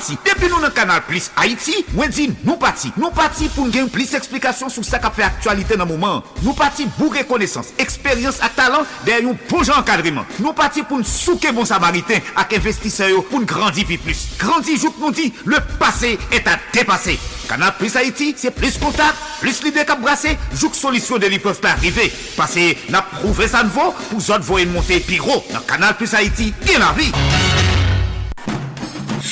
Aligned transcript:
pati. 0.00 0.16
Depi 0.24 0.48
nou 0.48 0.60
nan 0.62 0.72
kanal 0.74 1.02
plis 1.06 1.28
Haiti, 1.36 1.84
mwen 1.94 2.12
di 2.14 2.28
nou 2.46 2.56
pati. 2.60 2.90
Nou 2.96 3.12
pati 3.14 3.48
pou 3.52 3.66
n 3.66 3.72
gen 3.74 3.90
plis 3.92 4.14
eksplikasyon 4.16 4.72
sou 4.72 4.86
sa 4.86 5.00
ka 5.02 5.12
fe 5.14 5.24
aktualite 5.26 5.76
nan 5.78 5.88
mouman. 5.90 6.24
Nou 6.44 6.54
pati 6.58 6.88
bou 6.96 7.12
rekonesans, 7.14 7.74
eksperyans 7.80 8.40
ak 8.44 8.56
talan 8.58 8.86
den 9.06 9.28
yon 9.28 9.40
pou 9.50 9.66
jan 9.66 9.84
kadriman. 9.86 10.28
Nou 10.40 10.54
pati 10.56 10.84
pou 10.86 11.00
n 11.00 11.06
souke 11.06 11.52
bon 11.56 11.68
samariten 11.68 12.24
ak 12.40 12.56
investiseyo 12.58 13.24
pou 13.28 13.42
n 13.42 13.48
grandi 13.48 13.84
pi 13.88 14.00
plus. 14.00 14.26
Grandi 14.40 14.78
jouk 14.80 15.00
nou 15.02 15.14
di, 15.14 15.30
le 15.44 15.60
pase 15.80 16.16
et 16.30 16.48
a 16.48 16.56
depase. 16.74 17.18
Kanal 17.50 17.74
plis 17.80 17.96
Haiti, 17.98 18.30
se 18.38 18.52
plis 18.54 18.78
kontak, 18.78 19.16
plis 19.42 19.58
lide 19.64 19.82
kap 19.88 20.00
brase, 20.04 20.36
jouk 20.54 20.76
solisyon 20.78 21.22
de 21.22 21.32
li 21.32 21.40
peuf 21.42 21.60
pa 21.62 21.74
arrive. 21.74 22.06
Pase 22.38 22.70
na 22.94 23.02
prouve 23.16 23.50
san 23.50 23.72
vo, 23.74 23.90
pou 24.06 24.22
zot 24.22 24.46
voyen 24.46 24.70
monte 24.72 25.02
pi 25.08 25.18
ro. 25.22 25.42
Nan 25.50 25.66
kanal 25.68 25.98
plis 25.98 26.14
Haiti, 26.14 26.52
gen 26.62 26.80
la 26.84 26.94
vi. 26.94 27.10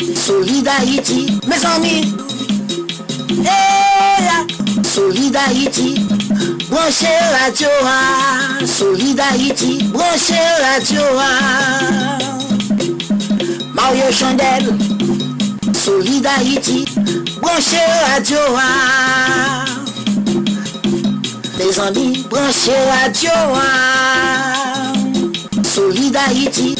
Solid 0.00 0.66
Haïti, 0.66 1.26
mes 1.46 1.66
amis. 1.66 2.14
Hey, 3.44 4.46
Solid 4.82 5.36
Haïti, 5.36 5.94
branchez 6.70 7.06
radio. 7.38 7.68
Solid 8.64 9.20
Haïti, 9.20 9.84
branchez 9.92 10.34
radio. 10.62 11.02
Mario 13.74 14.10
Chandel, 14.10 14.74
Solid 15.74 16.26
Haïti, 16.26 16.86
branchez 17.42 17.76
radio. 18.14 18.38
Mes 21.58 21.78
amis, 21.78 22.24
branchez 22.30 22.72
radio. 23.02 23.30
Solid 25.62 26.16
Haïti. 26.16 26.79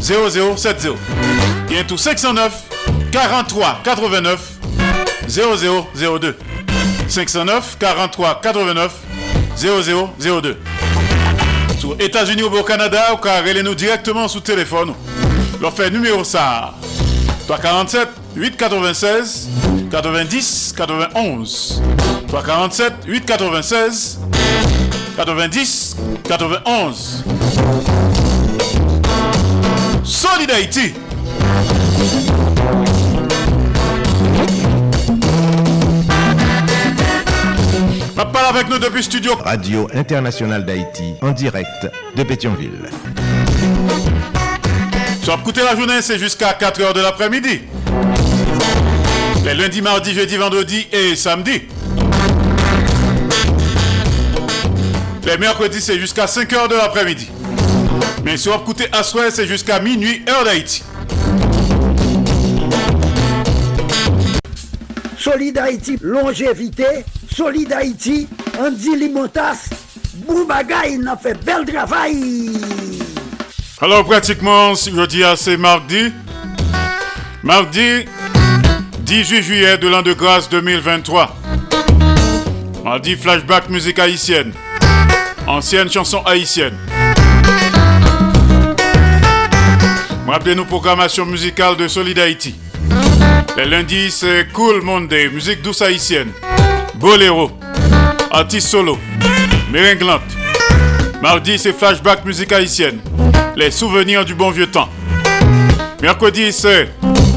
0070 0.00 0.94
Bientôt 1.68 1.96
509 1.96 2.52
43 3.12 3.80
89 3.84 4.40
0002 5.28 6.36
509 7.08 7.76
43 7.78 8.40
89 8.40 8.92
0002 9.56 10.56
Sur 11.78 12.00
États-Unis 12.00 12.42
ou 12.42 12.56
au 12.56 12.62
Canada, 12.62 13.12
ou 13.14 13.16
car 13.16 13.42
nous 13.64 13.74
directement 13.74 14.28
sous 14.28 14.40
téléphone. 14.40 14.94
Leur 15.60 15.72
fait 15.72 15.90
numéro 15.90 16.24
ça. 16.24 16.74
347 17.46 18.08
896 18.36 19.48
90 19.90 20.74
91 20.76 21.82
347 22.28 22.92
896 23.06 24.20
90 25.16 25.96
91. 26.28 27.24
Solid 30.10 30.50
Haïti. 30.50 30.92
Parle 38.16 38.56
avec 38.56 38.68
nous 38.68 38.78
depuis 38.80 39.04
studio. 39.04 39.36
Radio 39.36 39.88
Internationale 39.94 40.66
d'Haïti, 40.66 41.14
en 41.22 41.30
direct 41.30 41.88
de 42.16 42.22
Pétionville. 42.24 42.90
Sur 45.22 45.34
écouter 45.34 45.62
la 45.62 45.76
journée, 45.76 46.02
c'est 46.02 46.18
jusqu'à 46.18 46.54
4h 46.54 46.92
de 46.92 47.00
l'après-midi. 47.00 47.60
Les 49.44 49.54
lundis, 49.54 49.80
mardis, 49.80 50.12
jeudi, 50.12 50.36
vendredi 50.36 50.88
et 50.92 51.14
samedi. 51.14 51.62
Les 55.24 55.38
mercredis, 55.38 55.80
c'est 55.80 56.00
jusqu'à 56.00 56.24
5h 56.24 56.68
de 56.68 56.74
l'après-midi. 56.74 57.30
Mais 58.24 58.36
sur 58.36 58.54
écouter 58.54 58.86
à 58.92 59.02
soir, 59.02 59.26
c'est 59.30 59.46
jusqu'à 59.46 59.80
minuit, 59.80 60.22
heure 60.28 60.44
d'Haïti. 60.44 60.82
Solid 65.18 65.58
Haïti, 65.58 65.98
longévité. 66.02 67.04
Solid 67.34 67.72
Haïti, 67.72 68.26
Andy 68.58 68.96
Limotas. 68.96 69.68
Boubagaï, 70.26 70.94
il 70.94 71.08
a 71.08 71.16
fait 71.16 71.34
bel 71.44 71.64
travail. 71.64 72.52
Alors 73.80 74.04
pratiquement, 74.04 74.74
jeudi 74.74 75.22
c'est 75.36 75.56
mardi. 75.56 76.12
Mardi 77.42 78.04
18 79.00 79.42
juillet 79.42 79.78
de 79.78 79.88
l'an 79.88 80.02
de 80.02 80.12
grâce 80.12 80.48
2023. 80.50 81.36
Mardi 82.84 83.16
flashback 83.16 83.68
musique 83.70 83.98
haïtienne. 83.98 84.52
Ancienne 85.46 85.90
chanson 85.90 86.22
haïtienne. 86.24 86.76
Rappelez-nous 90.30 90.64
programmation 90.64 91.26
musicale 91.26 91.76
de 91.76 91.88
Solid 91.88 92.16
Haïti. 92.16 92.54
Les 93.56 93.64
lundis, 93.64 94.12
c'est 94.12 94.46
Cool 94.52 94.80
Monday, 94.80 95.28
musique 95.28 95.60
douce 95.60 95.82
haïtienne. 95.82 96.28
Boléro, 96.94 97.50
artiste 98.30 98.68
solo, 98.68 98.96
méringlante. 99.72 100.22
Mardi, 101.20 101.58
c'est 101.58 101.72
flashback 101.72 102.24
musique 102.24 102.52
haïtienne. 102.52 103.00
Les 103.56 103.72
souvenirs 103.72 104.24
du 104.24 104.36
bon 104.36 104.50
vieux 104.52 104.68
temps. 104.68 104.88
Mercredi, 106.00 106.52
c'est 106.52 106.90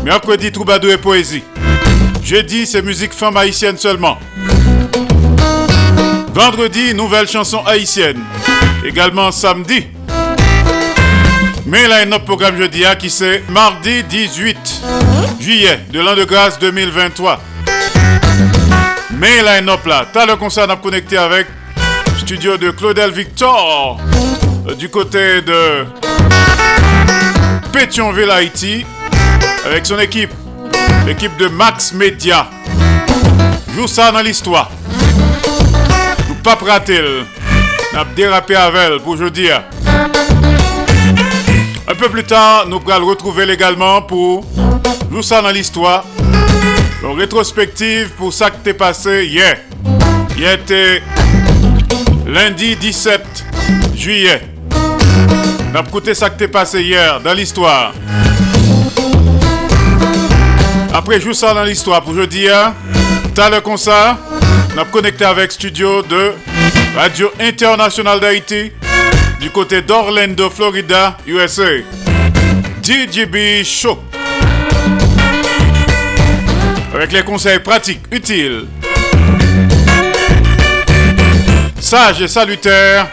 mercredi 0.06 0.52
troubadour 0.52 0.92
et 0.92 1.00
poésie. 1.00 1.42
Jeudi, 2.24 2.68
c'est 2.68 2.84
musique 2.84 3.14
femme 3.14 3.38
haïtienne 3.38 3.78
seulement. 3.78 4.20
Vendredi, 6.32 6.94
nouvelle 6.94 7.28
chanson 7.28 7.64
haïtienne. 7.66 8.20
Également 8.86 9.32
samedi. 9.32 9.88
Mais 11.74 11.88
là, 11.88 12.04
il 12.04 12.14
a 12.14 12.20
programme 12.20 12.56
jeudi 12.56 12.86
hein, 12.86 12.94
qui 12.94 13.10
c'est 13.10 13.42
mardi 13.50 14.04
18 14.04 14.82
juillet 15.40 15.80
de 15.92 16.02
l'an 16.02 16.14
de 16.14 16.24
grâce 16.24 16.60
2023. 16.60 17.42
Mais 19.18 19.42
là, 19.42 19.58
il 19.58 19.64
y 19.64 19.90
là. 19.90 20.06
T'as 20.14 20.28
le 20.28 20.36
concert 20.36 20.70
à 20.70 20.76
connecter 20.76 21.18
avec 21.18 21.48
studio 22.20 22.58
de 22.58 22.70
Claudel 22.70 23.10
Victor 23.10 24.00
euh, 24.68 24.76
du 24.76 24.88
côté 24.88 25.42
de 25.42 25.84
Pétionville, 27.72 28.30
Haïti, 28.30 28.86
avec 29.66 29.88
son 29.88 29.98
équipe, 29.98 30.32
l'équipe 31.08 31.36
de 31.38 31.48
Max 31.48 31.92
Media. 31.94 32.50
Joue 33.76 33.88
ça 33.88 34.12
dans 34.12 34.22
l'histoire. 34.22 34.70
Nous 36.30 36.36
pas 36.36 36.56
prater. 36.56 37.02
N'a 37.94 38.06
dérapé 38.16 38.56
avec 38.56 39.02
pour 39.02 39.18
jeudi. 39.18 39.50
Un 41.86 41.96
peu 41.96 42.10
plus 42.10 42.24
tard, 42.24 42.66
nous 42.68 42.80
pourrons 42.80 43.00
le 43.00 43.06
retrouver 43.06 43.52
également 43.52 44.02
pour 44.02 44.46
jouer 45.12 45.22
ça 45.22 45.42
dans 45.42 45.52
l'histoire. 45.52 46.06
Une 47.04 47.20
rétrospective 47.20 48.10
pour 48.12 48.32
ça 48.32 48.50
qui 48.50 48.60
t'est 48.60 48.74
passé 48.74 49.26
hier. 49.26 49.58
Hier 50.38 50.54
était 50.54 51.04
lundi 52.26 52.78
17 52.78 53.22
juillet. 53.96 54.42
On 54.72 55.76
a 55.76 55.82
écouté 55.82 56.14
ça 56.14 56.30
qui 56.30 56.38
t'est 56.38 56.48
passé 56.48 56.82
hier 56.82 57.20
dans 57.20 57.34
l'histoire. 57.34 57.94
Après, 60.94 61.20
joue 61.20 61.34
ça 61.34 61.54
dans 61.54 61.64
l'histoire 61.64 62.02
pour 62.02 62.16
jeudi. 62.16 62.48
T'as 63.36 63.50
le 63.50 63.60
concert. 63.60 64.18
On 64.76 64.82
a 64.82 64.86
connecté 64.86 65.26
avec 65.26 65.52
studio 65.52 66.02
de 66.02 66.34
Radio 66.96 67.30
Internationale 67.40 68.20
d'Haïti 68.20 68.72
du 69.44 69.50
côté 69.50 69.82
d'Orlando, 69.82 70.50
Florida, 70.50 71.18
USA. 71.28 71.82
DJB 72.82 73.66
Show. 73.66 74.02
Avec 76.94 77.12
les 77.12 77.24
conseils 77.24 77.60
pratiques, 77.60 78.04
utiles, 78.10 78.68
sages 81.78 82.22
et 82.22 82.30
salutaires, 82.30 83.10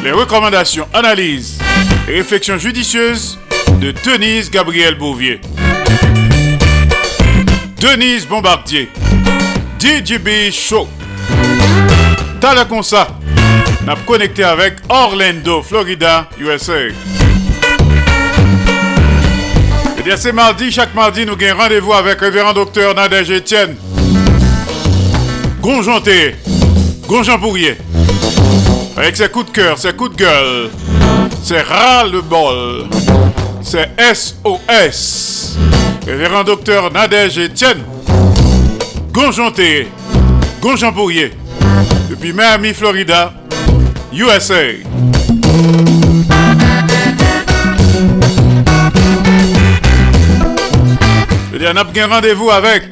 les 0.00 0.12
recommandations, 0.12 0.86
analyses 0.94 1.58
et 2.08 2.18
réflexions 2.18 2.56
judicieuses 2.56 3.36
de 3.80 3.92
Denise 4.04 4.52
Gabriel 4.52 4.94
Bouvier. 4.94 5.40
Denise 7.80 8.28
Bombardier. 8.28 8.88
DJB 9.80 10.52
Show. 10.52 10.88
T'as 12.40 12.54
le 12.54 12.64
concert 12.64 13.08
n'a 13.86 13.96
connecté 14.06 14.44
avec 14.44 14.76
Orlando, 14.88 15.62
Florida, 15.62 16.28
USA. 16.38 16.86
Et 19.98 20.02
bien 20.02 20.16
c'est 20.16 20.32
mardi, 20.32 20.70
chaque 20.70 20.94
mardi, 20.94 21.26
nous 21.26 21.36
gagnons 21.36 21.58
rendez-vous 21.58 21.92
avec 21.92 22.20
révérend 22.20 22.52
docteur 22.52 22.94
Nadège 22.94 23.30
Etienne. 23.30 23.76
Gonjanté, 25.60 26.36
Gonjan 27.06 27.38
Bourrier. 27.38 27.76
Avec 28.96 29.16
ses 29.16 29.28
coups 29.28 29.46
de 29.46 29.50
cœur, 29.50 29.78
ses 29.78 29.92
coups 29.92 30.12
de 30.12 30.16
gueule, 30.16 30.70
c'est 31.42 31.62
ras 31.62 32.04
le 32.04 32.22
bol, 32.22 32.86
c'est 33.62 33.90
SOS. 34.14 35.56
Révérend 36.06 36.44
docteur 36.44 36.92
Nadège 36.92 37.38
Etienne. 37.38 37.82
Gonjanté, 39.12 39.88
Gonjan 40.60 40.92
Bourrier. 40.92 41.32
Depuis 42.08 42.32
Miami, 42.32 42.72
Florida, 42.74 43.32
USA. 44.16 44.54
Il 51.52 51.62
y 51.62 51.66
a 51.66 51.70
un 51.70 51.76
rendez-vous 52.06 52.50
avec 52.50 52.84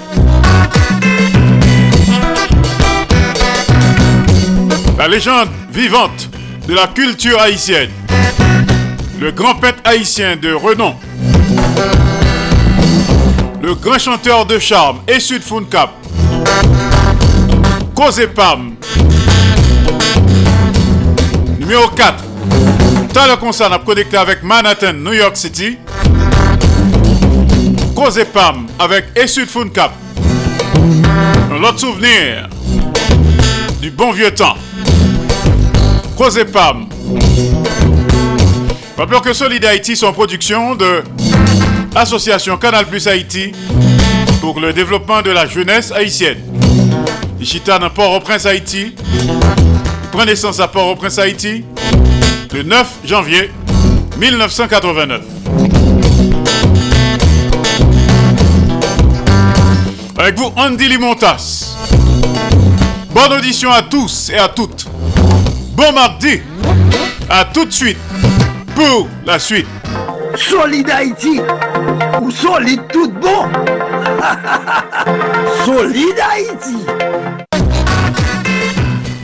la 4.98 5.06
légende 5.06 5.48
vivante 5.72 6.28
de 6.66 6.74
la 6.74 6.88
culture 6.88 7.40
haïtienne, 7.40 7.90
le 9.20 9.30
grand 9.30 9.54
peintre 9.54 9.78
haïtien 9.84 10.36
de 10.36 10.52
renom, 10.52 10.94
le 13.62 13.74
grand 13.76 13.98
chanteur 13.98 14.46
de 14.46 14.58
charme 14.58 15.00
et 15.06 15.20
Sud 15.20 15.42
Cap, 15.70 15.92
Pam. 18.34 18.76
Numéro 21.72 21.88
4. 21.88 22.24
T'as 23.14 23.26
le 23.28 23.36
concert, 23.36 23.72
a 23.72 23.78
connecté 23.78 24.18
avec 24.18 24.42
Manhattan, 24.42 24.92
New 24.92 25.14
York 25.14 25.38
City. 25.38 25.78
Cause 27.96 28.22
Pam 28.30 28.66
avec 28.78 29.06
Essud 29.16 29.48
Cap. 29.72 29.92
Un 31.50 31.64
autre 31.64 31.80
souvenir 31.80 32.50
du 33.80 33.90
bon 33.90 34.12
vieux 34.12 34.34
temps. 34.34 34.58
Cause 36.14 36.44
Pam. 36.52 36.88
Rappelons 38.98 39.20
que 39.20 39.32
Solid 39.32 39.64
Haïti 39.64 39.96
sont 39.96 40.12
production 40.12 40.74
de 40.74 41.02
l'association 41.94 42.58
Canal 42.58 42.84
Plus 42.84 43.08
Haïti 43.08 43.52
pour 44.42 44.60
le 44.60 44.74
développement 44.74 45.22
de 45.22 45.30
la 45.30 45.46
jeunesse 45.46 45.90
haïtienne. 45.90 46.42
Ichita 47.40 47.78
dans 47.78 47.88
Port-au-Prince, 47.88 48.44
Haïti. 48.44 48.94
Prend 50.12 50.26
naissance 50.26 50.60
à 50.60 50.68
Port-au-Prince, 50.68 51.18
Haïti, 51.18 51.64
le 52.52 52.62
9 52.62 52.86
janvier 53.06 53.50
1989. 54.18 55.22
Avec 60.18 60.38
vous, 60.38 60.52
Andy 60.54 60.86
Limontas. 60.86 61.78
Bonne 63.14 63.32
audition 63.38 63.72
à 63.72 63.80
tous 63.80 64.28
et 64.28 64.36
à 64.36 64.48
toutes. 64.48 64.84
Bon 65.74 65.90
mardi. 65.92 66.42
À 67.30 67.46
tout 67.46 67.64
de 67.64 67.72
suite 67.72 67.96
pour 68.74 69.08
la 69.24 69.38
suite. 69.38 69.66
Solid 70.36 70.90
Haïti 70.90 71.40
ou 72.20 72.30
solide 72.30 72.82
tout 72.92 73.10
bon. 73.10 73.48
Solid 75.64 76.20
Haïti. 76.20 76.76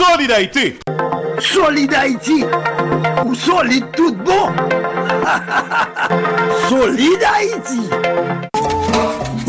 Solidarité. 0.00 0.80
Solidarité. 1.38 2.44
Ou 3.26 3.34
solide 3.34 3.84
tout 3.94 4.14
bon. 4.14 4.48
Solidarité. 6.70 7.80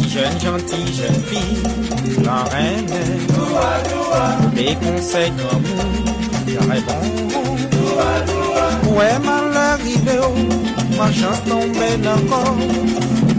Jeune 0.09 0.39
gentille, 0.43 0.93
jeune 0.93 1.23
fille, 1.23 1.63
la 2.25 2.43
reine, 2.51 2.85
des 4.53 4.75
conseils 4.75 5.31
d'amour, 5.31 5.85
j'aurais 6.45 6.81
bon. 6.81 7.01
Ouais, 8.93 9.17
mal 9.23 9.55
arrivé, 9.55 10.19
ma 10.97 11.09
chance 11.13 11.41
tombée 11.47 11.95
encore, 12.05 12.57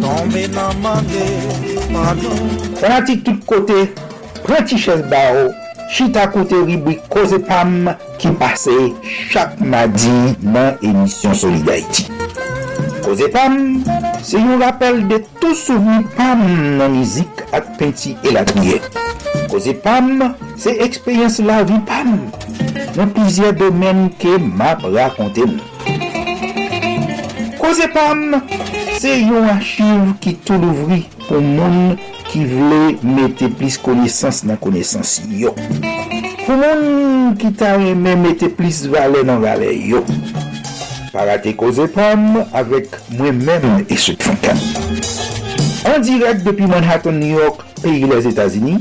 tombée 0.01 0.49
dans 0.49 0.73
ma 0.81 0.95
pardon. 1.93 2.37
Fanatik 2.81 3.23
tout 3.23 3.39
kote, 3.47 3.91
prati 4.45 4.79
ches 4.79 5.03
ba 5.11 5.35
ou, 5.35 5.53
chita 5.93 6.27
kote 6.27 6.55
ribwi 6.55 6.95
Koze 7.09 7.39
Pam 7.39 7.89
ki 8.19 8.29
pase 8.41 8.73
chak 9.31 9.61
madi 9.61 10.37
nan 10.43 10.77
emisyon 10.83 11.35
Solidarity. 11.35 12.07
Koze 13.05 13.29
Pam, 13.29 13.85
se 14.25 14.41
yon 14.41 14.63
rappel 14.63 15.03
de 15.11 15.19
tou 15.41 15.55
souveni 15.59 16.07
Pam 16.17 16.41
nan 16.79 16.97
mizik 16.97 17.45
ak 17.53 17.75
penti 17.77 18.15
elakouye. 18.25 18.81
Koze 19.53 19.75
Pam, 19.85 20.33
se 20.57 20.73
ekspeyens 20.81 21.43
la 21.45 21.61
vi 21.69 21.77
Pam, 21.89 22.17
nan 22.97 23.13
pizye 23.13 23.53
domen 23.61 24.07
ke 24.23 24.39
map 24.41 24.87
rakonte 24.97 25.45
mou. 25.45 25.61
Koze 27.61 27.91
Pam, 27.93 28.41
se 28.97 29.19
yon 29.21 29.51
achiv 29.59 30.17
ki 30.25 30.39
tou 30.49 30.57
louvri 30.63 31.03
pou 31.27 31.45
moun 31.45 31.99
ki 32.33 32.47
vle 32.49 32.95
mette 33.05 33.49
plis 33.59 33.77
konesans 33.81 34.43
nan 34.49 34.57
konesans 34.61 35.19
yo. 35.29 35.53
Pou 36.47 36.57
moun 36.57 37.35
ki 37.41 37.51
ta 37.61 37.75
reme 37.77 38.15
mette 38.23 38.49
plis 38.57 38.87
vale 38.93 39.21
nan 39.29 39.43
vale 39.45 39.69
yo. 39.77 40.01
Parate 41.13 41.53
koze 41.61 41.85
pam 41.93 42.41
avek 42.57 42.97
mwen 43.19 43.43
men 43.45 43.85
e 43.85 43.99
fankan. 44.01 44.63
An 45.93 46.01
direk 46.01 46.41
depi 46.47 46.65
Manhattan, 46.71 47.19
New 47.21 47.37
York, 47.37 47.61
peyi 47.83 48.09
les 48.09 48.29
Etasini, 48.31 48.79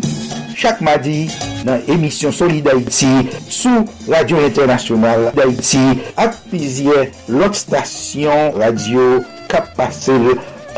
chak 0.55 0.79
madi 0.86 1.25
nan 1.67 1.84
emisyon 1.91 2.31
Soli 2.31 2.62
d'Haïti 2.63 3.12
sou 3.51 3.84
Radio 4.08 4.39
Internasyonal 4.48 5.31
d'Haïti 5.36 5.84
ak 6.15 6.39
pizye 6.53 7.10
lot 7.27 7.58
stasyon 7.58 8.55
radio 8.62 9.25
kap 9.51 9.74
pase 9.75 10.15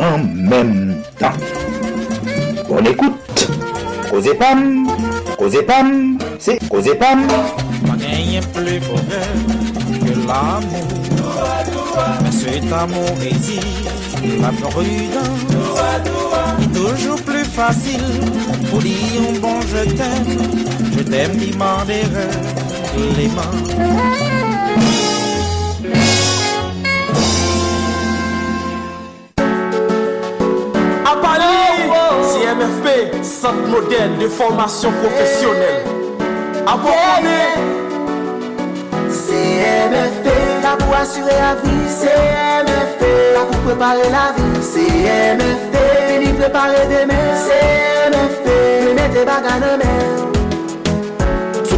an 0.01 0.25
menm 0.50 0.96
tan. 1.22 1.38
On 2.75 2.84
écoute. 2.86 3.48
Causez 4.10 4.34
Pam, 4.34 4.88
Causez 5.38 5.62
Pam, 5.62 6.18
c'est 6.39 6.58
Causez 6.68 6.96
Pam. 6.96 7.27
Gagné 8.00 8.39
plus 8.51 8.80
bonheur 8.80 9.27
que 10.03 10.27
l'amour. 10.27 10.88
Mais 12.24 12.32
cet 12.32 12.74
amour 12.74 13.13
exige 13.24 13.86
la 14.42 14.50
prudence. 14.50 15.44
toujours 16.74 17.22
plus 17.22 17.46
facile 17.46 18.01
pour 18.72 18.80
dire 18.80 19.22
un 19.30 19.39
bon 19.39 19.62
je 19.62 19.89
t'aime. 19.96 20.25
Je 20.98 21.03
t'aime, 21.03 21.38
demander 21.38 22.03
les 23.18 23.27
mains. 23.27 24.43
CMFP, 32.53 33.24
Centre 33.24 33.67
moderne 33.67 34.17
de 34.19 34.27
formation 34.27 34.91
professionnelle. 34.91 35.81
Abonnez 36.67 37.50
CMFP, 39.10 40.27
là 40.62 40.77
pour 40.77 40.95
assurer 40.95 41.31
la 41.31 41.55
vie. 41.55 41.89
CMFP, 41.89 43.01
là 43.33 43.39
pour 43.51 43.60
préparer 43.62 44.10
la 44.12 44.33
vie. 44.38 44.62
CMFP, 44.62 45.75
venir 46.10 46.36
préparer 46.36 46.86
demain. 46.86 47.33
CMFP, 47.48 48.48
mettez 48.95 49.25
bagarre 49.25 49.60
dans 49.60 50.43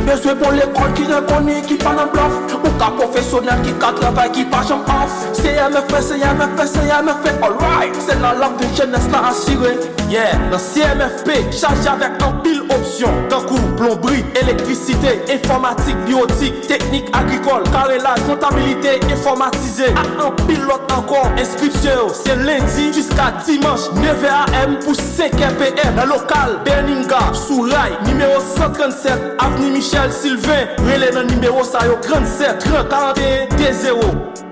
beswe 0.06 0.36
pou 0.40 0.54
l'ekol 0.56 0.94
ki 0.98 1.08
rekoni, 1.10 1.62
ki 1.68 1.80
pa 1.82 1.96
nan 1.98 2.12
blof 2.14 2.36
Ou 2.62 2.74
ka 2.80 2.92
profesyonel 2.98 3.62
ki 3.66 3.76
ka 3.82 3.92
travay, 4.00 4.32
ki 4.36 4.46
pa 4.52 4.64
jom 4.68 4.84
off. 4.92 5.14
CMFP, 5.38 5.94
CMFP, 6.10 6.66
CMFP, 6.74 7.32
alright. 7.46 8.02
Se 8.02 8.18
nan 8.22 8.40
lak 8.42 8.58
de 8.62 8.72
jenese 8.78 9.12
la 9.14 9.28
asire 9.32 9.76
Yeah, 10.10 10.38
nan 10.50 10.62
CMFP, 10.62 11.52
chaje 11.54 11.90
avèk 11.92 12.22
an 12.26 12.42
pi 12.46 12.55
pil 12.68 12.76
opsyon 12.76 13.30
Tankou, 13.30 13.60
plombri, 13.78 14.24
elektrisite, 14.42 15.16
informatik, 15.34 15.96
biotik, 16.06 16.68
teknik, 16.68 17.10
agrikol 17.14 17.64
Karelaj, 17.72 18.20
kontabilite, 18.28 18.98
informatize 19.10 19.92
A 19.96 20.06
an 20.26 20.36
pil 20.46 20.62
lot 20.68 20.92
ankon, 20.92 21.38
inskripsyon 21.40 21.96
yo 22.02 22.10
Se 22.14 22.36
lendi, 22.36 22.92
jiska 22.96 23.32
dimanche, 23.46 23.92
9 23.96 24.30
am 24.62 24.78
pou 24.84 24.96
5 24.96 25.38
pm 25.60 25.96
La 25.96 26.06
lokal, 26.06 26.60
Berninga, 26.66 27.34
Soulay, 27.34 27.92
nimero 28.06 28.42
137, 28.42 29.36
Avni 29.40 29.72
Michel 29.72 30.12
Sylvain, 30.12 30.68
relais 30.80 31.12
dans 31.12 31.24
numéro 31.24 31.64
ça 31.64 31.80
37 32.02 32.60
30 32.60 32.90
41 32.90 33.48
T0 33.58 34.00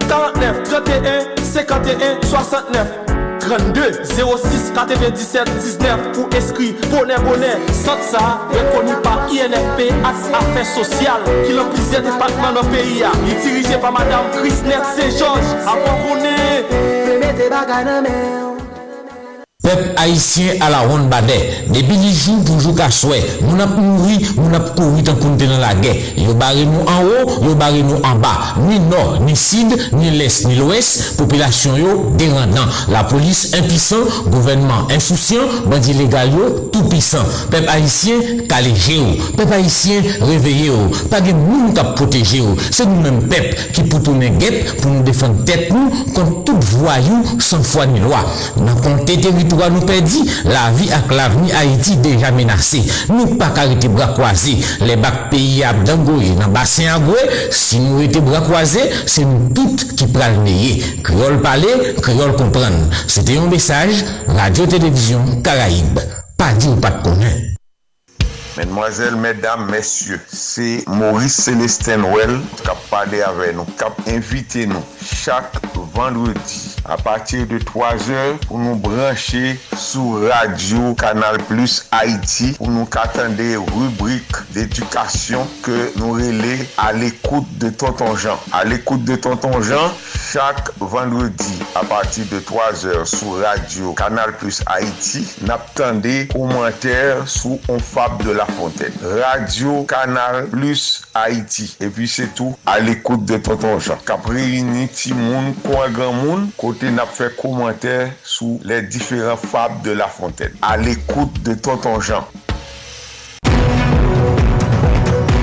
49 0.08 0.64
31 0.64 1.44
51 1.44 2.22
69 2.22 3.03
32 3.44 4.04
06 4.06 4.72
97 4.76 5.52
19 5.80 6.12
pou 6.16 6.30
eskri 6.40 6.72
Bonè 6.90 7.18
bonè, 7.26 7.54
sot 7.84 8.04
sa 8.12 8.24
Rekoni 8.54 8.96
pa 9.06 9.18
INFP 9.34 9.90
Aks 10.12 10.30
afè 10.42 10.64
sosyal 10.74 11.26
Ki 11.44 11.58
l'amplize 11.58 12.04
depatman 12.06 12.58
nan 12.60 12.72
peyi 12.72 13.02
ya 13.02 13.12
Li 13.26 13.36
dirije 13.44 13.82
pa 13.84 13.92
madame 13.94 14.32
Krisnet 14.38 14.88
Saint-Georges. 14.96 15.54
Avon 15.68 16.02
konè 16.08 16.38
Feme 16.72 17.36
te 17.40 17.52
bagay 17.54 17.86
nan 17.90 18.08
men 18.08 18.43
Peuple 19.64 19.94
haïtien 19.96 20.56
à 20.60 20.70
la 20.70 20.80
ronde 20.82 21.08
badet. 21.08 21.64
Depuis 21.70 21.96
les 21.96 22.12
jours 22.12 22.44
pour 22.44 22.60
jouer 22.60 22.74
souhait. 22.92 23.24
Nous 23.44 23.56
n'avons 23.56 23.80
mouru, 23.80 24.18
nous 24.36 24.50
n'avons 24.50 24.74
couru 24.76 25.02
tant 25.04 25.16
qu'on 25.16 25.38
dans 25.38 25.58
la 25.58 25.74
guerre. 25.74 25.96
Yo 26.18 26.34
barré 26.34 26.66
nous 26.66 26.82
en 26.82 27.06
haut, 27.06 27.46
yo 27.46 27.56
barré 27.56 27.82
nous 27.82 27.96
en 27.96 28.16
bas. 28.16 28.56
Ni 28.68 28.78
nord, 28.78 29.22
ni 29.26 29.38
sud, 29.38 29.74
ni 29.94 30.12
l'est, 30.12 30.46
ni 30.48 30.56
l'ouest. 30.56 31.16
Population 31.16 31.78
yo 31.78 32.12
dérendant. 32.18 32.66
La 32.90 33.06
police 33.06 33.54
impuissant, 33.58 34.04
gouvernement 34.28 34.86
insouciant, 34.94 35.48
bandit 35.66 35.94
légal 35.94 36.34
yo 36.34 36.70
tout 36.70 36.84
puissant. 36.84 37.24
Peuple 37.50 37.70
haïtien 37.70 38.16
calégé. 38.50 39.00
Peuple 39.38 39.54
haïtien 39.54 40.02
réveillé. 40.20 40.72
Pas 41.10 41.22
de 41.22 41.32
monde 41.32 41.74
qui 41.74 41.82
protéger 41.96 42.38
yo. 42.40 42.58
C'est 42.70 42.86
nous-mêmes 42.86 43.30
peuple 43.30 43.56
qui 43.72 43.84
pour 43.84 44.04
tourner 44.04 44.30
guette 44.32 44.82
pour 44.82 44.92
nous 44.92 45.04
défendre 45.04 45.42
tête 45.46 45.72
nous 45.72 45.90
contre 46.14 46.44
tout 46.44 46.60
voyou 46.60 47.24
sans 47.40 47.64
foi 47.64 47.86
ni 47.86 48.02
loi. 48.02 48.26
Dans 48.58 49.06
territoire 49.06 49.34
nous 49.70 49.82
perdit, 49.82 50.30
la 50.46 50.72
vie 50.72 50.92
avec 50.92 51.12
l'avenir 51.12 51.56
Haïti 51.58 51.98
déjà 51.98 52.32
menacée. 52.32 52.84
Nous 53.10 53.36
pas 53.36 53.52
arrêter 53.56 53.88
bras 53.88 54.08
croisés. 54.08 54.58
Les 54.82 54.96
bacs 54.96 55.30
pays 55.30 55.64
à 55.64 55.74
Dangoye, 55.74 56.36
dans 56.40 56.48
bassin 56.48 56.96
à 56.96 57.00
si 57.52 57.80
nous 57.80 58.02
étions 58.02 58.22
bras 58.22 58.42
croisés, 58.42 58.90
c'est 59.06 59.26
nous 59.26 59.50
toutes 59.54 59.96
qui 59.96 60.06
le 60.06 61.02
Créole 61.04 61.42
parler, 61.42 61.96
créole 62.02 62.36
comprendre. 62.36 62.90
C'était 63.08 63.38
un 63.38 63.48
message, 63.48 64.04
Radio-Télévision 64.28 65.42
Caraïbe. 65.44 66.00
Pas 66.38 66.54
dit 66.54 66.68
ou 66.68 66.76
pas 66.76 66.92
de 66.92 67.04
connaître. 67.04 67.53
Mesdemoiselles, 68.56 69.16
mesdames, 69.16 69.66
messieurs, 69.72 70.22
c'est 70.28 70.84
Maurice 70.88 71.36
Célestin 71.36 72.04
Well 72.04 72.38
kap 72.62 72.78
pale 72.92 73.24
avè 73.26 73.50
nou, 73.58 73.66
kap 73.80 73.98
invite 74.06 74.68
nou 74.70 74.84
chak 75.04 75.58
vendredi 75.94 76.74
a 76.86 76.98
patir 76.98 77.46
de 77.48 77.60
3 77.60 78.10
or 78.12 78.38
pou 78.48 78.60
nou 78.62 78.76
branche 78.82 79.56
sou 79.80 80.24
radio 80.26 80.94
Kanal 81.00 81.38
Plus 81.48 81.80
Haiti 81.94 82.52
pou 82.58 82.72
nou 82.74 82.90
katande 82.92 83.46
rubrik 83.72 84.42
d'edukasyon 84.56 85.48
ke 85.66 85.78
nou 86.00 86.18
rele 86.18 86.58
a 86.82 86.92
l'ekoute 86.96 87.60
de 87.62 87.70
Tonton 87.70 88.18
Jean. 88.18 88.40
A 88.52 88.64
l'ekoute 88.68 89.06
de 89.08 89.16
Tonton 89.16 89.62
Jean, 89.62 89.94
chak 90.34 90.74
vendredi 90.82 91.60
a 91.80 91.86
patir 91.88 92.28
de 92.32 92.42
3 92.44 92.86
or 92.94 93.08
sou 93.10 93.40
radio 93.42 93.94
Kanal 93.98 94.36
Plus 94.42 94.62
Haiti, 94.68 95.24
nap 95.48 95.72
tande 95.78 96.24
kommenter 96.34 97.24
sou 97.30 97.62
on 97.72 97.80
fab 97.80 98.22
de 98.26 98.34
la 98.34 98.43
fontaine. 98.46 98.94
Radio 99.02 99.84
Canal 99.84 100.48
Plus 100.48 101.04
Haïti. 101.14 101.76
Et 101.80 101.88
puis 101.88 102.08
c'est 102.08 102.34
tout 102.34 102.56
à 102.66 102.80
l'écoute 102.80 103.26
de 103.26 103.38
Tonton 103.38 103.80
Jean. 103.80 103.98
Capri 104.06 104.64
Niti 104.64 105.14
Moun, 105.14 105.54
quoi 105.66 105.90
grand 105.90 106.14
moun, 106.14 106.50
côté 106.58 106.92
n'a 106.92 107.06
fait 107.06 107.36
commentaire 107.36 108.12
sous 108.24 108.60
les 108.64 108.82
différents 108.82 109.38
fables 109.38 109.82
de 109.84 109.92
la 109.92 110.08
fontaine. 110.08 110.54
À 110.62 110.78
l'écoute 110.78 111.42
de 111.44 111.54
Tonton 111.54 112.00
Jean. 112.00 112.26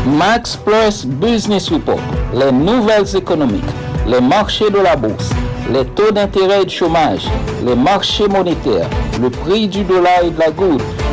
Max 0.07 0.57
Plus 0.57 1.07
Business 1.07 1.69
Report, 1.71 2.01
les 2.35 2.51
nouvelles 2.51 3.17
économiques, 3.17 3.63
les 4.07 4.21
marchés 4.21 4.69
de 4.69 4.79
la 4.79 4.97
bourse, 4.97 5.31
les 5.73 5.85
taux 5.87 6.11
d'intérêt 6.11 6.63
et 6.63 6.65
de 6.65 6.71
chômage, 6.71 7.29
les 7.65 7.77
marchés 7.77 8.27
monétaires, 8.27 8.89
le 9.21 9.31
prix 9.31 9.69
du 9.69 9.85
dollar 9.85 10.25
et 10.25 10.31
de 10.31 10.39
la 10.39 10.51
goutte, 10.51 10.83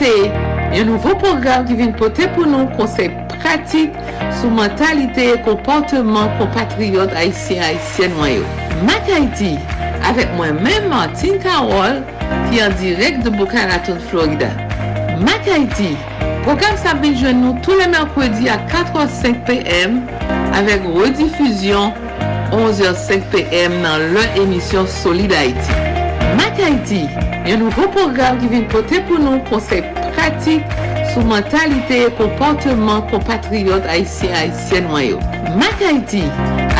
se 0.00 0.10
yon 0.72 0.86
nouvo 0.88 1.12
program 1.20 1.66
ki 1.68 1.76
vin 1.76 1.90
pote 1.98 2.24
pou 2.32 2.48
nou 2.48 2.68
konsep 2.78 3.12
pratik 3.34 3.96
sou 4.38 4.48
mentalite 4.56 5.26
e 5.34 5.36
komporteman 5.44 6.30
kompatriot 6.38 7.12
Haitien-Haitien 7.18 8.14
wanyo. 8.16 8.46
Mak 8.88 9.10
Haiti, 9.12 9.52
avek 10.08 10.32
mwen 10.38 10.62
men 10.64 10.88
Martin 10.92 11.36
Karol 11.42 12.00
ki 12.48 12.62
an 12.64 12.76
direk 12.80 13.20
de 13.26 13.34
Boca 13.34 13.66
Raton, 13.68 14.00
Florida. 14.08 14.48
Mak 15.20 15.44
Haiti, 15.50 15.92
program 16.46 16.80
sa 16.80 16.96
bin 17.02 17.18
jwen 17.20 17.42
nou 17.44 17.60
tou 17.66 17.76
le 17.76 17.90
merkwedi 17.92 18.48
a 18.48 18.56
4h05 18.72 19.44
pm 19.50 20.00
avek 20.56 20.88
redifuzyon 20.96 21.92
11h05 22.56 23.30
pm 23.36 23.80
nan 23.84 24.10
lè 24.16 24.26
emisyon 24.40 24.88
Solid 25.02 25.36
Haiti. 25.36 25.89
Black 26.50 26.66
Haiti, 26.66 27.00
yon 27.46 27.60
nouvo 27.62 27.84
program 27.94 28.38
ki 28.40 28.48
vin 28.50 28.64
pote 28.72 28.98
pou 29.06 29.20
nou 29.22 29.38
konsep 29.46 29.86
pratik 30.16 30.72
sou 31.12 31.22
mentalite 31.28 31.94
e 31.94 32.08
komporteman 32.18 33.04
kompatriot 33.12 33.86
Haitien-Haitien 33.86 34.88
wanyo. 34.90 35.20
Mak 35.60 35.78
Haiti, 35.84 36.24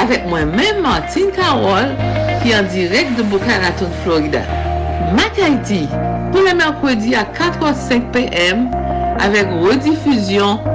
avek 0.02 0.26
mwen 0.26 0.50
men 0.58 0.80
Martin 0.82 1.30
Karol 1.36 1.92
ki 2.42 2.56
an 2.56 2.66
direk 2.72 3.12
de 3.14 3.28
Bukaraton, 3.30 3.94
Florida. 4.02 4.42
Mak 5.14 5.38
Haiti, 5.38 5.84
pou 6.32 6.42
le 6.42 6.56
merkwedi 6.58 7.14
a 7.14 7.22
4h05 7.38 8.08
pm 8.16 8.66
avek 9.22 9.54
redifuzyon 9.68 10.66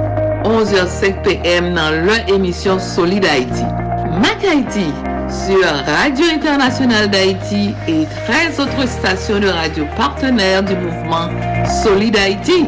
11h05 0.46 1.20
pm 1.26 1.68
nan 1.76 2.00
lè 2.08 2.22
emisyon 2.32 2.80
Solid 2.80 3.28
Haiti. 3.28 3.68
Mak 4.24 4.40
Haiti, 4.48 4.88
sur 5.28 5.64
Radio 5.86 6.24
Internationale 6.32 7.08
d'Haïti 7.10 7.74
et 7.88 8.06
13 8.26 8.60
autres 8.60 8.88
stations 8.88 9.40
de 9.40 9.48
radio 9.48 9.84
partenaires 9.96 10.62
du 10.62 10.74
mouvement 10.76 11.28
Solid 11.82 12.16
Haïti. 12.16 12.64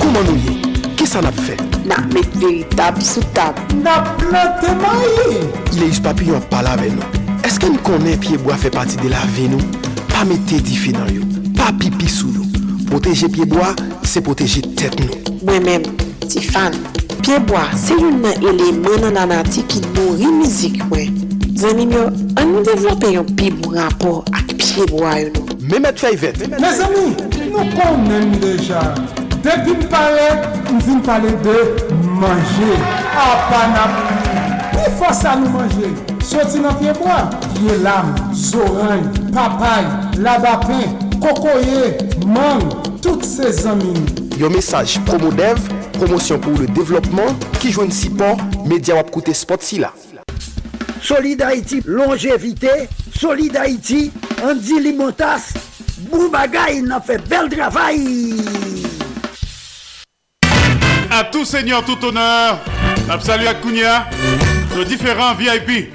Comment 0.00 0.22
nous 0.22 0.36
y 0.36 0.48
est? 0.48 0.96
Qu'est-ce 0.96 1.18
qu'on 1.18 1.26
a 1.26 1.32
fait? 1.32 1.56
N'a 1.84 1.96
met 2.12 2.22
véritable 2.34 3.02
sous 3.02 3.22
table. 3.34 3.60
N'a 3.82 4.00
planté 4.18 4.68
maïe 4.74 5.48
Les 5.78 6.00
papillons 6.00 6.40
parlent 6.40 6.68
avec 6.68 6.92
nous. 6.92 7.23
Eske 7.44 7.68
nou 7.68 7.76
konen 7.84 8.16
piyeboa 8.24 8.54
fe 8.56 8.70
pati 8.72 8.96
de 9.02 9.10
la 9.12 9.20
ve 9.34 9.50
nou? 9.52 9.60
Pa 10.08 10.22
mette 10.24 10.62
di 10.64 10.76
fi 10.80 10.94
nan 10.94 11.10
yo, 11.12 11.26
pa 11.58 11.66
pipi 11.76 12.08
sou 12.08 12.30
nou. 12.32 12.62
Poteje 12.88 13.28
piyeboa, 13.28 13.74
se 14.08 14.22
poteje 14.24 14.62
tet 14.80 14.96
nou. 15.02 15.18
Mwen 15.44 15.66
men, 15.66 15.84
ti 16.24 16.40
fan, 16.40 16.72
piyeboa 17.18 17.66
se 17.76 17.98
yon 18.00 18.22
nan 18.22 18.40
elemen 18.40 19.04
nan 19.04 19.18
anati 19.26 19.66
ki 19.68 19.82
nori 19.90 20.30
mizik 20.38 20.80
we. 20.88 21.10
Zanim 21.60 21.92
yo, 21.92 22.06
an 22.40 22.48
nou 22.54 22.64
devlope 22.64 23.12
yon 23.12 23.28
piyebou 23.36 23.76
rapor 23.76 24.22
ak 24.32 24.56
piyeboa 24.56 25.18
yo 25.26 25.34
nou. 25.36 25.58
Mehmet 25.68 26.00
Fayvet. 26.00 26.46
Me 26.56 26.72
zami, 26.80 27.12
nou 27.50 27.68
konen 27.76 28.32
deja. 28.40 28.86
Depi 29.44 29.76
m 29.76 29.84
pale, 29.92 30.30
m 30.72 30.80
vin 30.88 31.04
pale 31.04 31.36
de 31.44 31.60
manje. 32.24 32.72
A 33.12 33.28
panap, 33.52 34.02
pou 34.72 34.98
fosa 35.04 35.36
nou 35.44 35.58
manje. 35.58 35.92
Soti 36.34 36.58
nan 36.58 36.74
pieboa, 36.80 37.30
ye 37.62 37.76
lam, 37.78 38.08
zoran, 38.34 39.04
papay, 39.30 39.84
labapen, 40.18 40.96
kokoye, 41.22 41.92
man, 42.26 42.58
tout 43.00 43.22
se 43.22 43.52
zanmin. 43.54 43.94
Yo 44.40 44.50
mesaj 44.50 44.96
Promodev, 45.06 45.60
promosyon 45.94 46.40
pou 46.42 46.58
le 46.58 46.66
devlopman, 46.74 47.38
ki 47.62 47.70
jwen 47.76 47.94
si 47.94 48.10
pon, 48.10 48.42
media 48.66 48.96
wap 48.98 49.12
koute 49.14 49.30
spot 49.30 49.62
si 49.62 49.78
la. 49.78 49.92
Solid 50.98 51.44
Haiti, 51.46 51.84
longevite, 51.86 52.88
Solid 53.14 53.54
Haiti, 53.54 54.08
Andy 54.42 54.80
Limotas, 54.82 55.52
bou 56.08 56.32
bagay 56.34 56.80
nan 56.82 57.04
fe 57.06 57.20
bel 57.30 57.46
travay. 57.52 58.02
A 61.14 61.22
tout 61.30 61.44
seigneur, 61.44 61.84
tout 61.86 62.02
honneur, 62.02 62.58
ap 63.06 63.22
salu 63.22 63.46
ak 63.46 63.62
kounia, 63.62 64.00
le 64.74 64.82
diferent 64.82 65.38
VIP. 65.38 65.94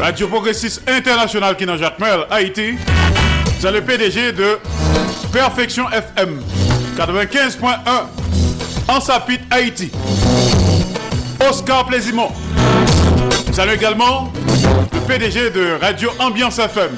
Radio 0.00 0.28
Progressiste 0.28 0.88
International 0.88 1.56
qui 1.56 1.66
dans 1.66 1.76
Jacques 1.76 1.98
Mel, 1.98 2.20
Haïti. 2.30 2.76
C'est 3.60 3.72
le 3.72 3.80
PDG 3.82 4.32
de 4.32 4.58
Perfection 5.32 5.84
FM 5.90 6.40
95.1 6.96 7.68
en 8.88 9.00
Sapit, 9.00 9.40
Haïti. 9.50 9.90
Oscar 11.48 11.86
Plaisimont. 11.86 12.30
Salut 13.52 13.74
également 13.74 14.32
le 14.92 15.00
PDG 15.00 15.50
de 15.50 15.78
Radio 15.80 16.10
Ambiance 16.20 16.58
FM 16.58 16.90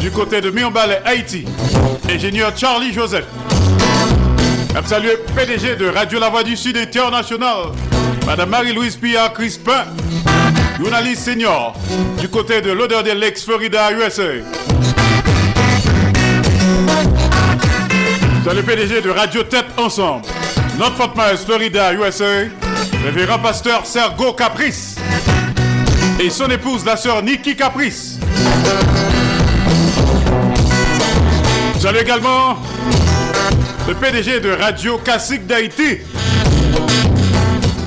du 0.00 0.10
côté 0.10 0.40
de 0.40 0.50
Mionbalais, 0.50 1.00
Haïti, 1.04 1.44
ingénieur 2.08 2.52
Charlie 2.56 2.92
Joseph. 2.92 3.24
Salut 4.86 5.10
PDG 5.34 5.74
de 5.76 5.88
Radio 5.88 6.20
La 6.20 6.28
Voix 6.28 6.44
du 6.44 6.56
Sud 6.56 6.76
International, 6.76 7.72
Madame 8.24 8.48
Marie-Louise 8.48 8.96
Pia 8.96 9.28
Crispin, 9.30 9.84
journaliste 10.78 11.24
senior 11.24 11.74
du 12.20 12.28
côté 12.28 12.60
de 12.60 12.70
l'odeur 12.70 13.02
de 13.02 13.10
l'ex 13.10 13.44
Florida, 13.44 13.90
USA. 13.92 14.22
Salut 18.44 18.62
PDG 18.62 19.00
de 19.00 19.10
Radio 19.10 19.42
Tête 19.42 19.66
Ensemble, 19.76 20.24
North 20.78 20.96
Fort 20.96 21.14
Myers, 21.16 21.38
Florida, 21.44 21.92
USA, 21.92 22.48
révérend 23.04 23.38
pasteur 23.40 23.84
Sergo 23.84 24.32
Caprice 24.32 24.96
et 26.20 26.30
son 26.30 26.48
épouse, 26.48 26.84
la 26.84 26.96
sœur 26.96 27.22
Nikki 27.22 27.56
Caprice. 27.56 28.18
Salut 31.80 31.98
également 31.98 32.56
le 33.88 33.94
PDG 33.94 34.40
de 34.40 34.50
Radio 34.50 34.98
Classique 34.98 35.46
d'Haïti, 35.46 35.98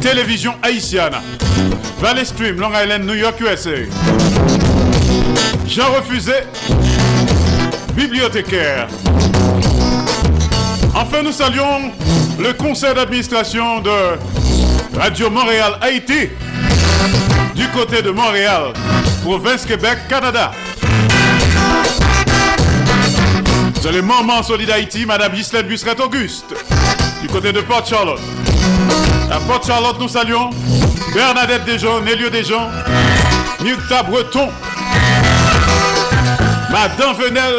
Télévision 0.00 0.54
Haïtienne, 0.62 1.14
Valley 2.00 2.24
Stream, 2.24 2.58
Long 2.58 2.70
Island, 2.72 3.04
New 3.04 3.14
York, 3.14 3.38
USA. 3.40 3.70
Jean 5.66 5.92
Refusé, 5.92 6.32
bibliothécaire. 7.94 8.88
Enfin, 10.94 11.22
nous 11.22 11.32
saluons 11.32 11.92
le 12.38 12.52
conseil 12.54 12.94
d'administration 12.94 13.80
de 13.80 14.98
Radio 14.98 15.28
Montréal 15.28 15.74
Haïti 15.82 16.30
du 17.54 17.68
côté 17.68 18.00
de 18.00 18.10
Montréal, 18.10 18.72
province 19.22 19.66
Québec, 19.66 19.98
Canada. 20.08 20.52
C'est 23.82 23.92
le 23.92 24.02
moment 24.02 24.42
solide 24.42 24.70
Haïti, 24.70 25.04
Madame 25.04 25.32
Ghislaine 25.32 25.66
Busseret 25.66 26.00
Auguste, 26.00 26.54
du 27.20 27.28
côté 27.28 27.52
de 27.52 27.60
Port 27.60 27.86
Charlotte. 27.86 28.20
À 29.30 29.38
Port 29.46 29.62
Charlotte, 29.64 29.98
nous 30.00 30.08
saluons 30.08 30.50
Bernadette 31.14 31.64
Desjons, 31.64 32.00
Nélio 32.00 32.30
Desjons, 32.30 32.68
Nukta 33.62 34.02
Breton, 34.02 34.48
Madame 36.70 37.14
Venel, 37.16 37.54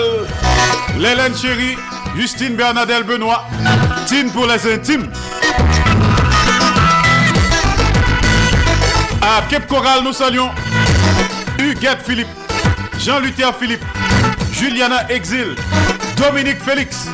Lélène 0.98 1.36
Chéri, 1.36 1.78
Justine 2.16 2.56
Bernadette 2.56 3.06
Benoît, 3.06 3.46
Tine 4.06 4.32
pour 4.32 4.48
les 4.48 4.74
intimes. 4.74 5.10
À 9.22 9.42
Cape 9.50 9.68
Coral, 9.68 10.04
nous 10.04 10.14
saluons 10.14 10.50
Huguette 11.60 12.02
Philippe, 12.06 12.28
Jean-Luther 13.00 13.54
Philippe, 13.60 13.84
Juliana 14.52 15.10
Exil, 15.10 15.56
Dominique 16.18 16.62
Félix. 16.64 17.08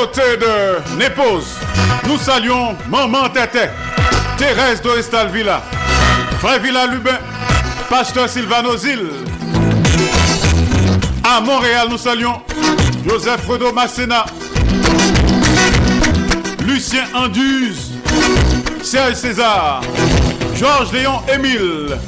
Côté 0.00 0.38
de 0.38 0.96
Népose, 0.96 1.56
nous 2.08 2.16
saluons 2.16 2.74
Maman 2.88 3.28
Tété, 3.28 3.68
Thérèse 4.38 4.80
Doristal 4.80 5.28
Villa, 5.28 5.62
Frère 6.38 6.58
Villa 6.58 6.86
Lubin, 6.86 7.18
Pasteur 7.90 8.26
Sylvano 8.26 8.78
Zil. 8.78 9.10
À 11.22 11.42
Montréal, 11.42 11.88
nous 11.90 11.98
saluons 11.98 12.40
Joseph 13.06 13.42
Fredo 13.42 13.72
Massena, 13.74 14.24
Lucien 16.64 17.04
Anduze, 17.14 17.92
Serge 18.82 19.16
César, 19.16 19.82
Georges 20.56 20.92
Léon 20.92 21.20
Émile, 21.30 21.98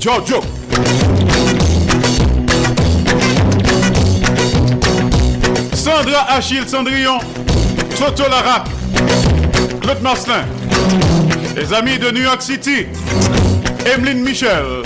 Giorgio. 0.00 0.40
Sandra 5.86 6.26
Achille 6.30 6.68
Cendrillon, 6.68 7.20
Toto 7.96 8.28
Larac, 8.28 8.66
Claude 9.80 10.02
Marcelin, 10.02 10.44
les 11.54 11.72
amis 11.72 11.96
de 11.96 12.10
New 12.10 12.22
York 12.22 12.42
City, 12.42 12.86
Emeline 13.94 14.18
Michel. 14.18 14.82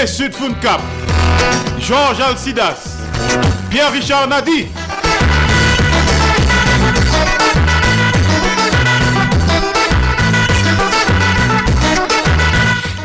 Et 0.00 0.06
Sud 0.06 0.30
Cap, 0.62 0.80
Georges 1.80 2.20
Alcidas, 2.20 2.98
Pierre-Richard 3.70 4.28
Nadi. 4.28 4.68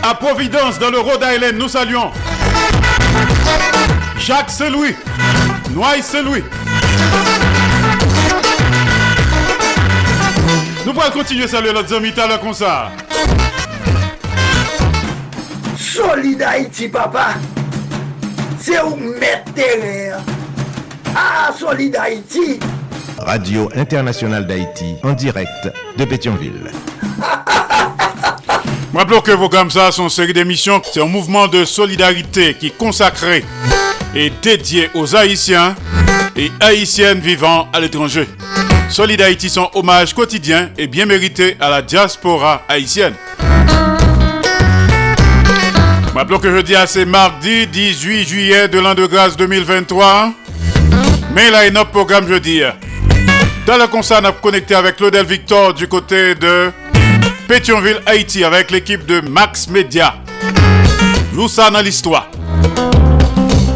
À 0.10 0.15
Providence, 0.15 0.80
dans 0.80 0.89
le 0.89 1.00
Rhode 1.00 1.24
Island, 1.24 1.56
nous 1.60 1.67
saluons 1.67 2.10
Jacques 4.17 4.50
Selouis, 4.50 4.95
Noailles 5.69 6.02
Selouis. 6.02 6.43
Nous 10.84 10.93
pourrons 10.93 11.12
continuer 11.12 11.43
à 11.43 11.48
saluer 11.48 11.74
notre 11.74 11.95
ami 11.95 12.12
tout 12.12 12.22
à 12.22 12.28
l'heure 12.28 12.39
comme 12.39 12.56
ça. 12.56 12.89
Solid 15.78 16.41
Haïti, 16.41 16.88
papa. 16.88 17.36
C'est 18.60 18.82
où 18.82 18.95
mettre 18.95 19.54
terrain. 19.54 20.24
Ah, 21.15 21.52
Solid 21.56 21.95
Haïti. 21.95 22.60
Radio 23.19 23.69
Internationale 23.76 24.48
d'Haïti, 24.48 24.95
en 25.04 25.13
direct 25.13 25.72
de 25.98 26.06
Pétionville. 26.06 26.72
Rappelons 28.93 29.21
que 29.21 29.32
vos 29.32 29.49
comme 29.49 29.69
ça 29.69 29.91
une 29.97 30.10
série 30.10 30.34
d'émissions. 30.34 30.82
C'est 30.84 31.02
un 31.02 31.06
mouvement 31.06 31.47
de 31.47 31.63
solidarité 31.63 32.56
qui 32.56 32.67
est 32.67 32.78
consacré 32.78 33.45
et 34.15 34.32
dédié 34.41 34.89
aux 34.95 35.15
Haïtiens 35.15 35.75
et 36.36 36.52
Haïtiennes 36.60 37.19
vivant 37.19 37.67
à 37.71 37.80
l'étranger. 37.80 38.28
Solid 38.89 39.21
Haïti, 39.21 39.49
son 39.49 39.69
hommage 39.75 40.15
quotidien 40.15 40.71
et 40.75 40.88
bien 40.88 41.06
mérité 41.06 41.56
à 41.60 41.69
la 41.69 41.84
diaspora 41.84 42.63
haïtienne. 42.67 43.13
Rappelons 46.15 46.39
que 46.39 46.49
jeudi, 46.49 46.73
c'est 46.88 47.06
mardi 47.06 47.67
18 47.67 48.28
juillet 48.28 48.67
de 48.67 48.80
l'an 48.80 48.95
de 48.95 49.06
grâce 49.06 49.38
2023. 49.38 50.34
Mais 51.36 51.52
là, 51.52 51.67
il 51.67 51.73
y 51.73 51.78
a 51.78 51.82
un 51.82 51.86
programme 51.86 52.28
jeudi. 52.28 52.62
Dans 53.67 53.78
le 53.78 53.86
concert, 53.86 54.21
on 54.23 54.25
a 54.25 54.32
connecté 54.32 54.73
avec 54.73 54.95
Claudel 54.95 55.28
Victor 55.28 55.75
du 55.75 55.88
côté 55.88 56.34
de 56.34 56.71
Pétionville, 57.49 57.99
Haïti, 58.05 58.43
avec 58.43 58.69
l'équipe 58.69 59.07
de 59.07 59.21
Max 59.21 59.67
Media. 59.69 60.13
Joue 61.33 61.47
ça 61.47 61.71
dans 61.71 61.81
l'histoire. 61.81 62.29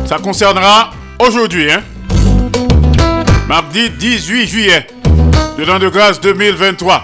Ça 0.05 0.19
concernera 0.19 0.91
aujourd'hui, 1.17 1.71
hein? 1.71 1.81
Mardi 3.47 3.89
18 3.89 4.47
juillet 4.47 4.85
de 5.57 5.63
l'an 5.65 5.79
de 5.79 5.89
grâce 5.89 6.21
2023. 6.21 7.03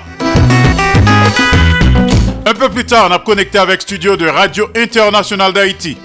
Un 2.45 2.53
peu 2.53 2.69
plus 2.69 2.85
tard, 2.85 3.07
on 3.09 3.15
a 3.15 3.17
connecté 3.17 3.57
avec 3.57 3.81
studio 3.81 4.15
de 4.15 4.27
Radio 4.27 4.69
Internationale 4.75 5.53
d'Haïti 5.53 5.97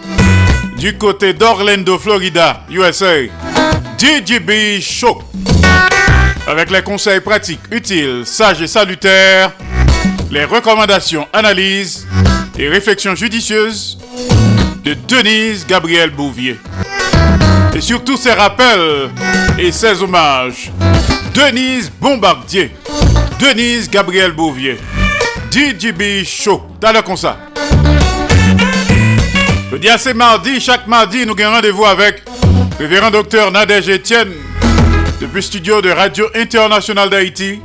du 0.78 0.96
côté 0.96 1.34
d'Orlando, 1.34 1.98
Florida, 1.98 2.62
USA. 2.70 3.26
DJB 3.98 4.80
Show. 4.80 5.22
Avec 6.46 6.70
les 6.70 6.80
conseils 6.80 7.20
pratiques, 7.20 7.60
utiles, 7.70 8.22
sages 8.24 8.62
et 8.62 8.66
salutaires, 8.66 9.52
les 10.34 10.44
recommandations, 10.44 11.28
analyses 11.32 12.08
et 12.58 12.68
réflexions 12.68 13.14
judicieuses 13.14 13.96
de 14.82 14.94
Denise 15.06 15.64
Gabriel 15.64 16.10
Bouvier. 16.10 16.58
Et 17.72 17.80
surtout 17.80 18.16
ses 18.16 18.32
rappels 18.32 19.10
et 19.56 19.70
ses 19.70 20.02
hommages. 20.02 20.72
Denise 21.32 21.88
Bombardier, 22.00 22.72
Denise 23.38 23.88
Gabriel 23.88 24.32
Bouvier, 24.32 24.76
DJB 25.52 26.24
Show. 26.24 26.64
T'as 26.80 26.92
le 26.92 27.02
comme 27.02 27.16
ça. 27.16 27.38
Je 29.70 29.76
dis 29.76 29.88
c'est 29.98 30.14
mardi, 30.14 30.60
chaque 30.60 30.88
mardi, 30.88 31.24
nous 31.24 31.34
avons 31.38 31.54
rendez-vous 31.54 31.84
avec 31.84 32.24
le 32.80 32.86
révérend 32.86 33.12
docteur 33.12 33.52
Nadège 33.52 33.88
Etienne 33.88 34.32
depuis 35.20 35.36
le 35.36 35.42
studio 35.42 35.80
de 35.80 35.90
Radio 35.90 36.26
Internationale 36.34 37.08
d'Haïti 37.08 37.60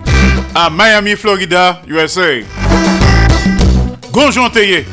à 0.56 0.70
Miami, 0.70 1.16
Florida, 1.16 1.82
USA. 1.88 2.42
Gonjon 4.12 4.50
Théier, 4.50 4.86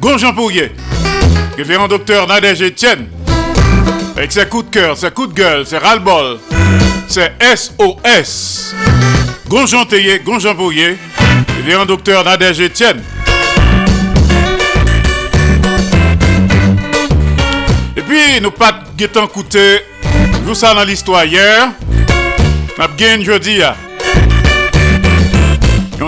Gonjon 0.00 0.34
Pourrier, 0.34 0.72
révérend 1.56 1.88
docteur 1.88 2.26
Nadège 2.26 2.62
Etienne, 2.62 3.08
avec 4.16 4.32
ses 4.32 4.46
coups 4.46 4.66
de 4.66 4.70
cœur, 4.70 4.96
ses 4.96 5.10
coups 5.10 5.28
de 5.30 5.34
gueule, 5.34 5.66
ses 5.66 5.78
ras-le-bol, 5.78 6.38
SOS. 7.08 8.74
Gonjon 9.48 9.84
Théier, 9.84 10.20
Gonjon 10.20 10.54
Pourrier, 10.54 10.98
révérend 11.56 11.86
docteur 11.86 12.24
Nadège 12.24 12.60
Etienne. 12.60 13.02
Et 17.96 18.02
puis, 18.02 18.40
nous 18.42 18.50
pas 18.50 18.80
guettant 18.96 19.26
coûté, 19.28 19.80
nous 20.44 20.54
ça 20.54 20.74
dans 20.74 20.84
l'histoire 20.84 21.24
hier, 21.24 21.70
nous 22.76 22.84
avons 22.84 23.22
jeudi. 23.22 23.62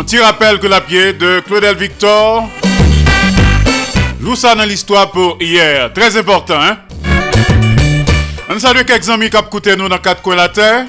Un 0.00 0.02
petit 0.02 0.18
rappel 0.18 0.58
que 0.58 0.66
la 0.66 0.80
pied 0.80 1.12
de 1.12 1.40
Claudel 1.40 1.76
Victor, 1.76 2.48
nous 4.20 4.34
ça 4.34 4.54
dans 4.54 4.64
l'histoire 4.64 5.10
pour 5.10 5.36
hier, 5.38 5.92
très 5.92 6.16
important, 6.16 6.58
hein? 6.58 6.78
On 8.48 8.58
salue 8.58 8.80
quelques 8.86 9.10
amis 9.10 9.28
qui 9.28 9.36
ont 9.36 9.76
nous 9.76 9.88
dans 9.90 9.98
quatre 9.98 10.22
coins 10.22 10.36
de 10.36 10.52
terre. 10.54 10.86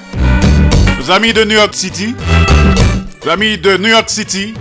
Amis 1.10 1.34
de 1.34 1.44
New 1.44 1.56
York 1.56 1.74
City. 1.74 2.16
Nos 3.26 3.32
amis 3.32 3.58
de 3.58 3.76
New 3.76 3.90
York 3.90 4.10
City. 4.10 4.54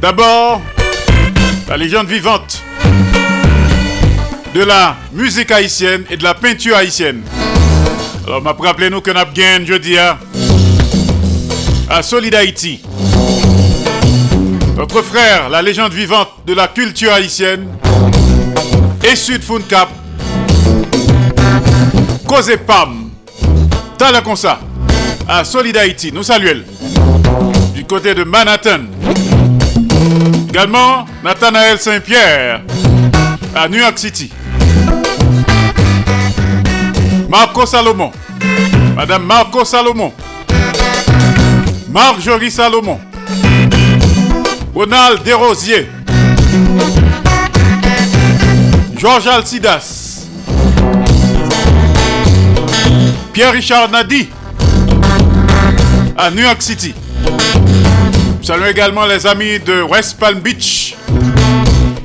D'abord, 0.00 0.62
la 1.68 1.76
légende 1.76 2.06
vivante 2.06 2.62
de 4.54 4.64
la 4.64 4.96
musique 5.12 5.50
haïtienne 5.50 6.04
et 6.08 6.16
de 6.16 6.24
la 6.24 6.32
peinture 6.32 6.76
haïtienne. 6.76 7.20
Alors, 8.26 8.40
m'a 8.40 8.54
rappelé 8.58 8.88
nous 8.88 9.02
que 9.02 9.10
nous 9.10 9.18
avons 9.18 9.66
jeudi 9.66 9.98
à, 9.98 10.18
à 11.90 12.02
Solid 12.02 12.34
Haïti. 12.34 12.80
Notre 14.78 15.02
frère, 15.02 15.48
la 15.48 15.60
légende 15.60 15.92
vivante 15.92 16.28
de 16.46 16.54
la 16.54 16.68
culture 16.68 17.12
haïtienne, 17.12 17.66
et 19.02 19.16
Sud 19.16 19.42
Cap, 19.68 19.88
Cause 22.28 22.52
Pam, 22.64 23.10
Tala 23.98 24.20
comme 24.20 24.36
ça, 24.36 24.60
à 25.26 25.42
Solid 25.42 25.76
Haïti, 25.76 26.12
nous 26.12 26.22
saluons. 26.22 26.62
Du 27.74 27.84
côté 27.86 28.14
de 28.14 28.22
Manhattan. 28.22 28.82
Également, 30.48 31.06
Nathanaël 31.24 31.80
Saint-Pierre, 31.80 32.62
à 33.56 33.68
New 33.68 33.78
York 33.78 33.98
City. 33.98 34.30
Marco 37.28 37.66
Salomon, 37.66 38.12
Madame 38.94 39.24
Marco 39.24 39.64
Salomon, 39.64 40.12
Marjorie 41.90 42.52
Salomon, 42.52 43.00
Ronald 44.78 45.24
Desrosiers, 45.24 45.88
Georges 48.96 49.26
Alcidas, 49.26 50.28
Pierre-Richard 53.32 53.90
Nadi, 53.90 54.28
à 56.16 56.30
New 56.30 56.42
York 56.42 56.62
City. 56.62 56.94
Saluons 58.40 58.66
également 58.66 59.04
les 59.04 59.26
amis 59.26 59.58
de 59.58 59.82
West 59.82 60.16
Palm 60.20 60.38
Beach, 60.38 60.94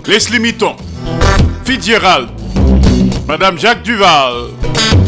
Leslie 0.07 0.39
Mitton, 0.39 0.75
Fitzgerald, 1.65 2.29
Madame 3.27 3.59
Jacques 3.59 3.83
Duval, 3.83 4.47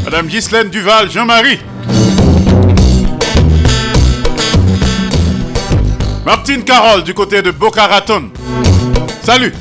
Madame 0.03 0.27
Ghislaine 0.27 0.69
Duval, 0.69 1.09
Jean-Marie. 1.09 1.57
Martine 6.25 6.63
Carole 6.63 7.03
du 7.03 7.13
côté 7.13 7.43
de 7.43 7.51
Boca 7.51 7.85
Raton. 7.85 8.31
Salut. 9.23 9.53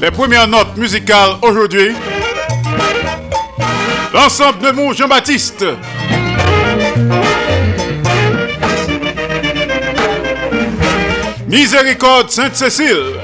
Les 0.00 0.10
premières 0.12 0.46
notes 0.46 0.76
musicales 0.76 1.32
aujourd'hui. 1.42 1.96
L'ensemble 4.14 4.60
de 4.60 4.70
mon 4.70 4.92
Jean-Baptiste. 4.92 5.64
Miséricorde 11.48 12.30
Sainte-Cécile. 12.30 13.21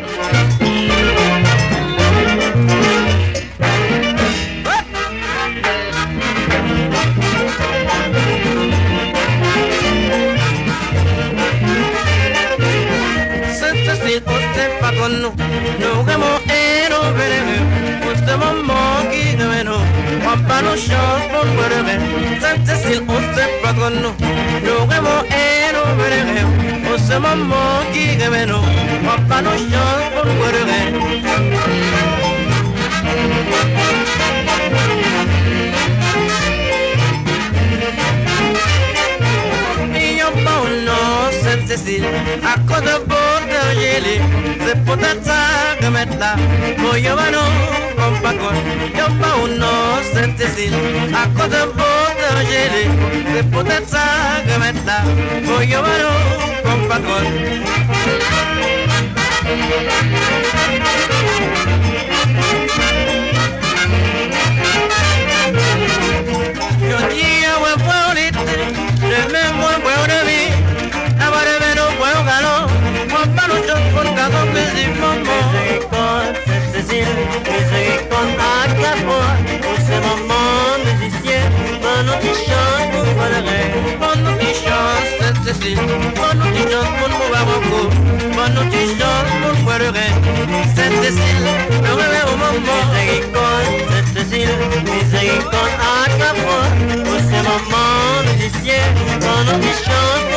shorbo 20.87 21.39
mwerebe 21.55 21.95
Zante 22.41 22.75
sil 22.83 23.01
ose 23.17 23.45
patgono 23.63 24.11
Nogemo 24.65 25.15
eno 25.43 25.83
mwerebe 25.97 26.41
Ose 26.95 27.19
momo 27.19 27.61
kigemeno 27.93 28.59
Mapano 29.05 29.51
shorbo 29.71 30.31
mwerebe 30.39 30.79
Thank 31.39 32.03
you. 32.03 32.08
Pauno 41.79 41.85
Sainte-Cécile, 41.85 42.05
a 42.45 42.59
cause 42.67 42.83
de 42.83 42.99
Bordelgeli, 43.07 44.21
c'est 44.67 44.85
peut-être 44.85 45.25
ça 45.25 45.77
que 45.81 45.87
maintenant, 45.87 46.37
moi 46.79 46.99
yo 46.99 47.17
vano, 47.17 47.43
comme 47.97 48.21
pas 48.21 48.33
con, 48.33 48.55
yo 48.97 49.07
pauno 49.21 49.73
Sainte-Cécile, 50.13 50.75
a 51.15 51.27
cause 51.39 51.51
de 51.51 51.63
Bordelgeli, 51.79 52.85
c'est 53.35 53.51
peut-être 53.51 53.89
ça 53.89 54.07
que 54.47 54.59
maintenant, 54.59 55.05
moi 55.45 55.65
yo 55.65 55.81
vano, 55.83 56.11
comme 56.65 56.89
pas 56.89 56.99
Yo 59.49 60.58
facile, 77.05 77.15
musique 77.45 78.09
qu'on 78.09 78.29
a 78.39 78.69
fois 79.07 79.31
pour 79.63 79.77
ces 79.87 80.01
moments 80.07 80.79
musiciens, 80.85 81.51
pendant 81.83 82.19
qu'ils 82.19 82.41
chantent 82.47 82.91
pour 82.93 83.05
voler, 83.19 83.67
pendant 83.99 84.37
qu'ils 84.39 84.55
chantent 84.55 85.09
cette 85.21 85.57
cécile, 85.57 85.79
pendant 86.15 86.51
qu'ils 86.53 86.71
chantent 86.71 86.97
pour 86.99 87.09
nous 87.09 87.29
voir 87.29 87.47
pendant 88.33 88.71
qu'ils 88.71 88.89
chantent 88.99 89.35
pour 89.43 89.55
cette 90.75 90.93
le 91.99 92.21
au 92.33 92.37
moment, 92.37 92.83
cette 93.91 94.15
musique 94.15 95.45
qu'on 95.51 95.73
fois 96.45 96.67
pour 97.05 97.21
ces 97.29 97.43
moments 97.49 98.23
musiciens, 98.27 98.89
pendant 99.21 99.59
qu'ils 99.61 99.81
chantent 99.85 100.31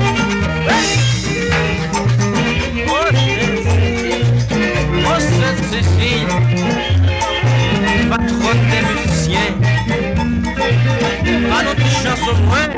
pour. 0.00 0.05
suffit, 5.82 6.24
patronne 8.08 8.64
des 8.70 8.82
musiciens, 8.94 9.52
pas 11.50 11.62
notre 11.62 11.88
chance 12.02 12.24
au 12.30 12.36
moins, 12.44 12.68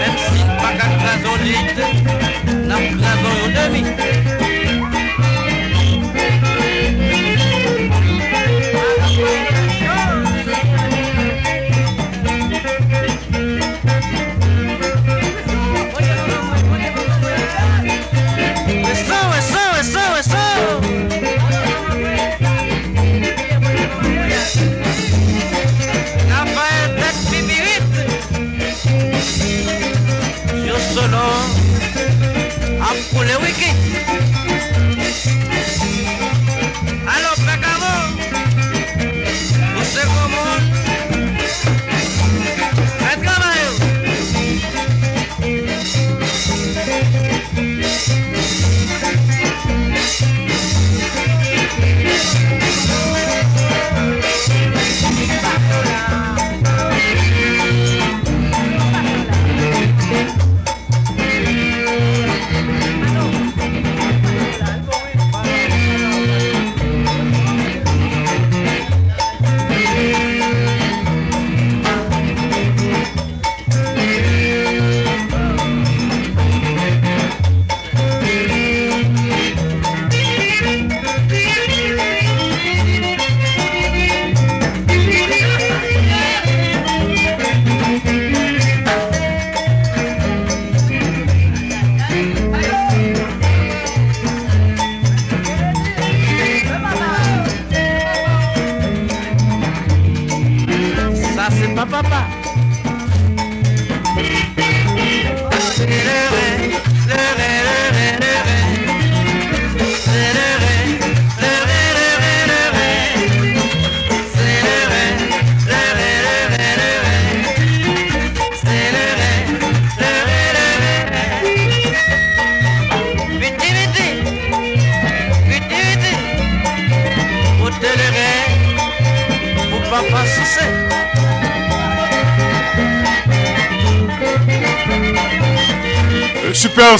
même 0.00 0.18
si 0.18 0.40
pas 0.60 0.72
qu'à 0.78 0.88
clasonite, 1.00 1.80
n'a 2.66 2.76
clasonite 2.76 3.30
au 3.44 3.48
demi. 3.48 4.41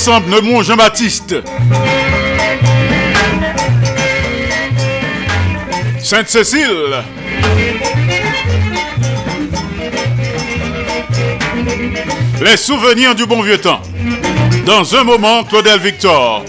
Ensemble 0.02 0.30
Neumont 0.30 0.64
Jean-Baptiste. 0.64 1.36
Sainte-Cécile. 6.02 7.04
Les 12.40 12.56
souvenirs 12.56 13.14
du 13.14 13.26
bon 13.26 13.42
vieux 13.42 13.58
temps. 13.58 13.80
Dans 14.66 14.92
un 14.96 15.04
moment, 15.04 15.44
Claudel 15.44 15.78
Victor. 15.78 16.41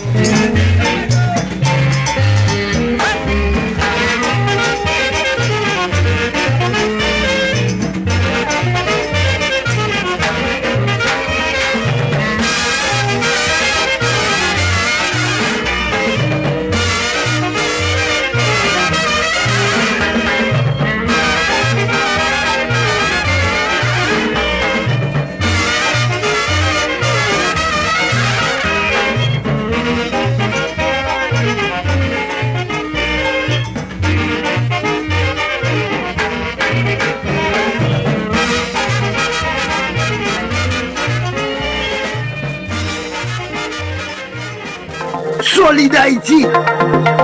Solide 45.84 45.96
Haïti 45.98 46.46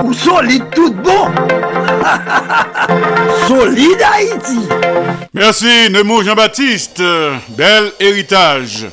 ou 0.04 0.12
solide 0.12 0.64
tout 0.74 0.92
bon 0.92 1.32
Solide 3.48 4.02
Haïti 4.02 4.68
Merci 5.32 5.88
Nemo 5.90 6.22
Jean-Baptiste. 6.22 7.02
Bel 7.56 7.90
héritage. 7.98 8.88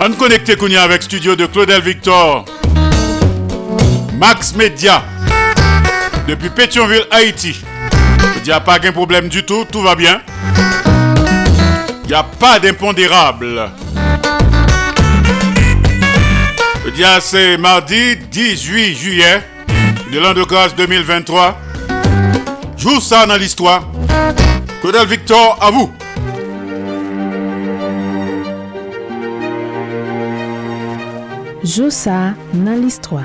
On 0.00 0.10
connecté 0.12 0.56
Kounia 0.56 0.84
avec 0.84 1.02
studio 1.02 1.36
de 1.36 1.44
Claudel 1.44 1.82
Victor. 1.82 2.46
Max 4.18 4.54
Media. 4.54 5.04
Depuis 6.26 6.48
Pétionville, 6.48 7.04
Haïti. 7.10 7.62
Il 8.38 8.44
n'y 8.44 8.52
a 8.52 8.60
pas 8.60 8.78
de 8.78 8.90
problème 8.90 9.28
du 9.28 9.44
tout, 9.44 9.66
tout 9.70 9.82
va 9.82 9.94
bien. 9.94 10.22
Il 12.04 12.08
n'y 12.08 12.14
a 12.14 12.22
pas 12.22 12.58
d'impondérable. 12.58 13.70
C'est 17.20 17.58
mardi 17.58 18.16
18 18.30 18.94
juillet 18.94 19.42
de 20.12 20.18
l'an 20.20 20.32
de 20.32 20.44
grâce 20.44 20.76
2023. 20.76 21.58
Joue 22.76 23.00
ça 23.00 23.26
dans 23.26 23.36
l'histoire. 23.36 23.88
Claudel 24.80 25.06
Victor, 25.08 25.58
à 25.60 25.70
vous. 25.70 25.90
Josa 31.64 32.34
nan 32.52 32.80
l'histoire. 32.82 33.24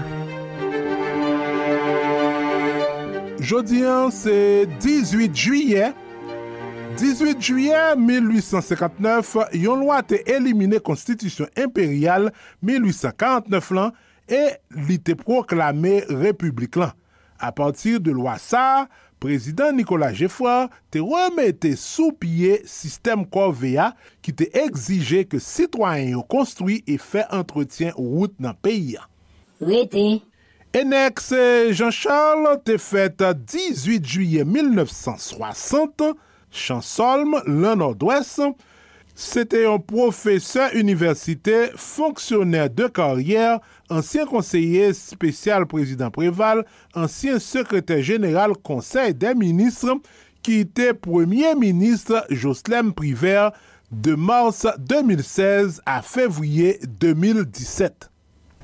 Jodi 3.39 3.86
an 3.86 4.09
se 4.09 4.65
18 4.80 5.36
juye 5.36 5.93
18 7.00 7.39
juye 7.39 7.80
1859 7.95 9.45
yon 9.56 9.80
lwa 9.86 10.02
te 10.04 10.18
elimine 10.28 10.82
konstitisyon 10.84 11.47
imperial 11.56 12.28
1849 12.66 13.70
lan 13.78 13.93
e 14.28 14.41
li 14.88 14.97
te 15.00 15.16
proklame 15.16 16.02
republik 16.10 16.76
lan. 16.82 16.91
A 17.39 17.54
patir 17.56 18.02
de 18.04 18.12
lwa 18.12 18.36
sa, 18.43 18.89
prezident 19.24 19.72
Nicolas 19.72 20.12
Geoffroy 20.20 20.68
te 20.91 21.00
remete 21.00 21.72
sou 21.80 22.12
piye 22.12 22.60
sistem 22.68 23.24
Corvea 23.24 23.93
ki 24.26 24.36
te 24.41 24.50
exige 24.66 25.24
ke 25.32 25.39
sitwanyen 25.39 26.18
yo 26.18 26.28
konstrui 26.28 26.82
e 26.84 27.00
fe 27.00 27.24
entretien 27.32 27.95
wout 27.95 28.36
nan 28.43 28.60
peyi 28.60 28.97
an. 29.00 29.08
Rete. 29.64 30.20
Enex 30.76 31.32
Jean-Charles 31.72 32.60
te 32.68 32.76
fèt 32.76 33.24
18 33.24 34.04
juye 34.04 34.43
1960, 34.43 36.12
Chansolme, 36.52 37.41
lan 37.45 37.76
nord-ouest. 37.76 38.41
C'était 39.16 39.66
un 39.66 39.80
professeur 39.80 40.74
universitaire, 40.74 41.72
fonctionnaire 41.76 42.70
de 42.70 42.88
carrière, 42.88 43.60
ancien 43.89 44.26
conseiller 44.26 44.93
spécial 44.93 45.66
président 45.66 46.10
Préval, 46.10 46.66
ancien 46.95 47.38
secrétaire 47.38 48.02
général 48.02 48.54
conseil 48.64 49.14
des 49.14 49.36
ministres, 49.36 49.97
qui 50.41 50.60
était 50.60 50.93
premier 50.93 51.54
ministre 51.54 52.26
Jocelyn 52.30 52.91
Privert 52.91 53.52
de 53.91 54.16
mars 54.16 54.66
2016 54.80 55.82
à 55.86 56.02
février 56.02 56.80
2017. 56.88 58.10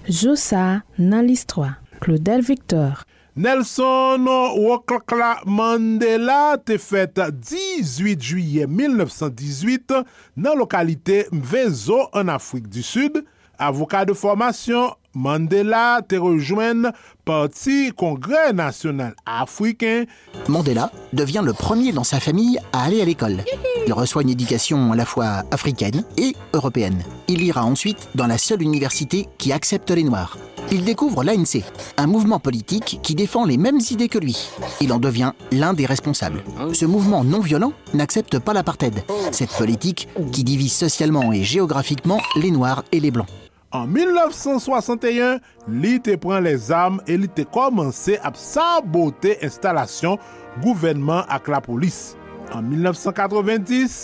Josa 0.07 0.83
nan 0.97 1.25
l'histoire. 1.25 1.81
Claudel 1.99 2.41
Victor. 2.41 3.05
Nelson 3.35 4.29
Wokla 4.55 5.41
Mandela 5.43 6.55
te 6.63 6.77
fèt 6.79 7.19
18 7.19 8.23
juye 8.23 8.63
1918 8.71 9.91
nan 10.39 10.55
lokalite 10.55 11.25
Mvezo 11.35 12.05
an 12.15 12.31
Afrik 12.31 12.69
du 12.71 12.79
Sud. 12.85 13.19
Avokat 13.59 14.07
de 14.07 14.15
formasyon 14.15 14.95
Mandela 15.15 16.01
te 16.07 16.15
rejoigne 16.15 16.91
Parti 17.23 17.91
Congrès 17.95 18.51
National 18.53 19.15
Africain. 19.25 20.03
Mandela 20.49 20.91
devient 21.13 21.41
le 21.43 21.53
premier 21.53 21.93
dans 21.93 22.03
sa 22.03 22.19
famille 22.19 22.59
à 22.73 22.83
aller 22.83 23.01
à 23.01 23.05
l'école. 23.05 23.43
Il 23.87 23.93
reçoit 23.93 24.23
une 24.23 24.29
éducation 24.29 24.91
à 24.91 24.95
la 24.95 25.05
fois 25.05 25.43
africaine 25.51 26.03
et 26.17 26.35
européenne. 26.53 27.01
Il 27.29 27.41
ira 27.41 27.63
ensuite 27.63 28.09
dans 28.13 28.27
la 28.27 28.37
seule 28.37 28.61
université 28.61 29.27
qui 29.37 29.53
accepte 29.53 29.89
les 29.91 30.03
Noirs. 30.03 30.37
Il 30.71 30.83
découvre 30.83 31.23
l'ANC, 31.23 31.63
un 31.97 32.07
mouvement 32.07 32.39
politique 32.39 32.99
qui 33.01 33.15
défend 33.15 33.45
les 33.45 33.57
mêmes 33.57 33.79
idées 33.91 34.09
que 34.09 34.17
lui. 34.17 34.49
Il 34.81 34.91
en 34.91 34.99
devient 34.99 35.31
l'un 35.51 35.73
des 35.73 35.85
responsables. 35.85 36.43
Ce 36.73 36.85
mouvement 36.85 37.23
non 37.23 37.39
violent 37.39 37.73
n'accepte 37.93 38.39
pas 38.39 38.53
l'apartheid, 38.53 39.03
cette 39.31 39.55
politique 39.55 40.09
qui 40.31 40.43
divise 40.43 40.73
socialement 40.73 41.31
et 41.31 41.43
géographiquement 41.43 42.19
les 42.35 42.51
Noirs 42.51 42.83
et 42.91 42.99
les 42.99 43.11
Blancs. 43.11 43.27
An 43.75 43.89
1961, 43.91 45.41
li 45.81 45.95
te 46.03 46.13
pren 46.21 46.43
les 46.45 46.69
am 46.71 47.01
e 47.09 47.17
li 47.19 47.27
te 47.27 47.43
komanse 47.51 48.15
ap 48.23 48.37
sabote 48.39 49.33
instalasyon 49.43 50.15
gouvenman 50.63 51.25
ak 51.33 51.49
la 51.51 51.59
polis. 51.63 52.13
An 52.55 52.69
1990, 52.69 53.97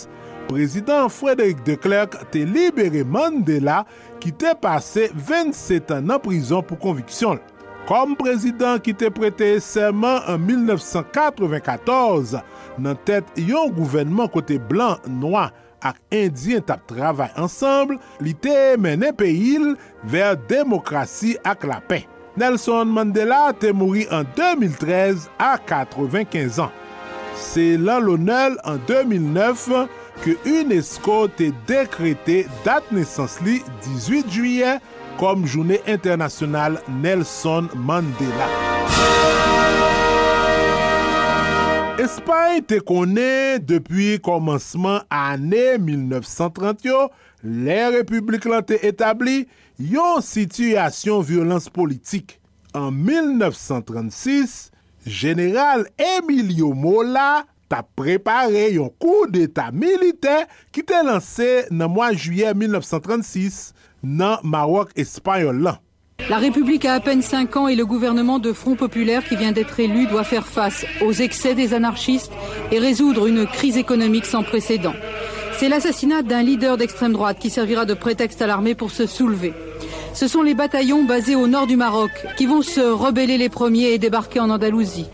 prezident 0.50 1.08
Frédéric 1.08 1.62
de 1.64 1.78
Klerk 1.80 2.18
te 2.34 2.42
libere 2.44 3.04
Mandela 3.08 3.84
ki 4.20 4.34
te 4.42 4.52
pase 4.60 5.08
27 5.14 5.94
an 5.96 6.10
nan 6.10 6.20
prison 6.20 6.60
pou 6.66 6.76
konviksyon. 6.82 7.40
Kom 7.88 8.12
prezident 8.18 8.82
ki 8.84 8.92
te 8.98 9.08
prete 9.14 9.54
seman 9.64 10.20
an 10.28 10.42
1994 10.50 12.42
nan 12.82 13.00
tet 13.08 13.24
yon 13.40 13.72
gouvenman 13.72 14.28
kote 14.34 14.60
blan 14.68 15.00
noa 15.22 15.48
ak 15.86 15.98
indyen 16.14 16.64
tap 16.66 16.86
travay 16.90 17.32
ansamble, 17.40 17.98
li 18.22 18.34
te 18.34 18.74
menen 18.80 19.14
peyil 19.18 19.74
ver 20.08 20.38
demokrasi 20.50 21.36
ak 21.46 21.66
la 21.68 21.80
pen. 21.88 22.06
Nelson 22.36 22.88
Mandela 22.88 23.50
te 23.60 23.74
mouri 23.76 24.06
an 24.14 24.24
2013 24.38 25.28
a 25.36 25.56
95 25.60 26.62
an. 26.64 26.72
Se 27.36 27.74
lan 27.80 28.06
lonel 28.06 28.56
an 28.68 28.80
2009 28.88 29.84
ke 30.22 30.36
UNESCO 30.48 31.26
te 31.36 31.50
dekrete 31.68 32.42
dat 32.64 32.88
nesans 32.94 33.38
li 33.44 33.60
18 33.84 34.32
juye 34.32 34.76
kom 35.20 35.44
Jounet 35.44 35.88
Internasyonal 35.88 36.80
Nelson 37.02 37.68
Mandela. 37.76 38.48
Espany 42.02 42.64
te 42.66 42.80
konen 42.82 43.62
depi 43.62 44.16
komanseman 44.26 45.04
ane 45.14 45.76
1930 45.78 46.88
yo, 46.88 47.02
le 47.44 47.76
republik 47.94 48.48
lan 48.50 48.64
te 48.66 48.74
etabli 48.88 49.44
yon 49.78 50.18
situasyon 50.26 51.22
violans 51.28 51.68
politik. 51.70 52.40
An 52.74 52.90
1936, 53.06 54.72
General 55.06 55.84
Emilio 55.94 56.72
Mola 56.74 57.44
ta 57.70 57.84
prepare 57.86 58.64
yon 58.74 58.90
kou 58.98 59.28
d'eta 59.30 59.68
milite 59.70 60.40
ki 60.74 60.82
te 60.88 61.04
lanse 61.06 61.68
nan 61.70 61.92
mwa 61.94 62.10
juye 62.16 62.50
1936 62.50 63.68
nan 64.02 64.42
Marok 64.42 64.90
Espanyol 64.98 65.62
lan. 65.68 65.78
La 66.32 66.38
République 66.38 66.86
a 66.86 66.94
à 66.94 67.00
peine 67.00 67.20
5 67.20 67.56
ans 67.56 67.68
et 67.68 67.74
le 67.74 67.84
gouvernement 67.84 68.38
de 68.38 68.54
Front 68.54 68.74
Populaire 68.74 69.22
qui 69.22 69.36
vient 69.36 69.52
d'être 69.52 69.78
élu 69.80 70.06
doit 70.06 70.24
faire 70.24 70.46
face 70.46 70.86
aux 71.04 71.12
excès 71.12 71.54
des 71.54 71.74
anarchistes 71.74 72.32
et 72.70 72.78
résoudre 72.78 73.26
une 73.26 73.44
crise 73.44 73.76
économique 73.76 74.24
sans 74.24 74.42
précédent. 74.42 74.94
C'est 75.58 75.68
l'assassinat 75.68 76.22
d'un 76.22 76.42
leader 76.42 76.78
d'extrême 76.78 77.12
droite 77.12 77.38
qui 77.38 77.50
servira 77.50 77.84
de 77.84 77.94
prétexte 77.94 78.40
à 78.40 78.46
l'armée 78.46 78.74
pour 78.74 78.90
se 78.90 79.06
soulever. 79.06 79.52
Ce 80.14 80.26
sont 80.26 80.42
les 80.42 80.54
bataillons 80.54 81.04
basés 81.04 81.34
au 81.34 81.48
nord 81.48 81.66
du 81.66 81.76
Maroc 81.76 82.10
qui 82.36 82.46
vont 82.46 82.62
se 82.62 82.80
rebeller 82.80 83.36
les 83.36 83.50
premiers 83.50 83.92
et 83.92 83.98
débarquer 83.98 84.40
en 84.40 84.48
Andalousie. 84.48 85.10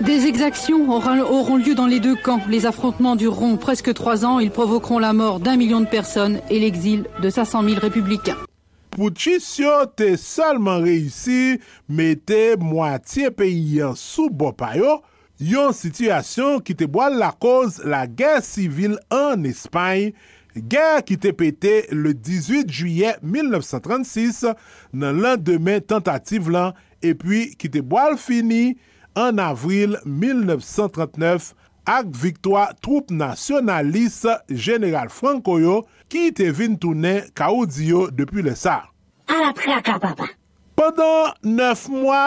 Des 0.00 0.26
exactions 0.26 0.90
auront 0.90 1.56
lieu 1.56 1.74
dans 1.74 1.86
les 1.86 1.98
deux 1.98 2.14
camps. 2.14 2.40
Les 2.48 2.66
affrontements 2.66 3.16
dureront 3.16 3.56
presque 3.56 3.92
trois 3.94 4.24
ans. 4.24 4.38
Ils 4.38 4.50
provoqueront 4.50 4.98
la 4.98 5.12
mort 5.12 5.40
d'un 5.40 5.56
million 5.56 5.80
de 5.80 5.86
personnes 5.86 6.40
et 6.50 6.60
l'exil 6.60 7.04
de 7.22 7.30
500 7.30 7.62
000 7.64 7.80
républicains. 7.80 8.36
Pouchisio 8.94 9.86
te 9.98 10.12
salman 10.20 10.84
reysi 10.84 11.56
mette 11.90 12.54
mwatiye 12.62 13.32
peyi 13.34 13.80
an 13.82 13.96
sou 13.98 14.30
bopayo, 14.30 15.00
yon 15.42 15.74
sityasyon 15.74 16.60
ki 16.62 16.76
te 16.78 16.86
boal 16.86 17.16
la 17.18 17.32
koz 17.42 17.80
la 17.82 18.04
gèr 18.06 18.38
sivil 18.46 18.94
an 19.10 19.42
Espany, 19.50 20.12
gèr 20.54 21.02
ki 21.08 21.18
te 21.18 21.32
pete 21.34 21.72
le 21.90 22.14
18 22.14 22.70
juye 22.70 23.16
1936 23.18 24.44
nan 24.94 25.18
lan 25.24 25.42
demen 25.42 25.82
tentative 25.82 26.54
lan, 26.54 26.78
epwi 27.02 27.48
ki 27.58 27.72
te 27.74 27.82
boal 27.82 28.14
fini 28.14 28.76
an 29.18 29.42
avril 29.42 29.98
1939 30.06 31.50
ak 31.90 32.14
viktwa 32.14 32.68
troupe 32.78 33.10
nasyonaliste 33.10 34.38
General 34.54 35.10
Francoyo 35.10 35.82
ki 36.12 36.30
te 36.36 36.50
vin 36.54 36.78
toune 36.80 37.20
kaoudiyo 37.36 38.08
depi 38.14 38.44
le 38.44 38.54
sa. 38.58 38.82
A 39.28 39.40
la 39.40 39.52
traka, 39.56 39.98
papa. 40.02 40.28
Pendan 40.74 41.36
9 41.46 41.84
mwa, 41.92 42.22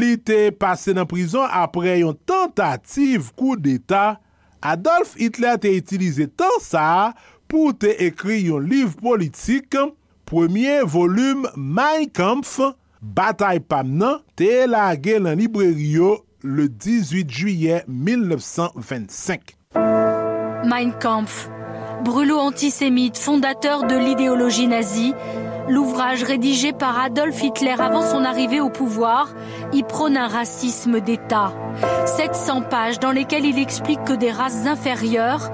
li 0.00 0.14
te 0.16 0.48
pase 0.56 0.94
nan 0.96 1.04
apre 1.04 1.98
yon 2.00 2.16
tentative 2.24 3.32
kou 3.36 3.56
d'Etat, 3.56 4.16
Adolf 4.62 5.14
Hitler 5.20 5.58
te 5.60 5.68
itilize 5.76 6.26
tan 6.36 6.56
sa 6.64 7.12
pou 7.46 7.74
te 7.76 7.92
ekri 8.00 8.46
yon 8.48 8.64
liv 8.64 8.96
politik, 8.96 9.76
premier 10.24 10.82
volume 10.84 11.46
Mein 11.54 12.08
Kampf, 12.08 12.60
Batay 13.02 13.60
Pamnan, 13.60 14.22
te 14.34 14.64
lage 14.66 15.20
lan 15.20 15.36
libreriyo 15.36 16.24
le 16.42 16.68
18 16.68 17.28
juye 17.28 17.82
1925. 17.86 19.52
Mein 20.64 20.96
Kampf, 20.98 21.46
brûlot 22.06 22.38
antisémite, 22.38 23.18
fondateur 23.18 23.82
de 23.82 23.96
l'idéologie 23.96 24.68
nazie, 24.68 25.12
l'ouvrage 25.68 26.22
rédigé 26.22 26.72
par 26.72 27.00
Adolf 27.00 27.42
Hitler 27.42 27.74
avant 27.76 28.02
son 28.02 28.24
arrivée 28.24 28.60
au 28.60 28.70
pouvoir, 28.70 29.34
y 29.72 29.82
prône 29.82 30.16
un 30.16 30.28
racisme 30.28 31.00
d'État. 31.00 31.52
700 32.04 32.62
pages 32.70 33.00
dans 33.00 33.10
lesquelles 33.10 33.44
il 33.44 33.58
explique 33.58 34.04
que 34.04 34.12
des 34.12 34.30
races 34.30 34.66
inférieures 34.66 35.50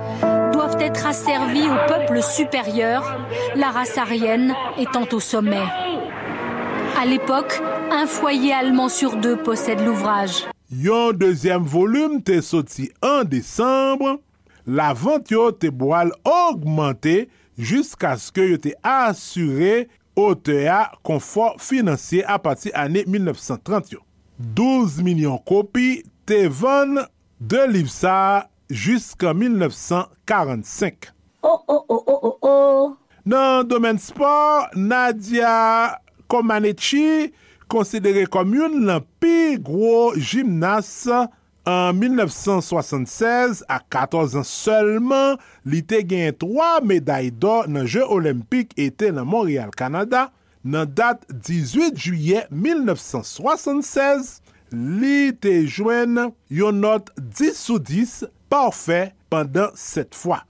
doivent 0.52 0.76
être 0.78 1.06
asservies 1.06 1.70
au 1.70 1.88
peuple 1.88 2.22
supérieur, 2.22 3.18
la 3.56 3.70
race 3.70 3.96
aryenne 3.96 4.54
étant 4.76 5.06
au 5.10 5.20
sommet. 5.20 5.64
À 7.00 7.06
l'époque, 7.06 7.62
un 7.90 8.04
foyer 8.04 8.52
allemand 8.52 8.90
sur 8.90 9.16
deux 9.16 9.38
possède 9.38 9.80
l'ouvrage. 9.80 10.44
Yon 10.70 11.12
deuxième 11.12 11.62
volume 11.62 12.22
te 12.22 12.42
sorti 12.42 12.90
en 13.02 13.24
décembre, 13.24 14.18
la 14.66 14.92
vant 14.96 15.32
yo 15.32 15.50
te 15.52 15.70
boal 15.70 16.12
augmente 16.28 17.26
jisk 17.58 18.04
aske 18.08 18.46
yo 18.50 18.60
te 18.62 18.74
asyre 18.86 19.86
ote 20.18 20.62
ya 20.64 20.84
konfor 21.06 21.58
finansye 21.62 22.24
apati 22.28 22.72
ane 22.76 23.04
1930 23.08 23.96
yo. 23.96 24.02
12 24.38 25.02
milyon 25.06 25.38
kopi 25.46 26.02
te 26.26 26.46
van 26.48 27.04
de 27.40 27.62
liv 27.70 27.90
sa 27.90 28.48
jisk 28.70 29.24
an 29.28 29.38
1945. 29.42 31.12
Oh, 31.42 31.58
oh, 31.68 31.84
oh, 31.88 32.04
oh, 32.06 32.20
oh, 32.22 32.38
oh! 32.42 32.96
Nan 33.26 33.66
domen 33.68 33.98
sport, 34.02 34.74
Nadia 34.78 35.98
Comaneci 36.30 37.32
konsidere 37.70 38.26
komyoun 38.30 38.82
nan 38.86 39.04
pi 39.20 39.56
gro 39.62 40.12
jimnas 40.16 40.90
en 41.66 41.92
1976 41.92 43.64
a 43.68 43.80
14 43.88 44.36
ans 44.36 44.42
seulement, 44.46 45.36
li 45.64 45.82
te 45.86 46.00
gen 46.02 46.32
3 46.34 46.80
meday 46.82 47.30
d'or 47.30 47.68
nan 47.70 47.86
Jeux 47.86 48.06
Olympique 48.10 48.74
ete 48.76 49.12
nan 49.14 49.28
Montréal, 49.28 49.70
Canada. 49.76 50.30
Nan 50.64 50.86
date 50.86 51.26
18 51.32 51.98
juye 51.98 52.44
1976, 52.50 54.40
li 54.72 55.32
te 55.34 55.56
jwen 55.66 56.30
yon 56.50 56.78
not 56.82 57.10
10 57.18 57.58
sous 57.58 57.78
10 57.82 58.26
parfait 58.48 59.14
pendant 59.28 59.70
7 59.74 60.14
fwa. 60.14 60.44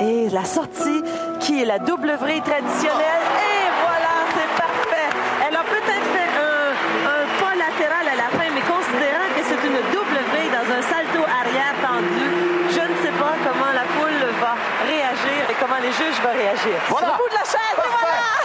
Et 0.00 0.30
la 0.30 0.44
sortie 0.44 1.02
qui 1.40 1.60
est 1.60 1.66
la 1.66 1.78
double 1.78 2.12
vrille 2.20 2.40
traditionnelle. 2.40 3.26
Et 3.36 3.68
voilà, 3.84 4.14
c'est 4.32 4.50
parfait. 4.56 5.08
Elle 5.44 5.56
a 5.56 5.64
peut-être 5.66 6.08
fait 6.14 6.30
un, 6.40 6.72
un 7.04 7.22
pas 7.42 7.54
latéral 7.58 8.06
à 8.08 8.16
la 8.16 8.28
fin, 8.32 8.48
mais 8.54 8.64
considérant 8.64 9.28
que 9.36 9.42
c'est 9.44 9.60
une 9.60 9.80
double 9.92 10.18
vrille 10.32 10.52
dans 10.56 10.68
un 10.72 10.80
salto 10.80 11.20
arrière 11.20 11.74
tendu, 11.84 12.28
je 12.72 12.80
ne 12.80 12.96
sais 13.04 13.14
pas 13.18 13.34
comment 13.44 13.72
la 13.76 13.84
foule 13.98 14.24
va 14.40 14.56
réagir 14.88 15.40
et 15.52 15.56
comment 15.60 15.80
les 15.84 15.92
juges 15.92 16.20
vont 16.24 16.32
réagir. 16.32 16.80
Voilà. 16.88 17.12
Au 17.12 17.20
bout 17.20 17.28
de 17.28 17.36
la 17.36 17.44
chaise, 17.44 17.76
et 17.76 17.90
voilà! 17.92 18.40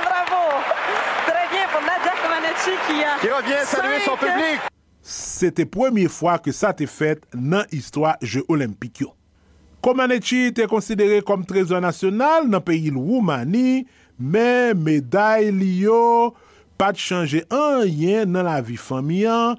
Bravo! 0.00 0.56
Très 1.28 1.46
bien 1.52 1.68
pour 1.68 1.84
Nadia 1.84 2.16
Comaneci 2.66 2.86
qui 2.86 3.04
a... 3.04 3.18
Qui 3.20 3.28
revient 3.28 3.64
saluer 3.66 4.00
son 4.04 4.12
cinq- 4.16 4.18
public. 4.20 4.60
C'était 5.02 5.64
première 5.66 6.10
fois 6.10 6.38
que 6.38 6.50
ça 6.50 6.72
te 6.72 6.84
fait 6.86 7.22
dans 7.32 7.64
l'histoire 7.70 8.16
Jeux 8.20 8.44
olympiques. 8.48 9.00
yo. 9.00 9.12
Comaneci 9.80 10.46
était 10.46 10.66
considéré 10.66 11.22
comme 11.22 11.44
trésor 11.46 11.80
national 11.80 12.48
dans 12.50 12.58
le 12.58 12.64
pays 12.64 12.90
de 12.90 12.96
Roumanie, 12.96 13.86
mais 14.18 14.74
médaille 14.74 15.52
li 15.52 15.78
yo 15.82 16.34
pas 16.76 16.92
de 16.92 16.98
changer 16.98 17.44
rien 17.50 18.26
dans 18.26 18.42
la 18.42 18.60
vie 18.60 18.76
familiale. 18.76 19.56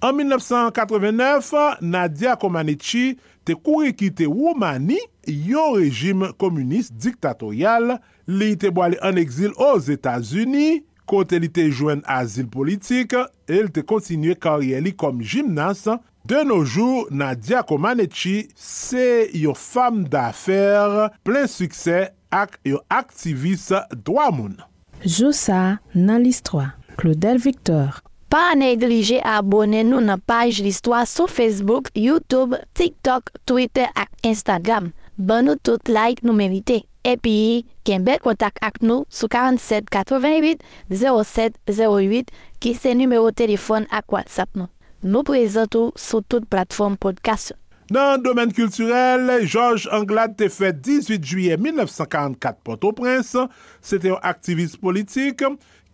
En 0.00 0.12
1989, 0.12 1.52
Nadia 1.80 2.36
Comaneci 2.36 3.18
te 3.44 3.52
couru 3.52 3.92
quitter 3.94 4.26
Roumanie, 4.26 5.00
yon 5.26 5.72
régime 5.72 6.30
communiste 6.38 6.94
dictatorial, 6.94 7.98
li 8.28 8.56
te 8.56 8.70
boale 8.70 8.96
en 9.02 9.16
exil 9.16 9.50
aux 9.56 9.78
États-Unis, 9.80 10.84
kote 11.10 11.38
li 11.42 11.50
te 11.52 11.66
jwen 11.68 12.02
azil 12.10 12.48
politik, 12.52 13.14
el 13.50 13.70
te 13.74 13.84
kontinye 13.86 14.36
karye 14.40 14.80
li 14.84 14.94
kom 14.96 15.22
jimnas. 15.22 15.86
De 16.24 16.40
noujou, 16.48 17.04
Nadia 17.12 17.60
Comaneci 17.68 18.46
se 18.56 19.26
yon 19.36 19.56
fam 19.58 20.06
dafer 20.08 21.10
plen 21.26 21.44
suksè 21.50 22.06
ak 22.32 22.56
yon 22.64 22.80
aktivis 22.88 23.68
dwa 23.92 24.30
moun. 24.32 24.56
Joussa 25.04 25.82
nan 25.92 26.24
listwa, 26.24 26.70
Claudel 26.96 27.42
Victor. 27.44 28.00
Pa 28.32 28.54
neglije 28.56 29.20
abone 29.20 29.84
nou 29.84 30.00
nan 30.00 30.18
paj 30.24 30.62
listwa 30.64 31.04
sou 31.06 31.28
Facebook, 31.28 31.92
YouTube, 31.94 32.56
TikTok, 32.74 33.28
Twitter 33.44 33.92
ak 33.92 34.10
Instagram. 34.24 34.94
Ban 35.14 35.44
nou 35.46 35.60
tout 35.60 35.92
like 35.92 36.24
nou 36.24 36.34
merite. 36.34 36.80
Epi, 37.04 37.66
ken 37.84 38.00
bel 38.06 38.16
kontak 38.24 38.56
ak 38.64 38.78
nou 38.80 39.04
sou 39.12 39.28
47 39.28 39.90
88 39.92 40.62
07 40.88 41.58
08 41.68 42.32
ki 42.64 42.72
se 42.78 42.94
numero 42.96 43.28
telefon 43.36 43.84
ak 43.92 44.08
WhatsApp 44.14 44.56
nou. 44.56 44.70
Nou 45.04 45.20
prezentou 45.28 45.92
sou 46.00 46.24
tout 46.24 46.48
platform 46.48 46.96
podcast. 46.96 47.52
Nan 47.92 48.22
domen 48.24 48.54
kulturel, 48.56 49.28
Georges 49.44 49.84
Anglade 49.92 50.38
te 50.40 50.48
fet 50.48 50.80
18 50.80 51.20
juye 51.28 51.58
1944 51.60 52.62
Port-au-Prince. 52.64 53.44
Sete 53.84 54.08
yon 54.08 54.24
aktivist 54.24 54.80
politik 54.80 55.44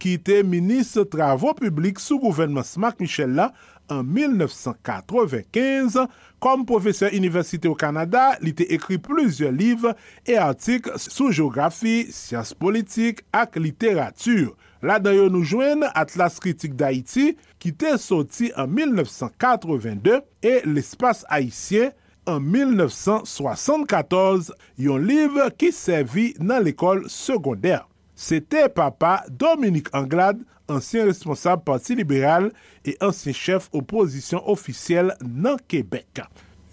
ki 0.00 0.14
te 0.22 0.38
minis 0.46 0.94
travou 1.10 1.58
publik 1.58 1.98
sou 1.98 2.22
gouvernement 2.22 2.70
Smack 2.70 3.02
Michel 3.02 3.34
en 3.90 4.06
1995. 4.06 5.98
Kom 6.40 6.64
profeseur 6.68 7.12
universite 7.12 7.68
au 7.68 7.76
Kanada, 7.76 8.38
li 8.40 8.54
te 8.56 8.64
ekri 8.72 8.96
plezyon 9.02 9.52
liv 9.58 9.84
e 10.24 10.38
artik 10.40 10.88
sou 10.96 11.28
geografi, 11.34 12.06
siyans 12.14 12.54
politik 12.56 13.20
ak 13.36 13.58
literatur. 13.60 14.54
La 14.80 14.96
dayo 15.02 15.28
nou 15.28 15.44
jwen 15.44 15.84
Atlas 15.90 16.40
Kritik 16.40 16.72
d'Haïti 16.80 17.36
ki 17.60 17.74
te 17.76 17.98
soti 18.00 18.48
en 18.56 18.72
1982 18.72 20.24
e 20.40 20.64
l'espace 20.64 21.28
haïtien 21.28 21.92
en 22.30 22.40
1974 22.40 24.54
yon 24.80 25.04
liv 25.04 25.36
ki 25.60 25.68
servi 25.74 26.34
nan 26.40 26.64
l'ekol 26.64 27.04
sekondèr. 27.12 27.89
c'était 28.22 28.68
papa 28.68 29.24
Dominique 29.30 29.88
Anglade, 29.94 30.42
ancien 30.68 31.06
responsable 31.06 31.64
Parti 31.64 31.94
libéral 31.94 32.52
et 32.84 32.94
ancien 33.00 33.32
chef 33.32 33.70
opposition 33.72 34.46
officielle 34.46 35.16
dans 35.22 35.56
Québec. 35.56 36.20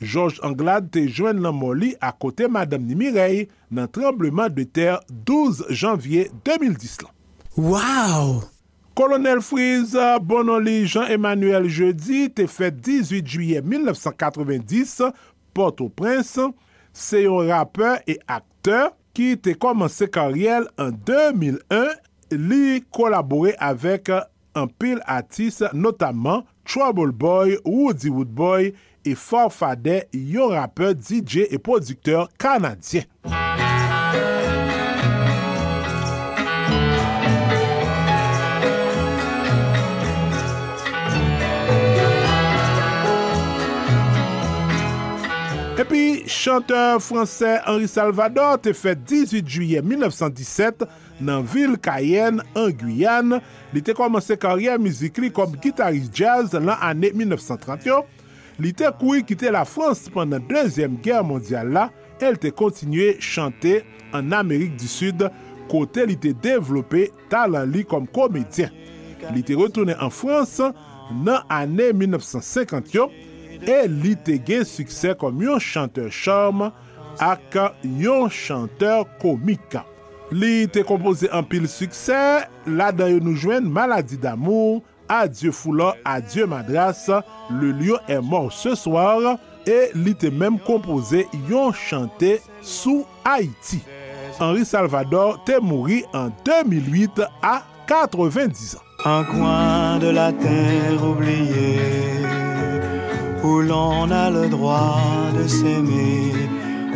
Georges 0.02 0.41
Anglade 0.43 0.91
te 0.91 1.08
joindre 1.08 1.39
dans 1.39 1.54
Moli 1.54 1.95
à 2.02 2.12
côté 2.12 2.50
Madame 2.50 2.84
Nimireille 2.84 3.48
dans 3.72 3.88
tremblement 3.88 4.50
de 4.50 4.64
terre 4.64 5.00
12 5.10 5.68
janvier 5.70 6.30
2010. 6.43 6.98
Wow! 7.56 8.43
Colonel 8.93 9.39
Frise 9.39 9.98
Bonoli 10.22 10.86
Jean-Emmanuel 10.86 11.70
Jeudi 11.70 12.30
te 12.30 12.45
fet 12.45 12.72
18 12.72 13.26
juillet 13.26 13.62
1990 13.62 15.02
Port-au-Prince. 15.54 16.41
se 16.91 17.16
yon 17.24 17.48
rappeur 17.48 18.00
et 18.06 18.20
akteur 18.28 18.97
ki 19.18 19.34
te 19.41 19.55
komanse 19.57 20.05
karyel 20.13 20.68
en 20.78 20.91
2001, 21.07 21.95
li 22.38 22.82
kolabore 22.93 23.55
avek 23.63 24.11
an 24.13 24.70
pil 24.78 25.01
atis, 25.09 25.63
notaman 25.74 26.43
Trouble 26.68 27.13
Boy, 27.15 27.57
Woody 27.65 28.11
Woodboy 28.13 28.74
et 29.07 29.15
Farfadet, 29.15 30.09
yon 30.13 30.49
rappeur, 30.53 30.93
DJ 30.93 31.47
et 31.49 31.57
producteur 31.57 32.30
kanadyen. 32.38 33.07
chanteur 46.28 47.00
fransè 47.02 47.58
Henri 47.66 47.88
Salvador 47.90 48.58
te 48.62 48.74
fèt 48.76 49.00
18 49.08 49.48
juye 49.48 49.82
1917 49.82 50.86
nan 51.24 51.46
vil 51.48 51.78
Cayenne 51.82 52.44
an 52.58 52.72
Guyane. 52.76 53.40
Li 53.74 53.84
te 53.86 53.96
komanse 53.98 54.38
karyè 54.40 54.78
mizik 54.82 55.20
li 55.24 55.32
kom 55.34 55.56
gitarist 55.64 56.14
jazz 56.16 56.56
lan 56.58 56.76
anè 56.76 57.14
1931. 57.16 58.04
Li 58.64 58.74
te 58.78 58.90
koui 59.00 59.24
kite 59.28 59.52
la 59.54 59.64
Frans 59.70 60.08
pandan 60.14 60.44
Dezyen 60.50 60.98
Gère 61.06 61.26
Mondial 61.28 61.74
la, 61.76 61.88
el 62.24 62.40
te 62.42 62.52
kontinue 62.56 63.16
chante 63.22 63.82
an 64.16 64.34
Amerik 64.34 64.78
di 64.80 64.90
Sud 64.90 65.28
kote 65.72 66.08
li 66.10 66.18
te 66.20 66.34
devlope 66.34 67.08
talan 67.32 67.72
li 67.74 67.86
kom 67.88 68.08
komedyen. 68.16 68.74
Li 69.34 69.44
te 69.46 69.58
retourne 69.58 69.98
an 69.98 70.14
Frans 70.14 70.60
nan 71.24 71.44
anè 71.54 71.92
1950 71.96 72.96
yo. 72.98 73.12
E 73.64 73.86
li 73.89 74.16
te 74.20 74.38
gen 74.45 74.66
suksè 74.68 75.16
kom 75.20 75.41
yon 75.41 75.62
chanteur 75.64 76.12
charme 76.14 76.72
ak 77.24 77.58
yon 77.84 78.30
chanteur 78.30 79.05
komika. 79.22 79.86
Li 80.32 80.68
te 80.68 80.84
kompose 80.84 81.30
an 81.32 81.45
pil 81.47 81.70
suksè, 81.72 82.20
la 82.68 82.91
dayo 82.91 83.22
nou 83.24 83.38
jwen 83.38 83.72
d'amour, 84.22 84.84
Adieu 85.10 85.53
Foula, 85.53 85.95
Adieu 86.03 86.45
Madras, 86.45 87.10
Le 87.49 87.72
lion 87.72 87.97
est 88.10 88.20
mort 88.20 88.51
ce 88.51 88.76
soir, 88.76 89.39
e 89.66 89.91
li 89.95 90.14
te 90.16 90.28
menm 90.28 90.60
kompose 90.60 91.26
yon 91.49 91.72
chante 91.72 92.39
sou 92.62 93.05
Haiti. 93.24 93.82
Henri 94.39 94.66
Salvador 94.66 95.43
te 95.45 95.60
mouri 95.60 96.03
en 96.14 96.30
2008 96.45 97.22
a 97.41 97.64
90 97.88 98.76
ans. 98.76 98.80
Un 99.05 99.24
coin 99.24 99.99
de 99.99 100.10
la 100.10 100.32
terre 100.34 101.03
oubliée 101.03 102.47
où 103.48 103.62
l'on 103.62 104.12
a 104.12 104.30
le 104.30 104.45
droit 104.50 105.32
de 105.38 105.48
s'aimer, 105.48 106.34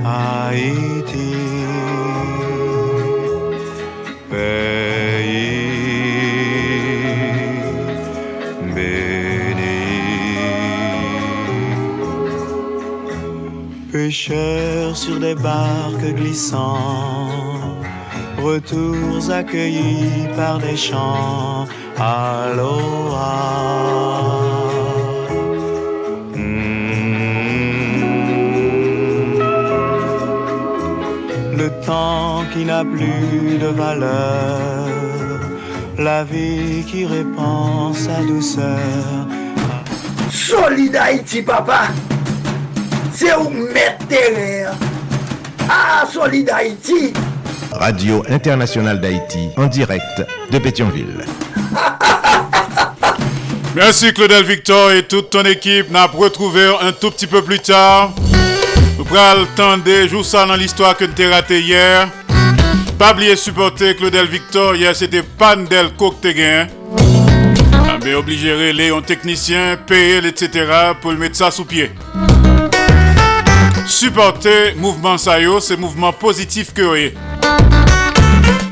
Haïti. 0.04 1.34
Pays 4.30 5.62
béni. 8.76 9.82
Pêcheurs 13.92 14.96
sur 15.04 15.18
des 15.20 15.36
barques 15.36 16.14
glissants, 16.20 17.30
retours 18.50 19.26
accueillis 19.40 20.28
par 20.36 20.56
des 20.60 20.78
chants. 20.88 21.66
Aloha. 21.98 23.32
Temps 31.86 32.44
qui 32.54 32.66
n'a 32.66 32.84
plus 32.84 33.58
de 33.60 33.68
valeur, 33.68 34.88
la 35.98 36.24
vie 36.24 36.84
qui 36.86 37.06
répand 37.06 37.96
sa 37.96 38.22
douceur. 38.22 39.28
Solid 40.32 40.96
Haïti, 40.96 41.42
papa. 41.42 41.88
C'est 43.14 43.36
où 43.36 43.50
mettre 43.50 44.06
terre. 44.08 44.74
Ah, 45.70 46.06
Solid 46.12 46.50
Haïti. 46.50 47.14
Radio 47.72 48.24
Internationale 48.30 49.00
d'Haïti, 49.00 49.50
en 49.58 49.68
direct 49.68 50.24
de 50.52 50.60
Pétionville. 50.60 51.26
Merci 53.76 54.14
Claudel 54.14 54.44
Victor 54.44 54.92
et 54.92 55.04
toute 55.04 55.30
ton 55.30 55.44
équipe. 55.44 55.90
N'a 55.92 56.08
retrouvé 56.08 56.66
un 56.82 56.92
tout 56.92 57.12
petit 57.12 57.28
peu 57.28 57.42
plus 57.42 57.60
tard. 57.60 58.12
Nous 59.02 59.08
pral 59.08 59.48
tendez, 59.56 60.08
joue 60.08 60.22
ça 60.22 60.46
dans 60.46 60.56
l'histoire 60.56 60.96
que 60.96 61.06
tu 61.06 61.28
raté 61.28 61.60
hier. 61.60 62.08
Pas 63.00 63.14
oublier 63.14 63.36
supporter 63.36 63.96
Claudel 63.96 64.28
Victor, 64.28 64.76
hier 64.76 64.96
c'était 64.96 65.24
Pandel 65.24 65.90
Coq 65.98 66.18
Ah 66.24 67.98
ben 68.00 68.14
obligé 68.14 68.50
de 68.50 68.78
Léon 68.78 69.02
technicien, 69.02 69.76
payer, 69.88 70.18
etc. 70.18 70.92
pour 71.02 71.14
le 71.14 71.18
mettre 71.18 71.36
ça 71.36 71.50
sous 71.50 71.66
pied. 71.66 71.90
Supporter 73.88 74.76
mouvement 74.76 75.18
Sayo, 75.18 75.60
c'est 75.60 75.78
mouvement 75.78 76.14
positif 76.14 76.72
que 76.72 76.84
vous 76.84 77.18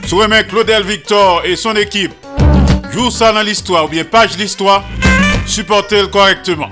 Souhait 0.07 0.43
Claudel 0.47 0.83
Victor 0.83 1.41
et 1.43 1.55
son 1.55 1.73
équipe 1.73 2.13
joue 2.93 3.09
ça 3.09 3.33
dans 3.33 3.41
l'histoire 3.41 3.85
ou 3.85 3.87
bien 3.87 4.03
page 4.03 4.37
l'histoire, 4.37 4.83
supportez-le 5.47 6.05
correctement. 6.05 6.69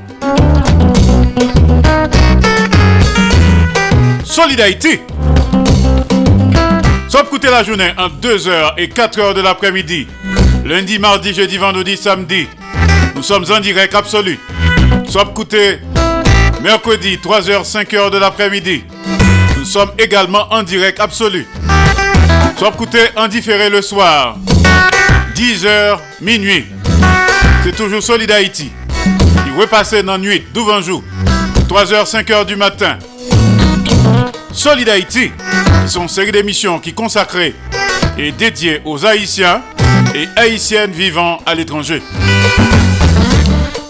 Solidarité. 4.37 5.01
Sauf 7.09 7.23
coûter 7.27 7.49
la 7.49 7.63
journée 7.63 7.89
entre 7.97 8.17
2h 8.21 8.73
et 8.77 8.85
4h 8.85 9.33
de 9.33 9.41
l'après-midi. 9.41 10.05
Lundi, 10.63 10.99
mardi, 10.99 11.33
jeudi, 11.33 11.57
vendredi, 11.57 11.97
samedi. 11.97 12.47
Nous 13.15 13.23
sommes 13.23 13.45
en 13.51 13.59
direct 13.59 13.95
absolu. 13.95 14.37
Sauf 15.09 15.33
coûter 15.33 15.79
mercredi, 16.61 17.17
3h, 17.17 17.67
5h 17.67 18.11
de 18.11 18.19
l'après-midi. 18.19 18.83
Nous 19.57 19.65
sommes 19.65 19.89
également 19.97 20.45
en 20.51 20.61
direct 20.61 20.99
absolu. 20.99 21.47
Soit 22.59 22.73
coûté 22.73 22.99
en 23.15 23.27
différé 23.27 23.71
le 23.71 23.81
soir. 23.81 24.37
10h, 25.33 25.97
minuit. 26.21 26.67
C'est 27.63 27.75
toujours 27.75 28.03
Solid 28.03 28.29
Haïti. 28.29 28.71
Il 29.47 29.59
repasser 29.59 30.03
dans 30.03 30.11
la 30.11 30.17
nuit, 30.19 30.43
devant 30.53 30.79
jour. 30.79 31.03
3h, 31.67 32.07
5h 32.07 32.45
du 32.45 32.55
matin. 32.55 32.99
Solid 34.51 34.89
Haïti, 34.89 35.31
une 35.95 36.07
série 36.07 36.31
d'émissions 36.31 36.79
qui 36.79 36.93
consacrée 36.93 37.55
et 38.17 38.31
dédiée 38.31 38.81
aux 38.85 39.05
Haïtiens 39.05 39.61
et 40.15 40.27
Haïtiennes 40.35 40.91
vivant 40.91 41.39
à 41.45 41.53
l'étranger. 41.55 42.01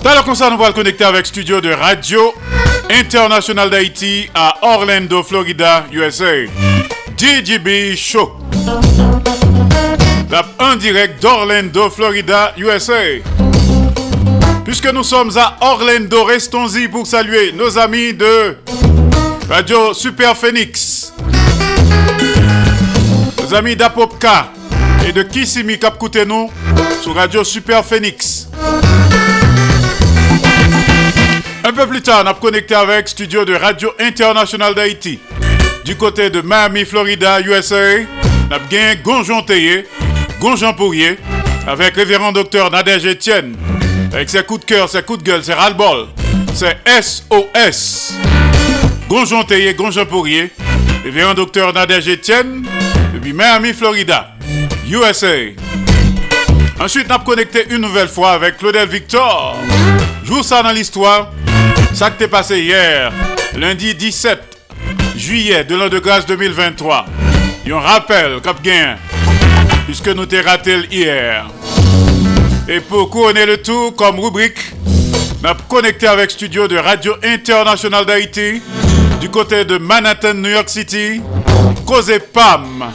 Dans 0.03 0.13
le 0.15 0.23
concert, 0.23 0.51
nous 0.51 0.63
allons 0.63 0.73
connecter 0.73 1.03
avec 1.03 1.25
studio 1.25 1.61
de 1.61 1.71
Radio 1.71 2.33
International 2.89 3.69
d'Haïti 3.69 4.29
à 4.33 4.57
Orlando, 4.61 5.23
Florida, 5.23 5.85
USA. 5.91 6.45
DJB 7.17 7.95
Show. 7.95 8.31
en 10.59 10.75
direct 10.75 11.21
d'Orlando, 11.21 11.89
Florida, 11.89 12.53
USA. 12.57 13.21
Puisque 14.63 14.91
nous 14.91 15.03
sommes 15.03 15.31
à 15.37 15.57
Orlando, 15.61 16.23
restons-y 16.23 16.87
pour 16.87 17.07
saluer 17.07 17.53
nos 17.53 17.77
amis 17.77 18.13
de 18.13 18.57
Radio 19.49 19.93
Super 19.93 20.35
Phoenix. 20.35 21.13
Nos 23.41 23.53
amis 23.55 23.77
d'Apopka 23.77 24.51
et 25.07 25.13
de 25.13 25.23
Kissimi 25.23 25.79
Cap 25.79 25.97
nous 26.27 26.51
sur 27.01 27.15
Radio 27.15 27.45
Super 27.45 27.85
Phoenix. 27.85 28.49
Un 31.63 31.71
peu 31.71 31.87
plus 31.87 32.01
tard, 32.01 32.23
on 32.25 32.27
a 32.27 32.33
connecté 32.33 32.75
avec 32.75 33.07
studio 33.07 33.45
de 33.45 33.53
Radio 33.55 33.91
International 33.99 34.75
d'Haïti. 34.75 35.19
Du 35.85 35.95
côté 35.95 36.29
de 36.29 36.41
Miami, 36.41 36.83
Florida, 36.83 37.39
USA, 37.39 38.01
on 38.49 38.53
a 38.53 38.59
bien 38.59 38.95
Gonjon 39.01 39.43
Théier, 39.43 39.87
Gonjon 40.41 40.73
Pourrier, 40.73 41.17
avec 41.65 41.95
révérend 41.95 42.33
docteur 42.33 42.69
Nadège 42.69 43.05
Etienne. 43.05 43.55
Avec 44.11 44.29
ses 44.29 44.43
coups 44.43 44.61
de 44.61 44.65
cœur, 44.65 44.89
ses 44.89 45.03
coups 45.03 45.19
de 45.19 45.23
gueule, 45.23 45.43
ses 45.43 45.53
ras-le-bol, 45.53 46.07
c'est 46.53 46.77
SOS. 47.01 48.13
Gonjon 49.07 49.43
Théier, 49.43 49.73
Gonjon 49.73 50.05
Pourrier, 50.05 50.51
révérend 51.03 51.33
docteur 51.33 51.71
Nadège 51.73 52.09
Etienne, 52.09 52.65
depuis 53.13 53.31
Miami, 53.31 53.71
Florida, 53.73 54.35
USA. 54.89 55.53
Ensuite, 56.79 57.09
a 57.09 57.17
connecté 57.19 57.65
une 57.69 57.81
nouvelle 57.81 58.09
fois 58.09 58.31
avec 58.31 58.57
Claudel 58.57 58.87
Victor. 58.87 59.57
Joue 60.25 60.43
ça 60.43 60.61
dans 60.61 60.71
l'histoire. 60.71 61.31
Ça 61.93 62.11
qui 62.11 62.17
t'est 62.17 62.27
passé 62.27 62.59
hier, 62.59 63.11
lundi 63.55 63.95
17 63.95 64.39
juillet 65.15 65.63
de 65.63 65.75
l'an 65.75 65.87
de 65.87 65.99
grâce 65.99 66.25
2023. 66.25 67.05
Et 67.65 67.71
on 67.73 67.79
rappelle, 67.79 68.41
Cap 68.41 68.61
Gain, 68.61 68.97
puisque 69.85 70.09
nous 70.09 70.25
t'ai 70.25 70.41
raté 70.41 70.79
hier. 70.91 71.47
Et 72.67 72.81
pour 72.81 73.09
couronner 73.09 73.45
le 73.45 73.57
tout, 73.57 73.91
comme 73.91 74.19
rubrique, 74.19 74.59
a 75.43 75.55
connecté 75.69 76.07
avec 76.07 76.29
studio 76.29 76.67
de 76.67 76.77
Radio 76.77 77.13
International 77.23 78.05
d'Haïti, 78.05 78.61
du 79.19 79.29
côté 79.29 79.65
de 79.65 79.77
Manhattan, 79.77 80.33
New 80.35 80.49
York 80.49 80.69
City, 80.69 81.21
Causé 81.85 82.19
Pam, 82.19 82.91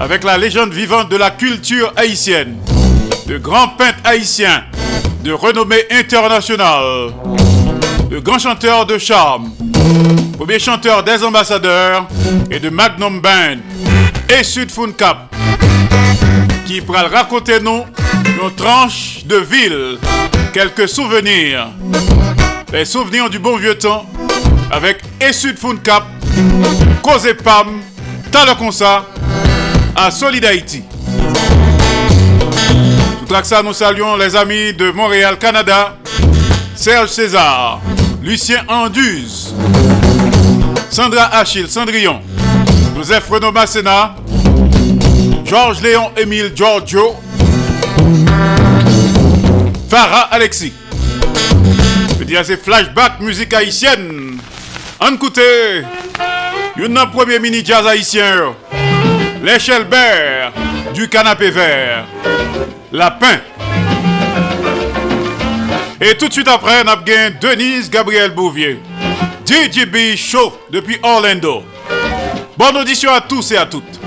avec 0.00 0.24
la 0.24 0.36
légende 0.38 0.72
vivante 0.72 1.10
de 1.10 1.16
la 1.16 1.30
culture 1.30 1.92
haïtienne, 1.96 2.56
de 3.26 3.38
grands 3.38 3.68
peintres 3.68 3.98
haïtiens 4.04 4.64
de 5.22 5.32
renommée 5.32 5.84
internationale, 5.90 7.12
de 8.10 8.18
grands 8.18 8.38
chanteurs 8.38 8.86
de 8.86 8.98
charme, 8.98 9.50
premier 10.36 10.58
chanteur 10.58 11.02
des 11.02 11.22
ambassadeurs 11.22 12.06
et 12.50 12.58
de 12.58 12.70
Magnum 12.70 13.20
Band 13.20 13.58
et 14.28 14.42
Sud 14.42 14.70
Cap, 14.96 15.34
qui 16.66 16.80
pourra 16.80 17.04
raconter 17.04 17.60
nous 17.60 17.84
nos 18.40 18.50
tranches 18.50 19.24
de 19.24 19.36
ville, 19.36 19.98
quelques 20.52 20.88
souvenirs, 20.88 21.68
les 22.72 22.84
souvenirs 22.84 23.30
du 23.30 23.38
bon 23.38 23.56
vieux 23.56 23.76
temps 23.76 24.06
avec 24.70 24.98
Essud 25.20 25.56
Cap, 25.82 26.04
Cause 27.02 27.28
Pam, 27.42 27.80
Talakonsa 28.30 29.06
à 29.94 30.10
Solid 30.10 30.44
Haïti. 30.44 30.82
Tout 33.26 33.34
ça, 33.42 33.62
nous 33.62 33.72
saluons 33.72 34.16
les 34.16 34.34
amis 34.36 34.72
de 34.72 34.90
Montréal, 34.90 35.38
Canada, 35.38 35.96
Serge 36.74 37.10
César, 37.10 37.80
Lucien 38.22 38.62
Anduze, 38.68 39.54
Sandra 40.90 41.24
Achille 41.36 41.68
Cendrillon, 41.68 42.20
Joseph 42.96 43.28
Renaud 43.28 43.52
Masséna, 43.52 44.16
Georges 45.44 45.82
Léon 45.82 46.10
Émile 46.16 46.52
Giorgio, 46.54 47.16
Farah 49.88 50.28
Alexis. 50.30 50.72
Je 52.18 52.24
dis 52.24 52.36
à 52.36 52.42
musique 53.20 53.54
haïtienne. 53.54 54.17
En 55.00 55.14
écoutez, 55.14 55.84
une 56.76 56.98
premier 57.12 57.38
mini 57.38 57.64
jazz 57.64 57.86
haïtien, 57.86 58.54
l'échelle 59.42 59.84
Bert 59.84 60.52
du 60.92 61.08
canapé 61.08 61.50
vert, 61.50 62.04
Lapin. 62.90 63.38
Et 66.00 66.16
tout 66.16 66.26
de 66.26 66.32
suite 66.32 66.48
après, 66.48 66.82
on 66.84 66.88
a 66.88 66.96
Denise 67.40 67.88
Gabriel 67.88 68.32
Bouvier. 68.32 68.80
DJB 69.46 70.16
Show 70.16 70.52
depuis 70.70 70.98
Orlando. 71.02 71.62
Bonne 72.56 72.76
audition 72.78 73.12
à 73.12 73.20
tous 73.20 73.52
et 73.52 73.56
à 73.56 73.66
toutes. 73.66 73.97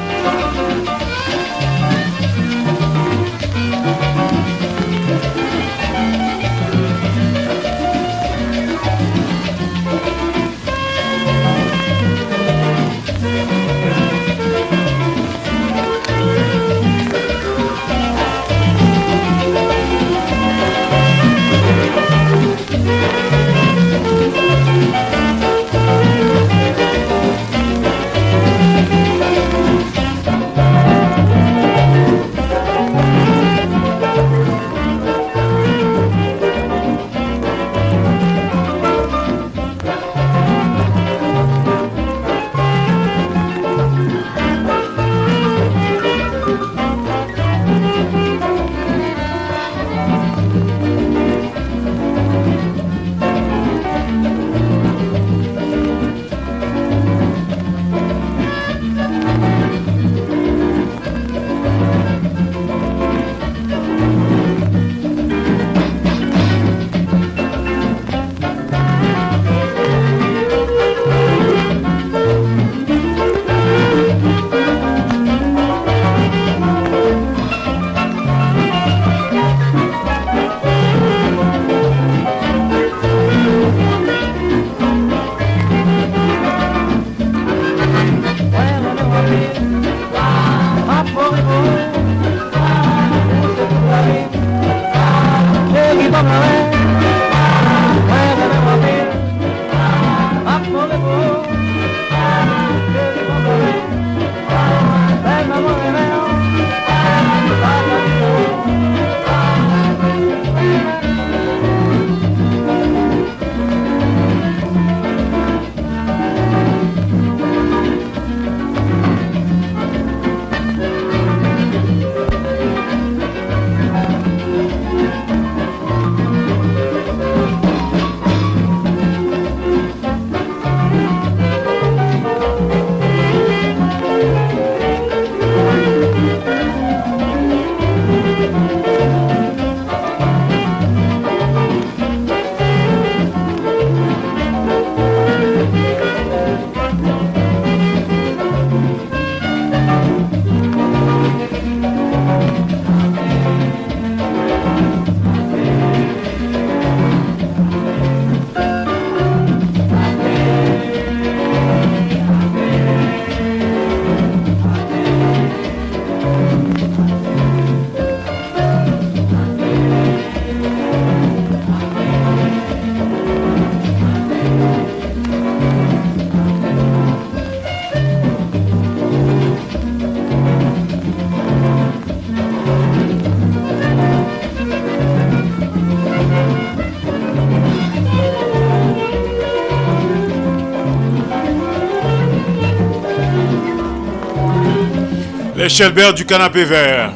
Les 195.62 195.70
Shelbert 195.70 196.16
du 196.16 196.26
canapé 196.26 196.64
vert. 196.64 197.14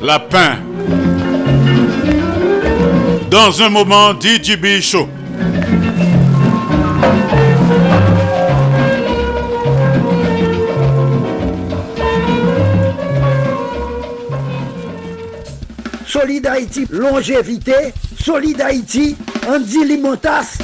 Lapin. 0.00 0.58
Dans 3.28 3.60
un 3.60 3.68
moment, 3.70 4.14
DJB 4.14 4.80
Show. 4.80 5.08
Solid 16.06 16.46
Haïti, 16.46 16.86
longévité. 16.88 17.72
Solid 18.16 18.60
Haïti, 18.60 19.16
Andy 19.48 19.84
Limotas. 19.84 20.58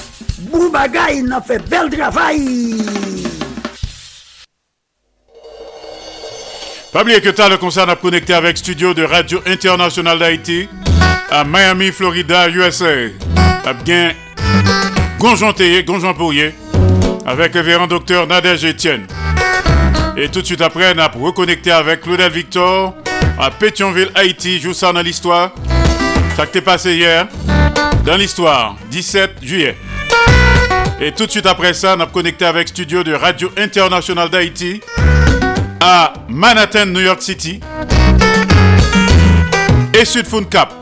Boubagaï, 0.52 1.18
il 1.24 1.32
a 1.32 1.40
fait 1.40 1.58
bel 1.68 1.90
travail. 1.90 3.01
Pas 7.02 7.06
oublier 7.06 7.20
que 7.20 7.30
tu 7.30 7.42
as 7.42 7.48
le 7.48 7.56
concert 7.56 7.88
à 7.88 7.96
connecter 7.96 8.32
avec 8.32 8.56
studio 8.56 8.94
de 8.94 9.02
Radio 9.02 9.42
Internationale 9.44 10.20
d'Haïti 10.20 10.68
à 11.32 11.42
Miami, 11.42 11.90
Florida, 11.90 12.48
USA. 12.48 13.08
A 13.66 13.72
bien 13.72 14.12
Gonjon 15.18 15.52
Gonjon 15.84 16.14
Pourrier 16.14 16.54
avec 17.26 17.56
le 17.56 17.62
véran 17.62 17.88
docteur 17.88 18.28
Nadège 18.28 18.64
Etienne. 18.66 19.08
Et 20.16 20.28
tout 20.28 20.42
de 20.42 20.46
suite 20.46 20.60
après, 20.60 20.94
on 20.94 20.98
a 21.00 21.08
reconnecté 21.08 21.72
avec 21.72 22.02
Claudel 22.02 22.30
Victor 22.30 22.94
à 23.36 23.50
Pétionville, 23.50 24.12
Haïti. 24.14 24.60
Joue 24.60 24.72
ça 24.72 24.92
dans 24.92 25.02
l'histoire. 25.02 25.50
Ça 26.36 26.46
qui 26.46 26.52
t'est 26.52 26.60
passé 26.60 26.94
hier 26.94 27.26
dans 28.06 28.16
l'histoire, 28.16 28.76
17 28.92 29.38
juillet. 29.42 29.76
Et 31.00 31.10
tout 31.10 31.26
de 31.26 31.32
suite 31.32 31.46
après 31.46 31.74
ça, 31.74 31.96
on 31.98 32.00
a 32.00 32.06
connecté 32.06 32.44
avec 32.44 32.68
studio 32.68 33.02
de 33.02 33.12
Radio 33.12 33.50
Internationale 33.56 34.28
d'Haïti 34.28 34.80
à 35.84 36.12
Manhattan, 36.28 36.86
New 36.86 37.00
York 37.00 37.20
City. 37.20 37.58
Et 39.98 40.04
Sud 40.04 40.26
Cap. 40.48 40.72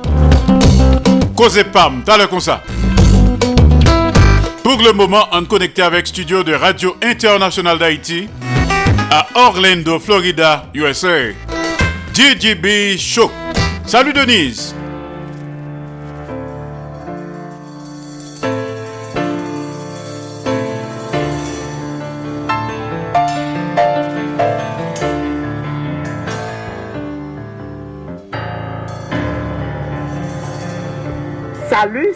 Cause 1.34 1.64
Pam, 1.72 2.02
t'as 2.04 2.18
le. 2.18 2.60
Pour 4.62 4.82
le 4.82 4.92
moment, 4.92 5.26
on 5.32 5.46
connecté 5.46 5.80
avec 5.80 6.06
studio 6.06 6.42
de 6.42 6.52
Radio 6.52 6.96
Internationale 7.02 7.78
d'Haïti 7.78 8.28
à 9.10 9.26
Orlando, 9.36 9.98
Florida, 9.98 10.66
USA. 10.74 11.32
DJB 12.12 12.98
Show. 12.98 13.30
Salut 13.86 14.12
Denise. 14.12 14.74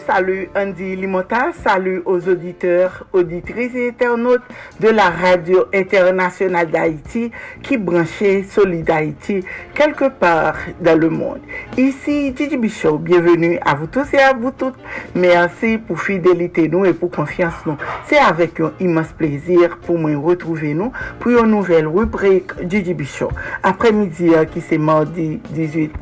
Salut, 0.07 0.51
Andy 0.55 0.97
Limota, 0.97 1.53
salut 1.63 2.03
aux 2.05 2.29
auditeurs, 2.29 3.07
auditrices 3.15 3.75
et 3.75 3.89
internautes 3.89 4.43
de 4.79 4.89
la 4.89 5.09
radio 5.09 5.65
internationale 5.73 6.71
d'Haïti 6.71 7.31
qui 7.63 7.79
branchait 7.79 8.43
Solid 8.43 8.91
Haïti 8.91 9.43
quelque 9.75 10.11
part 10.11 10.57
dans 10.79 10.99
le 10.99 11.09
monde. 11.09 11.41
Ici 11.79 12.35
Gigi 12.37 12.59
Bichot, 12.59 12.99
bienvenue 12.99 13.59
à 13.65 13.75
vous 13.75 13.87
tous 13.87 14.13
et 14.13 14.19
à 14.19 14.35
vous 14.35 14.51
toutes. 14.51 14.77
Merci 15.15 15.79
pour 15.79 15.99
fidélité 15.99 16.69
nous 16.69 16.85
et 16.85 16.93
pour 16.93 17.11
confiance 17.11 17.65
nous. 17.65 17.79
C'est 18.07 18.19
avec 18.19 18.61
un 18.61 18.73
immense 18.81 19.13
plaisir 19.13 19.79
pour 19.87 19.99
moi 19.99 20.15
retrouver 20.17 20.75
nous 20.75 20.93
pour 21.19 21.33
une 21.33 21.51
nouvelle 21.51 21.87
rubrique 21.87 22.51
Gigi 22.69 22.93
Bichot. 22.93 23.31
Après-midi 23.63 24.33
qui 24.53 24.61
c'est 24.61 24.77
mardi 24.77 25.41
18 25.51 25.93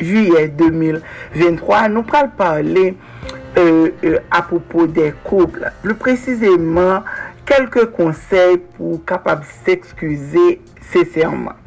juillet 0.00 0.48
2023, 0.48 1.88
nous 1.88 2.04
allons 2.12 2.30
parler 2.36 2.96
Euh, 3.58 3.90
euh, 4.02 4.18
apopo 4.30 4.86
de 4.86 5.10
kouple. 5.26 5.66
Plou 5.82 5.98
precizeman, 6.00 7.02
kelke 7.44 7.82
konsey 7.92 8.56
pou 8.78 8.96
kapab 9.04 9.42
s'ekskuse 9.66 10.54
seseyman. 10.88 11.58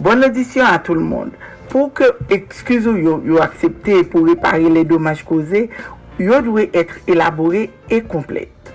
Bon 0.00 0.24
audisyon 0.24 0.64
a 0.64 0.78
tout 0.80 0.96
l'monde. 0.96 1.36
Pou 1.68 1.90
ke 1.92 2.08
ekskuse 2.32 2.88
ou 2.88 2.96
yo, 2.96 3.18
yo 3.28 3.42
aksepte 3.44 3.98
pou 4.08 4.24
repare 4.30 4.72
le 4.72 4.86
domaj 4.88 5.20
koze, 5.28 5.66
yo 6.16 6.40
dwe 6.48 6.70
etre 6.72 7.04
elabore 7.12 7.66
e 7.92 8.00
komplete. 8.08 8.72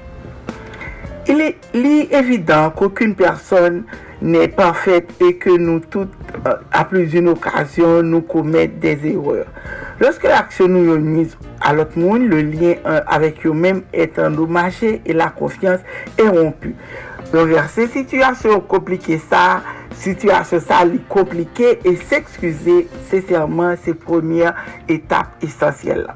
Il 1.27 1.41
est, 1.41 1.57
est 1.73 2.13
évident 2.13 2.69
qu'aucune 2.69 3.15
personne 3.15 3.83
n'est 4.21 4.47
parfaite 4.47 5.09
et 5.19 5.35
que 5.35 5.49
nous 5.49 5.79
toutes, 5.79 6.13
euh, 6.45 6.55
à 6.71 6.85
plus 6.85 7.07
d'une 7.07 7.29
occasion, 7.29 8.01
nous 8.01 8.21
commettons 8.21 8.79
des 8.79 9.07
erreurs. 9.07 9.47
Lorsque 9.99 10.23
l'action 10.23 10.67
nous 10.67 10.97
mise 10.99 11.35
à 11.68 11.74
l'autre 11.74 11.99
monde, 11.99 12.22
le 12.30 12.41
lien 12.43 12.76
euh, 12.86 13.01
avec 13.07 13.45
eux-mêmes 13.45 13.82
est 13.91 14.18
endommagé 14.20 15.01
et 15.05 15.11
la 15.11 15.28
confiance 15.28 15.82
est 16.18 16.30
rompue. 16.30 16.74
Donc, 17.34 17.49
ces 17.68 17.88
situations 17.88 18.61
compliquées, 18.61 19.20
ça, 19.30 19.61
situation 19.93 20.61
ça, 20.61 20.84
compliquée 21.09 21.80
et 21.84 21.97
s'excuser, 21.97 22.88
sincèrement, 23.11 23.76
c'est 23.84 23.93
première 23.93 24.55
étape 24.88 25.28
essentielle. 25.41 26.07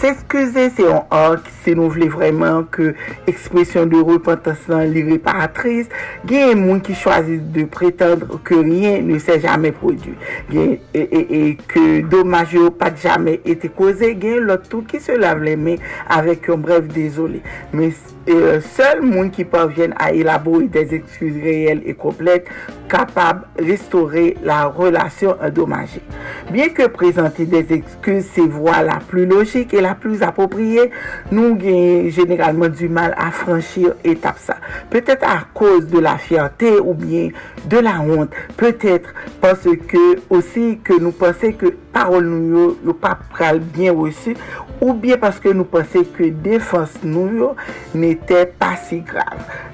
S'excuser, 0.00 0.70
c'est 0.76 0.86
un 0.86 1.04
acte, 1.10 1.46
si 1.64 1.74
nous 1.74 1.88
voulons 1.88 2.08
vraiment 2.08 2.64
que 2.64 2.94
expression 3.26 3.86
de 3.86 3.96
repentance 3.96 4.68
l'irréparatrice, 4.68 5.86
il 6.24 6.32
y 6.32 6.42
a 6.42 6.54
des 6.54 6.66
gens 6.66 6.80
qui 6.80 6.94
choisissent 6.94 7.50
de 7.50 7.64
prétendre 7.64 8.38
que 8.44 8.54
rien 8.56 9.00
ne 9.00 9.18
s'est 9.18 9.40
jamais 9.40 9.72
produit. 9.72 10.14
Et, 10.52 10.80
et, 10.92 11.56
que 11.66 12.02
dommage 12.02 12.54
n'a 12.54 12.70
pas 12.70 12.94
jamais 12.94 13.40
été 13.46 13.70
causé, 13.70 14.12
il 14.20 14.28
y 14.28 14.34
a 14.34 14.40
l'autre 14.40 14.82
qui 14.86 15.00
se 15.00 15.12
lave 15.12 15.42
les 15.42 15.56
mains 15.56 15.76
avec 16.10 16.48
un 16.50 16.58
bref 16.58 16.86
désolé. 16.88 17.40
Mais 17.72 17.90
euh, 18.28 18.60
seul 18.60 19.02
monde 19.02 19.30
qui 19.30 19.44
parviennent 19.44 19.94
à 19.98 20.12
élaborer 20.12 20.66
des 20.66 20.94
excuses 20.94 21.40
réelles 21.40 21.82
et 21.86 21.94
complètes 21.94 22.48
capables 22.88 23.46
de 23.56 23.64
restaurer 23.64 24.36
la 24.42 24.66
relation 24.66 25.36
endommagée. 25.40 26.02
Bien 26.50 26.68
que 26.70 26.88
présenter 26.88 27.46
des 27.46 27.72
excuses, 27.72 28.26
c'est 28.34 28.46
voie 28.46 28.82
la 28.82 28.98
plus 28.98 29.26
logique 29.26 29.72
et 29.74 29.80
la 29.80 29.85
plus 29.94 30.22
appropriée, 30.22 30.90
nous 31.30 31.52
avons 31.52 32.10
généralement 32.10 32.68
du 32.68 32.88
mal 32.88 33.14
à 33.18 33.30
franchir 33.30 33.94
étape 34.04 34.38
ça. 34.38 34.56
Peut-être 34.90 35.24
à 35.24 35.46
cause 35.54 35.86
de 35.86 35.98
la 35.98 36.18
fierté 36.18 36.78
ou 36.78 36.94
bien 36.94 37.30
de 37.66 37.78
la 37.78 38.00
honte. 38.00 38.30
Peut-être 38.56 39.14
parce 39.40 39.68
que 39.88 40.20
aussi 40.30 40.80
que 40.82 40.98
nous 40.98 41.12
pensons 41.12 41.52
que 41.52 41.66
parole 41.92 42.26
nous 42.26 42.76
ne 42.84 42.92
pas 42.92 43.18
bien 43.58 43.92
reçu 43.92 44.36
ou 44.80 44.92
bien 44.92 45.16
parce 45.16 45.38
que 45.40 45.48
nous 45.48 45.64
pensons 45.64 46.04
que 46.16 46.24
défense 46.24 46.92
nous 47.02 47.54
n'était 47.94 48.46
pas 48.46 48.76
si 48.76 49.00
grave. 49.00 49.24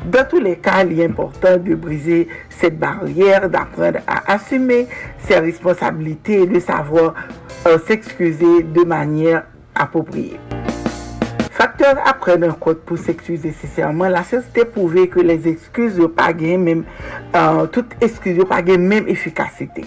Dans 0.05 0.27
tous 0.29 0.39
les 0.39 0.57
cas, 0.57 0.85
il 0.85 1.01
est 1.01 1.05
important 1.05 1.57
de 1.57 1.75
briser 1.75 2.29
cette 2.51 2.79
barrière, 2.79 3.49
d'apprendre 3.49 3.99
à 4.07 4.33
assumer 4.33 4.87
ses 5.27 5.39
responsabilités 5.39 6.43
et 6.43 6.47
de 6.47 6.61
savoir 6.61 7.15
euh, 7.67 7.79
s'excuser 7.87 8.63
de 8.63 8.85
manière 8.85 9.45
apopriye. 9.83 10.41
Faktor 11.53 12.01
apren 12.09 12.43
an 12.47 12.57
kote 12.59 12.83
pou 12.89 12.99
s'ekskuse 12.99 13.53
sesèrman, 13.61 14.11
la 14.15 14.25
sèns 14.27 14.49
te 14.57 14.65
pouve 14.67 15.05
ke 15.13 15.23
les 15.23 15.45
ekskuse 15.51 16.01
yo 16.01 16.09
pa 16.11 16.31
gen 16.35 16.65
mèm, 16.65 16.81
euh, 17.37 17.65
tout 17.75 17.93
ekskuse 18.03 18.41
yo 18.41 18.47
pa 18.51 18.63
gen 18.67 18.89
mèm 18.91 19.11
efikasite. 19.13 19.85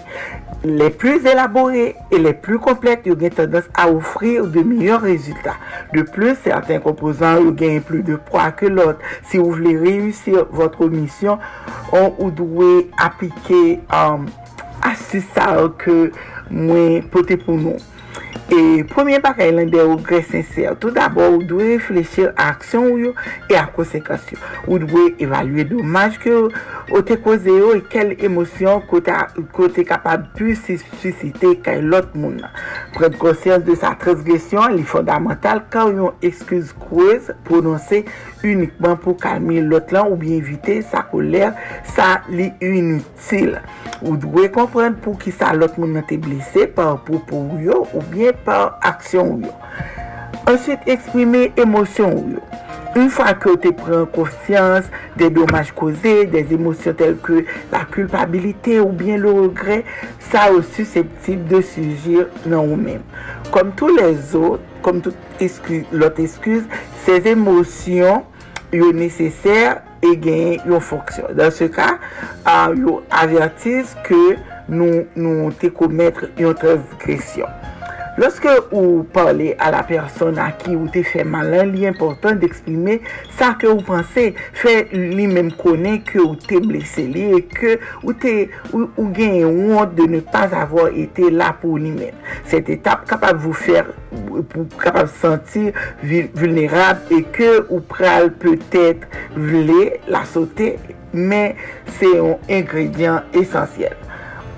Les 0.64 0.90
plus 0.90 1.26
élaborés 1.26 1.96
et 2.12 2.18
les 2.18 2.34
plus 2.34 2.60
complètes 2.60 3.08
ont 3.08 3.30
tendance 3.30 3.66
à 3.76 3.90
offrir 3.92 4.48
de 4.48 4.62
meilleurs 4.62 5.02
résultats. 5.02 5.58
De 5.94 6.02
plus, 6.02 6.36
certains 6.44 6.80
composants 6.80 7.38
ont 7.38 7.52
gagnent 7.52 7.82
plus 7.82 8.02
de 8.02 8.16
poids 8.16 8.52
que 8.52 8.66
l'autre. 8.66 8.98
Si 9.24 9.38
vous 9.38 9.52
voulez 9.52 9.78
réussir 9.78 10.48
votre 10.50 10.88
mission, 10.88 11.38
on 11.92 12.10
vous 12.18 12.32
doit 12.32 12.84
appliquer 12.98 13.80
um, 13.92 14.26
à 14.82 14.96
ce 14.96 15.18
que 15.78 16.12
moins 16.50 17.02
poté 17.12 17.38
pour 17.38 17.58
nous. 17.58 17.78
E 18.46 18.84
premier 18.84 19.18
bagay 19.18 19.50
lan 19.50 19.72
de 19.74 19.80
ou 19.82 19.98
gre 19.98 20.20
senser. 20.22 20.70
Tout 20.80 20.92
d'abord, 20.94 21.34
ou 21.34 21.42
dwe 21.42 21.72
reflechir 21.72 22.28
a 22.38 22.52
aksyon 22.52 22.92
ou 22.92 23.00
yo 23.02 23.14
e 23.50 23.56
a 23.58 23.64
konsekasyon. 23.74 24.38
Ou 24.68 24.78
dwe 24.84 25.08
evalue 25.18 25.66
domaj 25.66 26.20
ke 26.22 26.30
ou 26.36 27.02
te 27.02 27.18
koze 27.26 27.50
yo 27.50 27.72
e 27.74 27.82
kel 27.90 28.14
emosyon 28.14 28.84
ko 28.86 29.02
te 29.02 29.86
kapab 29.90 30.28
pu 30.38 30.54
si 30.60 30.78
susite 31.00 31.56
kay 31.66 31.82
lot 31.82 32.14
moun. 32.14 32.38
Pren 32.94 33.18
konsyans 33.18 33.66
de 33.66 33.74
sa 33.82 33.96
transgresyon 34.04 34.78
li 34.78 34.86
fondamental 34.86 35.64
ka 35.74 35.88
ou 35.90 35.98
yon 35.98 36.22
ekskuse 36.30 36.78
kouez 36.86 37.34
prononse 37.50 38.04
unikman 38.46 39.02
pou 39.02 39.18
kalme 39.18 39.58
lot 39.66 39.90
lan 39.96 40.12
ou 40.12 40.22
bi 40.22 40.36
evite 40.38 40.84
sa 40.86 41.02
koler 41.10 41.58
sa 41.96 42.20
li 42.30 42.52
inutil. 42.62 43.56
Ou 44.04 44.20
dwe 44.22 44.52
kompren 44.54 44.94
pou 45.02 45.18
ki 45.18 45.34
sa 45.34 45.56
lot 45.58 45.82
moun 45.82 45.98
nan 45.98 46.06
te 46.06 46.22
blise 46.22 46.70
par 46.78 47.00
pou 47.10 47.26
pou 47.26 47.58
yo 47.58 47.82
ou 47.90 48.06
bien 48.14 48.35
par 48.46 48.76
aksyon 48.86 49.36
ou 49.36 49.46
yo. 49.46 49.54
Ansyet 50.52 50.86
eksprime 50.92 51.48
emosyon 51.62 52.20
ou 52.20 52.36
yo. 52.36 52.44
Un 52.96 53.10
fwa 53.12 53.34
ke 53.36 53.50
ou 53.52 53.60
te 53.60 53.74
pren 53.76 54.06
konsyans 54.16 54.86
de 55.20 55.28
domaj 55.36 55.74
koze, 55.76 56.14
des 56.32 56.54
emosyon 56.56 56.96
tel 56.96 57.18
ke 57.24 57.42
la 57.74 57.82
kulpabilite 57.92 58.78
ou 58.80 58.94
bien 58.96 59.20
le 59.20 59.34
regre, 59.36 59.82
sa 60.30 60.46
ou 60.54 60.64
susceptib 60.78 61.44
de 61.52 61.60
sujir 61.74 62.30
nan 62.46 62.62
ou 62.62 62.80
men. 62.80 63.04
Kom 63.52 63.74
tou 63.76 63.92
les 63.98 64.32
ot, 64.40 64.64
kom 64.86 65.04
tout 65.04 65.36
lot 65.92 66.24
eskuse, 66.24 66.64
se 67.04 67.20
emosyon 67.34 68.24
yo 68.72 68.94
neseser 68.96 69.82
e 70.00 70.16
genye 70.16 70.62
yo 70.64 70.80
fonksyon. 70.80 71.36
Dan 71.36 71.52
se 71.52 71.68
ka, 71.76 71.98
yo 72.80 73.02
avertis 73.12 73.92
ke 74.08 74.38
nou, 74.72 75.04
nou 75.20 75.52
te 75.60 75.68
kometre 75.74 76.32
yon 76.40 76.56
transgresyon. 76.64 77.52
Lorske 78.16 78.52
ou 78.72 79.04
pale 79.12 79.50
a 79.60 79.68
la 79.74 79.82
person 79.84 80.38
a 80.40 80.48
ki 80.56 80.72
ou 80.78 80.88
te 80.92 81.02
fe 81.04 81.26
malan, 81.28 81.74
li 81.74 81.84
important 81.90 82.40
d'eksprime 82.40 83.02
sa 83.36 83.50
ke 83.60 83.68
ou 83.68 83.84
panse, 83.84 84.30
fe 84.56 84.76
li 84.94 85.26
menm 85.28 85.50
konen 85.60 85.98
ke 86.08 86.22
ou 86.24 86.38
te 86.40 86.62
blese 86.64 87.04
li 87.12 87.26
e 87.36 87.42
ke 87.52 87.74
ou, 88.06 88.14
te, 88.16 88.48
ou, 88.72 88.88
ou 88.96 89.10
gen 89.18 89.36
yon 89.42 89.60
honte 89.74 90.00
de 90.00 90.08
ne 90.16 90.22
pas 90.32 90.56
avor 90.56 90.96
ete 90.96 91.28
la 91.34 91.52
pou 91.60 91.76
li 91.82 91.92
menm. 91.92 92.24
Set 92.48 92.72
etap 92.72 93.04
kapab 93.10 93.44
vous 93.44 93.66
fer, 93.66 93.92
pou 94.54 94.64
kapab 94.80 95.12
sentir 95.20 95.76
vulnerab 96.06 97.12
e 97.12 97.20
ke 97.36 97.52
ou 97.66 97.84
pral 97.92 98.32
peut-et 98.40 99.04
vle 99.36 99.92
la 100.08 100.24
sote, 100.32 100.78
men 101.12 101.60
se 102.00 102.16
yon 102.16 102.40
ingredient 102.48 103.36
esensyel. 103.36 104.05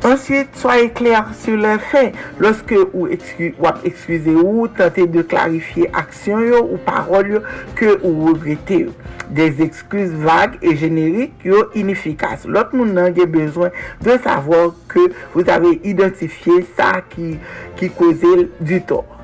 Ensuite, 0.04 0.56
soyez 0.56 0.92
clair 0.92 1.28
sur 1.34 1.58
les 1.58 1.80
faits. 1.80 2.14
Lorsque 2.38 2.74
vous 2.94 3.08
excusez 3.08 4.36
ou 4.36 4.68
tentez 4.68 5.08
de 5.08 5.24
clarifier 5.24 5.90
action 5.92 6.40
yo, 6.40 6.70
ou 6.72 6.78
parole 6.78 7.32
yo, 7.32 7.40
que 7.76 7.98
vous 8.04 8.28
regrettez. 8.28 8.82
Yo. 8.82 8.92
Des 9.32 9.62
excuses 9.62 10.12
vagues 10.12 10.58
et 10.62 10.76
génériques 10.76 11.44
yo, 11.44 11.66
inefficaces. 11.74 12.46
L'autre 12.46 12.76
monde 12.76 12.98
a 12.98 13.10
besoin 13.26 13.72
de 14.02 14.12
savoir 14.24 14.76
que 14.88 15.12
vous 15.34 15.50
avez 15.50 15.82
identifié 15.84 16.66
ça 16.78 17.02
qui, 17.10 17.38
qui 17.76 17.90
causait 17.90 18.50
du 18.62 18.82
tort. 18.84 19.18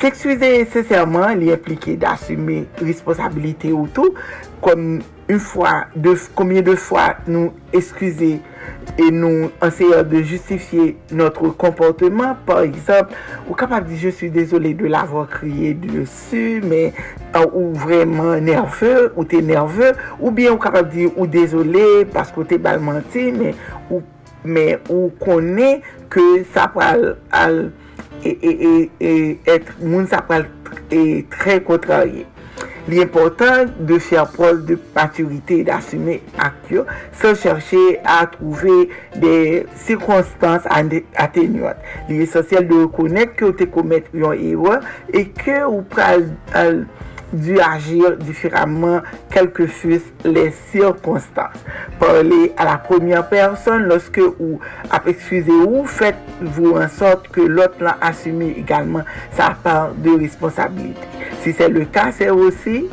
S'excuser 0.00 0.58
nécessairement, 0.58 1.22
sincèrement, 1.22 1.50
l'impliquer 1.50 1.96
d'assumer 1.96 2.66
responsabilité 2.82 3.72
ou 3.72 3.86
tout, 3.86 4.12
comme 4.60 5.00
un 5.28 5.38
fwa, 5.40 5.86
komye 6.36 6.62
de 6.64 6.74
fwa 6.76 7.14
nou 7.26 7.52
eskwize 7.74 8.36
e 9.00 9.06
nou 9.10 9.48
anseye 9.64 10.02
de 10.06 10.20
justifiye 10.22 10.94
notre 11.10 11.48
komporteman, 11.58 12.36
par 12.46 12.62
exemple, 12.66 13.14
ou 13.48 13.56
kapap 13.58 13.86
di 13.88 13.96
je 13.98 14.12
suis 14.12 14.30
désolé 14.30 14.74
de 14.74 14.86
l'avoir 14.86 15.28
kriye 15.28 15.74
dessus, 15.74 16.60
mais, 16.64 16.92
euh, 17.36 17.46
ou 17.52 17.72
vreman 17.72 18.40
nerveux, 18.40 19.12
ou 19.16 19.24
te 19.24 19.36
nerveux, 19.36 19.92
ou 20.20 20.30
bien 20.30 20.52
ou 20.52 20.58
kapap 20.58 20.90
di 20.92 21.08
ou 21.16 21.26
désolé 21.26 22.04
parce 22.12 22.30
que 22.30 22.42
te 22.42 22.56
bal 22.56 22.80
menti, 22.80 23.32
mais 23.32 23.54
ou, 23.90 24.02
mais, 24.44 24.78
ou 24.90 25.08
konen 25.22 25.80
ke 26.12 26.44
sa 26.52 26.68
pral 26.68 27.16
al, 27.32 27.72
et, 28.24 28.38
et, 28.42 28.90
et, 29.00 29.40
et 29.46 29.64
moun 29.80 30.06
sa 30.06 30.22
pral 30.22 30.46
et 30.90 31.26
tre 31.30 31.60
kontrarye. 31.64 32.26
Contrarié. 32.54 32.74
L'important 32.88 33.64
de 33.78 33.98
faire 33.98 34.26
preuve 34.28 34.64
de 34.66 34.78
maturité 34.94 35.60
et 35.60 35.64
d'assumer 35.64 36.22
acte 36.38 36.70
yo, 36.70 36.84
sans 37.12 37.34
chercher 37.34 37.98
à 38.04 38.26
trouver 38.26 38.88
des 39.16 39.66
circonstances 39.74 40.62
atténuantes. 41.16 41.76
L'essentiel 42.08 42.68
de 42.68 42.74
reconnaître 42.82 43.34
que 43.36 43.46
vous 43.46 43.52
te 43.52 43.64
une 44.12 44.24
erreur 44.52 44.80
et 45.12 45.28
que 45.28 45.64
vous 45.64 45.82
pral 45.82 46.28
al- 46.52 46.86
dû 47.34 47.60
agir 47.60 48.16
différemment, 48.16 49.00
quelles 49.30 49.50
que 49.50 49.66
fussent 49.66 50.12
les 50.24 50.52
circonstances. 50.70 51.64
Parler 51.98 52.52
à 52.56 52.64
la 52.64 52.78
première 52.78 53.28
personne 53.28 53.84
lorsque 53.84 54.18
vous 54.18 54.60
excusez 55.06 55.50
vous, 55.50 55.84
faites-vous 55.86 56.76
en 56.76 56.88
sorte 56.88 57.28
que 57.28 57.40
l'autre 57.40 57.76
l'a 57.80 57.96
assumé 58.00 58.54
également 58.56 59.02
sa 59.32 59.50
part 59.50 59.92
de 59.94 60.18
responsabilité. 60.18 61.06
Si 61.42 61.52
c'est 61.52 61.68
le 61.68 61.84
cas, 61.84 62.10
c'est 62.12 62.30
aussi 62.30 62.88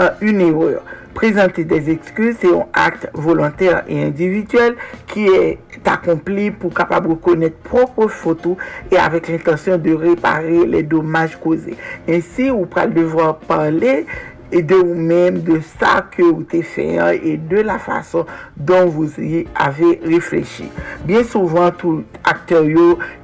euh, 0.00 0.10
une 0.20 0.40
erreur. 0.40 0.82
Présenter 1.14 1.64
des 1.64 1.90
excuses, 1.90 2.36
c'est 2.40 2.52
un 2.52 2.66
acte 2.72 3.08
volontaire 3.14 3.84
et 3.88 4.02
individuel 4.02 4.74
qui 5.06 5.26
est 5.26 5.58
accompli 5.84 6.50
pour 6.50 6.74
capable 6.74 7.08
reconnaître 7.08 7.56
propre 7.58 8.08
photo 8.08 8.56
et 8.90 8.96
avec 8.96 9.28
l'intention 9.28 9.78
de 9.78 9.92
réparer 9.92 10.66
les 10.66 10.82
dommages 10.82 11.36
causés. 11.36 11.76
Ainsi, 12.08 12.50
vous 12.50 12.66
pourrez 12.66 12.88
devoir 12.88 13.38
parler 13.38 14.06
et 14.50 14.62
de 14.62 14.74
vous-même, 14.74 15.40
de 15.40 15.60
ça 15.80 16.06
que 16.10 16.22
vous 16.22 16.44
avez 16.52 16.62
fait 16.62 16.98
et 17.24 17.36
de 17.36 17.58
la 17.58 17.78
façon 17.78 18.26
dont 18.56 18.86
vous 18.86 19.20
y 19.20 19.46
avez 19.54 20.00
réfléchi. 20.04 20.68
Bien 21.04 21.24
souvent, 21.24 21.70
tout 21.70 22.04
acteur 22.24 22.64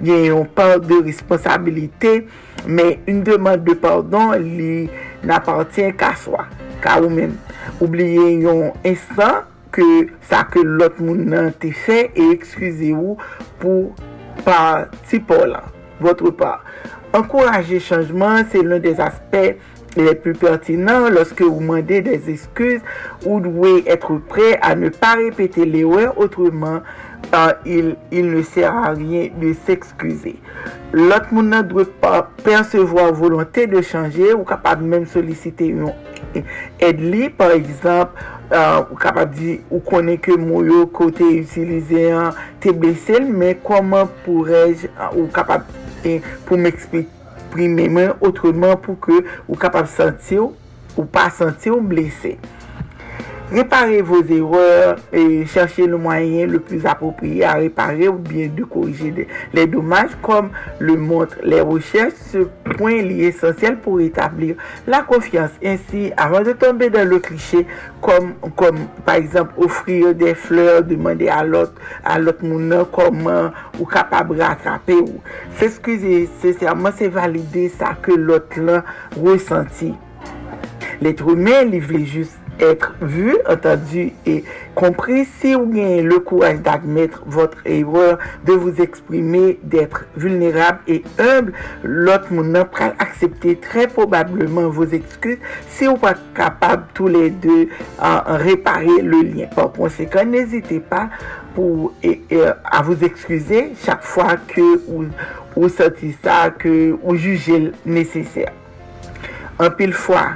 n'ayant 0.00 0.44
pas 0.44 0.78
de 0.78 1.04
responsabilité, 1.04 2.26
mais 2.66 3.00
une 3.06 3.22
demande 3.22 3.64
de 3.64 3.74
pardon 3.74 4.32
li 4.32 4.88
n'appartient 5.24 5.92
qu'à 5.96 6.14
soi. 6.14 6.46
ka 6.82 6.98
ou 7.02 7.10
men. 7.12 7.36
Oubliye 7.78 8.40
yon 8.44 8.70
insan 8.88 9.44
ke 9.74 9.86
sa 10.30 10.44
ke 10.50 10.62
lot 10.66 10.98
moun 11.02 11.28
nan 11.32 11.50
te 11.62 11.72
fè 11.74 12.06
e 12.10 12.30
ekskuse 12.34 12.92
ou 12.96 13.18
pou 13.62 13.90
pa 14.46 14.86
ti 15.10 15.20
po 15.22 15.38
la, 15.46 15.62
votre 16.02 16.32
pa. 16.36 16.58
Enkouraje 17.16 17.80
chanjman, 17.82 18.46
se 18.50 18.62
l'un 18.62 18.82
des 18.82 19.00
aspek 19.02 19.58
le 19.96 20.14
plus 20.14 20.34
pertinent 20.38 21.08
loske 21.10 21.42
ou 21.42 21.60
mande 21.64 22.00
des 22.06 22.28
eskuse 22.30 22.78
ou 23.24 23.40
dwe 23.42 23.80
etre 23.90 24.20
pre 24.30 24.52
a 24.62 24.76
ne 24.78 24.92
pa 24.94 25.16
repete 25.18 25.66
le 25.66 25.82
wè, 25.88 26.06
otreman 26.14 26.84
Uh, 27.32 27.52
il, 27.64 27.96
il 28.10 28.28
ne 28.28 28.42
ser 28.42 28.64
a 28.64 28.90
rien 28.90 29.28
de 29.38 29.52
s'ekskuse. 29.64 30.32
Lot 30.90 31.28
moun 31.30 31.52
nan 31.52 31.68
dwe 31.70 31.84
pa 32.02 32.24
persevo 32.42 32.98
a 32.98 33.12
volante 33.14 33.68
de 33.70 33.84
chanje 33.86 34.32
ou 34.34 34.42
kapab 34.48 34.82
men 34.82 35.04
solisite 35.06 35.68
yon 35.70 35.94
edli. 36.82 37.28
Par 37.38 37.54
ekzamp, 37.54 38.18
uh, 38.50 38.80
ou 38.88 38.98
kapab 38.98 39.30
di 39.38 39.60
ou 39.68 39.78
konen 39.86 40.18
ke 40.18 40.34
moun 40.34 40.72
yo 40.72 40.82
kote 40.90 41.28
utilize 41.36 42.08
an 42.10 42.34
te 42.64 42.74
blesel, 42.74 43.30
men 43.30 43.54
koman 43.62 44.10
pourej 44.24 44.88
uh, 44.90 45.12
ou 45.12 45.30
kapab 45.30 45.70
eh, 46.02 46.18
pou 46.48 46.58
m'eksprime 46.58 47.86
men 47.94 48.16
otreman 48.18 48.74
pou 48.82 48.98
ke 49.06 49.22
ou 49.46 49.54
kapab 49.60 49.86
senti 49.94 50.40
ou, 50.42 50.56
ou 50.96 51.06
pa 51.06 51.28
senti 51.30 51.70
ou 51.70 51.78
blese. 51.78 52.40
Réparez 53.52 54.00
vos 54.00 54.22
erreurs 54.22 54.96
et 55.12 55.44
cherchez 55.44 55.86
le 55.86 55.96
moyen 55.96 56.46
le 56.46 56.60
plus 56.60 56.86
approprié 56.86 57.44
à 57.44 57.54
réparer 57.54 58.06
ou 58.06 58.14
bien 58.14 58.48
de 58.48 58.62
corriger 58.62 59.26
les 59.52 59.66
dommages 59.66 60.16
comme 60.22 60.50
le 60.78 60.96
montrent 60.96 61.38
les 61.42 61.60
recherches. 61.60 62.14
Ce 62.30 62.38
point 62.76 62.92
est 62.92 63.08
essentiel 63.08 63.78
pour 63.78 64.00
établir 64.00 64.54
la 64.86 65.00
confiance. 65.02 65.50
Ainsi, 65.64 66.12
avant 66.16 66.42
de 66.42 66.52
tomber 66.52 66.90
dans 66.90 67.08
le 67.08 67.18
cliché, 67.18 67.66
comme, 68.00 68.34
comme 68.54 68.86
par 69.04 69.16
exemple 69.16 69.52
offrir 69.56 70.14
des 70.14 70.34
fleurs, 70.34 70.84
demander 70.84 71.28
à 71.28 71.42
l'autre 71.42 71.74
à 72.04 72.20
l'autre 72.20 72.44
monde 72.44 72.86
comment 72.92 73.50
ou 73.80 73.84
capable 73.84 74.36
de 74.36 74.42
rattraper 74.42 74.94
ou 74.94 75.20
s'excuser 75.56 76.28
sincèrement, 76.40 76.90
c'est 76.96 77.08
valider 77.08 77.68
ça 77.68 77.96
que 78.00 78.12
l'autre 78.12 78.60
là 78.60 78.84
ressenti. 79.20 79.92
L'être 81.00 81.28
humain, 81.30 81.62
il 81.72 82.06
juste 82.06 82.39
être 82.60 82.94
vu, 83.00 83.36
entendu 83.48 84.12
et 84.26 84.44
compris 84.74 85.26
si 85.40 85.54
vous 85.54 85.70
avez 85.72 86.02
le 86.02 86.18
courage 86.20 86.60
d'admettre 86.60 87.22
votre 87.26 87.58
erreur, 87.66 88.18
de 88.46 88.52
vous 88.52 88.80
exprimer, 88.80 89.58
d'être 89.62 90.04
vulnérable 90.16 90.78
et 90.86 91.02
humble, 91.18 91.52
l'autre 91.82 92.32
monde 92.32 92.64
pourra 92.70 92.92
accepter 92.98 93.56
très 93.56 93.86
probablement 93.86 94.68
vos 94.68 94.84
excuses 94.86 95.38
si 95.68 95.86
vous 95.86 95.96
pas 95.96 96.14
capable 96.34 96.84
tous 96.94 97.08
les 97.08 97.30
deux 97.30 97.68
à 97.98 98.36
réparer 98.36 99.00
le 99.02 99.22
lien. 99.22 99.46
Par 99.54 99.72
conséquent, 99.72 100.24
n'hésitez 100.24 100.80
pas 100.80 101.08
pour, 101.54 101.92
et- 102.02 102.20
et, 102.30 102.42
à 102.64 102.82
vous 102.82 103.02
excuser 103.04 103.72
chaque 103.84 104.02
fois 104.02 104.36
que 104.46 104.60
vous, 104.88 105.06
vous 105.56 105.68
sentez 105.68 106.16
ça, 106.22 106.50
que 106.50 106.96
vous 107.02 107.16
jugez 107.16 107.72
nécessaire. 107.84 108.52
En 109.58 109.70
pile 109.70 109.92
fois, 109.92 110.28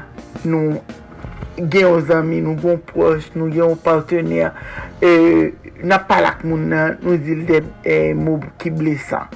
nous 0.45 0.81
gen 1.59 1.87
yon 1.87 2.05
zami, 2.09 2.43
nou 2.45 2.59
gen 2.61 2.79
proche, 2.91 3.33
nou 3.39 3.51
gen 3.53 3.65
yon 3.65 3.81
partener, 3.85 4.55
e, 5.03 5.53
nan 5.85 6.05
palak 6.09 6.45
moun 6.47 6.69
nan, 6.73 7.01
nou 7.05 7.19
zil 7.21 7.45
de 7.49 7.63
e, 7.87 7.99
mou 8.19 8.43
ki 8.61 8.73
blesan. 8.75 9.29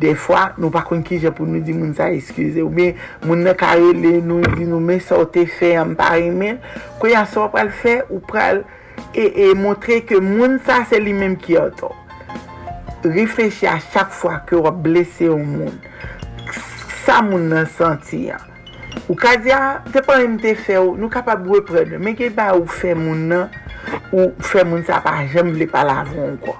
De 0.00 0.12
fwa, 0.18 0.50
nou 0.58 0.72
pa 0.74 0.82
kon 0.86 1.02
ki 1.06 1.20
je 1.22 1.30
pou 1.32 1.48
nou 1.48 1.62
di 1.64 1.74
moun 1.76 1.92
sa 1.96 2.08
eskize, 2.12 2.60
ou 2.64 2.72
be, 2.74 2.90
moun 3.24 3.44
nan 3.46 3.56
karele 3.58 4.18
nou 4.24 4.42
di 4.56 4.66
nou 4.66 4.82
men 4.82 4.98
sote 5.04 5.46
fe 5.48 5.74
an 5.78 5.94
pari 5.98 6.32
men, 6.34 6.58
kou 6.98 7.12
ya 7.12 7.22
so 7.30 7.46
pral 7.52 7.70
fe 7.70 8.00
ou 8.08 8.20
pral 8.24 8.64
e, 9.14 9.28
e 9.28 9.52
montre 9.58 10.02
ke 10.08 10.18
moun 10.22 10.58
sa 10.66 10.82
se 10.90 11.00
li 11.00 11.14
menm 11.16 11.38
ki 11.40 11.56
yon 11.56 11.72
to. 11.78 11.92
Reflechi 13.06 13.68
a 13.70 13.78
chak 13.78 14.10
fwa 14.16 14.40
ke 14.48 14.58
wap 14.58 14.82
blese 14.82 15.30
yon 15.30 15.46
moun. 15.46 15.80
Sa 17.06 17.20
moun 17.22 17.46
nan 17.52 17.70
santi 17.70 18.26
ya. 18.26 18.40
Ou 19.04 19.14
ka 19.18 19.36
di 19.38 19.52
ah, 19.54 19.82
a, 19.84 19.92
se 19.92 20.00
pa 20.02 20.16
mwen 20.18 20.38
te 20.42 20.56
fe 20.58 20.78
ou, 20.80 20.96
nou 20.98 21.12
kapab 21.12 21.44
repred. 21.52 21.92
Men 22.02 22.16
gen 22.18 22.32
ba 22.34 22.48
ou 22.56 22.66
fe 22.66 22.94
moun 22.98 23.26
nan, 23.30 23.52
ou 24.10 24.32
fe 24.42 24.64
moun 24.66 24.82
sa 24.88 24.98
pa 25.04 25.20
jem 25.30 25.52
vle 25.54 25.68
pa 25.70 25.84
lavon 25.86 26.34
kwa. 26.42 26.56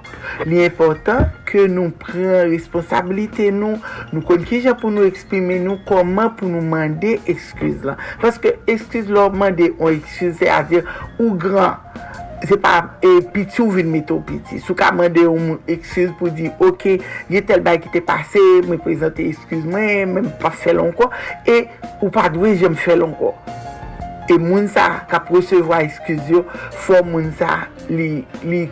Li 0.47 0.61
important 0.63 1.33
ke 1.49 1.65
nou 1.71 1.91
pren 2.03 2.47
responsabilite 2.53 3.49
nou, 3.55 3.81
nou 4.13 4.23
kon 4.27 4.45
ki 4.47 4.61
jen 4.63 4.77
pou 4.79 4.93
nou 4.93 5.07
eksprime 5.09 5.57
nou, 5.63 5.81
koman 5.89 6.31
pou 6.37 6.47
nou 6.51 6.63
mande 6.63 7.17
ekskuse 7.25 7.89
la. 7.89 7.97
Paske 8.23 8.55
ekskuse 8.69 9.11
lor 9.11 9.35
mande, 9.35 9.73
ou 9.79 9.91
ekskuse, 9.91 10.37
se 10.39 10.51
a 10.53 10.61
dir, 10.69 10.87
ou 11.17 11.33
gran. 11.41 11.81
se 12.45 12.57
pa 12.61 12.75
e, 13.01 13.21
piti 13.33 13.61
ou 13.63 13.71
vin 13.73 13.89
meto 13.91 14.19
piti. 14.27 14.61
Sou 14.63 14.77
ka 14.77 14.91
mande 14.95 15.23
ou 15.25 15.39
moun 15.39 15.61
ekskuse 15.69 16.13
pou 16.19 16.33
di, 16.33 16.51
ok, 16.63 16.89
ye 17.33 17.43
tel 17.45 17.63
bay 17.65 17.81
ki 17.83 17.93
te 17.95 18.03
pase, 18.05 18.41
mwen 18.67 18.81
prezante 18.83 19.25
ekskuse 19.25 19.63
mwen, 19.65 20.13
mwen 20.13 20.29
pa 20.41 20.53
felon 20.53 20.93
ko, 20.97 21.09
e 21.47 21.63
ou 22.01 22.11
pa 22.13 22.27
dwe 22.33 22.55
jem 22.59 22.77
felon 22.77 23.15
ko. 23.17 23.33
E 24.27 24.37
moun 24.41 24.67
sa 24.71 25.05
ka 25.07 25.21
resevo 25.29 25.71
a 25.75 25.81
eskizyo, 25.85 26.43
fò 26.85 26.99
moun 27.05 27.29
sa 27.39 27.67
li, 27.87 28.25
li 28.43 28.63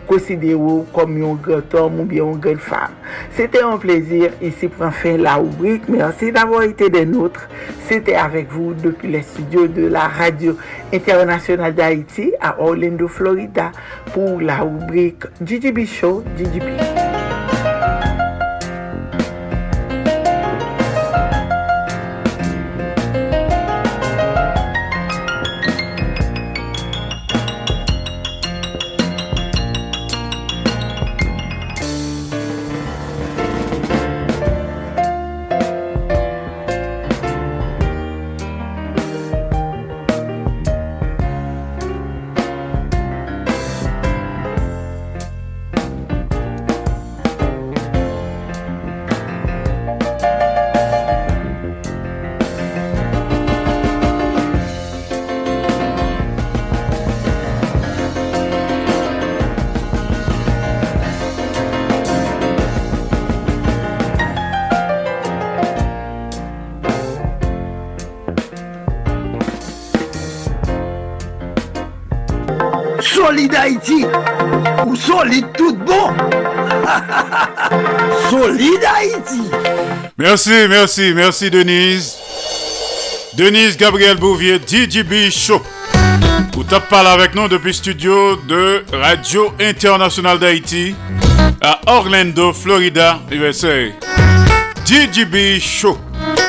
yo 0.50 0.84
kom 0.92 1.16
yon 1.16 1.38
gretom 1.42 2.00
ou 2.00 2.08
bi 2.08 2.20
yon 2.20 2.40
gret 2.40 2.60
fam. 2.60 2.92
Sete 3.36 3.62
yon 3.64 3.80
plezir, 3.80 4.34
isi 4.44 4.68
pran 4.68 4.92
fin 4.92 5.22
la 5.24 5.38
oubrik. 5.40 5.88
Mersi 5.88 6.32
d'avor 6.32 6.66
ite 6.68 6.90
den 6.92 7.14
outre, 7.16 7.48
Sete 7.86 8.16
avek 8.18 8.50
vou 8.50 8.74
depi 8.82 9.12
le 9.12 9.20
studio 9.22 9.68
de 9.70 9.86
la 9.94 10.08
Radio 10.08 10.56
Internationale 10.92 11.74
d'Haïti 11.74 12.32
a 12.40 12.56
Orlando, 12.58 13.06
Florida 13.06 13.70
pou 14.12 14.40
la 14.42 14.64
oubrik 14.66 15.30
GGB 15.40 15.86
Show 15.86 16.24
GGB. 16.34 16.95
Merci, 80.28 80.66
merci, 80.68 81.12
merci 81.14 81.50
Denise. 81.50 82.16
Denise 83.34 83.76
Gabriel 83.76 84.16
Bouvier, 84.16 84.58
DJB 84.58 85.30
Show. 85.30 85.62
Vous 86.52 86.64
tapez 86.64 86.88
parlé 86.90 87.10
avec 87.10 87.36
nous 87.36 87.46
depuis 87.46 87.68
le 87.68 87.72
studio 87.72 88.34
de 88.34 88.84
Radio 88.92 89.54
Internationale 89.60 90.40
d'Haïti 90.40 90.96
à 91.60 91.78
Orlando, 91.86 92.52
Florida, 92.52 93.20
USA. 93.30 93.68
DJB 94.84 95.60
Show 95.60 95.96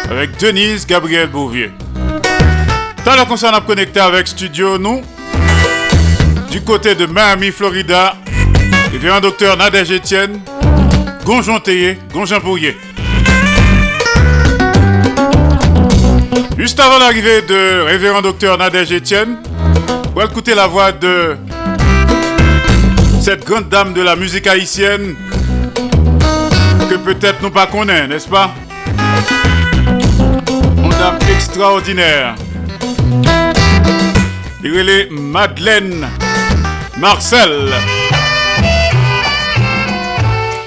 avec 0.09 0.35
Denise 0.39 0.87
Gabriel 0.87 1.29
Bouvier. 1.29 1.69
T'as 3.05 3.15
la 3.15 3.25
concerne 3.25 3.53
à 3.53 3.61
connecter 3.61 3.99
avec 3.99 4.27
studio 4.27 4.79
nous 4.79 5.03
du 6.49 6.61
côté 6.61 6.95
de 6.95 7.05
Miami, 7.05 7.51
Florida, 7.51 8.15
révérend 8.91 9.19
docteur 9.19 9.55
Nadège 9.55 9.91
Etienne, 9.91 10.41
Gonjon 11.23 11.59
Théier, 11.59 11.99
Gonjon. 12.11 12.39
Juste 16.57 16.79
avant 16.79 16.97
l'arrivée 16.97 17.43
de 17.43 17.81
révérend 17.81 18.23
docteur 18.23 18.57
Nadège 18.57 18.91
Etienne, 18.91 19.37
pour 20.11 20.23
écouter 20.23 20.55
la 20.55 20.65
voix 20.65 20.91
de 20.91 21.37
cette 23.21 23.45
grande 23.45 23.69
dame 23.69 23.93
de 23.93 24.01
la 24.01 24.15
musique 24.15 24.47
haïtienne 24.47 25.15
que 26.89 26.95
peut-être 26.95 27.43
nous 27.43 27.51
pas 27.51 27.67
connaît, 27.67 28.07
n'est-ce 28.07 28.27
pas? 28.27 28.49
Une 30.77 30.89
dame 30.89 31.19
extraordinaire. 31.35 32.33
Il 34.63 34.89
est 34.89 35.09
Madeleine 35.11 36.07
Marcel. 36.97 37.69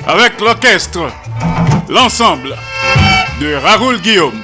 Avec 0.06 0.40
l'orchestre, 0.40 1.08
l'ensemble 1.88 2.54
de 3.40 3.54
Raoul 3.54 4.00
Guillaume. 4.00 4.40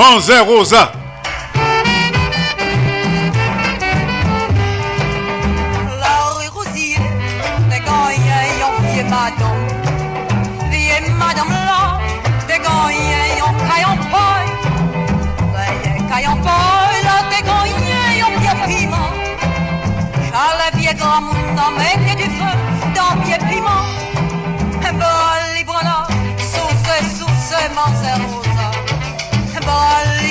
Monzé 0.00 0.40
Rosa. 0.40 0.99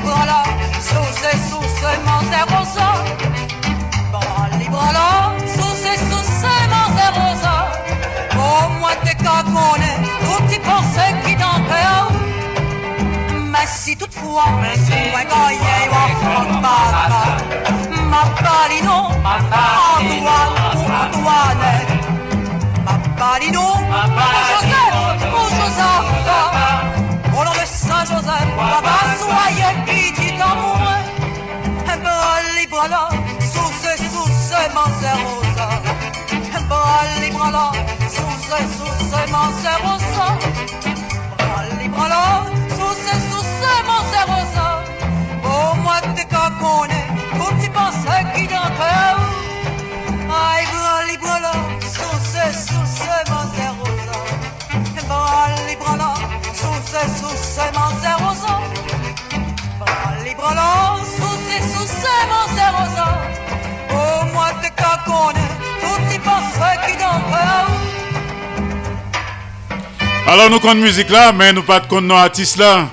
Bol 0.09 0.17
libre 0.17 0.25
là, 0.25 0.43
sous 0.81 1.11
ce, 1.21 1.31
sous 1.49 1.67
ce, 1.79 1.89
Monzé 2.05 2.41
Rosa. 2.51 2.89
Voilà, 4.71 5.33
sous 5.45 5.75
ces 5.83 5.97
sous 6.09 6.25
ces 6.39 6.65
rosa. 7.19 7.55
Au 8.35 8.69
moins 8.79 8.97
t'es 9.03 9.15
tout 9.15 9.43
qui 10.47 11.35
dans. 11.35 11.59
Mais 13.51 13.67
si 13.67 13.97
toutefois, 13.97 14.45
moi 14.47 15.23
ma 16.61 16.73
ma 18.11 18.23
palino, 18.43 18.97
Antoine. 21.01 21.67
Ma 22.85 22.93
palino, 23.17 23.65
sous 38.57 38.95
ce, 39.11 39.21
Monzé 39.31 39.73
Rosa. 39.83 40.27
Sous 42.77 42.95
ce, 43.05 43.13
sous 43.29 43.45
ce, 43.59 43.71
Monzé 43.87 44.21
Rosa. 44.27 44.67
Au 45.43 45.75
moins 45.75 46.01
t'es 46.15 46.25
qu'à 46.25 46.49
connaître, 46.59 47.13
tout 47.37 47.55
petit 47.55 47.69
pensée 47.69 48.23
qui 48.35 48.47
cœur. 48.47 49.17
Aïe, 50.31 50.65
sous 51.81 52.19
ce, 52.31 52.43
sous 52.67 52.87
ce, 52.97 53.15
Monzé 53.31 53.67
Rosa. 53.77 54.17
Sous 56.53 56.79
ce, 56.91 57.01
sous 57.19 57.37
ce, 57.37 57.65
Monzé 57.77 58.13
Rosa. 58.23 58.55
Sous 61.17 61.37
ce, 61.45 61.57
sous 61.71 61.87
ce, 62.01 62.13
Monzé 62.31 62.67
Rosa. 62.77 63.07
Au 63.91 64.25
moins 64.33 64.53
t'es 64.61 64.71
qu'à 64.71 64.97
connaître, 65.05 65.57
tout 65.81 65.97
petit 66.07 66.19
pensée 66.19 66.77
qui 66.87 66.97
cœur. 66.97 67.88
Alors 70.31 70.51
nous 70.51 70.59
comptons 70.59 70.75
musique 70.75 71.09
là, 71.09 71.31
mais 71.31 71.51
nous 71.51 71.63
pas 71.63 71.79
de 71.79 71.87
compte 71.87 72.03
non 72.03 72.15
artiste 72.15 72.57
là. 72.57 72.87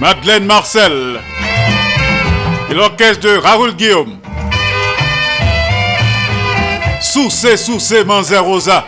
Madeleine 0.00 0.44
Marcel. 0.44 1.20
Et 2.68 2.74
l'orchestre 2.74 3.20
de 3.20 3.36
Raoul 3.36 3.72
Guillaume. 3.76 4.18
Sous 7.00 7.30
ces, 7.30 7.56
sous 7.56 7.78
ces, 7.78 8.02
Manzé 8.02 8.38
Rosa. 8.38 8.84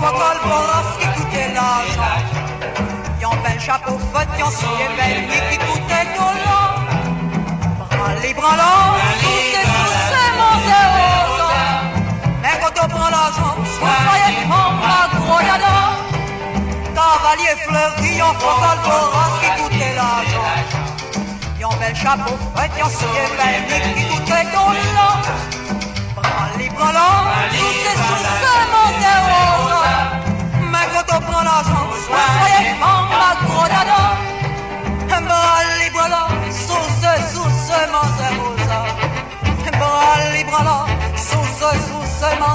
focol 0.00 0.38
boros 0.44 0.90
qui 0.98 1.06
coûtait 1.06 1.52
l'argent. 1.54 2.20
Yon 3.20 3.30
ben 3.42 3.58
chapeau 3.58 3.98
fête, 4.12 4.28
yon 4.38 4.50
soulier 4.50 4.90
belle 4.96 5.24
qui 5.50 5.58
coûtait 5.58 6.04
de 6.04 6.18
l'or. 6.18 6.80
Bras 7.90 8.32
branlants, 8.34 9.09
dada. 15.48 15.74
Cavalier 16.94 17.56
fleuri, 17.64 18.16
yon 18.18 18.32
focol 18.40 18.78
boros 18.84 19.36
qui 19.40 19.50
coûtait 19.58 19.94
l'argent. 19.94 20.48
Yon 21.60 21.72
bel 21.80 21.94
chapeau 21.94 22.36
fête, 22.56 22.72
yon 22.78 22.88
soulier 22.88 23.28
belle 23.38 23.94
qui 23.94 24.04
coûtait 24.10 24.44
l'or. 24.52 24.74
Bras 26.16 26.48
les 26.58 26.68
branlants, 26.70 27.24
sous 27.52 27.72
ces 27.82 27.96
sous 28.06 28.24
ces 28.40 28.64
mon 28.72 28.88
zéro 29.02 29.40
Mais 30.72 30.86
quand 30.92 31.08
on 31.16 31.20
prend 31.20 31.42
l'argent, 31.42 31.86
soyez 32.06 32.72
membre 32.80 33.20
à 33.28 33.32
gros 33.44 33.68
dada. 33.74 34.02
Bras 35.26 35.62
les 35.80 35.90
branlants, 35.90 36.32
sous 36.50 36.86
ce 37.00 37.12
sous 37.32 37.50
ce 37.66 37.78
mon 37.94 38.06
zéro 38.18 38.46
Bras 39.78 40.16
les 40.34 40.44
branlants, 40.44 40.86
sous 41.16 41.46
ce 41.58 41.70
sous 41.86 42.04
ce 42.20 42.28
mon 42.40 42.54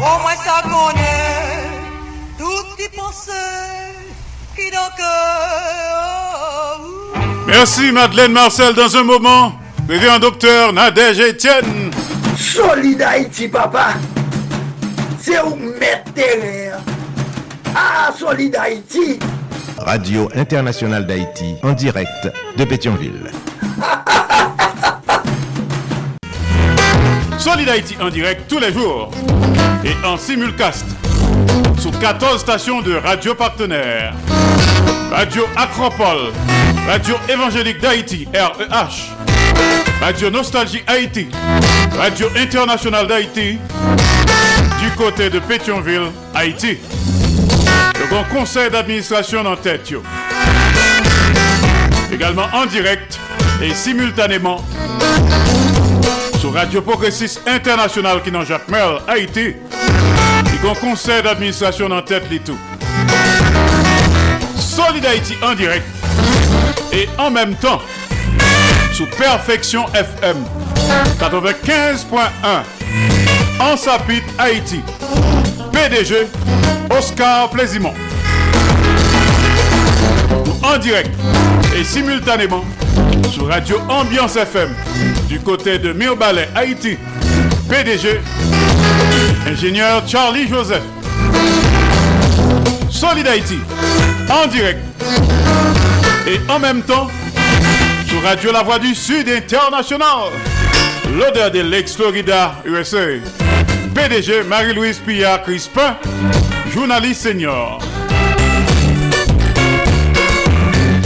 Au 0.00 0.20
moins 0.20 0.36
ça 0.44 0.62
connaît 0.62 1.68
tout 2.38 2.66
y 2.78 2.96
penser 2.96 3.30
qui 4.56 4.70
dans 4.70 4.90
cœur. 4.96 6.80
Merci 7.46 7.92
Madeleine 7.92 8.32
Marcel. 8.32 8.74
Dans 8.74 8.96
un 8.96 9.04
moment, 9.04 9.52
révérend 9.88 10.18
docteur 10.18 10.72
Nadège 10.72 11.20
Etienne. 11.20 11.90
Solid 12.36 13.00
Haïti, 13.02 13.48
papa. 13.48 13.94
C'est 15.20 15.40
où 15.42 15.54
mettre. 15.56 16.12
Ah, 17.74 18.12
Solid 18.18 18.56
Haïti. 18.56 19.18
Radio 19.78 20.28
Internationale 20.34 21.06
d'Haïti, 21.06 21.54
en 21.62 21.72
direct 21.72 22.28
de 22.56 22.64
Pétionville. 22.64 23.30
Solid 27.50 27.68
Haïti 27.70 27.96
en 27.98 28.10
direct 28.10 28.42
tous 28.46 28.58
les 28.58 28.70
jours 28.74 29.10
et 29.82 30.06
en 30.06 30.18
simulcast 30.18 30.84
sur 31.78 31.98
14 31.98 32.38
stations 32.38 32.82
de 32.82 32.94
radio 32.94 33.34
partenaires. 33.34 34.12
Radio 35.10 35.44
Acropole, 35.56 36.30
Radio 36.86 37.14
Évangélique 37.26 37.80
d'Haïti, 37.80 38.28
REH, 38.34 39.14
Radio 40.02 40.28
Nostalgie 40.28 40.82
Haïti, 40.86 41.28
Radio 41.96 42.26
Internationale 42.36 43.06
d'Haïti, 43.06 43.58
du 44.82 44.90
côté 44.98 45.30
de 45.30 45.38
Pétionville, 45.38 46.12
Haïti. 46.34 46.76
Le 47.98 48.06
grand 48.10 48.24
conseil 48.24 48.68
d'administration 48.68 49.46
en 49.46 49.56
tête. 49.56 49.90
Également 52.12 52.46
en 52.52 52.66
direct 52.66 53.18
et 53.62 53.72
simultanément 53.72 54.62
sur 56.38 56.52
Radio 56.54 56.80
Progressiste 56.82 57.40
International 57.46 58.22
qui 58.22 58.30
dans 58.30 58.44
Jacques 58.44 58.68
Merle, 58.68 59.00
Haïti. 59.08 59.54
Le 60.44 60.62
grand 60.62 60.74
conseil 60.74 61.22
d'administration 61.22 61.90
en 61.90 62.02
tête 62.02 62.24
les 62.30 62.38
tout. 62.38 62.58
Solid 64.56 65.04
Haïti 65.04 65.34
en 65.42 65.54
direct 65.54 65.84
et 66.92 67.08
en 67.18 67.30
même 67.30 67.54
temps 67.56 67.80
sous 68.92 69.06
Perfection 69.06 69.86
FM 69.94 70.36
95.1 71.18 72.20
en 73.60 73.76
Sapit 73.76 74.22
Haïti. 74.38 74.80
PDG 75.72 76.28
Oscar 76.96 77.50
Plaisimont. 77.50 77.94
En 80.62 80.78
direct 80.78 81.10
et 81.76 81.84
simultanément 81.84 82.64
sur 83.30 83.48
Radio 83.48 83.78
Ambiance 83.88 84.36
FM 84.36 84.74
du 85.28 85.38
côté 85.40 85.78
de 85.78 85.92
Mirbalet, 85.92 86.48
Haïti. 86.54 86.96
PDG 87.68 88.20
ingénieur 89.46 90.02
Charlie 90.06 90.48
Joseph. 90.48 90.82
Solid 92.90 93.26
Haïti 93.26 93.58
en 94.30 94.46
direct 94.46 94.80
et 96.26 96.40
en 96.50 96.58
même 96.58 96.82
temps 96.82 97.08
sur 98.06 98.22
Radio 98.22 98.52
La 98.52 98.62
Voix 98.62 98.78
du 98.78 98.94
Sud 98.94 99.28
International. 99.28 100.30
L'odeur 101.14 101.50
de 101.50 101.60
l'ex-Florida, 101.60 102.54
USA. 102.64 103.18
PDG 103.94 104.44
Marie-Louise 104.44 104.98
Pillard 104.98 105.42
Crispin, 105.42 105.96
journaliste 106.72 107.22
senior. 107.22 107.78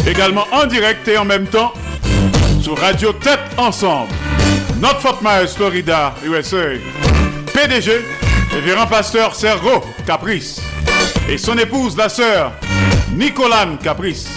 Également 0.07 0.47
en 0.53 0.67
direct 0.67 1.07
et 1.09 1.19
en 1.19 1.25
même 1.25 1.47
temps 1.47 1.73
sur 2.63 2.79
Radio 2.79 3.13
Tête 3.13 3.41
Ensemble. 3.57 4.13
Notre 4.81 5.01
Fort 5.01 5.19
Myers, 5.23 5.49
Florida, 5.49 6.15
USA. 6.25 6.79
PDG, 7.53 8.01
révérend 8.53 8.87
pasteur 8.87 9.35
Sergo 9.35 9.83
Caprice. 10.07 10.61
Et 11.29 11.39
son 11.39 11.59
épouse, 11.59 11.97
la 11.97 12.09
sœur 12.09 12.53
Nicolane 13.15 13.79
Caprice. 13.79 14.29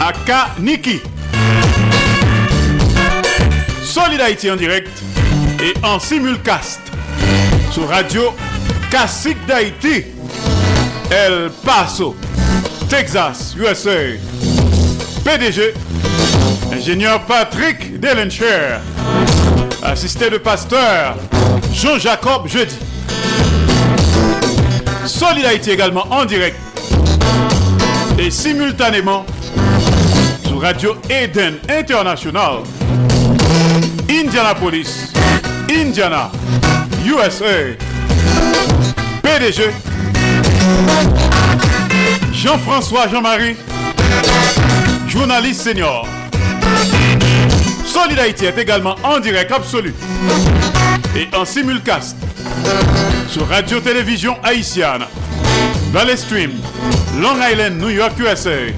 Aka 0.00 0.50
Niki. 0.60 1.00
Solid 3.82 4.20
Haïti 4.20 4.50
en 4.50 4.56
direct 4.56 4.90
et 5.62 5.74
en 5.84 5.98
simulcast 5.98 6.80
sur 7.72 7.88
Radio 7.88 8.34
Classique 8.90 9.44
d'Haïti, 9.46 10.04
El 11.10 11.50
Paso, 11.64 12.16
Texas, 12.88 13.54
USA. 13.58 14.16
PDG, 15.24 15.72
ingénieur 16.82 17.20
Patrick 17.26 18.00
Delencher, 18.00 18.80
assisté 19.84 20.28
de 20.30 20.38
pasteur 20.38 21.14
Jean-Jacob 21.72 22.48
Jeudi. 22.48 22.74
Solid 25.06 25.44
Haïti 25.44 25.70
également 25.70 26.04
en 26.10 26.24
direct 26.24 26.56
et 28.18 28.32
simultanément 28.32 29.24
sur 30.44 30.60
Radio 30.60 30.96
Eden 31.08 31.54
International, 31.68 32.64
Indianapolis, 34.10 35.12
Indiana, 35.70 36.32
USA. 37.06 37.76
PDG, 39.22 39.70
Jean-François 42.32 43.06
Jean-Marie, 43.06 43.54
journaliste 45.06 45.60
senior. 45.60 46.08
Solid 47.92 48.18
Haïti 48.18 48.46
est 48.46 48.56
également 48.56 48.96
en 49.04 49.20
direct 49.20 49.52
absolu 49.52 49.94
et 51.14 51.28
en 51.36 51.44
simulcast 51.44 52.16
sur 53.28 53.46
Radio-Télévision 53.46 54.34
Haïtienne, 54.42 55.02
Valley 55.92 56.16
Stream, 56.16 56.52
Long 57.20 57.36
Island, 57.46 57.78
New 57.78 57.90
York, 57.90 58.14
USA. 58.18 58.72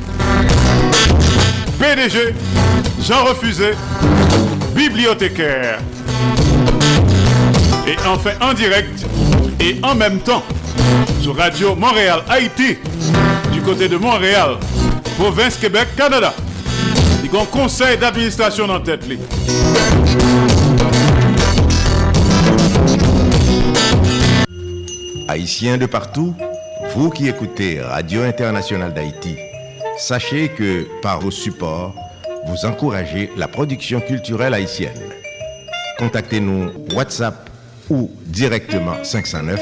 PDG, 1.78 2.34
Jean 3.02 3.24
Refusé, 3.26 3.74
bibliothécaire. 4.74 5.78
Et 7.86 7.94
enfin 8.08 8.32
en 8.40 8.52
direct 8.52 9.06
et 9.60 9.78
en 9.84 9.94
même 9.94 10.18
temps 10.18 10.42
sur 11.20 11.36
Radio 11.36 11.76
Montréal, 11.76 12.24
Haïti, 12.28 12.78
du 13.52 13.60
côté 13.62 13.86
de 13.86 13.96
Montréal, 13.96 14.56
province 15.16 15.56
Québec, 15.56 15.86
Canada. 15.96 16.34
Conseil 17.30 17.96
d'administration 17.98 18.68
en 18.68 18.80
tête. 18.80 19.04
Haïtiens 25.28 25.78
de 25.78 25.86
partout, 25.86 26.34
vous 26.94 27.10
qui 27.10 27.28
écoutez 27.28 27.80
Radio 27.80 28.22
Internationale 28.22 28.92
d'Haïti, 28.92 29.36
sachez 29.98 30.48
que 30.48 30.86
par 31.00 31.20
vos 31.20 31.30
supports, 31.30 31.94
vous 32.46 32.66
encouragez 32.66 33.30
la 33.36 33.48
production 33.48 34.00
culturelle 34.00 34.54
haïtienne. 34.54 35.00
Contactez-nous 35.98 36.72
WhatsApp 36.94 37.48
ou 37.88 38.10
directement 38.26 39.02
509 39.02 39.60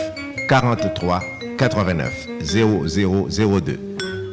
43 0.48 1.22
89 1.58 2.12
0002 2.42 3.78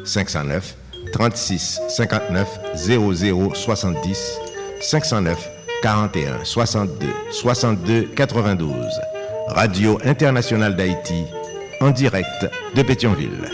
509 0.03 0.75
36 1.11 1.81
59 1.89 2.47
00 2.75 3.53
70 3.55 4.39
509 4.81 5.49
41 5.81 6.43
62 6.43 7.07
62 7.31 8.09
92 8.15 8.73
Radio 9.47 9.97
Internationale 10.05 10.75
d'Haïti 10.75 11.23
en 11.81 11.91
direct 11.91 12.49
de 12.75 12.81
Pétionville. 12.83 13.49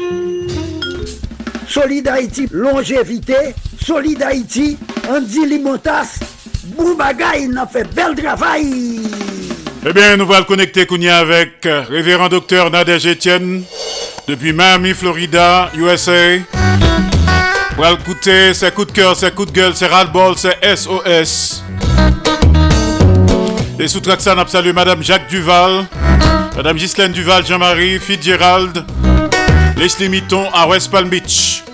Solid 1.67 2.07
Haïti, 2.07 2.47
longévité. 2.51 3.53
Solid 3.81 4.21
Haïti, 4.21 4.77
Andy 5.09 5.45
Limotas. 5.45 6.19
Boubagaï, 6.75 7.47
il 7.49 7.57
a 7.57 7.67
fait 7.67 7.83
bel 7.93 8.15
travail. 8.15 9.01
Eh 9.87 9.93
bien, 9.93 10.17
nous 10.17 10.23
allons 10.25 10.39
le 10.39 10.45
connecter 10.45 10.85
Kounia 10.85 11.17
avec 11.19 11.65
euh, 11.65 11.83
révérend 11.87 12.27
docteur 12.27 12.71
Nadège 12.71 13.05
Etienne 13.07 13.63
depuis 14.27 14.51
Miami, 14.51 14.93
Florida, 14.93 15.69
USA. 15.77 16.64
Pour 17.75 17.85
écouter 17.87 18.53
ses 18.53 18.71
coups 18.71 18.87
de 18.87 18.91
cœur, 18.93 19.15
ses 19.17 19.31
coups 19.31 19.51
de 19.51 19.53
gueule, 19.53 19.75
ses 19.75 19.87
ras-le-bol, 19.87 20.37
ses 20.37 20.53
SOS. 20.75 21.61
Et 23.77 23.87
sous 23.89 24.01
a 24.09 24.47
salué 24.47 24.71
Madame 24.71 25.03
Jacques 25.03 25.27
Duval, 25.27 25.85
Madame 26.55 26.77
Ghislaine 26.77 27.11
Duval, 27.11 27.45
Jean-Marie, 27.45 27.99
Fitzgerald, 27.99 28.85
Leslie 29.75 30.07
Mitton 30.07 30.45
à 30.53 30.65
West 30.67 30.89
Palm 30.89 31.09
Beach. 31.09 31.65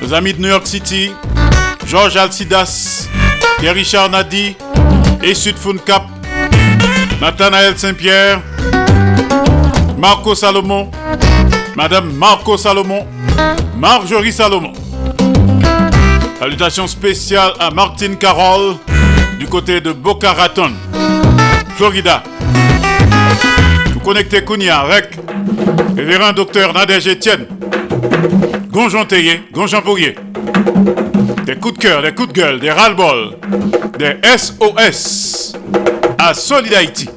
Nos 0.00 0.14
amis 0.14 0.32
de 0.32 0.40
New 0.40 0.48
York 0.48 0.66
City, 0.66 1.12
Georges 1.86 2.16
Alcidas, 2.16 3.06
Pierre-Richard 3.58 4.08
Nadi 4.08 4.56
et 5.22 5.34
Sud 5.34 5.56
Cap, 5.84 6.04
Nathanaël 7.20 7.78
Saint-Pierre, 7.78 8.40
Marco 9.98 10.34
Salomon, 10.34 10.90
Madame 11.76 12.10
Marco 12.14 12.56
Salomon, 12.56 13.06
Marjorie 13.80 14.30
Salomon. 14.30 14.74
Salutations 16.38 16.86
spéciales 16.86 17.54
à 17.58 17.70
Martine 17.70 18.18
Carole 18.18 18.76
du 19.38 19.46
côté 19.46 19.80
de 19.80 19.92
Boca 19.92 20.34
Raton, 20.34 20.72
Florida. 21.76 22.22
Vous 23.94 24.00
connectez 24.00 24.44
Kounia 24.44 24.80
avec 24.80 25.16
Révérend 25.96 26.34
Docteur 26.34 26.74
Nadège 26.74 27.08
Etienne. 27.08 27.46
Gonjon 28.70 29.06
Théier, 29.06 29.44
Pourrier. 29.82 30.14
Des 31.46 31.56
coups 31.56 31.78
de 31.78 31.78
cœur, 31.78 32.02
des 32.02 32.12
coups 32.12 32.28
de 32.28 32.32
gueule, 32.34 32.60
des 32.60 32.70
ras-le-bol, 32.70 33.38
des 33.98 34.16
SOS 34.36 35.54
à 36.18 36.34
Solid 36.34 36.74
Haïti. 36.74 37.08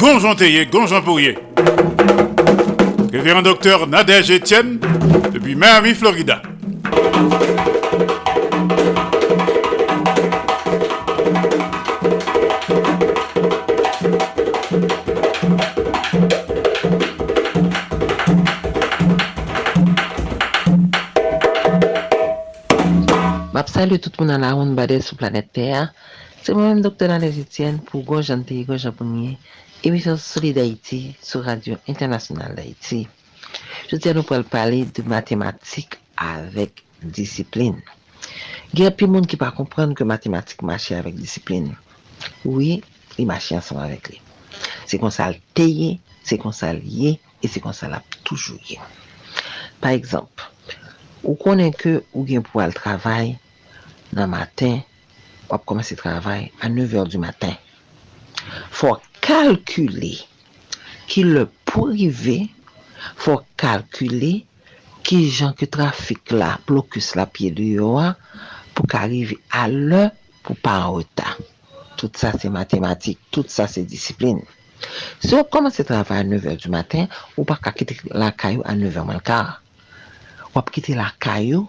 Gonjon 0.00 0.34
Théier, 0.34 0.68
Pourrier. 1.04 1.45
Révérend 3.16 3.40
Docteur 3.40 3.86
Nadège 3.86 4.30
Etienne 4.30 4.78
depuis 5.32 5.54
Miami, 5.54 5.94
Florida. 5.94 6.42
Salut 23.66 23.98
tout 23.98 24.10
le 24.18 24.24
monde 24.24 24.34
à 24.34 24.38
la 24.38 24.52
ronde 24.52 25.00
sur 25.00 25.16
planète 25.16 25.48
Terre. 25.52 25.92
C'est 26.42 26.54
moi-même 26.54 26.80
docteur 26.80 27.10
Alain 27.10 27.28
Etienne 27.28 27.78
pour 27.78 28.04
Théier, 28.42 28.64
Gonjan 28.64 28.92
Pourrier, 28.92 29.36
Emisyon 29.84 30.16
Soli 30.16 30.52
d'Haïti 30.56 31.14
sou 31.20 31.42
Radio 31.44 31.76
Internasyonal 31.86 32.54
d'Haïti. 32.56 33.04
Je 33.90 33.98
ti 34.00 34.08
an 34.08 34.16
nou 34.16 34.26
pou 34.26 34.34
al 34.34 34.46
pale 34.48 34.80
de 34.96 35.04
matematik 35.04 35.98
avèk 36.16 36.80
disipline. 37.02 37.82
Gen 38.72 38.88
api 38.88 39.06
moun 39.10 39.28
ki 39.28 39.38
pa 39.38 39.52
komprenn 39.54 39.92
ke 39.94 40.06
matematik 40.08 40.64
mache 40.66 40.96
avèk 40.96 41.18
disipline. 41.20 41.76
Oui, 42.48 42.80
li 43.18 43.28
mache 43.28 43.58
ansan 43.58 43.82
avèk 43.84 44.10
li. 44.14 44.20
Se 44.88 44.98
kon 45.02 45.12
sa 45.14 45.28
al 45.28 45.36
teye, 45.54 45.98
se 46.24 46.40
kon 46.40 46.56
sa 46.56 46.72
al 46.72 46.80
ye, 46.80 47.14
e 47.44 47.52
se 47.52 47.62
kon 47.62 47.76
sa 47.76 47.90
al 47.90 47.98
ap 48.00 48.18
toujou 48.26 48.56
ye. 48.70 48.80
Par 49.84 49.92
ekzamp, 49.92 50.46
ou 51.20 51.36
konen 51.38 51.74
ke 51.76 51.98
ou 52.14 52.24
gen 52.26 52.42
pou 52.48 52.64
al 52.64 52.74
travay 52.74 53.36
nan 54.16 54.32
matin, 54.32 54.80
wap 55.52 55.68
komanse 55.68 55.94
travay 56.00 56.48
a 56.64 56.72
9 56.72 56.96
or 56.96 57.12
du 57.12 57.20
matin. 57.22 57.54
Fok 58.70 59.05
kalkule 59.26 60.12
ki 61.10 61.22
le 61.26 61.46
pou 61.66 61.90
rive, 61.90 62.38
fò 63.18 63.40
kalkule 63.58 64.32
ki 65.06 65.18
jan 65.34 65.54
ke 65.58 65.66
trafik 65.70 66.30
la, 66.34 66.52
blokus 66.66 67.14
la 67.18 67.26
piye 67.30 67.50
di 67.54 67.72
yo 67.74 67.96
a, 67.98 68.12
pou 68.74 68.86
ka 68.90 69.02
rive 69.10 69.38
a 69.50 69.66
lè 69.70 70.04
pou 70.46 70.54
pa 70.62 70.76
an 70.84 70.92
wota. 70.94 71.34
Tout 71.98 72.12
sa 72.20 72.30
se 72.38 72.50
matematik, 72.52 73.18
tout 73.34 73.50
sa 73.50 73.66
se 73.70 73.82
disipline. 73.82 74.44
Se 75.18 75.32
si 75.32 75.34
ou 75.34 75.48
komanse 75.50 75.82
travay 75.88 76.20
a 76.22 76.26
9 76.28 76.54
du 76.60 76.70
matin, 76.70 77.08
ou 77.34 77.46
pa 77.48 77.56
ka 77.58 77.72
kite 77.74 77.96
la 78.12 78.30
kayo 78.30 78.62
a 78.68 78.76
9 78.78 79.06
man 79.08 79.22
kar. 79.24 79.56
Ou 80.52 80.60
ap 80.60 80.70
kite 80.74 80.94
la 80.94 81.08
kayo 81.22 81.64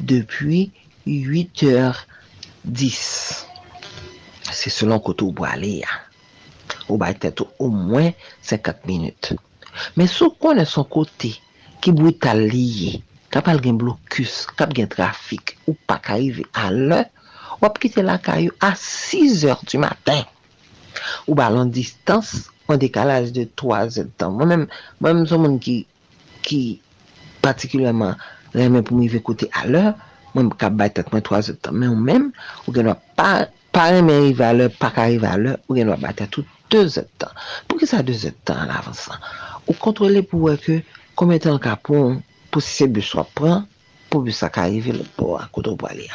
depi 0.00 0.66
8 1.06 1.64
h 1.72 2.04
10. 2.66 3.00
Se 4.58 4.74
selon 4.74 5.00
koto 5.00 5.30
ou 5.30 5.36
bo 5.40 5.48
ale 5.48 5.78
ya. 5.80 6.07
ou 6.88 6.98
bay 7.00 7.14
tèt 7.20 7.40
ou 7.44 7.52
ou 7.62 7.70
mwen 7.70 8.12
50 8.42 8.88
minute. 8.88 9.36
Men 9.96 10.10
sou 10.10 10.34
konen 10.42 10.66
son 10.68 10.86
kote 10.90 11.34
ki 11.84 11.94
brutal 11.94 12.40
liye, 12.50 12.98
kap 13.32 13.48
al 13.50 13.60
gen 13.62 13.78
blokus, 13.80 14.42
kap 14.58 14.74
gen 14.76 14.90
trafik, 14.90 15.56
ou 15.68 15.76
pa 15.88 15.98
ka 16.02 16.18
rive 16.18 16.46
alè, 16.58 17.04
wap 17.62 17.78
kite 17.82 18.02
la 18.04 18.18
kayo 18.22 18.54
a 18.64 18.72
6 18.78 19.44
or 19.50 19.62
du 19.68 19.80
matin. 19.82 20.24
Ou 21.26 21.36
balon 21.38 21.70
distans, 21.74 22.48
an 22.68 22.80
dekalaj 22.80 23.30
de 23.32 23.46
3 23.56 23.98
et 24.02 24.10
tan. 24.20 24.34
Mwen 24.36 24.66
mèm 25.00 25.24
son 25.28 25.44
moun 25.44 25.56
ki, 25.62 25.80
ki 26.44 26.60
patikileman 27.44 28.18
remè 28.56 28.82
pou 28.84 28.98
mi 28.98 29.08
ve 29.12 29.22
kote 29.24 29.48
alè, 29.62 29.92
mwen 30.34 30.50
kap 30.60 30.76
bay 30.78 30.92
tèt 30.94 31.12
mwen 31.12 31.24
3 31.24 31.52
et 31.54 31.62
tan. 31.64 31.76
Men 31.78 31.94
ou 31.94 32.08
mèm, 32.10 32.28
ou 32.66 32.74
gen 32.76 32.90
wap 32.90 33.02
pa, 33.18 33.30
pa 33.72 33.88
remè 33.94 34.18
rive 34.26 34.44
alè, 34.44 34.68
pa 34.80 34.92
ka 34.94 35.08
rive 35.08 35.28
alè, 35.30 35.56
ou 35.68 35.78
gen 35.78 35.92
wap 35.92 36.04
bay 36.04 36.16
tèt 36.18 36.32
tout 36.34 36.57
2 36.72 36.84
zet 36.94 37.10
tan. 37.20 37.32
Pou 37.66 37.80
ki 37.80 37.88
sa 37.90 38.02
2 38.06 38.16
zet 38.24 38.38
tan 38.48 38.62
an 38.64 38.74
avansan? 38.76 39.18
Ou 39.66 39.76
kontrole 39.80 40.22
pou 40.26 40.48
wè 40.48 40.56
ke 40.60 40.80
komè 41.18 41.38
tan 41.42 41.58
kapon 41.62 42.20
pou 42.52 42.64
si 42.64 42.72
se 42.82 42.88
bus 42.92 43.10
wap 43.18 43.32
pran, 43.38 43.66
pou 44.08 44.24
bus 44.24 44.40
ak 44.46 44.60
arive 44.62 44.94
lè 44.96 45.06
pou 45.16 45.38
akoto 45.40 45.74
pou 45.78 45.90
alè. 45.90 46.08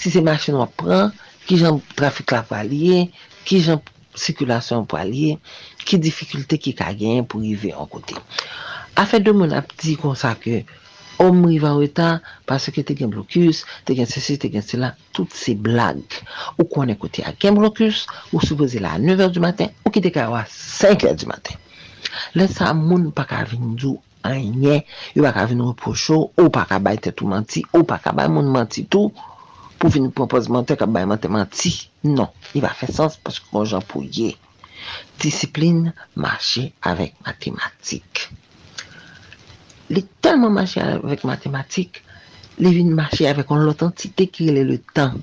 Si 0.00 0.12
se 0.14 0.22
machin 0.24 0.60
wap 0.60 0.72
pran, 0.80 1.12
ki 1.48 1.60
jan 1.60 1.80
trafik 1.98 2.32
la 2.34 2.44
pou 2.46 2.56
alè, 2.58 3.04
ki 3.48 3.60
jan 3.66 3.82
sikulasyon 4.14 4.86
pou 4.88 5.00
alè, 5.00 5.34
ki 5.84 6.00
difikulte 6.00 6.60
ki 6.60 6.76
ka 6.78 6.92
gen 6.96 7.26
pou 7.28 7.44
rive 7.44 7.74
an 7.76 7.90
kote. 7.90 8.16
Afè 9.00 9.20
de 9.20 9.32
moun 9.34 9.52
ap 9.56 9.72
di 9.82 9.96
konsa 10.00 10.36
ke 10.40 10.62
om 11.22 11.44
riva 11.46 11.74
wè 11.78 11.88
tan, 11.94 12.22
pasè 12.48 12.72
ke 12.74 12.84
te 12.86 12.96
gen 12.98 13.12
blokus, 13.12 13.62
te 13.86 13.96
gen 13.98 14.08
se 14.10 14.22
si, 14.24 14.38
te 14.40 14.50
gen 14.52 14.64
se 14.64 14.80
la, 14.80 14.92
tout 15.16 15.30
se 15.34 15.54
blag. 15.54 16.00
Ou 16.58 16.68
kon 16.70 16.92
ekote 16.92 17.24
a 17.26 17.34
gen 17.40 17.58
blokus, 17.58 18.04
ou 18.32 18.42
souboze 18.44 18.82
la 18.82 18.96
a 18.96 19.02
9 19.02 19.26
or 19.26 19.34
du 19.34 19.42
maten, 19.44 19.72
ou 19.84 19.92
ki 19.94 20.02
te 20.04 20.14
ka 20.14 20.26
wè 20.32 20.42
a 20.42 20.48
5 20.50 21.06
or 21.10 21.18
du 21.20 21.30
maten. 21.30 21.60
Lè 22.38 22.48
sa 22.50 22.72
moun 22.76 23.10
pa 23.14 23.26
ka 23.30 23.42
vin 23.50 23.74
djou 23.74 23.98
anye, 24.24 24.82
yo 25.16 25.24
pa 25.26 25.34
ka 25.36 25.46
vin 25.50 25.62
reprocho, 25.66 26.30
ou 26.40 26.52
pa 26.54 26.64
ka 26.70 26.80
bay 26.82 26.98
tetou 27.02 27.30
manti, 27.30 27.64
ou 27.74 27.86
pa 27.88 28.00
ka 28.02 28.14
bay 28.16 28.30
moun 28.32 28.50
manti 28.54 28.86
tou, 28.90 29.12
pou 29.78 29.92
vin 29.92 30.08
propose 30.16 30.48
mante 30.52 30.78
ka 30.80 30.86
bay 30.88 31.04
mante 31.08 31.28
manti. 31.28 31.74
Non, 32.04 32.30
y 32.56 32.62
va 32.64 32.72
fè 32.76 32.88
sens 32.92 33.18
pask 33.20 33.50
kon 33.50 33.66
jan 33.68 33.84
pou 33.88 34.04
ye. 34.04 34.34
Disipline 35.20 35.92
mache 36.20 36.70
avèk 36.84 37.14
matematik. 37.26 38.28
li 39.92 40.02
telman 40.24 40.52
mache 40.54 40.80
avèk 40.80 41.24
matematik, 41.28 42.00
li 42.62 42.70
vin 42.76 42.92
mache 42.96 43.26
avèk 43.28 43.50
an 43.52 43.64
l'otantite 43.66 44.28
ki 44.32 44.50
li 44.54 44.64
le 44.64 44.78
tan. 44.96 45.18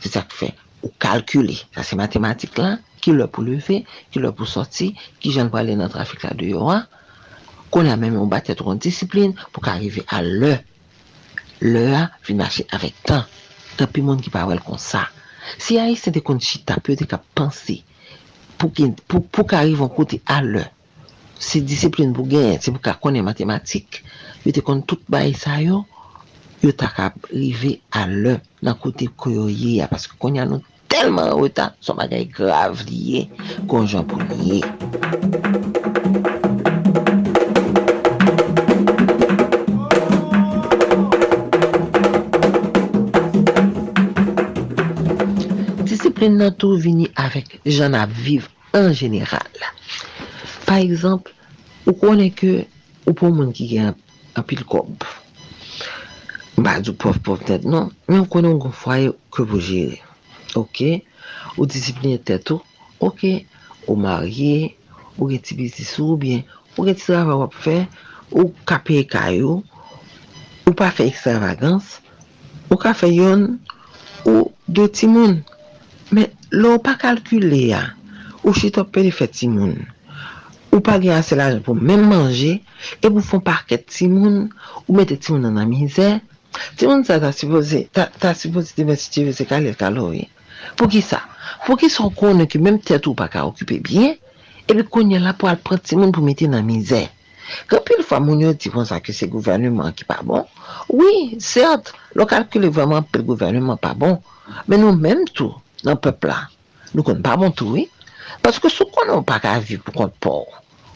Se 0.00 0.12
sa 0.12 0.22
ki 0.28 0.36
fè, 0.40 0.48
ou 0.84 0.92
kalkule. 1.02 1.56
Sa 1.74 1.84
se 1.84 1.98
matematik 1.98 2.56
la, 2.60 2.76
ki 3.02 3.12
lè 3.16 3.26
pou 3.32 3.44
leve, 3.44 3.82
ki 4.12 4.22
lè 4.22 4.30
pou 4.36 4.48
soti, 4.48 4.92
ki 5.20 5.34
jen 5.34 5.50
pou 5.50 5.60
alè 5.60 5.76
nan 5.76 5.92
trafik 5.92 6.24
la 6.24 6.32
de 6.38 6.52
yowa, 6.54 6.80
kon 7.74 7.84
la 7.84 7.98
mèm 8.00 8.16
ou 8.16 8.30
batè 8.30 8.56
tron 8.56 8.80
disipline 8.80 9.36
pou 9.52 9.64
ka 9.64 9.76
arrive 9.76 10.06
a 10.08 10.22
lè. 10.24 10.54
Lè 11.66 11.84
a 11.98 12.06
vin 12.26 12.40
mache 12.40 12.64
avèk 12.72 13.04
tan. 13.04 13.26
Tan 13.76 13.90
pi 13.92 14.02
moun 14.02 14.22
ki 14.22 14.32
pa 14.34 14.46
wèl 14.48 14.62
kon 14.64 14.80
sa. 14.80 15.08
Si 15.58 15.78
a 15.80 15.88
y 15.88 15.96
se 15.96 16.12
de 16.14 16.22
kon 16.24 16.40
chita, 16.40 16.78
pyo 16.80 16.96
de 16.96 17.06
ka 17.08 17.20
pansi 17.34 17.82
pou, 18.58 18.72
pou, 19.06 19.22
pou 19.22 19.46
ka 19.48 19.60
arrive 19.62 19.86
an 19.86 19.92
kote 19.94 20.20
a 20.26 20.40
lè. 20.42 20.64
se 21.38 21.62
disipline 21.62 22.14
pou 22.14 22.26
gen, 22.28 22.58
se 22.60 22.72
pou 22.74 22.82
ka 22.82 22.96
konen 22.98 23.26
matematik, 23.26 24.02
yo 24.44 24.52
te 24.54 24.62
kon 24.64 24.82
tout 24.82 25.02
bay 25.10 25.32
sa 25.38 25.58
yo, 25.62 25.84
yo 26.62 26.72
ta 26.74 26.90
ka 26.90 27.12
rive 27.30 27.78
lè 27.94 28.34
nan 28.62 28.78
kote 28.82 29.06
koyo 29.16 29.46
ye 29.48 29.78
ya, 29.78 29.86
paske 29.90 30.18
kon 30.18 30.38
yan 30.38 30.50
nou 30.50 30.62
telman 30.90 31.30
wotan, 31.38 31.74
son 31.80 31.98
bagay 32.00 32.26
grav 32.26 32.82
liye, 32.88 33.28
konjan 33.70 34.06
pou 34.08 34.18
liye. 34.32 34.64
Disipline 45.86 46.40
nan 46.40 46.56
tou 46.58 46.80
vini 46.80 47.06
avèk 47.14 47.60
jan 47.64 47.94
ap 47.94 48.10
viv 48.10 48.50
an 48.74 48.90
jeneral. 48.90 49.46
Par 50.68 50.82
exemple, 50.84 51.32
ou 51.88 51.96
konen 51.96 52.28
ke 52.36 52.66
ou 53.06 53.14
pou 53.16 53.32
moun 53.32 53.54
ki 53.56 53.70
gen 53.70 53.94
apil 54.36 54.60
kob. 54.68 55.06
Ba, 56.58 56.74
djou 56.82 56.92
pof 57.00 57.16
pof 57.24 57.40
net, 57.48 57.64
non. 57.64 57.88
Men 58.10 58.20
ou 58.26 58.28
konen 58.28 58.52
ou 58.52 58.60
kon 58.66 58.74
fwaye 58.76 59.14
ke 59.32 59.46
pou 59.48 59.62
jere. 59.64 59.96
Ok? 60.60 61.00
Ou 61.56 61.64
disipline 61.64 62.20
tet 62.20 62.52
ou. 62.52 62.60
Ok? 63.00 63.24
Ou 63.86 63.96
marye, 63.96 64.74
ou 65.16 65.30
gen 65.32 65.40
ti 65.40 65.56
bizisou, 65.56 66.12
ou 66.18 66.20
bien, 66.20 66.44
ou 66.76 66.84
gen 66.84 66.98
ti 66.98 67.08
travay 67.08 67.40
wap 67.40 67.56
fè, 67.56 67.78
ou 68.28 68.52
kape 68.68 69.00
e 69.00 69.08
kayo, 69.08 69.58
ou 70.68 70.76
pa 70.76 70.92
fè 70.92 71.08
ekstravagans, 71.08 71.94
ou 72.68 72.76
ka 72.76 72.92
fè 72.92 73.08
yon, 73.08 73.54
ou 74.28 74.50
de 74.68 74.84
ti 74.92 75.08
moun. 75.08 75.40
Men, 76.12 76.28
lò 76.52 76.76
ou 76.76 76.84
pa 76.84 76.98
kalkule 77.00 77.68
ya. 77.70 77.86
Ou 78.44 78.52
chitop 78.52 78.92
pe 78.92 79.08
li 79.08 79.14
fè 79.14 79.32
ti 79.32 79.48
moun. 79.48 79.78
ou 80.72 80.80
pa 80.84 80.98
gen 81.02 81.16
ase 81.16 81.36
la 81.38 81.48
jen 81.52 81.62
pou 81.64 81.74
men 81.74 82.04
manje, 82.08 82.58
e 83.00 83.06
pou 83.06 83.24
fon 83.24 83.42
parket 83.44 83.86
timoun, 83.90 84.46
ou 84.86 84.96
mette 84.98 85.18
timoun 85.18 85.46
nan 85.46 85.58
nan 85.58 85.70
mizè, 85.70 86.18
timoun 86.80 87.04
sa 87.08 87.18
ta 87.22 87.32
sipoze, 87.34 87.86
ta, 87.94 88.08
ta 88.20 88.34
sipoze 88.38 88.76
te 88.76 88.86
mette 88.86 89.02
sitive 89.04 89.34
se 89.36 89.46
ka 89.48 89.60
lev 89.64 89.78
kaloye. 89.80 90.28
Pou 90.78 90.90
ki 90.90 91.02
sa? 91.04 91.22
Pou 91.66 91.78
ki 91.80 91.90
son 91.92 92.12
konen 92.14 92.48
ki 92.50 92.60
menm 92.62 92.80
tèt 92.84 93.08
ou 93.08 93.18
pa 93.18 93.28
ka 93.32 93.46
okupe 93.48 93.80
bie, 93.84 94.16
e 94.68 94.76
bi 94.76 94.84
konen 94.84 95.24
la 95.24 95.34
pou 95.36 95.50
al 95.50 95.60
pren 95.64 95.80
timoun 95.82 96.12
pou 96.14 96.24
mette 96.24 96.48
nan 96.50 96.66
mizè. 96.68 97.06
Kapil 97.68 98.02
fwa 98.04 98.20
moun 98.20 98.42
yo 98.44 98.52
di 98.52 98.70
kon 98.72 98.84
sa 98.88 99.00
ki 99.00 99.14
se 99.16 99.28
gouvernement 99.32 99.96
ki 99.96 100.04
pa 100.08 100.20
bon, 100.24 100.44
oui, 100.92 101.38
sèd, 101.40 101.92
lo 102.16 102.26
kalkule 102.28 102.68
vèman 102.68 103.06
pe 103.08 103.22
gouvernement 103.24 103.80
pa 103.80 103.94
bon, 103.96 104.18
men 104.68 104.84
nou 104.84 104.96
menm 104.96 105.24
tou 105.32 105.56
nan 105.86 105.96
pepla, 106.02 106.42
nou 106.92 107.06
kon 107.06 107.22
pa 107.24 107.38
bon 107.40 107.54
tou, 107.56 107.78
oui, 107.78 107.86
Paske 108.44 108.70
sou 108.72 108.90
konon 108.94 109.24
pa 109.26 109.38
ka 109.42 109.56
vi 109.62 109.78
pou 109.82 109.94
kont 109.96 110.14
por, 110.22 110.46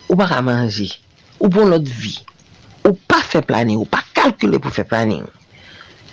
ou 0.09 0.19
pa 0.19 0.29
ka 0.31 0.41
manji, 0.45 0.91
ou 1.39 1.49
pou 1.49 1.69
not 1.69 1.87
vi, 1.87 2.15
ou 2.85 2.97
pa 3.09 3.23
fe 3.25 3.43
planing, 3.47 3.81
ou 3.81 3.89
pa 3.89 4.03
kalkule 4.17 4.61
pou 4.63 4.75
fe 4.75 4.85
planing. 4.89 5.27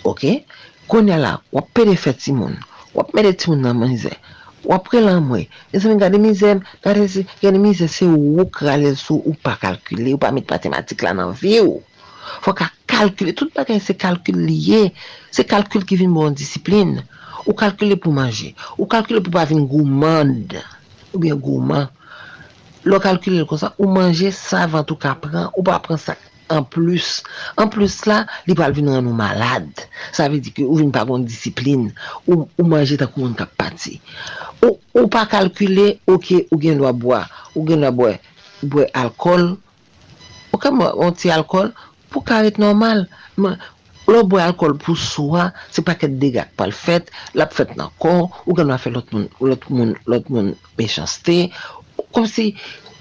Ok? 0.07 0.25
Konya 0.89 1.19
la, 1.21 1.35
wap 1.53 1.69
pede 1.77 1.93
fet 1.99 2.23
si 2.23 2.33
moun, 2.33 2.55
wap 2.95 3.13
mede 3.17 3.35
ti 3.37 3.51
moun 3.51 3.61
nan 3.65 3.77
manjè, 3.77 4.15
wap 4.65 4.87
pre 4.87 5.03
lan 5.03 5.21
mwen, 5.27 5.45
nese 5.73 5.91
men 5.91 6.01
gade 6.01 6.17
mizèm, 6.21 6.63
gade 6.85 7.05
si, 7.11 7.25
gade 7.43 7.61
mizè 7.61 7.87
se 7.91 8.07
ou 8.09 8.39
wou 8.39 8.49
kralè 8.53 8.95
sou, 8.97 9.21
ou 9.25 9.37
pa 9.37 9.53
kalkule, 9.61 10.15
ou 10.15 10.21
pa 10.21 10.33
mit 10.35 10.49
matematik 10.49 11.05
la 11.05 11.13
nan 11.17 11.35
vi 11.37 11.59
ou. 11.61 11.83
Fwa 12.39 12.53
ka 12.57 12.69
kalkule, 12.89 13.33
tout 13.37 13.53
bagay 13.55 13.79
se 13.83 13.95
kalkule 13.97 14.45
liye, 14.47 14.89
se 15.35 15.45
kalkule 15.47 15.87
ki 15.87 15.99
vin 15.99 16.13
bon 16.15 16.35
disipline. 16.35 17.03
Ou 17.45 17.55
kalkule 17.57 17.97
pou 17.99 18.13
manje, 18.13 18.53
ou 18.77 18.87
kalkule 18.89 19.21
pou 19.25 19.33
pa 19.33 19.45
vin 19.49 19.63
goumande. 19.67 20.61
ou 21.13 21.19
bien 21.21 21.35
gouman. 21.35 21.89
Lo 22.87 22.99
kalkule 23.03 23.43
kon 23.47 23.59
sa, 23.59 23.73
ou 23.77 23.91
manje 23.91 24.31
sa 24.35 24.65
vantou 24.69 24.99
ka 24.99 25.15
pran, 25.19 25.49
ou 25.55 25.65
pa 25.65 25.79
pran 25.83 25.99
sa 25.99 26.15
en 26.49 26.63
plus. 26.63 27.21
En 27.57 27.69
plus 27.69 28.05
la, 28.09 28.23
li 28.47 28.55
pal 28.57 28.73
vin 28.75 28.89
ran 28.89 29.05
nou 29.05 29.15
malade. 29.17 29.85
Sa 30.15 30.29
ve 30.31 30.39
di 30.43 30.53
ki 30.55 30.65
ou 30.67 30.79
vin 30.79 30.93
pa 30.95 31.05
kon 31.07 31.25
disipline, 31.27 31.91
ou, 32.25 32.47
ou 32.57 32.67
manje 32.67 32.97
ta 32.99 33.09
kou 33.09 33.27
an 33.27 33.35
kap 33.37 33.51
pati. 33.59 33.99
Ou, 34.63 34.77
ou 34.95 35.11
pa 35.11 35.25
kalkule, 35.29 35.97
ok, 36.09 36.47
ou 36.49 36.61
gen 36.61 36.79
lwa 36.81 36.93
bwa, 36.95 37.23
ou 37.55 37.65
gen 37.67 37.83
lwa 37.83 37.93
bwa, 37.95 38.13
bwa 38.63 38.87
alkol, 39.03 39.51
ou 40.49 40.61
kam 40.61 40.81
an 40.87 41.15
ti 41.17 41.31
alkol, 41.33 41.73
pou 42.09 42.25
karet 42.25 42.57
normal. 42.61 43.05
Man, 43.39 43.59
Lò 44.09 44.23
boy 44.25 44.41
alkol 44.41 44.73
pou 44.81 44.97
swa, 44.97 45.51
se 45.69 45.83
pa 45.85 45.93
ket 45.99 46.15
degak 46.21 46.55
pal 46.57 46.71
fèt, 46.73 47.11
lap 47.37 47.53
fèt 47.53 47.75
nan 47.77 47.91
kon, 48.01 48.25
ou 48.47 48.55
gen 48.57 48.71
wap 48.73 48.81
fè 48.81 48.89
lot 48.93 49.11
moun, 49.13 49.27
lot 49.45 49.67
moun, 49.69 49.91
lot 50.09 50.31
moun 50.33 50.55
mechanstè, 50.79 51.51
kom 52.15 52.25
si 52.29 52.53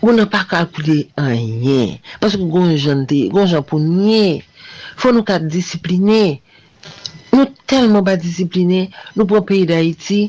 ou 0.03 0.13
nan 0.13 0.29
pa 0.29 0.43
kalkoule 0.51 1.07
an 1.21 1.33
yè. 1.65 1.97
Paske 2.21 2.45
goun 2.45 2.75
jan 2.77 3.07
de, 3.09 3.25
goun 3.33 3.49
jan 3.49 3.65
pou 3.65 3.81
nye, 3.81 4.43
fò 5.01 5.15
nou 5.15 5.25
ka 5.25 5.39
disipline. 5.41 6.43
Nou 7.33 7.49
telman 7.71 8.05
ba 8.05 8.19
disipline, 8.21 8.89
nou 9.17 9.25
pou 9.25 9.47
peyi 9.49 9.65
da 9.71 9.81
iti, 9.85 10.27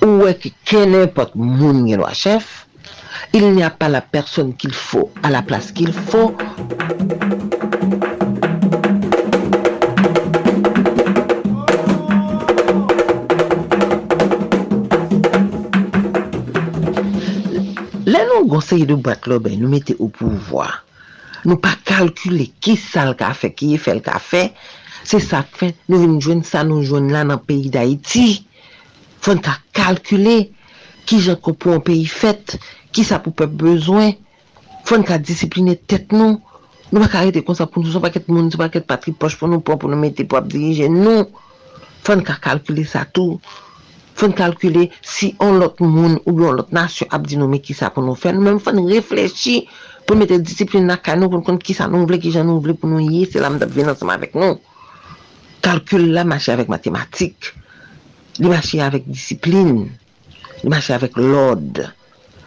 ou 0.00 0.24
wè 0.24 0.32
ki 0.40 0.54
kenè 0.68 1.04
pot 1.12 1.36
moun 1.36 1.84
gen 1.84 2.00
wachef, 2.06 2.64
il 3.36 3.52
n'y 3.52 3.62
a 3.62 3.68
pa 3.68 3.90
la 3.92 4.00
person 4.00 4.52
qu'il 4.52 4.72
fò, 4.72 5.10
a 5.22 5.28
la 5.28 5.42
plas 5.42 5.72
qu'il 5.74 5.92
fò. 5.92 6.32
nou 18.48 18.56
gonseye 18.56 18.86
de 18.88 18.96
batlobe, 18.96 19.52
nou 19.60 19.68
mette 19.68 19.94
ou 19.98 20.08
pouvoi. 20.08 20.68
Nou 21.44 21.60
pa 21.60 21.74
kalkule 21.86 22.48
ki 22.64 22.78
sal 22.80 23.12
ka 23.18 23.34
fe, 23.36 23.52
ki 23.52 23.74
ye 23.74 23.80
fel 23.80 24.00
ka 24.04 24.16
fe, 24.22 24.48
se 25.06 25.20
sa 25.22 25.42
fe, 25.44 25.74
nou 25.88 26.00
vin 26.00 26.16
jwen 26.18 26.40
sa, 26.46 26.64
nou 26.64 26.80
jwen 26.82 27.10
la 27.12 27.26
nan 27.28 27.42
peyi 27.44 27.68
da 27.72 27.84
iti. 27.84 28.40
Fon 29.20 29.42
ta 29.44 29.58
kalkule 29.76 30.48
ki 31.08 31.20
jan 31.26 31.38
ko 31.44 31.52
pou 31.52 31.76
an 31.76 31.84
peyi 31.84 32.08
fet, 32.08 32.56
ki 32.92 33.04
sa 33.04 33.20
pou 33.22 33.36
pep 33.36 33.52
bezwen. 33.60 34.16
Fon 34.88 35.04
ka 35.04 35.20
disipline 35.20 35.76
tet 35.90 36.14
nou. 36.16 36.40
Nou 36.88 37.04
pa 37.04 37.10
karete 37.18 37.44
kon 37.44 37.56
sa 37.56 37.68
pou 37.68 37.84
nou 37.84 37.92
sou 37.92 38.00
pa 38.00 38.08
ket 38.14 38.30
moun, 38.32 38.48
sou 38.48 38.60
pa 38.62 38.70
ket 38.72 38.88
patri 38.88 39.12
poch 39.12 39.36
pou 39.36 39.50
nou 39.50 39.60
pou, 39.60 39.76
pou 39.76 39.92
nou 39.92 40.00
mette 40.00 40.24
pou 40.24 40.40
ap 40.40 40.48
dirije 40.48 40.88
nou. 40.88 41.28
Fon 42.06 42.24
ka 42.24 42.38
kalkule 42.40 42.86
sa 42.88 43.04
tou. 43.04 43.36
fon 44.18 44.34
kalkule 44.36 44.88
si 45.02 45.32
on 45.44 45.58
lot 45.62 45.78
moun 45.84 46.18
ou 46.24 46.34
yon 46.40 46.58
lot 46.58 46.72
nasyon 46.74 47.12
ap 47.14 47.26
di 47.28 47.38
nou 47.38 47.50
me 47.50 47.60
ki 47.62 47.76
sa 47.76 47.92
pou 47.94 48.04
nou 48.04 48.18
fè. 48.18 48.32
Nou 48.34 48.44
men 48.46 48.60
fon 48.62 48.80
reflechi 48.90 49.60
pou 50.06 50.18
mette 50.18 50.40
disipline 50.42 50.88
na 50.88 50.98
kano 50.98 51.28
pou 51.28 51.38
nou 51.38 51.46
kont 51.46 51.62
ki 51.62 51.76
sa 51.78 51.86
nou 51.90 52.08
vle, 52.08 52.20
ki 52.22 52.32
jan 52.34 52.48
nou 52.50 52.62
vle 52.64 52.74
pou 52.78 52.90
nou 52.90 53.02
ye, 53.02 53.26
se 53.30 53.42
la 53.42 53.52
mdap 53.54 53.74
ven 53.74 53.92
ansama 53.92 54.18
vek 54.20 54.34
nou. 54.38 54.58
Kalkule 55.64 56.10
la 56.14 56.24
mache 56.26 56.50
avèk 56.54 56.70
matematik, 56.72 57.52
li 58.38 58.50
mache 58.50 58.82
avèk 58.82 59.06
disipline, 59.10 59.86
li 60.62 60.72
mache 60.72 60.94
avèk 60.96 61.18
lod. 61.20 61.84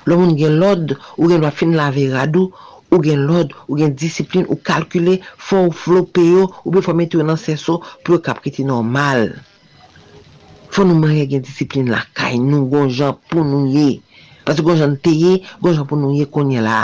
Lò 0.10 0.18
moun 0.18 0.34
gen 0.40 0.58
lod, 0.58 0.96
ou 1.20 1.30
gen 1.30 1.46
wafin 1.46 1.76
lave 1.78 2.10
radou, 2.12 2.52
Ou 2.92 3.00
gen 3.00 3.22
lod, 3.24 3.54
ou 3.70 3.78
gen 3.80 3.94
disiplin, 3.96 4.44
ou 4.52 4.60
kalkule, 4.68 5.14
fò 5.40 5.62
ou 5.64 5.72
flope 5.72 6.26
yo, 6.26 6.50
ou 6.66 6.74
be 6.76 6.82
fò 6.84 6.92
mette 6.92 7.16
yo 7.16 7.24
nan 7.24 7.40
sè 7.40 7.56
pou 7.64 8.18
yo 8.18 8.20
kapkiti 8.20 8.66
normal. 8.68 9.30
Fon 10.72 10.88
nou 10.88 11.00
marye 11.04 11.26
gen 11.28 11.44
disiplin 11.44 11.90
la 11.92 12.00
kay 12.16 12.38
nou, 12.40 12.64
gonjan 12.72 13.18
pou 13.28 13.44
nou 13.44 13.68
ye. 13.68 14.00
Pati 14.48 14.64
gonjan 14.64 14.96
teye, 15.04 15.42
gonjan 15.60 15.88
pou 15.90 16.00
nou 16.00 16.16
ye 16.16 16.28
konye 16.32 16.64
la. 16.64 16.78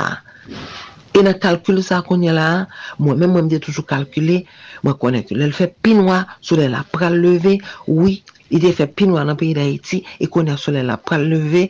E 1.15 1.23
nan 1.23 1.38
kalkule 1.41 1.81
sa 1.81 2.01
konye 2.05 2.34
la, 2.35 2.68
mwen 2.99 3.15
mwen 3.15 3.31
mwen 3.31 3.45
mde 3.47 3.61
toujou 3.64 3.88
kalkule, 3.88 4.41
mwen 4.84 4.97
konye 4.99 5.23
ke 5.26 5.38
lèl 5.39 5.55
fè 5.55 5.69
pinwa, 5.85 6.26
sou 6.43 6.59
lèl 6.59 6.76
la 6.76 6.84
pral 6.91 7.15
leve, 7.23 7.55
oui, 7.88 8.19
ide 8.53 8.73
fè 8.76 8.89
pinwa 8.91 9.23
nan 9.26 9.39
peyi 9.39 9.55
da 9.55 9.64
iti, 9.65 10.01
e 10.19 10.27
konye 10.30 10.57
sou 10.59 10.76
lèl 10.76 10.91
la 10.91 10.99
pral 10.99 11.23
leve, 11.31 11.69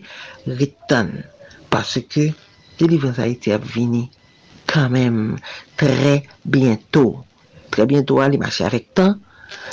ritan. 0.49 1.13
Pase 1.69 2.01
ke, 2.09 2.31
delivran 2.81 3.13
sa 3.15 3.29
iti 3.29 3.53
ap 3.53 3.63
vini, 3.75 4.07
kanmèm, 4.67 5.37
tre 5.79 6.17
bientou. 6.43 7.21
Tre 7.71 7.85
bientou 7.87 8.25
a 8.25 8.27
li 8.27 8.41
mache 8.41 8.65
avèk 8.65 8.89
tan, 8.97 9.19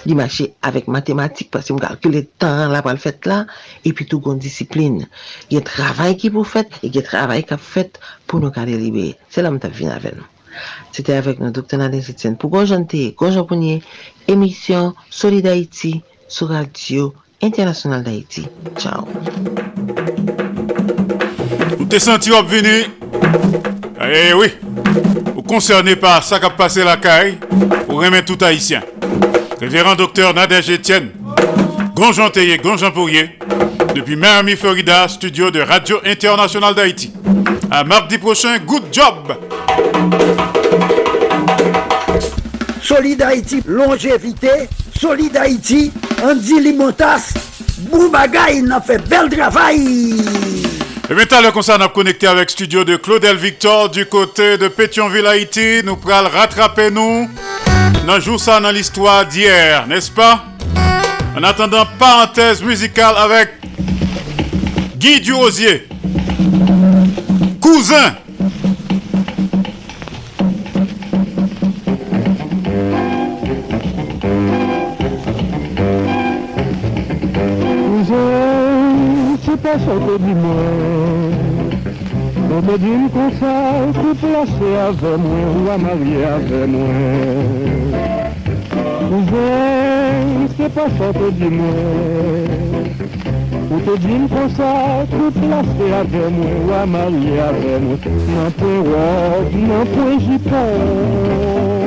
li 0.05 0.15
mache 0.19 0.51
avèk 0.66 0.90
matematik, 0.93 1.51
pasi 1.55 1.73
m 1.73 1.81
kalkule 1.82 2.24
tan 2.39 2.73
la 2.73 2.82
pal 2.85 3.01
fèt 3.01 3.27
la, 3.31 3.44
epi 3.86 4.06
tou 4.09 4.20
kon 4.24 4.40
disipline. 4.40 5.09
gen 5.51 5.65
travay 5.65 6.16
ki 6.20 6.31
pou 6.35 6.44
fèt, 6.44 6.81
e 6.82 6.90
gen 6.93 7.06
travay 7.06 7.44
ka 7.47 7.56
fèt 7.56 8.01
pou 8.27 8.40
nou 8.43 8.55
kade 8.55 8.77
libe. 8.78 9.15
Se 9.31 9.43
la 9.43 9.52
m 9.52 9.61
tap 9.62 9.74
vin 9.77 9.93
avèn 9.94 10.23
Se 10.94 11.02
te 11.02 11.15
avèk 11.16 11.40
nou 11.43 11.51
Dr. 11.51 11.78
Nadine 11.81 12.05
Sitsen 12.06 12.36
pou 12.39 12.52
konjante, 12.52 13.09
konjaponye, 13.19 13.81
emisyon 14.31 14.93
Solid 15.11 15.43
d'Haïti 15.47 15.97
sou 16.28 16.47
Radio 16.47 17.12
Internasyonal 17.43 18.05
d'Haïti. 18.06 18.47
Ciao 18.78 19.09
Ou 21.81 21.89
te 21.90 21.98
senti 21.98 22.32
wap 22.32 22.48
vini? 22.48 22.85
Eh 24.05 24.32
oui, 24.36 24.52
ou 25.35 25.43
konserne 25.43 25.97
pa 26.01 26.20
sa 26.23 26.39
kap 26.43 26.59
pase 26.61 26.85
la 26.86 26.98
kare, 27.01 27.39
ou 27.89 28.02
remè 28.02 28.23
tout 28.24 28.40
Haïtien. 28.44 28.94
Révérend 29.61 29.95
docteur 29.95 30.35
Nadège 30.35 30.71
Etienne, 30.71 31.11
Gonjanteye, 31.95 32.59
Gonjampourier, 32.59 33.39
depuis 33.95 34.17
Miami, 34.17 34.57
Florida, 34.57 35.07
studio 35.09 35.51
de 35.51 35.61
Radio 35.61 36.01
Internationale 36.05 36.75
d'Haïti. 36.75 37.13
À 37.71 37.85
mardi 37.85 38.19
prochain, 38.19 38.59
good 38.59 38.83
job! 38.93 39.37
Solid 42.83 43.23
Haïti, 43.23 43.63
longévité. 43.67 44.69
Solid 45.01 45.37
Haïti, 45.37 45.91
Andy 46.23 46.61
Limotas. 46.61 47.33
Boubagaï, 47.91 48.59
il 48.59 48.71
a 48.71 48.81
fait 48.81 48.99
bel 49.09 49.29
travail. 49.31 50.17
Et 51.09 51.15
maintenant, 51.15 51.41
le 51.43 51.51
concert 51.51 51.81
a 51.81 51.89
connecté 51.89 52.27
avec 52.27 52.51
studio 52.51 52.85
de 52.85 52.97
Claudel 52.97 53.37
Victor 53.37 53.89
du 53.89 54.07
côté 54.07 54.59
de 54.59 54.69
Pétionville, 54.69 55.27
Haïti. 55.27 55.83
Nous 55.85 55.97
pral 55.97 56.27
rattraper 56.27 56.91
nous. 56.91 57.29
Dans 58.07 58.21
jour 58.21 58.39
ça 58.39 58.61
dans 58.61 58.71
l'histoire 58.71 59.27
d'hier, 59.27 59.87
n'est-ce 59.87 60.11
pas? 60.11 60.45
En 61.37 61.43
attendant, 61.43 61.85
parenthèse 61.99 62.62
musicale 62.62 63.15
avec 63.16 63.49
Guy 64.97 65.21
Durosier. 65.21 65.89
Cousin. 67.61 68.15
Cousin, 77.83 78.35
ça 79.62 79.79
te 79.79 80.19
dit 80.19 80.35
moi 80.35 81.44
Obedim 82.55 83.09
kon 83.11 83.33
sa, 83.41 83.53
kou 83.97 84.15
plase 84.15 84.69
ave 84.79 85.17
mwen, 85.19 85.47
ou 85.59 85.71
a 85.73 85.77
marye 85.79 86.21
ave 86.29 86.61
mwen. 86.71 87.91
Kouzen, 89.09 90.47
se 90.55 90.69
pa 90.77 90.85
sa 90.95 91.09
te 91.17 91.33
di 91.41 91.51
mwen. 91.51 92.87
Ou 93.73 93.81
te 93.89 93.97
dim 94.07 94.29
kon 94.31 94.47
sa, 94.55 94.71
kou 95.11 95.35
plase 95.35 95.89
ave 95.99 96.29
mwen, 96.37 96.61
ou 96.61 96.77
a 96.79 96.85
marye 96.95 97.41
ave 97.49 97.75
mwen. 97.89 97.99
Oh, 98.07 98.29
nan 98.31 98.55
pou 98.61 98.93
wak, 98.93 99.59
nan 99.65 99.91
pou 99.97 100.21
jipon. 100.29 101.84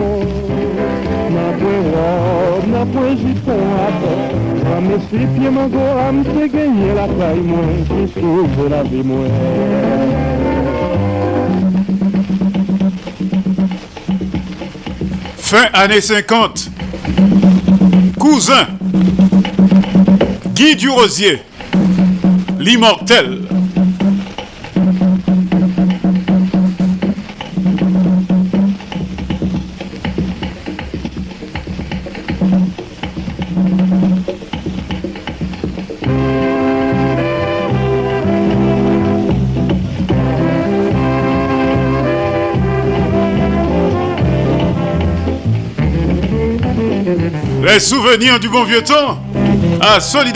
Fin 15.38 15.66
années 15.74 16.02
50. 16.02 16.70
Cousin. 18.20 18.68
Guy 20.54 20.76
Durosier. 20.76 21.42
L'immortel. 22.60 23.47
Les 47.78 47.82
souvenirs 47.82 48.40
du 48.40 48.50
bon 48.50 48.64
vieux 48.64 48.84
temps. 48.84 49.20
À 49.80 50.00
Solid 50.00 50.36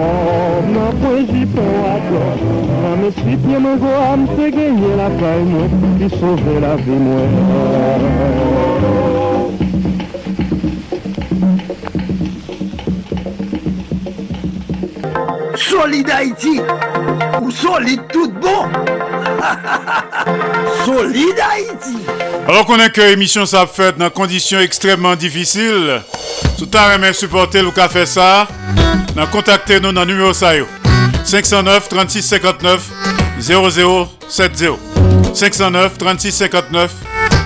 Kom 0.00 0.72
nan 0.72 0.92
pon 1.00 1.26
jipon 1.28 1.74
akor 1.92 2.36
Nan 2.82 2.94
me 3.02 3.08
sitye 3.18 3.58
mwen 3.60 3.80
go 3.82 3.90
am 4.00 4.22
se 4.36 4.46
genye 4.54 4.92
la 4.96 5.08
kay 5.20 5.42
mwen 5.48 5.74
Ki 6.00 6.08
sove 6.14 6.54
la 6.64 6.72
vi 6.80 6.96
mwen 7.04 7.32
Solid 15.66 16.08
Haiti 16.08 16.56
Ou 17.40 17.50
solid 17.50 18.00
tout 18.12 18.32
bon. 18.40 18.72
Solid 20.86 21.44
Haiti 21.44 21.96
Alors 22.48 22.64
konen 22.68 22.88
ke 22.88 23.12
emisyon 23.12 23.48
sa 23.48 23.66
fèt 23.68 24.00
nan 24.00 24.12
kondisyon 24.16 24.64
ekstremman 24.64 25.20
difisil 25.20 25.98
Soutan 26.56 26.94
remen 26.94 27.12
supporte 27.16 27.60
lou 27.60 27.76
ka 27.76 27.90
fè 27.92 28.08
sa 28.08 28.30
dans 29.14 29.26
contacter 29.26 29.80
nous 29.80 29.92
dans 29.92 30.04
le 30.04 30.12
numéro 30.12 30.32
ça 30.32 30.56
yo. 30.56 30.66
509 31.24 31.88
36 31.88 32.22
59 32.22 32.80
0070 33.40 34.70
509 35.34 35.98
36 35.98 36.32
59 36.32 36.92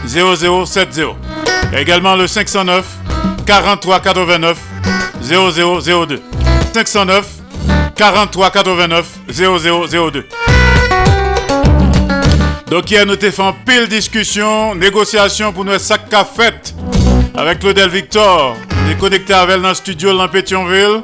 0070 0.07 1.01
et 1.73 1.81
également 1.81 2.17
le 2.17 2.27
509 2.27 2.85
43 3.47 4.01
89 4.01 4.59
0002 5.23 6.23
509 6.75 7.27
43 7.97 8.51
89 8.51 9.07
0002 9.29 10.27
donc 12.67 12.91
hier 12.91 13.07
nous 13.07 13.13
avons 13.13 13.55
pile 13.65 13.87
discussion, 13.89 14.75
négociation 14.75 15.53
pour 15.53 15.65
nous 15.65 15.79
sac 15.79 16.09
qu'a 16.09 16.25
fait 16.25 16.75
avec 17.37 17.61
Claudel 17.61 17.89
Victor, 17.89 18.57
est 18.91 18.99
connecté 18.99 19.33
avec 19.35 19.61
dans 19.61 19.69
le 19.69 19.75
studio 19.75 20.17
dans 20.17 20.29
Pétionville. 20.29 21.03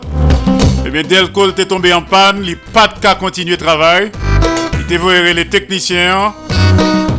Et 0.91 0.93
bien 0.93 1.03
Delco 1.05 1.49
était 1.49 1.67
tombé 1.67 1.93
en 1.93 2.03
panne, 2.03 2.43
il 2.43 2.57
pas 2.57 2.89
de 2.89 2.99
cas 2.99 3.15
continuer 3.15 3.53
le 3.53 3.57
travail. 3.59 4.11
Il 4.75 4.81
était 4.81 4.97
voir 4.97 5.23
les 5.23 5.47
techniciens. 5.47 6.35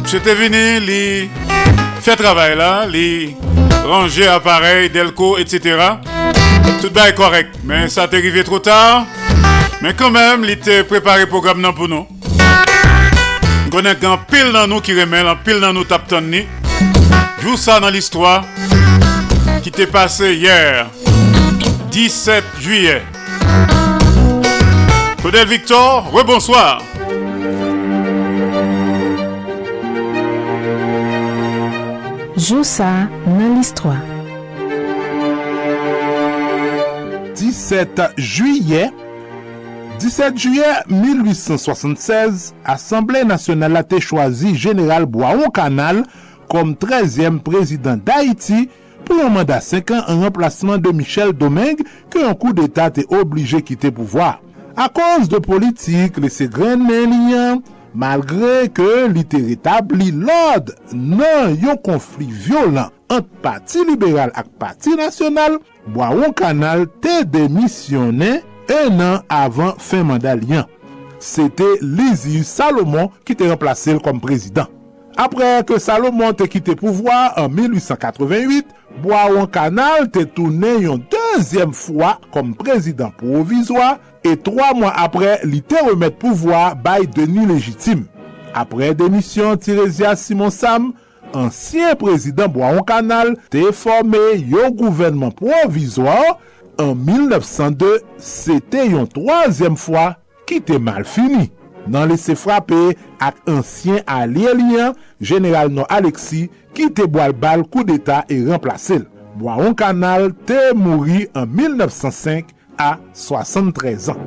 J'étais 0.06 0.36
venu, 0.36 0.82
il 0.86 1.30
fait 2.02 2.18
travail 2.18 2.58
là, 2.58 2.86
il 2.94 3.34
ranger 3.86 4.28
appareil, 4.28 4.90
Delco, 4.90 5.38
etc. 5.38 5.78
Tout 6.82 6.92
est 7.00 7.16
correct, 7.16 7.56
mais 7.64 7.88
ça 7.88 8.10
t'est 8.10 8.18
arrivé 8.18 8.44
trop 8.44 8.60
tard. 8.60 9.06
Mais 9.82 9.94
quand 9.94 10.12
même, 10.12 10.44
il 10.44 10.50
était 10.50 10.84
préparé 10.84 11.26
programme 11.26 11.66
pour 11.74 11.88
nous. 11.88 12.06
On 13.68 13.70
connaît 13.70 14.06
un 14.06 14.18
pile 14.18 14.52
dans 14.52 14.68
nous 14.68 14.82
qui 14.82 15.00
remet, 15.00 15.20
un 15.20 15.38
pile 15.38 15.62
dans 15.62 15.72
nous 15.72 15.86
tape 15.86 16.12
ni. 16.24 16.46
Joue 17.42 17.56
ça 17.56 17.80
dans 17.80 17.90
l'histoire 17.90 18.44
qui 19.64 19.72
t'est 19.72 19.88
passé 19.88 20.34
hier, 20.34 20.88
17 21.90 22.44
juillet. 22.60 23.02
Claudel 25.32 25.48
Victor, 25.48 26.12
rebonsoir. 26.12 26.84
Joue 32.36 32.64
ça 32.66 33.08
dans 33.26 33.56
l'histoire. 33.56 33.96
17 37.36 38.02
juillet 38.18 38.92
17 40.00 40.38
juillet 40.38 40.64
1876, 40.90 42.54
Assemblée 42.66 43.24
nationale 43.24 43.78
a 43.78 43.82
été 43.82 44.02
choisi 44.02 44.54
Général 44.58 45.06
Boiron 45.06 45.50
Canal 45.50 46.04
comme 46.50 46.74
13e 46.74 47.40
président 47.40 47.96
d'Haïti 47.96 48.68
pour 49.06 49.24
un 49.24 49.30
mandat 49.30 49.62
5 49.62 49.92
ans 49.92 50.04
en 50.10 50.20
remplacement 50.20 50.78
de 50.78 50.90
Michel 50.92 51.32
Domingue 51.32 51.84
que 52.10 52.20
un 52.20 52.34
coup 52.34 52.52
d'État 52.52 52.88
était 52.88 53.06
obligé 53.10 53.62
quitter 53.62 53.92
pouvoir. 53.92 54.42
A 54.76 54.88
koz 54.90 55.28
de 55.32 55.42
politik 55.44 56.18
lese 56.24 56.48
gren 56.52 56.84
men 56.88 57.12
liyan, 57.12 57.60
malgre 57.92 58.70
ke 58.72 59.08
li 59.12 59.24
te 59.28 59.42
retabli 59.44 60.12
lod 60.16 60.72
nan 60.94 61.58
yon 61.60 61.80
konflik 61.84 62.32
violent 62.46 62.96
ant 63.12 63.28
pati 63.44 63.84
liberal 63.88 64.32
ak 64.38 64.48
pati 64.62 64.96
nasyonal, 65.00 65.60
Boaron 65.92 66.32
Kanal 66.38 66.86
te 67.04 67.22
demisyonen 67.28 68.40
en 68.72 69.02
an 69.04 69.26
avan 69.28 69.74
fin 69.82 70.06
mandal 70.08 70.40
liyan. 70.46 70.70
Sete 71.22 71.68
Lizius 71.82 72.50
Salomon 72.56 73.12
ki 73.28 73.36
te 73.38 73.50
remplase 73.52 73.98
l 73.98 74.00
kom 74.04 74.22
prezident. 74.24 74.72
Apre 75.20 75.48
ke 75.68 75.80
Salomon 75.82 76.36
te 76.38 76.48
kite 76.50 76.76
pouvoi 76.80 77.12
an 77.40 77.52
1888, 77.52 78.70
Boaron 79.04 79.48
Kanal 79.52 80.08
te 80.12 80.24
toune 80.36 80.78
yon 80.84 81.02
dezyem 81.12 81.74
fwa 81.76 82.16
kom 82.34 82.54
prezident 82.58 83.16
provizwa 83.20 83.96
e 84.24 84.36
3 84.36 84.72
mwen 84.80 84.92
apre 84.92 85.38
li 85.48 85.62
te 85.64 85.80
remet 85.88 86.18
pouvoi 86.22 86.72
bay 86.84 87.08
deni 87.12 87.48
legitim. 87.50 88.06
Apre 88.56 88.92
demisyon 88.98 89.60
Tirezia 89.64 90.16
Simon 90.20 90.52
Sam, 90.52 90.92
ansyen 91.36 91.96
prezident 92.00 92.52
Boaron 92.52 92.86
Kanal 92.88 93.36
te 93.52 93.68
forme 93.76 94.20
yon 94.40 94.76
gouvenman 94.80 95.36
provizwa 95.36 96.18
an 96.82 96.96
1902 96.96 97.98
se 98.20 98.60
te 98.72 98.88
yon 98.92 99.08
troasyem 99.12 99.80
fwa 99.80 100.14
ki 100.48 100.64
te 100.68 100.80
mal 100.80 101.04
fini. 101.08 101.50
nan 101.88 102.10
lese 102.12 102.36
frape 102.38 102.96
ak 103.22 103.40
ansyen 103.50 104.04
alye 104.10 104.54
liyan 104.58 104.98
General 105.22 105.72
Non 105.74 105.90
Alexi 105.90 106.48
ki 106.78 106.92
te 106.96 107.08
boal 107.10 107.34
bal 107.34 107.66
kou 107.66 107.86
d'Etat 107.88 108.30
e 108.32 108.42
remplase 108.50 109.02
l. 109.02 109.08
Boaron 109.40 109.74
Kanal 109.78 110.32
te 110.48 110.72
mouri 110.76 111.26
an 111.38 111.48
1905 111.50 112.52
a 112.78 112.98
73 113.14 114.12
an. 114.12 114.20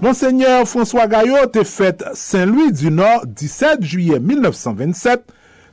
Monseigneur 0.00 0.66
François 0.66 1.06
Gaillot 1.06 1.46
te 1.52 1.62
fète 1.62 2.04
Saint-Louis 2.14 2.72
du 2.72 2.90
Nord 2.90 3.26
17 3.26 3.82
juye 3.84 4.18
1927. 4.18 5.22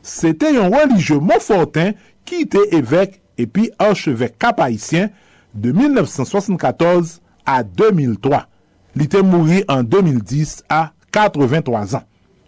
Se 0.04 0.34
te 0.36 0.52
yon 0.56 0.74
religye 0.76 1.18
Montfortin 1.20 1.94
ki 2.28 2.44
te 2.52 2.62
evèk 2.76 3.18
epi 3.40 3.70
archevèk 3.80 4.36
kapayisyen 4.42 5.10
de 5.54 5.72
1974 5.76 7.20
a 7.48 7.62
2003. 7.64 8.44
Li 8.98 9.08
te 9.12 9.22
mouri 9.22 9.64
en 9.70 9.86
2010 9.86 10.64
a 10.74 10.88
83 11.16 11.98
an. 12.00 12.08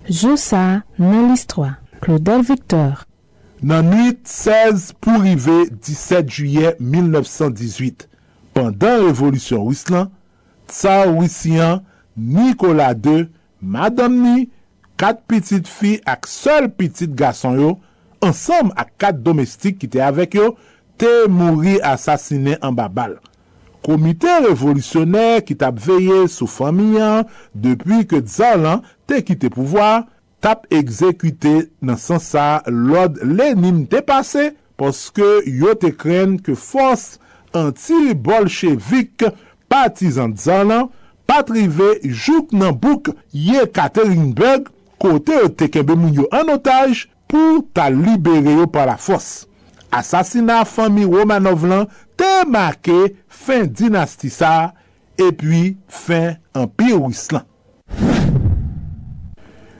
Joussa 0.09 0.81
nan 0.97 1.30
listroa. 1.30 1.77
Claudel 1.99 2.41
Victor. 2.47 3.03
Nan 3.59 3.89
8-16 3.91 4.93
pou 5.03 5.19
rive 5.19 5.65
17 5.84 6.30
juye 6.31 6.71
1918, 6.80 8.05
pandan 8.55 9.03
revolusyon 9.09 9.65
Ruslan, 9.67 10.07
tsar 10.71 11.09
Rusian 11.11 11.84
Nikola 12.15 12.93
II, 12.95 13.27
Madame 13.59 14.23
ni, 14.23 14.47
kat 14.99 15.19
pitit 15.27 15.67
fi 15.67 15.97
ak 16.07 16.27
sol 16.31 16.69
pitit 16.71 17.11
gason 17.19 17.59
yo, 17.59 17.73
ansam 18.23 18.71
ak 18.80 18.95
kat 18.99 19.19
domestik 19.26 19.81
ki 19.81 19.91
te 19.91 20.03
avek 20.07 20.39
yo, 20.39 20.53
te 20.99 21.27
mouri 21.31 21.80
asasine 21.85 22.57
an 22.61 22.76
babal. 22.77 23.17
Komite 23.85 24.31
revolisyonè 24.43 25.39
ki 25.47 25.55
tap 25.59 25.80
veye 25.80 26.26
sou 26.27 26.49
famiyan 26.51 27.27
depi 27.55 28.03
ke 28.09 28.19
Zalan 28.27 28.84
te 29.07 29.21
kite 29.26 29.51
pouvoar, 29.53 30.03
tap 30.43 30.65
ekzekwite 30.73 31.69
nan 31.84 31.99
san 31.99 32.19
sa 32.23 32.61
lod 32.67 33.19
lenim 33.23 33.85
te 33.91 34.03
pase 34.05 34.51
poske 34.80 35.27
yo 35.47 35.73
te 35.80 35.91
kren 35.95 36.38
ke 36.43 36.55
fos 36.59 37.17
anti-bolchevik 37.55 39.26
patizan 39.71 40.35
Zalan 40.39 40.89
patrive 41.30 41.95
jouk 42.03 42.51
nan 42.55 42.76
bouk 42.76 43.11
ye 43.31 43.63
Katerinberg 43.71 44.67
kote 44.99 45.43
yo 45.43 45.51
te 45.55 45.71
kebe 45.71 45.95
moun 45.95 46.15
yo 46.19 46.27
an 46.35 46.51
otaj 46.55 47.07
pou 47.30 47.63
ta 47.76 47.88
libere 47.93 48.59
yo 48.59 48.67
pa 48.71 48.88
la 48.89 48.97
fos. 48.99 49.48
asasina 49.91 50.64
fami 50.68 51.06
Romanov 51.10 51.66
lan 51.70 51.88
te 52.20 52.30
make 52.49 53.14
fin 53.28 53.68
dinasti 53.68 54.32
sa 54.34 54.74
epi 55.20 55.78
fin 55.88 56.36
empire 56.56 56.99
Wislan. 57.02 57.45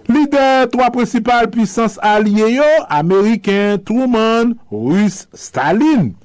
Lider 0.10 0.65
3 0.73 0.90
principal 0.90 1.52
pwisans 1.53 1.99
alye 2.02 2.56
yo, 2.56 2.69
Ameriken 2.90 3.77
Truman, 3.86 4.56
Rus 4.72 5.27
Stalin 5.38 6.15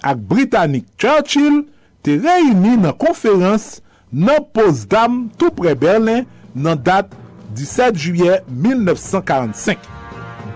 ak 0.00 0.22
Britannik 0.30 0.86
Churchill 0.96 1.66
te 2.06 2.16
reyuni 2.22 2.76
nan 2.80 2.96
konferans 2.96 3.82
nan 4.12 4.40
Potsdam 4.56 5.26
tout 5.36 5.52
pre 5.58 5.76
Berlin 5.76 6.24
nan 6.56 6.80
dat 6.80 7.12
17 7.56 8.00
juye 8.00 8.40
1945. 8.48 9.95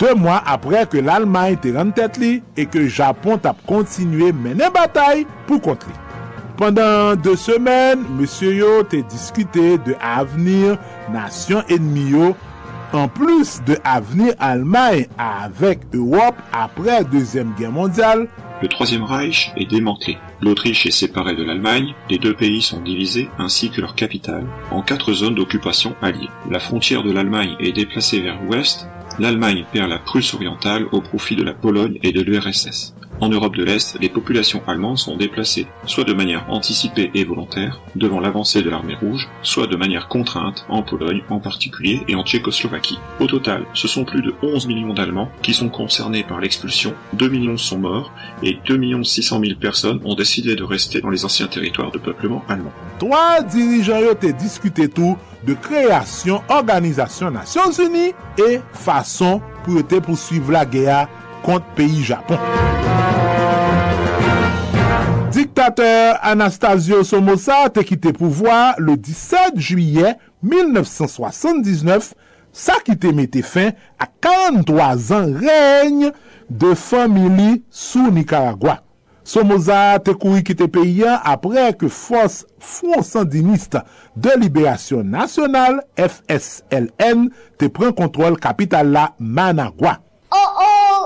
De 0.00 0.14
mwa 0.16 0.38
apre 0.48 0.86
ke 0.88 1.02
l'Almany 1.04 1.58
te 1.60 1.74
ran 1.74 1.90
tet 1.92 2.16
li 2.20 2.38
e 2.56 2.64
ke 2.64 2.86
Japon 2.88 3.40
tap 3.44 3.58
kontinue 3.68 4.30
menen 4.32 4.72
batay 4.72 5.26
pou 5.44 5.60
kontri. 5.60 5.92
Pendan 6.56 7.20
de 7.20 7.34
semen, 7.40 8.06
monsye 8.16 8.54
yo 8.56 8.80
te 8.88 9.02
diskute 9.12 9.76
de 9.84 9.96
avenir 10.00 10.78
nasyon 11.12 11.68
enmi 11.72 12.08
an 12.92 13.08
plus 13.08 13.60
de 13.66 13.76
avenir 13.84 14.32
Almany 14.38 15.06
avek 15.18 15.80
Europe 15.92 16.40
apre 16.52 17.04
Deuxième 17.12 17.52
Guerre 17.58 17.72
mondiale. 17.72 18.28
Le 18.62 18.68
Troisième 18.68 19.04
Reich 19.04 19.52
est 19.56 19.70
démantelé. 19.70 20.18
L'Autriche 20.42 20.86
est 20.86 20.90
séparée 20.90 21.34
de 21.34 21.42
l'Allemagne, 21.42 21.94
les 22.10 22.18
deux 22.18 22.34
pays 22.34 22.60
sont 22.60 22.80
divisés 22.80 23.28
ainsi 23.38 23.70
que 23.70 23.80
leur 23.80 23.94
capitale 23.94 24.44
en 24.70 24.82
quatre 24.82 25.12
zones 25.12 25.34
d'occupation 25.34 25.94
alliées. 26.02 26.28
La 26.50 26.58
frontière 26.58 27.02
de 27.02 27.12
l'Allemagne 27.12 27.56
est 27.58 27.72
déplacée 27.72 28.20
vers 28.20 28.40
l'ouest, 28.42 28.86
l'Allemagne 29.20 29.66
perd 29.70 29.90
la 29.90 29.98
Prusse 29.98 30.32
orientale 30.32 30.86
au 30.92 31.02
profit 31.02 31.36
de 31.36 31.42
la 31.42 31.52
Pologne 31.52 31.98
et 32.02 32.10
de 32.10 32.22
l'URSS. 32.22 32.94
En 33.20 33.28
Europe 33.28 33.54
de 33.54 33.64
l'Est, 33.64 33.98
les 34.00 34.08
populations 34.08 34.62
allemandes 34.66 34.96
sont 34.96 35.18
déplacées, 35.18 35.66
soit 35.84 36.04
de 36.04 36.14
manière 36.14 36.46
anticipée 36.48 37.10
et 37.14 37.24
volontaire, 37.24 37.82
devant 37.94 38.18
l'avancée 38.18 38.62
de 38.62 38.70
l'armée 38.70 38.94
rouge, 38.94 39.28
soit 39.42 39.66
de 39.66 39.76
manière 39.76 40.08
contrainte, 40.08 40.64
en 40.70 40.80
Pologne 40.80 41.20
en 41.28 41.38
particulier 41.38 42.00
et 42.08 42.14
en 42.14 42.24
Tchécoslovaquie. 42.24 42.98
Au 43.20 43.26
total, 43.26 43.66
ce 43.74 43.88
sont 43.88 44.06
plus 44.06 44.22
de 44.22 44.32
11 44.42 44.66
millions 44.66 44.94
d'Allemands 44.94 45.30
qui 45.42 45.52
sont 45.52 45.68
concernés 45.68 46.22
par 46.22 46.40
l'expulsion, 46.40 46.94
2 47.12 47.28
millions 47.28 47.58
sont 47.58 47.78
morts 47.78 48.10
et 48.42 48.56
2 48.66 49.04
600 49.04 49.40
000 49.44 49.58
personnes 49.60 50.00
ont 50.06 50.14
décidé 50.14 50.56
de 50.56 50.64
rester 50.64 51.02
dans 51.02 51.10
les 51.10 51.26
anciens 51.26 51.46
territoires 51.46 51.90
de 51.90 51.98
peuplement 51.98 52.42
allemand. 52.48 52.72
Trois 52.98 53.42
dirigeants 53.42 54.00
yo 54.00 54.14
te 54.14 54.32
diskute 54.32 54.94
tout 54.94 55.18
de 55.46 55.56
kreasyon 55.64 56.44
Organizasyon 56.52 57.36
Nasyons 57.38 57.80
Uni 57.84 58.10
e 58.40 58.58
fason 58.84 59.40
pou 59.64 59.78
yo 59.78 59.84
te 59.86 60.00
poursuiv 60.04 60.50
la 60.52 60.66
gea 60.68 61.04
kont 61.44 61.64
peyi 61.76 62.04
Japon. 62.04 62.40
Diktateur 65.30 66.18
Anastasio 66.26 67.04
Somoza 67.06 67.62
te 67.72 67.84
kite 67.86 68.12
pouvoi 68.16 68.74
le 68.82 68.96
17 68.98 69.60
juye 69.60 70.16
1979 70.42 72.12
sa 72.52 72.80
ki 72.84 72.98
te 72.98 73.12
mette 73.14 73.44
fin 73.46 73.72
a 74.02 74.10
43 74.20 75.12
an 75.16 75.34
regne 75.38 76.12
de 76.50 76.74
famili 76.74 77.62
sou 77.70 78.10
Nicaragua. 78.10 78.80
Somoza 79.30 80.00
te 80.02 80.10
kouri 80.18 80.42
kite 80.42 80.66
peyi 80.74 81.04
an 81.06 81.20
apre 81.30 81.68
ke 81.78 81.86
fos 81.92 82.40
Front 82.58 83.06
Sandiniste 83.06 83.78
de 84.18 84.32
Liberasyon 84.40 85.06
Nasyonal, 85.12 85.76
FSLN, 85.94 87.28
te 87.60 87.68
pren 87.70 87.92
kontrol 87.94 88.34
kapital 88.42 88.90
la 88.90 89.04
Managua. 89.20 90.00
Oh 90.34 90.64
oh! 90.64 91.04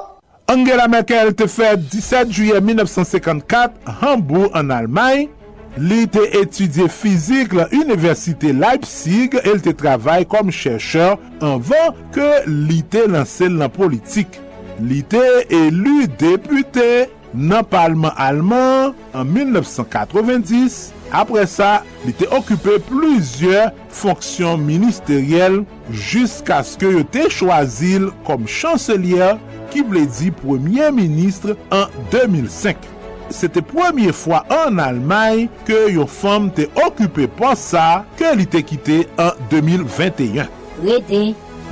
Angela 0.55 0.87
Merkel 0.89 1.35
te 1.37 1.45
fè 1.53 1.75
17 1.77 2.33
juye 2.33 2.63
1954, 2.65 3.93
Hambourg 4.01 4.57
an 4.57 4.73
Almanye. 4.73 5.29
Li 5.77 6.07
te 6.09 6.23
etudye 6.39 6.87
fizik 6.89 7.53
la 7.59 7.67
Universite 7.75 8.55
Leipzig, 8.55 9.35
el 9.43 9.61
te 9.61 9.75
travay 9.77 10.25
kom 10.31 10.53
chècheur 10.55 11.19
anvan 11.43 11.99
ke 12.15 12.31
li 12.47 12.79
te 12.89 13.05
lansel 13.11 13.59
nan 13.59 13.75
politik. 13.75 14.39
Li 14.81 15.03
te 15.11 15.27
elu 15.51 16.07
depute 16.23 16.89
nan 17.35 17.65
Parlement 17.66 18.15
Allemand 18.16 18.94
en 19.15 19.24
1990. 19.24 20.93
Apre 21.15 21.44
sa, 21.51 21.82
li 22.06 22.15
te 22.16 22.27
okupè 22.35 22.78
plusieurs 22.89 23.74
fonksyon 23.94 24.62
ministeriel 24.65 25.61
jisk 25.93 26.51
aske 26.55 26.90
yo 26.97 27.05
te 27.15 27.28
chwazil 27.31 28.09
kom 28.27 28.48
chancelier 28.51 29.39
ki 29.74 29.85
ble 29.86 30.06
di 30.19 30.32
premier 30.43 30.90
ministre 30.94 31.59
en 31.74 31.93
2005. 32.15 32.90
Sete 33.35 33.62
premier 33.65 34.15
fwa 34.15 34.43
an 34.52 34.82
Almay 34.82 35.47
ke 35.69 35.86
yo 35.94 36.09
fom 36.11 36.51
te 36.55 36.69
okupè 36.86 37.28
pa 37.39 37.55
sa 37.59 38.05
ke 38.19 38.35
li 38.39 38.47
te 38.51 38.62
kite 38.66 39.05
en 39.19 39.32
2021. 39.52 40.47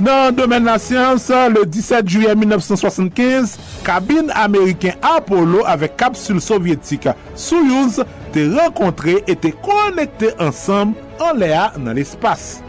Nan 0.01 0.33
domen 0.33 0.65
la 0.65 0.79
siyans, 0.81 1.29
le 1.53 1.65
17 1.65 2.07
juye 2.09 2.33
1975, 2.35 3.57
kabine 3.85 4.31
Ameriken 4.33 4.97
Apollo 5.05 5.61
avek 5.69 5.93
kapsul 5.99 6.39
sovyetik 6.41 7.05
Soyuz 7.37 7.99
te 8.33 8.47
renkontre 8.55 9.19
et 9.27 9.37
te 9.37 9.51
konekte 9.61 10.31
ansam 10.41 10.95
an 11.21 11.37
lea 11.37 11.69
nan 11.77 11.93
l'espace. 11.93 12.63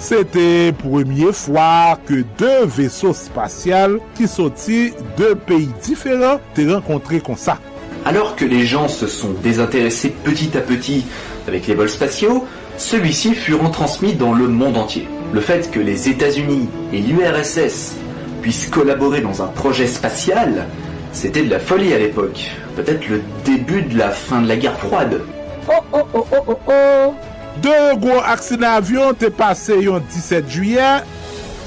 Sete 0.00 0.72
premye 0.80 1.34
fwa 1.36 1.98
ke 2.08 2.22
de 2.40 2.54
veso 2.64 3.12
spasyal 3.14 3.98
ki 4.16 4.30
soti 4.30 4.80
de 5.20 5.34
peyi 5.46 5.68
diferent 5.84 6.40
te 6.56 6.64
renkontre 6.72 7.20
kon 7.22 7.36
sa. 7.36 7.58
Alors 8.06 8.34
que 8.34 8.46
les 8.46 8.64
gens 8.66 8.88
se 8.88 9.06
sont 9.06 9.36
désintéressés 9.44 10.10
petit 10.24 10.56
à 10.56 10.62
petit 10.62 11.04
avec 11.46 11.66
les 11.66 11.74
vols 11.74 11.90
spatiaux, 11.90 12.46
celui-ci 12.78 13.34
fut 13.34 13.54
retransmis 13.54 14.14
dans 14.14 14.32
le 14.32 14.48
monde 14.48 14.78
entier. 14.78 15.06
Le 15.32 15.40
fait 15.40 15.70
que 15.70 15.80
les 15.80 16.08
États-Unis 16.08 16.68
et 16.92 16.98
l'URSS 16.98 17.94
puissent 18.42 18.66
collaborer 18.66 19.20
dans 19.20 19.42
un 19.42 19.46
projet 19.46 19.86
spatial, 19.86 20.66
c'était 21.12 21.42
de 21.42 21.50
la 21.50 21.58
folie 21.58 21.94
à 21.94 21.98
l'époque. 21.98 22.50
Peut-être 22.76 23.08
le 23.08 23.22
début 23.44 23.82
de 23.82 23.96
la 23.96 24.10
fin 24.10 24.42
de 24.42 24.48
la 24.48 24.56
guerre 24.56 24.78
froide. 24.78 25.20
Oh 25.68 25.72
oh 25.92 26.06
oh 26.14 26.26
oh 26.32 26.44
oh 26.48 26.58
oh 26.66 27.14
De 27.62 27.72
gwo 28.00 28.16
aksina 28.24 28.78
avyon 28.80 29.12
te 29.20 29.28
pase 29.28 29.76
yon 29.84 30.00
17 30.08 30.48
juyen, 30.50 31.04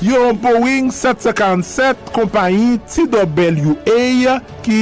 yon 0.01 0.33
Boeing 0.41 0.89
747 0.89 2.09
kompanyi 2.15 2.79
TWA 2.89 4.39
ki 4.65 4.81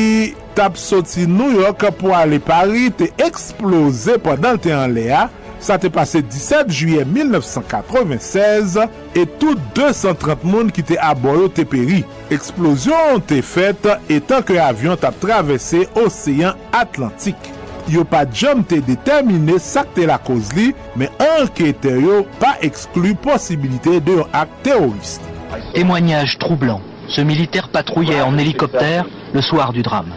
tap 0.55 0.79
soti 0.79 1.27
New 1.27 1.59
York 1.59 1.83
pou 1.99 2.15
ale 2.15 2.39
Paris 2.39 2.95
te 3.01 3.09
eksplose 3.21 4.15
padan 4.23 4.55
te 4.63 4.71
an 4.71 4.95
lea 4.95 5.25
Sa 5.63 5.77
te 5.79 5.87
pase 5.87 6.19
17 6.19 6.71
juye 6.75 7.05
1996 7.07 8.81
et 9.15 9.25
tout 9.39 9.55
230 9.77 10.43
moun 10.43 10.71
ki 10.75 10.83
te 10.89 10.97
aboyo 10.99 11.47
te 11.47 11.63
peri. 11.63 12.01
Eksplosyon 12.35 13.23
te 13.29 13.37
fet 13.47 13.87
etan 14.11 14.43
ke 14.43 14.57
avyon 14.59 14.99
tap 14.99 15.15
travesse 15.23 15.85
Oseyan 16.01 16.59
Atlantik. 16.75 17.39
Yo 17.87 18.03
pa 18.07 18.25
jom 18.27 18.65
te 18.67 18.81
determine 18.83 19.55
sakte 19.63 20.03
la 20.07 20.19
koz 20.19 20.51
li, 20.57 20.73
men 20.99 21.11
ankete 21.39 21.95
yo 21.95 22.25
pa 22.43 22.57
eksklu 22.63 23.15
posibilite 23.23 24.01
de 24.03 24.19
yon 24.19 24.35
ak 24.35 24.51
teroriste. 24.67 25.31
Témoignage 25.71 26.39
troublant. 26.43 26.81
Ce 27.07 27.21
militaire 27.21 27.69
patrouillait 27.69 28.21
en 28.21 28.37
hélicoptère 28.37 29.05
le 29.33 29.41
soir 29.41 29.71
du 29.71 29.81
drame. 29.81 30.11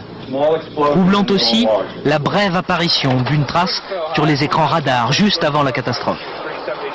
Troublant 0.75 1.25
aussi 1.29 1.67
la 2.05 2.19
brève 2.19 2.55
apparition 2.55 3.21
d'une 3.21 3.45
trace 3.45 3.81
sur 4.13 4.25
les 4.25 4.43
écrans 4.43 4.67
radars 4.67 5.11
juste 5.11 5.43
avant 5.43 5.63
la 5.63 5.71
catastrophe. 5.71 6.19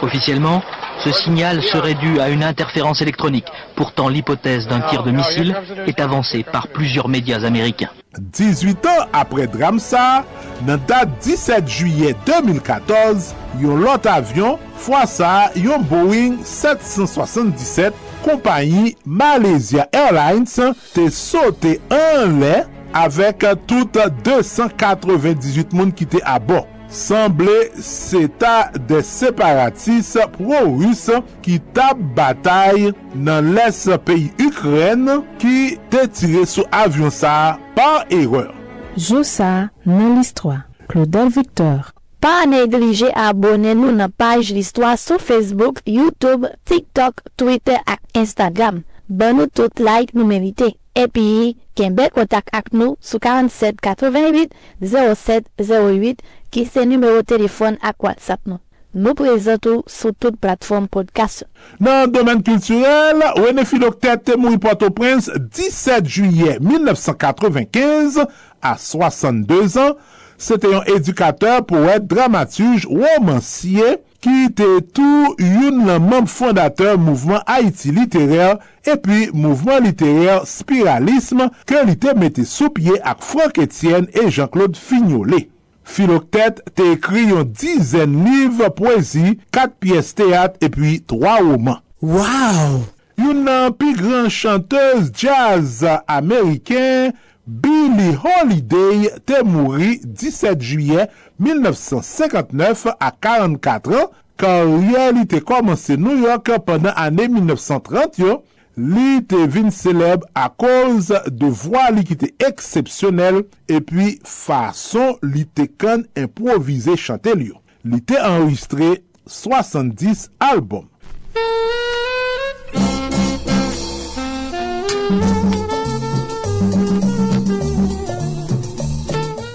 Officiellement, 0.02 0.62
ce 1.04 1.12
signal 1.12 1.62
serait 1.62 1.94
dû 1.94 2.20
à 2.20 2.28
une 2.28 2.42
interférence 2.44 3.00
électronique. 3.00 3.46
Pourtant, 3.76 4.08
l'hypothèse 4.08 4.66
d'un 4.68 4.80
tir 4.80 5.02
de 5.02 5.10
missile 5.10 5.56
est 5.86 6.00
avancée 6.00 6.44
par 6.44 6.68
plusieurs 6.68 7.08
médias 7.08 7.44
américains. 7.44 7.90
18 8.18 8.86
ans 8.86 9.06
apre 9.12 9.46
dram 9.48 9.78
sa, 9.78 10.24
nan 10.66 10.80
dat 10.86 11.08
17 11.24 11.68
juye 11.68 12.12
2014, 12.26 13.32
yon 13.62 13.80
lot 13.80 14.04
avyon 14.10 14.58
fwa 14.76 15.06
sa 15.08 15.48
yon 15.56 15.80
Boeing 15.88 16.36
777 16.44 17.96
kompanyi 18.22 18.96
Malaysia 19.06 19.88
Airlines 19.96 20.60
te 20.92 21.08
sote 21.08 21.78
an 21.88 22.36
le 22.42 22.54
avèk 22.96 23.46
tout 23.70 23.98
298 24.24 25.74
moun 25.76 25.92
ki 25.96 26.06
te 26.14 26.22
abo. 26.28 26.62
Semble 26.92 27.54
se 27.80 28.26
ta 28.40 28.68
de 28.90 29.00
separatis 29.06 30.10
pro-Rus 30.34 31.06
ki 31.44 31.56
tab 31.72 32.02
batay 32.18 32.90
nan 33.14 33.54
les 33.56 33.80
peyi 34.04 34.28
Ukren 34.44 35.08
ki 35.40 35.78
te 35.92 36.04
tire 36.12 36.44
sou 36.44 36.68
avyon 36.68 37.14
sa 37.14 37.56
par 37.78 38.04
erreur. 38.12 38.52
Joussa 38.96 39.70
nan 39.88 40.18
l'histoire. 40.18 40.68
Claudel 40.92 41.32
Victor 41.32 41.94
Pa 42.22 42.44
neglije 42.46 43.08
abone 43.18 43.72
nou 43.74 43.90
nan 43.96 44.12
paj 44.14 44.52
l'histoire 44.54 44.94
sou 45.00 45.18
Facebook, 45.18 45.80
Youtube, 45.90 46.46
TikTok, 46.68 47.24
Twitter 47.34 47.80
ak 47.82 47.98
Instagram. 48.14 48.84
Ban 49.08 49.38
nou 49.38 49.50
tout 49.50 49.82
like 49.82 50.16
nou 50.16 50.28
merite. 50.28 50.72
Epi, 50.92 51.54
ken 51.78 51.94
bel 51.96 52.10
kontak 52.12 52.50
ak 52.52 52.68
nou 52.76 52.98
sou 53.00 53.22
47 53.22 53.80
88 53.80 54.52
07 54.84 55.48
08 55.56 56.20
ki 56.52 56.66
se 56.68 56.84
numero 56.88 57.22
telefon 57.24 57.78
ak 57.80 58.04
WhatsApp 58.04 58.44
nou. 58.44 58.60
Nou 58.92 59.16
prezentou 59.16 59.80
sou 59.88 60.12
tout 60.12 60.36
platform 60.36 60.84
podcast. 60.92 61.46
Nan 61.80 62.12
domen 62.12 62.42
kulturel, 62.44 63.22
Wene 63.40 63.64
Filoktet 63.64 64.26
te 64.28 64.36
moui 64.36 64.60
Port-au-Prince 64.60 65.32
17 65.32 66.10
juye 66.12 66.58
1995 66.60 68.20
a 68.60 68.74
62 68.76 69.78
an. 69.80 69.96
Se 70.36 70.58
te 70.60 70.68
yon 70.68 70.84
edukateur 70.92 71.62
pou 71.64 71.88
et 71.88 72.04
dramatuj 72.04 72.84
romanciye 72.90 73.96
ki 74.22 74.52
te 74.56 74.68
tou 74.94 75.32
yon 75.42 75.82
nan 75.88 76.04
memb 76.06 76.30
fondateur 76.30 76.98
mouvment 77.00 77.42
Haiti 77.50 77.90
Literer 77.94 78.60
epi 78.86 79.28
mouvment 79.34 79.82
literer 79.82 80.46
Spiralisme 80.48 81.48
ke 81.68 81.82
li 81.88 81.96
te 81.98 82.14
mette 82.18 82.46
sou 82.48 82.70
pye 82.74 83.00
ak 83.02 83.24
Franck 83.26 83.58
Etienne 83.62 84.10
e 84.14 84.28
Jean-Claude 84.28 84.78
Fignolet. 84.78 85.50
Filoktet 85.82 86.62
te 86.78 86.92
ekri 86.94 87.26
yon 87.32 87.50
dizen 87.58 88.14
liv 88.22 88.62
poesi, 88.78 89.36
kat 89.54 89.74
piyes 89.82 90.14
teat 90.18 90.60
epi 90.62 91.00
3 91.10 91.38
roman. 91.42 91.82
Wow! 92.02 92.84
Yon 93.20 93.42
nan 93.46 93.74
pi 93.76 93.92
gran 93.98 94.30
chanteuse 94.32 95.10
jazz 95.10 95.82
Ameriken 96.06 97.12
Billy 97.46 98.14
Holiday 98.14 99.10
te 99.26 99.42
mouri 99.42 100.00
17 100.04 100.62
juyen 100.62 101.08
1959 101.42 102.94
a 103.00 103.10
44 103.10 103.98
an, 103.98 104.06
karye 104.38 105.08
li 105.16 105.26
te 105.30 105.42
komanse 105.42 105.96
New 105.98 106.22
York 106.22 106.52
pandan 106.66 106.94
ane 106.98 107.26
1930 107.28 108.22
yo, 108.22 108.38
li 108.78 109.20
te 109.28 109.42
vin 109.50 109.72
seleb 109.74 110.24
a 110.38 110.46
koz 110.48 111.10
de 111.28 111.50
vwa 111.64 111.88
li 111.92 112.06
ki 112.08 112.18
te 112.22 112.30
eksepsyonel 112.46 113.42
epi 113.70 114.16
fason 114.22 115.18
li 115.26 115.44
te 115.44 115.66
kan 115.66 116.06
improvize 116.14 116.96
chante 116.96 117.34
li 117.36 117.50
yo. 117.50 117.58
Li 117.82 117.98
te 118.06 118.18
enregistre 118.22 118.94
70 119.26 120.28
alboum. 120.38 120.86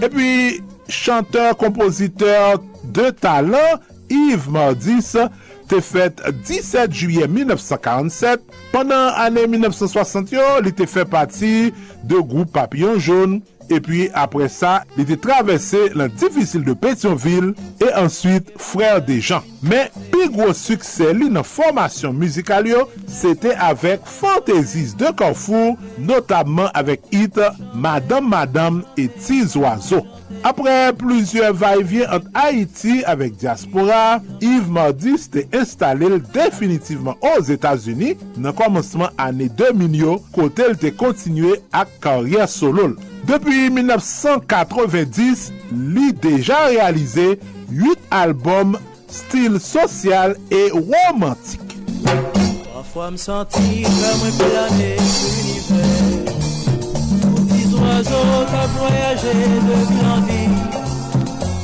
E 0.07 0.09
pi, 0.09 0.63
chanteur, 0.87 1.57
kompositeur 1.57 2.61
de 2.83 3.09
talan, 3.11 3.81
Yves 4.07 4.47
Mardis, 4.47 5.09
te 5.67 5.81
fet 5.83 6.21
17 6.47 6.93
juye 6.95 7.27
1947. 7.27 8.45
Pendan 8.71 9.11
ane 9.19 9.43
1960 9.51 10.31
yo, 10.37 10.45
li 10.63 10.71
te 10.71 10.87
fet 10.87 11.11
pati 11.11 11.73
de 12.07 12.21
group 12.21 12.53
Papillon 12.55 13.01
Jaune. 13.03 13.41
E 13.67 13.79
pi 13.83 14.05
apre 14.15 14.47
sa, 14.51 14.81
li 14.95 15.05
te 15.07 15.17
travesse 15.19 15.87
lan 15.97 16.11
difisil 16.19 16.63
de 16.67 16.75
Pétionville 16.77 17.53
e 17.83 17.89
answit 17.99 18.51
Frère 18.57 19.01
des 19.05 19.19
Jean. 19.21 19.43
Men, 19.61 19.91
pi 20.13 20.29
gwo 20.31 20.53
sukse 20.55 21.11
li 21.17 21.27
nan 21.33 21.45
formasyon 21.47 22.15
muzikal 22.17 22.67
yo, 22.69 22.85
se 23.11 23.33
te 23.35 23.51
avek 23.67 24.07
Fantaisies 24.07 24.95
de 24.99 25.11
Carrefour, 25.17 25.75
notabman 25.99 26.71
avek 26.77 27.03
hit 27.11 27.39
Madame 27.73 28.29
Madame 28.29 28.83
et 28.97 29.09
Tiz 29.19 29.57
Oiseau. 29.59 30.05
Apre 30.45 30.91
plouzyon 30.97 31.55
va-evyen 31.57 32.11
ant 32.13 32.27
Haiti 32.37 32.99
avek 33.09 33.37
diaspora, 33.41 34.19
Yves 34.41 34.69
Mardis 34.73 35.27
te 35.33 35.43
installe 35.55 36.19
definitivman 36.35 37.17
os 37.33 37.49
Etats-Unis 37.53 38.21
nan 38.37 38.55
komanseman 38.57 39.13
ane 39.21 39.49
2000 39.59 39.97
yo 39.97 40.17
kote 40.35 40.67
l 40.71 40.77
te 40.79 40.91
kontinue 40.95 41.57
ak 41.75 41.97
karyer 42.03 42.47
solol. 42.51 42.95
Depi 43.27 43.67
1990, 43.73 45.49
li 45.95 46.11
deja 46.23 46.67
realize 46.69 47.29
8 47.73 48.11
albom 48.21 48.77
stil 49.11 49.59
sosyal 49.63 50.37
e 50.53 50.67
romantik. 50.73 51.77
Pafwa 52.73 53.11
m 53.11 53.17
santi 53.17 53.83
kwa 53.83 54.17
mwen 54.21 54.37
plane 54.37 54.91
l'univers 54.95 56.46
Oiseaux 57.87 58.45
qui 58.47 58.67
voyagé 58.77 59.35
en 60.13 60.19
vie. 60.27 60.51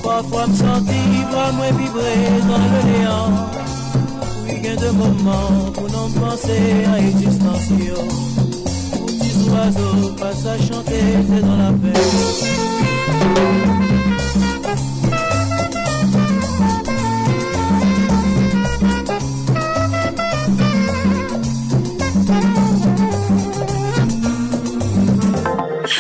Parfois 0.04 0.48
me 0.48 0.56
sentir 0.56 1.28
vraiment 1.32 1.72
vibrer 1.78 2.42
dans 2.48 2.68
le 2.74 2.80
néant. 2.92 3.32
Oui, 4.46 4.54
il 4.58 4.66
y 4.66 4.70
a 4.70 4.76
des 4.76 4.92
moments 4.92 5.72
pour 5.74 5.90
non 5.92 6.10
penser 6.10 6.86
à 6.94 7.00
existence 7.00 7.68
Petits 9.06 9.50
oiseaux 9.50 10.14
passent 10.18 10.46
à 10.46 10.58
chanter, 10.58 11.04
t'es 11.30 11.42
dans 11.42 11.58
la 11.58 11.72
paix 11.72 12.00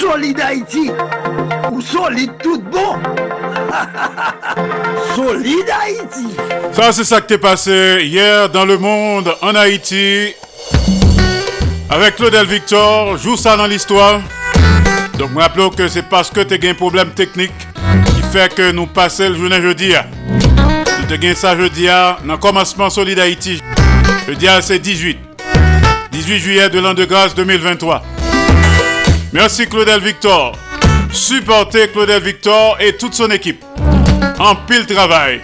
Solide 0.03 0.41
Haïti, 0.41 0.91
ou 1.71 1.79
solide 1.79 2.33
tout 2.43 2.59
bon. 2.59 2.97
solide 5.15 5.69
Haïti. 5.81 6.35
Ça, 6.73 6.91
c'est 6.91 7.05
ça 7.05 7.21
qui 7.21 7.27
t'est 7.27 7.37
passé 7.37 8.01
hier 8.03 8.49
dans 8.49 8.65
le 8.65 8.77
monde, 8.77 9.33
en 9.41 9.55
Haïti. 9.55 10.33
Avec 11.89 12.17
Claudel 12.17 12.47
Victor, 12.47 13.17
joue 13.17 13.37
ça 13.37 13.55
dans 13.55 13.65
l'histoire. 13.65 14.19
Donc, 15.17 15.29
je 15.33 15.39
rappelle 15.39 15.69
que 15.69 15.87
c'est 15.87 16.09
parce 16.09 16.29
que 16.29 16.41
tu 16.41 16.53
as 16.53 16.69
un 16.69 16.73
problème 16.73 17.11
technique 17.11 17.53
qui 18.07 18.21
fait 18.33 18.53
que 18.53 18.73
nous 18.73 18.87
passons 18.87 19.29
le 19.29 19.35
journée 19.35 19.61
jeudi. 19.61 19.93
Nous 20.27 21.13
avons 21.13 21.35
ça 21.35 21.55
jeudi 21.55 21.85
dans 21.85 22.33
le 22.33 22.37
commencement 22.37 22.89
Solide 22.89 23.19
Haïti. 23.19 23.61
Jeudi, 24.27 24.47
c'est 24.59 24.79
18. 24.79 25.17
18 26.11 26.39
juillet 26.39 26.69
de 26.69 26.79
l'an 26.79 26.93
de 26.93 27.05
grâce 27.05 27.33
2023. 27.35 28.03
Merci 29.33 29.65
Claudel 29.67 29.99
Victor. 29.99 30.55
Supportez 31.11 31.87
Claudel 31.87 32.21
Victor 32.21 32.77
et 32.79 32.95
toute 32.95 33.15
son 33.15 33.31
équipe. 33.31 33.65
En 34.37 34.55
pile 34.55 34.85
travail. 34.85 35.41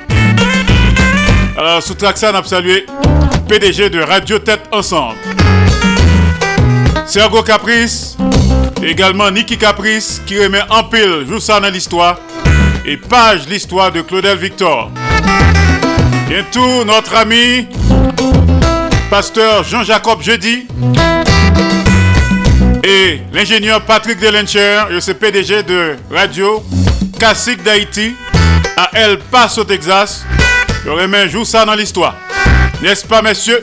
Alors, 1.58 1.82
sous 1.82 1.96
Traxan, 1.96 2.36
a 2.36 2.44
salué 2.44 2.86
PDG 3.48 3.90
de 3.90 4.00
Radio 4.00 4.38
Tête 4.38 4.62
Ensemble. 4.72 5.18
Sergo 7.08 7.42
Caprice, 7.42 8.16
également 8.84 9.32
Niki 9.32 9.58
Caprice, 9.58 10.22
qui 10.28 10.38
remet 10.38 10.62
en 10.70 10.84
pile 10.84 11.26
Joue 11.28 11.40
ça 11.40 11.60
dans 11.60 11.70
l'histoire 11.70 12.20
et 12.86 12.96
page 12.96 13.48
l'histoire 13.48 13.92
de 13.92 14.02
Claudel 14.02 14.38
Victor. 14.38 14.92
Bientôt, 16.28 16.86
notre 16.86 17.16
ami, 17.16 17.68
pasteur 19.10 19.64
Jean-Jacob 19.64 20.22
Jeudi 20.22 20.68
et 22.84 23.22
l'ingénieur 23.34 23.82
Patrick 23.82 24.20
Delencher, 24.20 24.84
je 24.92 25.00
suis 25.00 25.14
PDG 25.14 25.64
de 25.64 25.96
Radio 26.12 26.64
Classique 27.18 27.64
d'Haïti 27.64 28.16
à 28.78 28.90
El 28.94 29.20
Paso, 29.32 29.64
Texas. 29.64 30.26
Je 30.86 30.90
remets 30.90 31.24
un 31.24 31.28
jour 31.28 31.46
ça 31.46 31.66
dans 31.66 31.76
l'histoire. 31.76 32.16
N'est-ce 32.82 33.06
pas, 33.06 33.22
messieurs? 33.22 33.62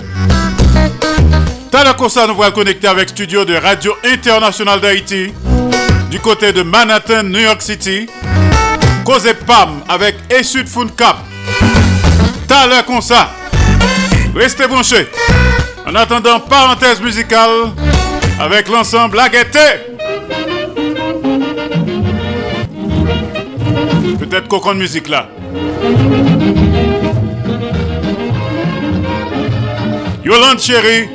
T'as 1.70 1.84
le 1.84 2.08
ça, 2.08 2.26
nous 2.26 2.42
allons 2.42 2.52
connecter 2.52 2.88
avec 2.88 3.08
studio 3.08 3.44
de 3.44 3.54
Radio 3.54 3.94
Internationale 4.04 4.80
d'Haïti 4.80 5.32
du 6.10 6.20
côté 6.20 6.52
de 6.52 6.62
Manhattan, 6.62 7.24
New 7.24 7.40
York 7.40 7.62
City. 7.62 8.06
Cause 9.04 9.28
PAM 9.46 9.82
avec 9.88 10.16
Essud 10.30 10.68
Food 10.68 10.94
Cap. 10.96 11.16
T'as 12.48 12.66
le 12.66 13.00
ça. 13.00 13.30
Restez 14.34 14.66
branchés. 14.66 15.08
En 15.86 15.94
attendant, 15.94 16.40
parenthèse 16.40 17.00
musicale 17.00 17.72
avec 18.38 18.68
l'ensemble 18.68 19.16
La 19.16 19.28
Peut-être 24.18 24.48
cocon 24.48 24.74
de 24.74 24.78
musique 24.78 25.08
là. 25.08 25.28
Yolande 30.24 30.58
Chérie. 30.58 31.08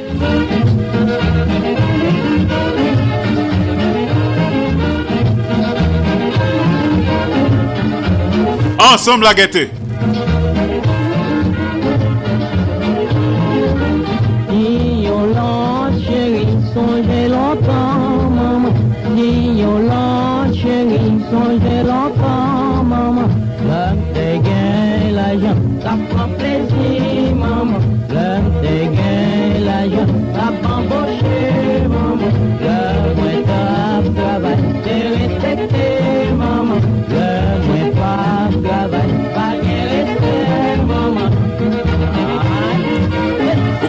Ensemble 8.80 9.26
la 9.26 9.34
gaieté. 9.34 9.70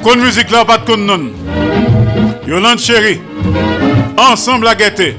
De 0.05 0.21
musique 0.21 0.51
là, 0.51 0.65
pas 0.65 0.77
de 0.77 0.85
con 0.85 0.99
non 0.99 1.31
Yolande 2.47 2.79
chérie. 2.79 3.21
Ensemble 4.19 4.67
la 4.67 4.75
gaieté. 4.75 5.17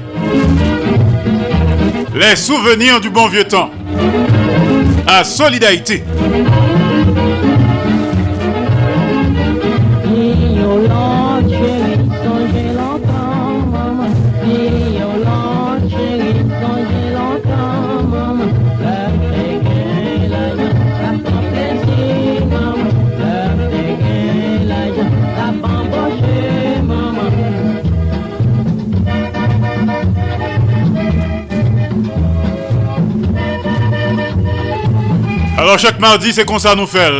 Les 2.14 2.36
souvenirs 2.36 3.00
du 3.00 3.10
bon 3.10 3.26
vieux 3.26 3.42
temps. 3.42 3.70
À 5.04 5.24
Solidarité. 5.24 6.04
Alors 35.64 35.78
chaque 35.78 35.98
mardi, 35.98 36.30
c'est 36.30 36.44
comme 36.44 36.58
ça 36.58 36.74
nous 36.74 36.86
fait. 36.86 37.10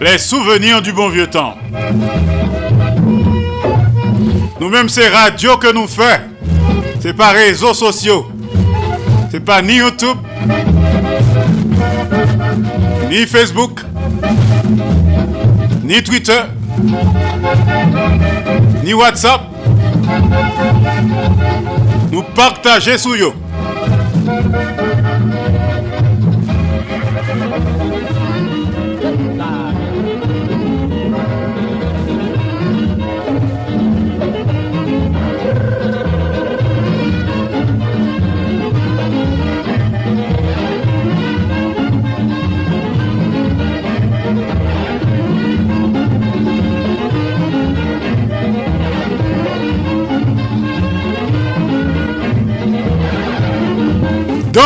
Les 0.00 0.18
souvenirs 0.18 0.82
du 0.82 0.92
bon 0.92 1.08
vieux 1.08 1.28
temps. 1.28 1.54
Nous-mêmes, 4.58 4.88
c'est 4.88 5.06
radio 5.06 5.56
que 5.56 5.72
nous 5.72 5.86
fait. 5.86 6.20
C'est 6.98 7.12
pas 7.12 7.30
réseaux 7.30 7.74
sociaux. 7.74 8.26
C'est 9.30 9.38
pas 9.38 9.62
ni 9.62 9.74
YouTube, 9.76 10.16
ni 13.08 13.24
Facebook, 13.24 13.82
ni 15.84 16.02
Twitter, 16.02 16.40
ni 18.82 18.94
WhatsApp. 18.94 19.42
Nous 22.10 22.24
partager 22.34 22.98
sous 22.98 23.14
yo. 23.14 23.32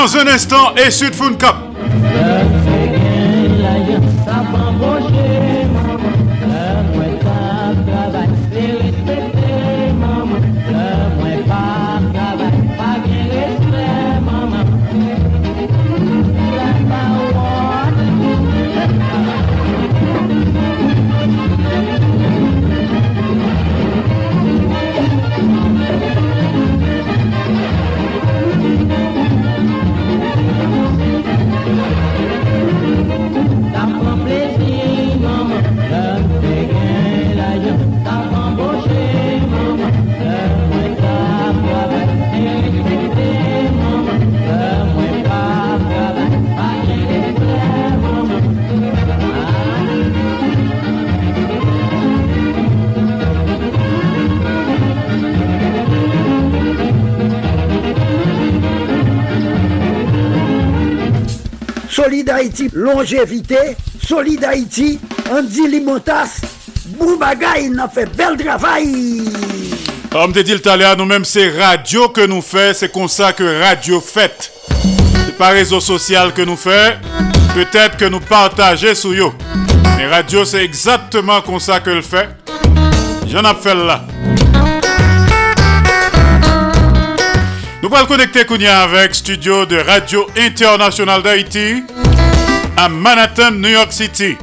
Dans 0.00 0.16
un 0.16 0.28
instant, 0.28 0.74
et 0.76 0.90
Sud 0.90 1.14
Food 1.14 1.36
Solid 62.20 62.30
Haïti, 62.32 62.70
longévité. 62.74 63.56
Solid 64.06 64.44
Haïti, 64.44 65.00
Andy 65.30 65.66
Limotas. 65.68 66.42
Boubagaï, 66.98 67.70
il 67.72 67.80
a 67.80 67.88
fait 67.88 68.04
bel 68.14 68.36
travail. 68.36 69.22
Comme 70.12 70.30
te 70.30 70.40
dit 70.40 70.60
tout 70.60 70.68
à 70.68 70.96
nous-mêmes, 70.96 71.24
c'est 71.24 71.48
radio 71.58 72.10
que 72.10 72.26
nous 72.26 72.42
fait. 72.42 72.74
C'est 72.74 72.92
comme 72.92 73.08
ça 73.08 73.32
que 73.32 73.62
radio 73.62 74.02
fait. 74.02 74.52
C'est 75.24 75.38
pas 75.38 75.48
réseau 75.48 75.80
social 75.80 76.34
que 76.34 76.42
nous 76.42 76.56
fait. 76.56 76.98
Peut-être 77.54 77.96
que 77.96 78.04
nous 78.04 78.20
partageons 78.20 78.94
sur 78.94 79.14
yo. 79.14 79.32
Mais 79.96 80.06
radio, 80.06 80.44
c'est 80.44 80.62
exactement 80.62 81.40
comme 81.40 81.58
ça 81.58 81.80
que 81.80 81.88
le 81.88 82.02
fait. 82.02 82.28
J'en 83.28 83.54
fait 83.54 83.74
là. 83.74 84.04
Nous 87.82 87.88
allons 87.96 88.06
connecter 88.06 88.44
Kounia 88.44 88.82
avec 88.82 89.14
studio 89.14 89.64
de 89.64 89.78
Radio 89.78 90.26
International 90.36 91.22
d'Haïti 91.22 91.82
à 92.80 92.88
Manhattan, 92.88 93.50
New 93.50 93.68
York 93.68 93.92
City. 93.92 94.38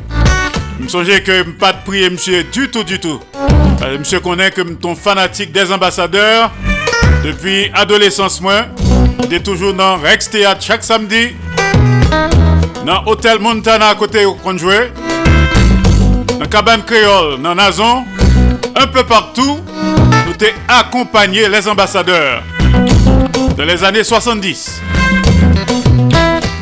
Je 0.78 0.84
me 0.84 0.88
songeais 0.88 1.24
que 1.24 1.38
je 1.38 1.44
pas 1.44 1.74
de 1.74 1.78
prier 1.84 2.08
monsieur 2.08 2.44
du 2.44 2.70
tout, 2.70 2.84
du 2.84 3.00
tout. 3.00 3.20
Que 3.80 3.98
Monsieur 3.98 4.20
connaît 4.20 4.52
que 4.52 4.62
ton 4.62 4.96
fanatique 4.96 5.52
des 5.52 5.72
ambassadeurs 5.72 6.52
depuis 7.24 7.72
adolescence 7.74 8.40
moi. 8.40 8.66
Est 9.32 9.40
toujours 9.40 9.74
dans 9.74 9.98
Rex 9.98 10.30
Théâtre 10.30 10.62
chaque 10.62 10.84
samedi. 10.84 11.36
Dans 12.86 13.04
Hôtel 13.08 13.40
Montana 13.40 13.90
à 13.90 13.96
côté 13.96 14.24
où 14.26 14.38
on 14.46 14.56
jouait. 14.56 14.92
Dans 16.40 16.46
Cabane 16.46 16.84
Créole, 16.84 17.42
dans 17.42 17.56
Nazon. 17.56 18.04
Un 18.76 18.88
peu 18.88 19.04
partout, 19.04 19.60
nous 20.28 20.34
t'ai 20.34 20.54
accompagné 20.68 21.50
les 21.50 21.68
ambassadeurs 21.68 22.44
de 23.58 23.64
les 23.64 23.84
années 23.84 24.04
70. 24.04 24.82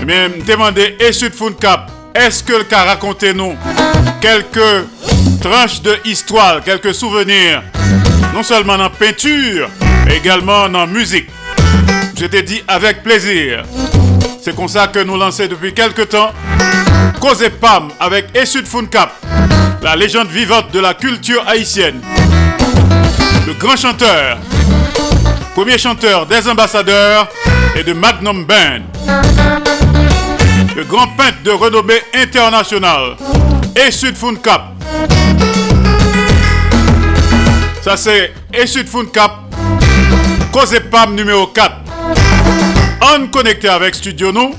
Eh 0.06 0.07
bien, 0.07 0.30
me 0.30 0.44
demandé, 0.44 0.95
et 0.99 1.11
Sud 1.11 1.34
Cap, 1.60 1.90
est-ce 2.14 2.44
que 2.44 2.53
le 2.53 2.64
cas 2.65 2.84
raconté 2.84 3.34
nous 3.34 3.56
quelques 4.22 4.86
tranches 5.41 5.82
de 5.82 5.98
histoire, 6.06 6.64
quelques 6.64 6.94
souvenirs, 6.94 7.64
non 8.32 8.44
seulement 8.44 8.77
dans 8.77 8.91
peinture, 8.91 9.68
mais 10.06 10.18
également 10.18 10.69
dans 10.69 10.86
musique. 10.86 11.27
Je 12.15 12.27
t'ai 12.27 12.44
dit 12.44 12.61
avec 12.68 13.02
plaisir. 13.02 13.64
C'est 14.44 14.56
comme 14.56 14.68
ça 14.68 14.86
que 14.86 14.99
nous 14.99 15.18
lançons 15.18 15.48
depuis 15.48 15.73
quelques 15.73 16.10
temps 16.10 16.34
Cause 17.19 17.49
Pam 17.60 17.90
avec 17.99 18.27
Essud 18.38 18.68
Funcap, 18.68 19.11
la 19.82 19.95
légende 19.95 20.27
vivante 20.27 20.72
de 20.72 20.82
la 20.82 20.94
culture 20.94 21.44
haïtienne. 21.48 21.99
Le 23.48 23.53
grand 23.53 23.76
chanteur, 23.76 24.38
premier 25.56 25.80
chanteur 25.80 26.27
des 26.27 26.48
ambassadeurs 26.48 27.27
et 27.76 27.84
de 27.84 27.94
Magnum 27.94 28.45
Band. 28.45 29.65
Le 30.76 30.84
grand 30.84 31.08
peintre 31.16 31.42
de 31.42 31.52
renommée 31.52 32.02
internationale, 32.14 33.16
Essud 33.76 34.14
Funcap. 34.18 34.74
Ça 37.82 37.96
c'est 37.96 38.34
Essud 38.54 38.86
Funcap, 38.90 39.32
Cause 40.52 40.78
Pam 40.92 41.16
numéro 41.16 41.48
4. 41.48 41.72
On 43.02 43.28
connecté 43.28 43.70
avec 43.70 43.96
Studio 43.96 44.34
Nou 44.34 44.54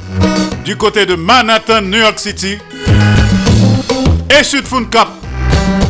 du 0.64 0.74
côté 0.76 1.04
de 1.04 1.16
Manhattan, 1.16 1.82
New 1.82 1.98
York 1.98 2.18
City. 2.18 2.56
Et 4.30 4.42
Sud 4.42 4.64
Cap, 4.90 5.08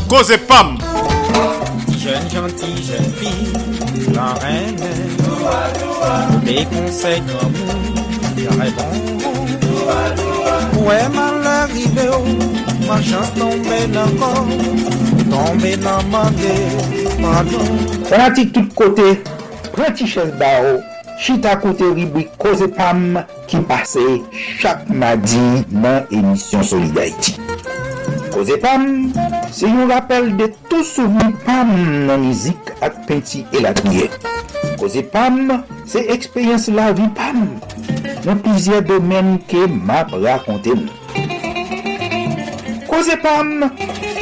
Cause 0.09 0.37
Pam. 0.49 0.77
Jeune 2.03 2.29
gentille, 2.33 2.85
jeune 2.85 3.13
fille, 3.15 3.53
la 4.13 4.35
reine, 4.35 4.77
des 6.45 6.65
conseils 6.65 7.23
comme 7.23 7.53
Ouè 9.87 11.09
man 11.15 11.43
l'arive 11.45 12.09
ou, 12.11 12.27
oh, 12.27 12.87
man 12.89 13.03
chans 13.07 13.31
tombe 13.37 13.79
nan 13.93 14.11
kon, 14.19 14.49
tombe 15.31 15.73
nan 15.85 16.11
mande, 16.11 16.55
manon. 17.23 17.69
Prati 18.09 18.49
tout 18.51 18.73
kote, 18.79 19.13
prati 19.77 20.09
ches 20.11 20.33
ba 20.41 20.51
ou, 20.65 20.81
chita 21.23 21.55
kote 21.63 21.87
ribwi 21.95 22.27
koze 22.43 22.67
pam 22.75 23.21
ki 23.47 23.63
pase 23.71 24.03
chak 24.59 24.89
madi 24.91 25.43
nan 25.71 26.03
emisyon 26.11 26.67
Solidarity. 26.67 27.37
Koze 28.35 28.59
pam, 28.63 28.89
se 29.55 29.71
yon 29.71 29.87
rappel 29.93 30.33
de 30.37 30.51
tou 30.67 30.83
souveni 30.87 31.39
pam 31.47 31.71
nan 32.11 32.27
mizik 32.27 32.75
ak 32.83 33.05
peti 33.07 33.47
elatmiye. 33.55 34.11
Koze 34.81 35.07
pam, 35.15 35.61
se 35.87 36.03
ekspeyans 36.11 36.67
la 36.75 36.91
vi 36.97 37.07
pam. 37.17 37.47
nan 38.27 38.41
pizye 38.43 38.81
domen 38.83 39.37
ke 39.47 39.69
map 39.71 40.11
rakonte 40.19 40.75
nou. 40.75 40.91
Koze 42.91 43.15
pam, 43.23 43.69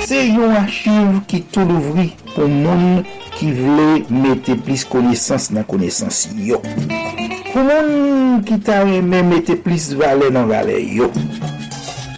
se 0.05 0.19
yon 0.29 0.53
achiv 0.61 1.23
ki 1.31 1.41
tou 1.55 1.65
louvri 1.71 2.11
pou 2.35 2.49
moun 2.51 3.01
ki 3.39 3.49
vle 3.57 3.89
mette 4.13 4.59
plis 4.67 4.85
konesans 4.89 5.49
nan 5.57 5.65
konesans 5.71 6.27
yo. 6.37 6.61
Pou 7.49 7.65
moun 7.65 8.43
ki 8.45 8.61
ta 8.67 8.83
reme 8.85 9.23
mette 9.31 9.57
plis 9.65 9.93
vale 9.97 10.29
nan 10.35 10.51
vale 10.53 10.77
yo. 10.85 11.09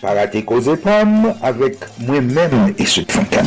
Parate 0.02 0.42
koze 0.48 0.74
pam 0.82 1.30
avek 1.38 1.86
mwen 2.02 2.32
men 2.34 2.74
e 2.74 2.88
fankan. 3.14 3.46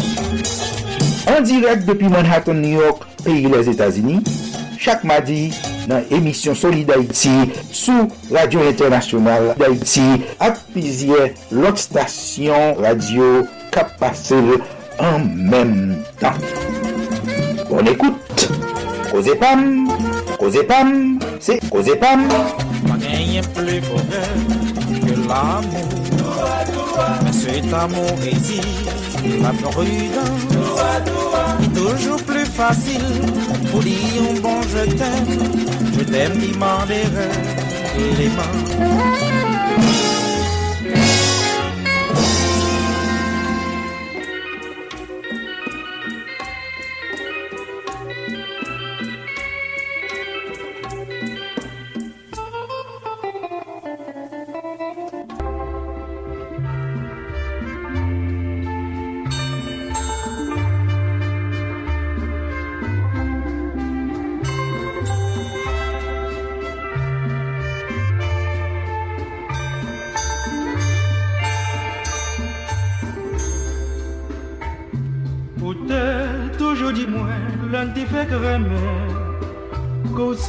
An 1.29 1.43
direk 1.43 1.83
depi 1.85 2.07
Manhattan, 2.09 2.61
New 2.63 2.79
York, 2.79 3.03
peyi 3.23 3.51
les 3.51 3.67
Etasini, 3.69 4.21
chak 4.79 5.03
madi, 5.03 5.51
nan 5.89 6.05
emisyon 6.13 6.55
Soli 6.57 6.83
d'Haïti 6.85 7.33
sou 7.73 8.07
Radio 8.29 8.61
Internasyonal 8.69 9.53
d'Haïti 9.57 10.05
ak 10.45 10.61
pizye 10.75 11.31
lot 11.51 11.81
stasyon 11.81 12.77
radio 12.83 13.47
kap 13.73 13.95
pase 14.01 14.37
en 14.99 15.25
menm 15.25 15.97
tan. 16.21 16.37
On 17.71 17.85
ekoute, 17.85 18.49
Koze 19.11 19.35
Pam, 19.39 19.87
Koze 20.39 20.63
Pam, 20.67 21.19
se 21.39 21.59
Koze 21.69 21.95
Pam. 22.01 22.25
Pa 22.87 22.97
genye 23.01 23.43
ple 23.55 23.79
bonheur 23.87 24.35
ke 25.05 25.17
l'amou, 25.29 25.87
men 27.23 27.33
se 27.33 27.61
t'amou 27.69 28.19
rezi, 28.25 28.61
la 29.41 29.53
floridans. 29.61 31.28
Toujours 31.79 32.21
plus 32.23 32.45
facile 32.45 33.01
pour 33.71 33.79
dire 33.79 34.21
un 34.29 34.39
bon 34.41 34.61
je 34.63 34.83
t'aime. 34.97 35.39
Je 35.97 36.03
t'aime, 36.03 36.41
m'en 36.57 36.85
les 38.17 38.27
mains. 38.27 40.08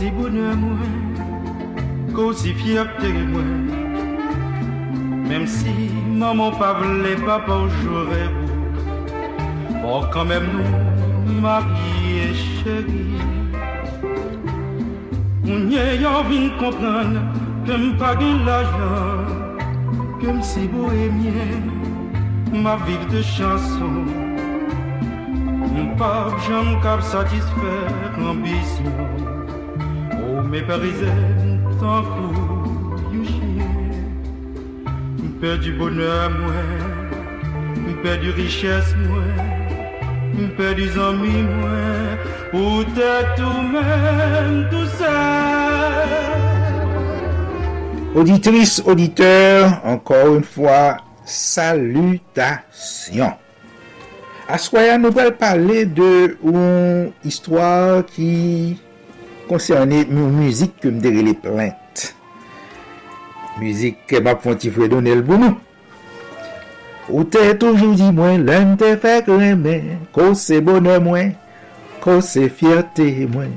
Si 0.00 0.10
bonheur 0.12 0.56
moins, 0.56 2.14
qu'aussi 2.14 2.54
fierté 2.54 3.12
moins. 3.12 3.58
Même 5.28 5.46
si 5.46 5.90
maman 6.08 6.52
pas 6.52 6.72
voulait, 6.72 7.16
papa 7.16 7.52
jouerait 7.82 8.30
vous. 8.32 9.82
Bon, 9.82 10.00
quand 10.10 10.24
même 10.24 10.48
nous, 11.26 11.38
mariés 11.42 12.32
chérie. 12.32 13.20
On 15.44 15.68
y 15.68 15.76
a 16.06 16.10
envie 16.18 16.48
de 16.48 16.58
comprendre 16.58 17.20
que 17.66 17.72
m'pas 17.72 18.14
l'argent, 18.46 19.26
que 20.18 20.42
si 20.42 20.66
bohémien, 20.66 21.60
ma 22.54 22.76
vie 22.86 23.06
de 23.12 23.20
chanson. 23.20 24.06
Mon 25.74 25.94
pape, 25.98 26.40
j'aime 26.46 26.80
qu'à 26.80 27.02
satisfaire 27.02 28.16
l'ambition. 30.50 30.50
Mais 30.50 30.62
parisienne, 30.62 31.60
tant 31.80 32.02
fou, 32.02 32.32
you 33.12 33.24
chien. 33.24 33.68
du 35.58 35.72
bonheur, 35.72 36.30
moi. 36.30 36.52
Père 38.02 38.18
du 38.18 38.30
richesse, 38.30 38.94
moi. 39.06 39.22
Père 40.56 40.74
du 40.74 40.88
amis, 40.98 41.42
moi. 41.42 41.68
Ou 42.52 42.82
t'es 42.94 43.24
tout 43.36 43.62
même, 43.62 44.66
tout 44.70 44.86
ça. 44.98 46.04
Auditrice, 48.14 48.82
auditeur, 48.86 49.80
encore 49.84 50.34
une 50.34 50.44
fois, 50.44 50.96
salutations. 51.24 53.34
Assoya 54.48 54.98
nous 54.98 55.16
allons 55.16 55.30
parler 55.30 55.86
de 55.86 56.36
une 56.42 57.12
histoire 57.24 58.04
qui 58.04 58.80
konserne 59.50 60.04
mou 60.08 60.30
mouzik 60.30 60.78
ke 60.80 60.92
mdere 60.94 61.26
le 61.26 61.34
plente. 61.34 62.12
Mouzik 63.58 64.06
ke 64.08 64.22
map 64.22 64.44
fonti 64.46 64.70
fwe 64.70 64.88
donel 64.92 65.24
bonou. 65.26 65.58
Ou 67.10 67.26
te 67.26 67.42
toujou 67.58 67.96
di 67.98 68.06
mwen, 68.14 68.44
lèm 68.46 68.76
te 68.78 68.92
fèk 69.02 69.28
remè, 69.32 69.76
ko 70.14 70.30
se 70.38 70.60
bonè 70.62 71.00
mwen, 71.02 71.32
ko 72.04 72.20
se 72.22 72.46
fiertè 72.46 73.08
mwen, 73.26 73.56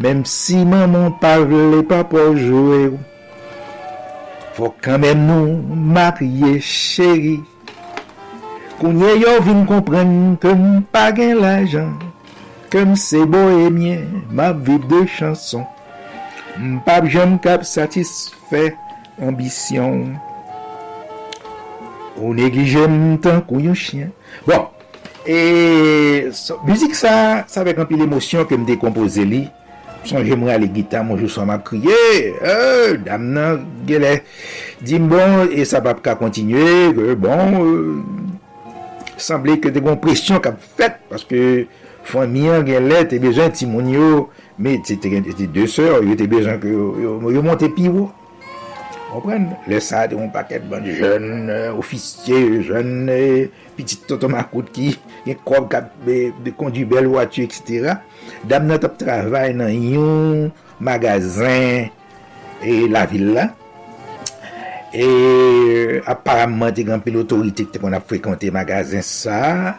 mèm 0.00 0.22
si 0.28 0.62
maman 0.64 1.12
parle 1.20 1.82
pa 1.90 2.00
pou 2.08 2.32
jouè 2.38 2.86
ou. 2.88 3.02
Fò 4.56 4.70
kèmèm 4.86 5.26
nou 5.28 5.58
marye 5.92 6.56
chéri, 6.64 7.36
kounye 8.80 9.18
yo 9.20 9.36
vin 9.44 9.64
kompren 9.68 10.38
ke 10.40 10.56
m 10.56 10.80
pa 10.94 11.10
gen 11.12 11.36
l'ajan. 11.42 11.92
Kem 12.74 12.96
se 12.98 13.20
bohemien, 13.30 14.00
ma 14.34 14.48
viv 14.50 14.82
de 14.90 15.04
chanson, 15.06 15.62
Mpap 16.58 17.04
jem 17.06 17.36
kap 17.38 17.62
satisfè 17.62 18.72
ambisyon, 19.22 20.16
Ou 22.18 22.32
neglijem 22.34 23.14
tan 23.22 23.38
kou 23.46 23.62
yon 23.62 23.78
chien. 23.78 24.10
Bon, 24.48 24.72
e, 25.22 26.32
so, 26.34 26.58
müzik 26.66 26.98
sa, 26.98 27.44
sa 27.46 27.62
vek 27.62 27.78
anpil 27.84 28.02
emosyon 28.08 28.50
ke 28.50 28.58
mde 28.58 28.80
kompoze 28.82 29.22
li, 29.22 29.44
Son 30.04 30.26
jemre 30.26 30.50
ale 30.52 30.66
gita, 30.74 31.04
monjou 31.06 31.30
son 31.30 31.46
ma 31.48 31.60
kriye, 31.62 31.94
e, 31.94 32.34
euh, 32.42 32.98
dam 33.06 33.30
nan 33.38 33.62
gele, 33.86 34.16
dim 34.82 35.06
bon, 35.14 35.46
e 35.46 35.62
sa 35.62 35.78
pap 35.86 36.02
ka 36.02 36.18
kontinye, 36.18 36.90
bon, 37.22 37.56
euh, 37.62 38.02
e, 38.02 39.14
semble 39.22 39.60
ke 39.62 39.70
de 39.70 39.78
kon 39.86 40.02
presyon 40.02 40.42
kap 40.42 40.58
fet, 40.74 40.98
paske 41.08 41.38
Fanyan 42.04 42.66
gen 42.68 42.90
lè, 42.90 43.04
te 43.08 43.20
bezon 43.22 43.54
timoun 43.56 43.88
yo, 43.94 44.10
me 44.60 44.76
te 44.84 44.98
de 45.00 45.64
sèr, 45.70 46.04
yo 46.04 46.18
te 46.18 46.28
bezon 46.30 46.60
yo 46.64 47.42
monte 47.46 47.70
pi 47.72 47.88
wou. 47.88 48.12
Kompren? 49.14 49.44
Lè 49.70 49.78
sa, 49.84 50.08
de 50.10 50.16
yon 50.18 50.30
paket 50.34 50.64
ban 50.66 50.82
jen, 50.88 51.46
ofisye, 51.78 52.40
jen, 52.66 53.04
pitit 53.76 54.02
totomakout 54.10 54.72
ki, 54.74 54.88
gen 55.26 55.38
krob 55.46 55.68
kap 55.70 55.92
de 56.06 56.54
kondi 56.58 56.82
bel 56.88 57.06
watu, 57.12 57.44
etc. 57.46 58.00
Dam 58.50 58.66
nan 58.66 58.82
tap 58.82 58.98
travay 58.98 59.54
nan 59.54 59.70
yon 59.70 60.48
magazin 60.82 61.92
e 62.58 62.80
la 62.90 63.04
villa. 63.10 63.52
E 64.94 66.02
aparamman 66.10 66.74
te 66.74 66.82
gen 66.86 67.02
pil 67.04 67.22
otorite 67.22 67.68
te 67.70 67.82
kon 67.82 67.94
ap 67.94 68.10
frekante 68.10 68.50
magazin 68.54 69.04
sa. 69.06 69.78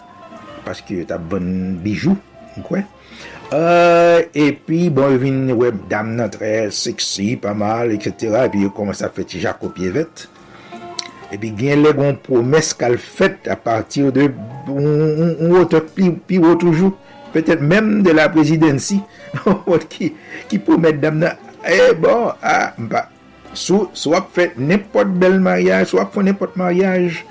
paske 0.66 1.00
yo 1.00 1.08
tap 1.10 1.24
bon 1.32 1.48
bijou, 1.84 2.18
mkwen. 2.58 2.86
Euh, 3.54 4.26
e 4.34 4.50
pi, 4.66 4.88
bon, 4.90 5.14
yo 5.14 5.22
vin 5.22 5.42
web 5.54 5.84
dam 5.92 6.16
nan 6.18 6.32
tre 6.34 6.72
seksi, 6.74 7.36
pa 7.42 7.54
mal, 7.58 7.94
etc. 7.94 8.42
E 8.46 8.52
pi 8.54 8.66
yo 8.66 8.74
komanse 8.76 9.06
a 9.08 9.12
feti 9.14 9.44
jakopye 9.44 9.94
vet. 9.96 10.26
E 11.34 11.40
pi 11.42 11.52
gen 11.58 11.86
le 11.86 11.94
gon 11.98 12.18
promes 12.26 12.74
kal 12.78 12.98
fet 13.02 13.50
a 13.52 13.58
partir 13.60 14.12
de 14.16 14.30
un 14.72 15.52
wote 15.54 15.82
pi 15.96 16.42
wotoujou. 16.42 16.96
Petet 17.36 17.60
menm 17.60 18.00
de 18.06 18.14
la 18.16 18.30
prezidensi. 18.32 19.02
ki, 19.92 20.14
ki 20.50 20.62
promet 20.64 21.02
dam 21.02 21.20
nan, 21.22 21.52
e 21.68 21.92
bon, 22.00 22.32
a, 22.40 22.72
mpa. 22.80 23.10
Sou, 23.56 23.90
sou 23.96 24.16
ap 24.18 24.34
fè 24.36 24.50
nepot 24.60 25.08
bel 25.20 25.38
maryaj, 25.44 25.88
sou 25.92 26.02
ap 26.02 26.12
fè 26.16 26.24
nepot 26.28 26.58
maryaj, 26.60 27.22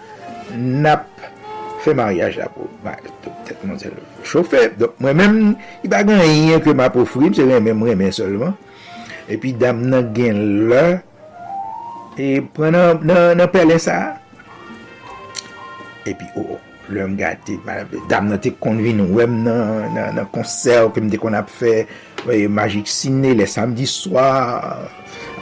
nap 0.56 1.11
fè 1.85 1.94
maryaj 1.97 2.39
la 2.40 2.48
pou, 2.52 2.69
ba, 2.85 2.97
tèt 3.47 3.62
man 3.69 3.78
zèl 3.81 3.97
chofè, 4.24 4.66
dok 4.81 4.97
mwen 5.05 5.19
mèm, 5.20 5.39
i 5.85 5.90
bagan 5.93 6.23
yon 6.24 6.62
ke 6.65 6.74
ma 6.77 6.90
pou 6.93 7.09
frim, 7.09 7.35
se 7.36 7.47
mwen 7.47 7.65
mèm 7.69 7.85
remè 7.90 8.11
solman, 8.15 8.55
epi 9.31 9.52
dam 9.61 9.82
nan 9.90 10.12
gen 10.16 10.40
lè, 10.70 10.85
e 12.20 12.28
pren 12.56 12.78
nan, 13.05 13.35
nan 13.36 13.51
pèlè 13.52 13.78
sa, 13.82 13.98
epi 16.09 16.28
ou, 16.35 16.56
oh, 16.56 16.62
lèm 16.94 17.15
gati, 17.20 17.59
dam 18.11 18.32
nan 18.32 18.40
te 18.40 18.55
konvin, 18.61 19.05
wèm 19.16 19.40
nan, 19.44 19.89
nan, 19.94 20.20
nan 20.20 20.28
konser, 20.35 20.89
kem 20.97 21.12
de 21.12 21.20
kon 21.20 21.36
ap 21.36 21.52
fè, 21.52 21.82
magik 22.48 22.89
sine, 22.89 23.35
lè 23.36 23.48
samdi 23.51 23.89
swa, 23.89 24.28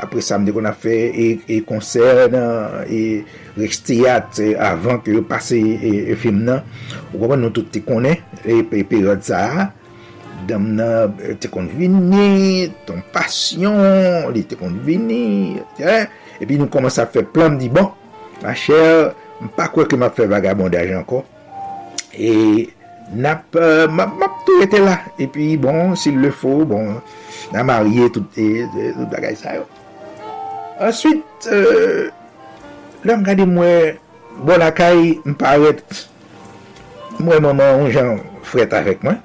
apre 0.03 0.23
samde 0.24 0.53
kon 0.55 0.66
a 0.66 0.74
fe 0.77 0.97
e, 1.11 1.29
e 1.47 1.61
konser 1.66 2.27
nan 2.33 2.83
e 2.91 3.23
rekstiyat 3.59 4.41
e, 4.43 4.49
avan 4.59 5.01
ke 5.05 5.15
yo 5.15 5.23
pase 5.29 5.61
e, 5.61 5.93
e 6.12 6.19
film 6.19 6.43
nan. 6.49 6.66
Ou 7.12 7.23
wapan 7.23 7.45
nou 7.45 7.55
tout 7.55 7.70
te 7.73 7.83
konen 7.87 8.19
e 8.43 8.62
peryode 8.83 9.23
sa 9.31 9.70
dam 10.49 10.73
nan 10.77 11.15
te 11.41 11.51
kon 11.53 11.69
vini 11.70 12.66
ton 12.87 13.03
pasyon 13.15 14.31
li 14.35 14.43
te 14.49 14.59
kon 14.59 14.74
vini 14.83 15.55
e 15.79 16.47
pi 16.49 16.59
nou 16.59 16.70
koman 16.73 16.91
sa 16.91 17.07
fe 17.07 17.23
plan 17.23 17.55
di 17.61 17.70
bon 17.70 17.93
ma 18.43 18.55
chèr 18.59 19.12
mpa 19.43 19.69
kwe 19.70 19.87
ke 19.91 19.99
ma 19.99 20.11
fe 20.15 20.27
vagabondaj 20.31 20.97
anko. 20.99 21.23
E 22.12 22.66
nap 23.15 23.55
map 23.93 24.43
tou 24.47 24.65
ete 24.65 24.83
la. 24.83 24.99
E 25.19 25.29
pi 25.31 25.55
bon 25.61 25.95
si 25.99 26.15
le 26.16 26.33
fo 26.35 26.62
bon 26.66 26.97
nan 27.53 27.69
marye 27.69 28.11
tout 28.11 28.43
bagay 29.12 29.39
sa 29.39 29.55
yo. 29.61 29.69
Answit, 30.83 31.23
euh, 31.47 32.09
lèm 33.07 33.21
gade 33.23 33.45
mwen 33.47 34.01
bon 34.43 34.63
akay 34.67 35.13
mparet 35.31 35.83
mwen 37.23 37.45
maman 37.45 37.85
ou 37.85 37.91
jan 37.93 38.17
fret 38.43 38.73
avèk 38.75 39.05
mwen. 39.07 39.21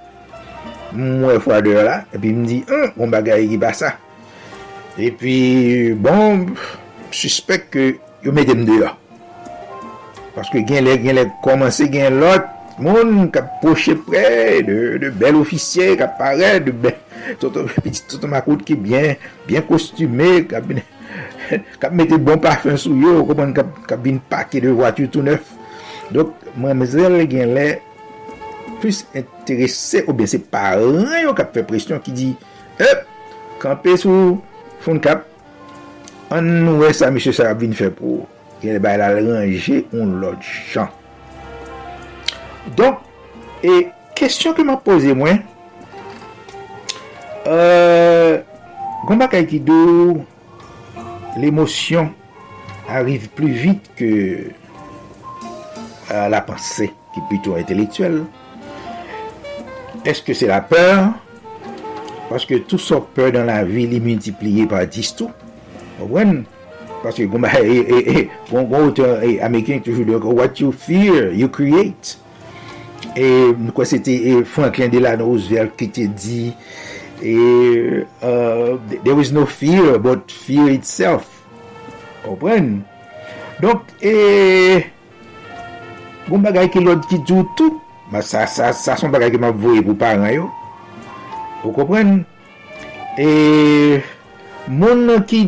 Mwen 0.94 1.40
fwa 1.42 1.58
de 1.66 1.74
la, 1.82 1.96
epi 2.14 2.30
mdi, 2.36 2.60
an, 2.70 2.92
mwen 2.94 3.16
bagay 3.16 3.48
ki 3.50 3.58
basa. 3.62 3.96
Epi, 5.02 5.96
bon, 5.98 6.44
suspect 7.10 7.72
ke 7.74 7.88
yo 8.26 8.34
metem 8.38 8.62
de 8.68 8.78
la. 8.84 8.92
Paske 10.36 10.62
gen 10.62 10.86
lè, 10.86 11.00
gen 11.02 11.18
lè, 11.18 11.24
komanse 11.42 11.88
gen 11.90 12.20
lot, 12.22 12.46
moun 12.78 13.32
kap 13.34 13.56
poche 13.64 13.96
pre, 14.06 14.62
de, 14.68 14.78
de 15.02 15.10
bel 15.10 15.42
ofisye, 15.42 15.96
kap 15.98 16.20
pare, 16.22 16.60
de 16.68 16.76
bel, 16.86 17.02
toto 17.42 18.30
makout 18.30 18.62
ki 18.68 18.78
bien, 18.78 19.18
bien 19.50 19.66
kostume, 19.66 20.44
kap 20.54 20.70
bine. 20.70 20.86
kap 21.82 21.94
mette 21.96 22.18
bon 22.22 22.40
parfum 22.42 22.78
sou 22.80 22.98
yo, 23.00 23.22
kompon 23.28 23.54
kap, 23.56 23.72
kap 23.90 24.02
bin 24.04 24.20
pake 24.32 24.62
de 24.64 24.72
watu 24.76 25.08
tout 25.12 25.26
neuf. 25.26 25.54
Dok, 26.14 26.34
mwen 26.60 26.80
mezel 26.82 27.20
gen 27.30 27.54
lè, 27.58 27.68
plus 28.82 29.04
interese 29.18 30.04
ou 30.06 30.16
bè 30.18 30.28
se 30.30 30.40
paran 30.40 31.10
yo 31.24 31.34
kap 31.38 31.54
fe 31.56 31.64
presyon 31.68 32.02
ki 32.04 32.14
di, 32.16 32.30
hep, 32.80 33.06
kampe 33.64 33.96
sou 34.00 34.38
foun 34.86 35.02
kap, 35.04 35.26
an 36.34 36.48
nou 36.66 36.84
wè 36.84 36.94
sa 36.96 37.12
mèche 37.14 37.34
sa 37.36 37.54
vin 37.58 37.76
fe 37.78 37.92
pou. 37.94 38.26
Gen 38.62 38.78
lè 38.78 38.82
bay 38.82 38.98
la 39.00 39.12
ranger 39.14 39.86
on 39.96 40.18
lòd 40.22 40.42
chan. 40.72 40.90
Donk, 42.78 43.04
e, 43.64 43.88
kèsyon 44.18 44.56
ke 44.58 44.66
mwen 44.66 44.82
pose 44.86 45.14
mwen, 45.16 45.44
eee, 47.46 47.54
euh, 47.54 48.40
Gomba 49.08 49.30
Kaikidou, 49.32 50.26
l'émotion 51.36 52.12
arrive 52.88 53.30
plus 53.30 53.52
vite 53.52 53.92
que 53.96 54.46
la 56.10 56.42
pensée, 56.42 56.94
qui 57.14 57.20
est 57.20 57.28
plutôt 57.28 57.56
intellectuelle. 57.56 58.24
Est-ce 60.06 60.22
que 60.22 60.34
c'est 60.34 60.48
la 60.48 60.62
peur? 60.62 61.10
Parce 62.30 62.46
que 62.46 62.56
tout 62.56 62.78
ça 62.78 63.02
peur 63.14 63.32
dans 63.32 63.44
la 63.44 63.64
vie 63.64 63.94
est 63.94 64.00
multiplié 64.00 64.66
par 64.66 64.86
10 64.86 65.16
tout. 65.16 65.32
Parce 67.04 67.16
que 67.16 67.24
un 67.24 68.84
auteur 68.86 69.20
américain 69.42 69.80
toujours 69.84 70.06
dit 70.06 70.12
What 70.14 70.60
you 70.60 70.72
fear, 70.72 71.34
you 71.34 71.50
create. 71.50 72.20
Et 73.16 73.48
quoi 73.74 73.86
c'était 73.86 74.44
Franklin 74.46 74.90
Delano 74.90 75.26
Roosevelt 75.26 75.76
qui 75.76 75.90
te 75.90 76.02
dit 76.02 76.54
E, 77.22 78.06
uh, 78.22 78.78
there 79.04 79.20
is 79.20 79.32
no 79.32 79.46
fear 79.46 79.98
but 79.98 80.32
fear 80.32 80.70
itself. 80.70 81.26
Opren? 82.28 82.84
Donk, 83.62 83.90
e... 84.06 84.86
Goun 86.28 86.44
bagay 86.44 86.70
ki 86.70 86.84
lòd 86.84 87.08
ki 87.10 87.22
djoutou. 87.26 87.80
Ma 88.12 88.22
sa, 88.22 88.46
sa, 88.46 88.70
sa 88.76 88.98
son 89.00 89.14
bagay 89.14 89.32
ki 89.34 89.42
ma 89.42 89.50
vouye 89.50 89.82
pou 89.82 89.98
paran 89.98 90.30
yo. 90.30 90.50
Ou 91.64 91.74
kopren? 91.74 92.22
E... 93.18 94.04
Moun 94.68 95.10
ki 95.26 95.42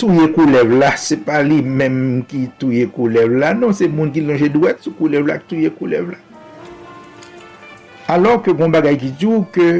touye 0.00 0.26
kou 0.34 0.48
lev 0.50 0.72
la, 0.74 0.96
se 0.98 1.16
pa 1.22 1.38
li 1.46 1.60
menm 1.62 2.24
ki 2.28 2.48
touye 2.60 2.88
kou 2.90 3.08
lev 3.12 3.32
la. 3.40 3.54
Non, 3.56 3.72
se 3.76 3.88
moun 3.88 4.10
ki 4.12 4.24
lonje 4.26 4.50
dwet 4.52 4.82
sou 4.84 4.92
kou 4.98 5.08
lev 5.12 5.30
la, 5.30 5.38
touye 5.48 5.70
kou 5.72 5.88
lev 5.88 6.10
la. 6.12 6.20
Alors 8.10 8.42
ke 8.42 8.52
goun 8.52 8.74
bagay 8.74 9.00
ki 9.00 9.14
djou 9.16 9.46
ke... 9.54 9.70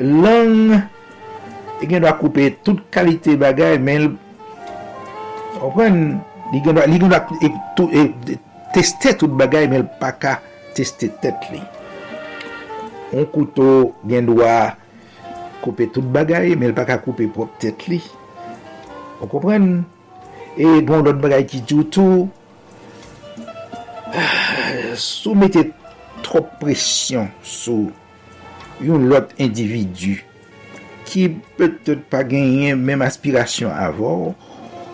lang. 0.00 0.86
E 1.80 1.86
gen 1.86 2.00
do 2.00 2.08
a 2.08 2.14
koupe 2.16 2.50
tout 2.64 2.80
kalite 2.90 3.36
bagay 3.36 3.76
men 3.78 4.14
opwen 5.60 6.16
li 6.52 6.62
gen 6.64 6.76
do 6.76 6.80
a, 6.80 6.88
gen 6.88 7.12
e, 7.92 8.04
e, 8.32 8.36
teste 8.72 9.12
tout 9.20 9.32
bagay 9.36 9.68
men 9.68 9.84
pa 10.00 10.14
ka 10.16 10.38
teste 10.76 11.10
tet 11.20 11.50
li. 11.52 11.60
On 13.12 13.28
kouto 13.28 13.92
gen 14.08 14.30
do 14.30 14.40
a 14.44 14.72
koupe 15.60 15.90
tout 15.92 16.06
bagay 16.16 16.56
men 16.56 16.72
pa 16.76 16.86
ka 16.88 16.96
koupe 17.04 17.28
prop 17.34 17.52
tet 17.60 17.84
li. 17.92 18.00
On 19.20 19.28
kompren 19.28 19.84
e 20.56 20.80
bon 20.80 21.04
don 21.04 21.20
bagay 21.20 21.44
ki 21.48 21.60
joutou 21.68 22.24
ah, 24.16 24.96
soumete 24.96 25.68
trop 26.24 26.48
presyon 26.60 27.28
sou 27.44 27.92
yon 28.84 29.06
lot 29.10 29.32
individu 29.40 30.16
ki 31.06 31.28
petet 31.58 32.02
pa 32.10 32.24
genyen 32.26 32.80
menm 32.82 33.04
aspirasyon 33.06 33.72
avor 33.72 34.34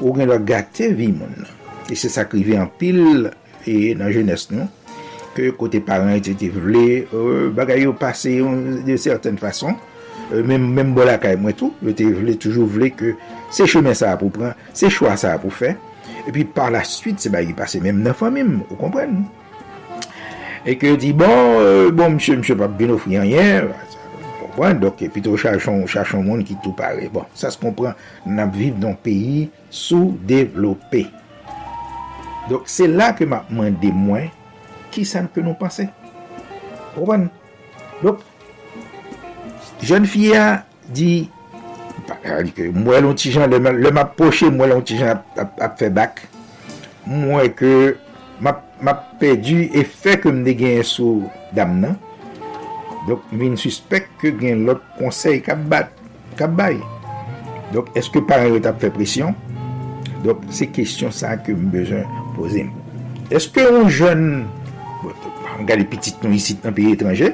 ou 0.02 0.14
gen 0.16 0.30
lot 0.30 0.44
gate 0.46 0.90
vi 0.92 1.10
moun. 1.14 1.46
E 1.90 1.96
se 1.98 2.10
sakrive 2.12 2.58
an 2.60 2.70
pil 2.78 3.30
e 3.68 3.92
nan 3.98 4.12
jenes 4.14 4.48
nou 4.52 4.68
ke 5.36 5.50
kote 5.56 5.80
paran 5.84 6.12
ete 6.14 6.34
te 6.38 6.50
vle 6.52 6.84
euh, 7.04 7.48
bagay 7.54 7.86
yo 7.86 7.94
pase 7.98 8.36
yon 8.36 8.82
de 8.86 8.98
certaine 9.00 9.40
fason 9.40 9.76
euh, 10.32 10.42
menm 10.44 10.92
bola 10.96 11.16
kay 11.22 11.38
mwen 11.40 11.56
tou 11.56 11.72
yo 11.84 11.94
te 11.96 12.06
vle 12.08 12.36
toujou 12.40 12.68
vle 12.68 12.90
ke 12.94 13.14
se 13.52 13.66
chemen 13.68 13.96
sa 13.96 14.12
apou 14.16 14.32
pran, 14.32 14.56
se 14.76 14.90
chwa 14.92 15.16
sa 15.20 15.34
apou 15.38 15.52
fe 15.52 15.74
e 16.26 16.34
pi 16.34 16.44
par 16.44 16.72
la 16.74 16.84
suite 16.84 17.24
se 17.24 17.32
bagay 17.32 17.56
pase 17.56 17.80
menm 17.82 18.02
nan 18.04 18.16
famim 18.18 18.60
ou 18.68 18.78
kompren 18.80 19.16
nou 19.16 19.41
E 20.62 20.76
ke 20.78 20.94
di 20.94 21.10
bon, 21.10 21.58
euh, 21.58 21.90
bon 21.90 22.12
msè 22.14 22.36
msè 22.38 22.54
pa 22.54 22.68
bin 22.70 22.92
ofri 22.94 23.16
anyen, 23.18 23.72
kompran, 24.38 24.78
doke 24.78 25.08
pito 25.10 25.34
chachon, 25.34 25.80
chachon 25.90 26.22
moun 26.22 26.44
ki 26.46 26.54
tou 26.62 26.70
pare. 26.78 27.08
Bon, 27.10 27.26
sa 27.34 27.50
se 27.50 27.58
kompran, 27.58 27.96
nan 28.28 28.44
ap 28.44 28.54
viv 28.54 28.78
nan 28.78 28.94
peyi 29.02 29.48
sou-devlopè. 29.74 31.02
Dok 32.46 32.70
se 32.70 32.86
la 32.86 33.10
ke 33.18 33.26
ma 33.26 33.42
mande 33.50 33.90
mwen, 33.90 34.30
ki 34.94 35.02
sa 35.08 35.24
npe 35.26 35.42
nou 35.42 35.58
pase? 35.58 35.88
Kompran? 36.94 37.26
Dok, 38.04 38.22
jen 39.82 40.06
fia 40.06 40.62
di, 40.94 41.24
mwen 42.70 43.02
loun 43.02 43.18
ti 43.18 43.34
jan, 43.34 43.50
le 43.50 43.90
ma 43.90 44.06
poche 44.06 44.46
mwen 44.46 44.76
loun 44.76 44.86
ti 44.86 45.02
jan 45.02 45.26
ap 45.42 45.74
fe 45.80 45.90
bak, 45.90 46.22
mwen 47.10 47.50
ke 47.58 47.72
map 48.38 48.68
map 48.82 49.22
e 49.22 49.84
fe 49.86 50.16
ke 50.20 50.30
mne 50.32 50.54
gen 50.58 50.82
sou 50.86 51.28
dam 51.54 51.78
nan. 51.82 51.98
Dok, 53.06 53.24
mwen 53.34 53.56
suspek 53.58 54.08
ke 54.20 54.30
gen 54.38 54.64
lot 54.68 54.82
konsey 54.98 55.40
kap 55.42 55.62
bat, 55.70 55.90
kap 56.38 56.54
bay. 56.58 56.78
Dok, 57.72 57.90
eske 57.98 58.22
paran 58.26 58.52
yo 58.52 58.62
tap 58.62 58.78
fe 58.82 58.92
presyon? 58.94 59.34
Dok, 60.22 60.44
se 60.54 60.68
kestyon 60.70 61.14
sa 61.14 61.34
ke 61.38 61.54
mwen 61.54 61.70
bezon 61.74 62.06
pose. 62.36 62.66
Eske 63.32 63.64
ou 63.70 63.88
jen, 63.90 64.44
mwen 65.02 65.66
gade 65.66 65.86
pitit 65.90 66.22
nou 66.22 66.34
yisit 66.34 66.62
nan 66.66 66.76
piye 66.76 66.94
etranje, 66.94 67.32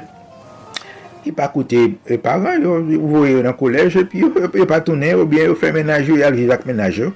ki 1.24 1.34
pa 1.36 1.50
koute 1.52 1.82
e 2.08 2.20
paran, 2.22 2.64
yo 2.64 2.78
voye 3.10 3.42
nan 3.44 3.56
kolej, 3.58 4.00
pi 4.08 4.24
yo 4.24 4.68
pa 4.68 4.80
tounen, 4.84 5.18
ou 5.20 5.28
bien 5.28 5.50
yo 5.50 5.58
fe 5.58 5.72
menaj 5.76 6.08
yo, 6.08 6.20
yal 6.20 6.36
vivak 6.36 6.64
menaj 6.68 7.02
yo, 7.04 7.12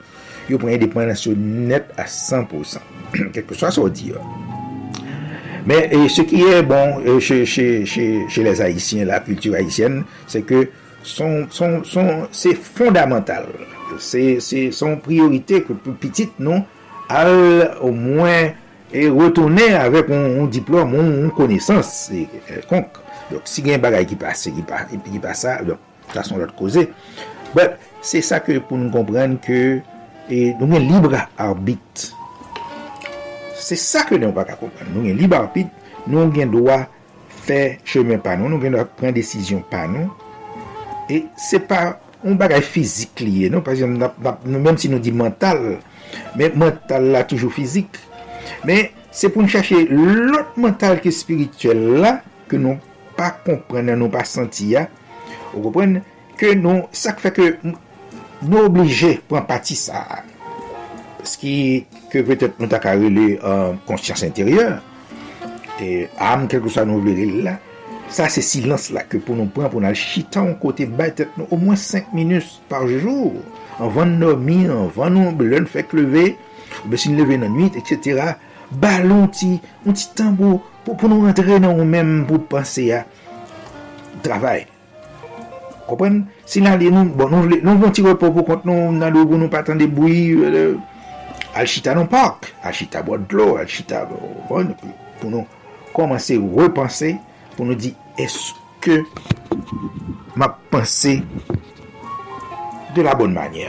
yo 0.50 0.60
pren 0.60 0.80
depenasyon 0.82 1.48
net 1.70 1.94
a 1.96 2.04
100%. 2.04 3.01
quelque 3.32 3.54
soit 3.54 3.70
ça 3.70 3.88
dire. 3.88 4.16
Mais 5.64 5.90
et 5.92 6.08
ce 6.08 6.22
qui 6.22 6.42
est 6.42 6.62
bon 6.62 7.00
euh, 7.06 7.20
chez, 7.20 7.46
chez, 7.46 7.86
chez, 7.86 8.24
chez, 8.28 8.42
les 8.42 8.60
Haïtiens, 8.60 9.04
la 9.04 9.20
culture 9.20 9.54
haïtienne, 9.54 10.04
c'est 10.26 10.42
que 10.42 10.68
son, 11.04 11.46
son, 11.50 11.84
son 11.84 12.26
c'est 12.32 12.54
fondamental. 12.54 13.46
C'est 13.98 14.40
son 14.72 14.96
priorité 14.96 15.62
que 15.62 15.74
pour 15.74 15.94
petite, 15.94 16.32
non, 16.40 16.64
al 17.08 17.76
au 17.80 17.90
moins 17.92 18.50
et 18.92 19.08
retourner 19.08 19.74
avec 19.74 20.10
un, 20.10 20.42
un 20.42 20.46
diplôme, 20.46 20.94
une 20.94 21.26
un 21.26 21.28
connaissance 21.28 22.10
quelconque. 22.48 22.96
Donc, 23.30 23.42
si 23.44 23.60
il 23.60 23.68
y 23.68 23.72
a 23.72 23.76
un 23.76 23.78
bagage 23.78 24.06
qui 24.06 24.16
passe, 24.16 24.42
qui 24.42 24.62
passe, 24.62 24.86
qui 25.10 25.18
passe 25.18 25.40
ça, 25.40 25.62
donc, 25.62 25.78
ça 26.12 26.22
sont 26.22 26.36
l'autre 26.36 26.54
causé. 26.54 26.90
Bref, 27.54 27.72
c'est 28.00 28.22
ça 28.22 28.40
que 28.40 28.58
pour 28.58 28.76
nous 28.76 28.90
comprendre 28.90 29.38
que 29.40 29.78
et, 30.30 30.54
nous 30.58 30.66
avons 30.66 30.78
libre 30.78 31.16
arbitre 31.36 32.16
Se 33.62 33.78
sa 33.78 34.02
ke 34.08 34.18
nou 34.18 34.34
baka 34.34 34.56
koupan. 34.58 34.90
Nou 34.90 35.06
gen 35.06 35.18
liba 35.20 35.42
rapid, 35.44 35.70
nou 36.10 36.26
gen 36.34 36.50
doa 36.52 36.82
fè 37.42 37.78
chemen 37.86 38.22
pa 38.22 38.34
nou, 38.38 38.50
nou 38.50 38.62
gen 38.62 38.74
doa 38.76 38.86
pren 38.98 39.14
desisyon 39.14 39.62
pa 39.70 39.84
nou. 39.90 40.10
E 41.10 41.24
se 41.40 41.60
pa, 41.62 41.98
nou 42.22 42.38
bagay 42.38 42.62
fizik 42.64 43.22
liye 43.22 43.50
nou, 43.52 43.62
par 43.64 43.78
nou 43.78 44.58
menm 44.58 44.78
si 44.80 44.90
nou 44.90 45.02
di 45.02 45.14
mental, 45.14 45.78
men 46.38 46.58
mental 46.58 47.10
la 47.14 47.24
toujou 47.28 47.52
fizik, 47.52 47.98
men 48.66 48.90
se 49.12 49.30
pou 49.30 49.44
nou 49.44 49.52
chache 49.52 49.78
lot 49.90 50.56
mental 50.60 50.98
ki 51.02 51.12
spirituel 51.14 51.82
la, 52.02 52.16
ke 52.50 52.58
nou 52.60 52.78
pa 53.18 53.32
komprene, 53.44 53.96
nou 53.98 54.10
pa 54.12 54.24
senti 54.26 54.72
ya, 54.74 54.86
ou 55.52 55.66
komprene, 55.68 56.04
ke 56.38 56.54
nou, 56.58 56.86
sa 56.96 57.14
ke 57.14 57.26
fè 57.26 57.34
ke 57.36 57.48
nou 57.62 58.66
oblije 58.66 59.16
pou 59.28 59.38
an 59.38 59.46
pati 59.46 59.76
sa. 59.78 60.22
Se 61.22 61.38
ke 62.12 62.22
petèp 62.26 62.58
nou 62.60 62.68
tak 62.70 62.86
a 62.90 62.96
rele 62.98 63.36
konsyans 63.88 64.20
euh, 64.20 64.28
interior, 64.28 64.80
e 65.80 66.06
am 66.20 66.46
kelkou 66.50 66.72
sa 66.72 66.84
nou 66.88 67.02
vle 67.02 67.16
rele 67.16 67.44
la, 67.46 67.56
sa 68.12 68.28
se 68.32 68.44
silans 68.44 68.90
la 68.92 69.06
ke 69.08 69.20
pou 69.24 69.38
nou 69.38 69.48
pran 69.54 69.72
pou 69.72 69.80
nan 69.80 69.96
chita 69.96 70.42
an 70.44 70.54
kote 70.60 70.84
bay 70.86 71.14
nou, 71.38 71.48
ou 71.48 71.60
mwen 71.60 71.78
5 71.80 72.12
minus 72.16 72.58
par 72.68 72.84
jour, 72.90 73.40
an 73.80 73.92
van 73.94 74.18
nou 74.20 74.36
mi, 74.36 74.66
an 74.68 74.90
van 74.92 75.16
nou 75.16 75.32
blen 75.38 75.68
fèk 75.70 75.96
leve, 75.96 76.34
ou 76.82 76.92
besin 76.92 77.16
leve 77.16 77.38
nan 77.40 77.56
nuit, 77.56 77.78
etc. 77.80 78.36
Balon 78.82 79.26
ti, 79.32 79.56
un 79.86 79.96
ti 79.96 80.10
tambou, 80.16 80.60
pou, 80.84 80.96
pou 80.96 81.08
nou 81.08 81.24
rentre 81.26 81.58
nan 81.58 81.72
ou 81.72 81.88
men 81.88 82.22
pou 82.28 82.44
panse 82.52 82.84
ya 82.86 83.02
travay. 84.24 84.66
Kopwen? 85.88 86.22
Si 86.48 86.62
nan 86.64 86.78
li 86.80 86.88
nou, 86.92 87.08
bon 87.16 87.32
nou 87.32 87.48
vle, 87.48 87.58
nou 87.64 87.80
vle 87.80 87.90
ti 87.96 88.04
repopou 88.04 88.44
kont 88.46 88.64
nou 88.68 88.92
nan 88.94 89.12
logo 89.12 89.40
nou 89.40 89.52
patan 89.52 89.80
de 89.80 89.88
boui, 89.90 90.36
euh, 90.46 90.76
al 91.54 91.66
chita 91.68 91.94
nan 91.94 92.08
park, 92.08 92.52
al 92.64 92.72
chita 92.76 93.02
bot 93.04 93.26
dlo, 93.28 93.56
al 93.60 93.68
chita 93.68 94.04
bon, 94.08 94.20
bon, 94.48 94.72
bon, 94.72 94.74
bon, 94.82 94.94
pou 95.20 95.32
nou 95.32 95.46
komanse 95.92 96.38
repanse, 96.56 97.12
pou 97.56 97.68
nou 97.68 97.78
di, 97.78 97.92
eske 98.20 99.02
ma 100.38 100.48
panse 100.72 101.18
de 102.96 103.04
la 103.04 103.14
bon 103.18 103.32
manye. 103.34 103.68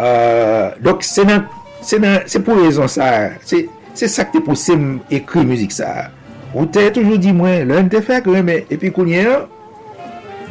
Euh, 0.00 0.72
dok, 0.82 1.04
se 1.06 1.22
nan, 1.28 1.46
se 1.84 2.00
nan, 2.02 2.24
se 2.30 2.40
pou 2.42 2.58
rezon 2.64 2.90
sa, 2.90 3.08
se, 3.46 3.64
se 3.94 4.08
sa 4.08 4.24
sakte 4.24 4.42
pou 4.44 4.58
se 4.58 4.74
m 4.76 4.98
ekri 5.14 5.44
müzik 5.46 5.74
sa. 5.74 6.10
Ou 6.54 6.66
te 6.70 6.82
toujou 6.94 7.18
di 7.20 7.34
mwen, 7.34 7.68
lè 7.70 7.82
m 7.84 7.90
te 7.92 8.00
fèk, 8.04 8.26
lè 8.30 8.42
e, 8.42 8.60
epi 8.74 8.90
kounye, 8.94 9.24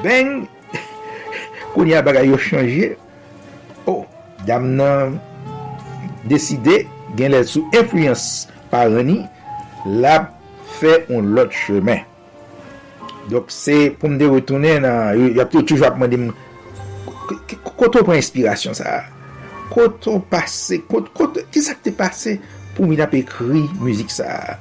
beng, 0.04 0.46
kounye 1.76 2.02
bagay 2.06 2.32
yo 2.32 2.40
chanje, 2.40 2.94
dam 4.48 4.70
nan 4.78 5.18
deside 6.30 6.84
gen 7.18 7.34
lè 7.34 7.44
sou 7.48 7.70
influence 7.76 8.50
parani 8.72 9.22
la 9.86 10.18
fè 10.80 11.04
on 11.14 11.34
lot 11.36 11.54
chemè. 11.54 12.02
Dok 13.32 13.52
se 13.54 13.78
pou 14.00 14.12
mde 14.12 14.28
retounè 14.32 14.78
nan, 14.84 15.16
y 15.16 15.40
ap 15.42 15.52
tou 15.54 15.64
toujwa 15.64 15.94
ap 15.94 16.00
mande 16.02 16.20
m, 16.20 16.28
koto 17.64 18.02
pou 18.02 18.16
inspirasyon 18.18 18.76
sa? 18.78 19.04
Koto 19.72 20.20
pase, 20.30 20.82
koto, 20.90 21.14
koto, 21.16 21.46
ki 21.54 21.64
sa 21.64 21.78
te 21.80 21.94
pase 21.96 22.38
pou 22.76 22.90
mi 22.90 23.00
nap 23.00 23.16
ekri 23.18 23.64
müzik 23.80 24.12
sa? 24.14 24.58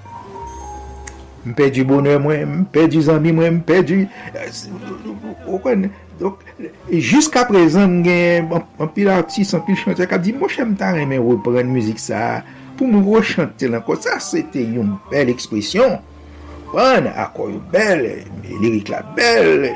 Mpe 1.42 1.72
di 1.74 1.82
bonè 1.82 2.14
mwen, 2.22 2.60
mpe 2.62 2.86
di 2.90 3.00
zanbi 3.02 3.32
mwen, 3.34 3.58
mpe 3.58 3.80
di... 3.82 3.96
Euh, 4.30 5.50
Okon, 5.50 5.88
Jiska 6.92 7.44
prezant 7.48 8.02
gen 8.04 8.50
anpil 8.82 9.10
artist, 9.12 9.56
anpil 9.56 9.78
chante 9.80 10.06
kap 10.10 10.22
di 10.22 10.34
mwen 10.36 10.50
chanm 10.52 10.76
tan 10.78 10.96
remen 10.98 11.22
repren 11.24 11.70
müzik 11.72 12.00
sa 12.02 12.42
pou 12.78 12.88
mwen 12.88 13.04
rechante 13.08 13.70
lanko 13.70 13.96
sa 14.00 14.18
se 14.22 14.44
te 14.52 14.62
yon 14.62 14.94
bel 15.10 15.32
ekspresyon 15.32 15.98
wan 16.72 17.08
akoy 17.10 17.56
yon 17.56 17.66
bel 17.72 18.06
lirik 18.62 18.92
la 18.92 19.02
bel 19.16 19.68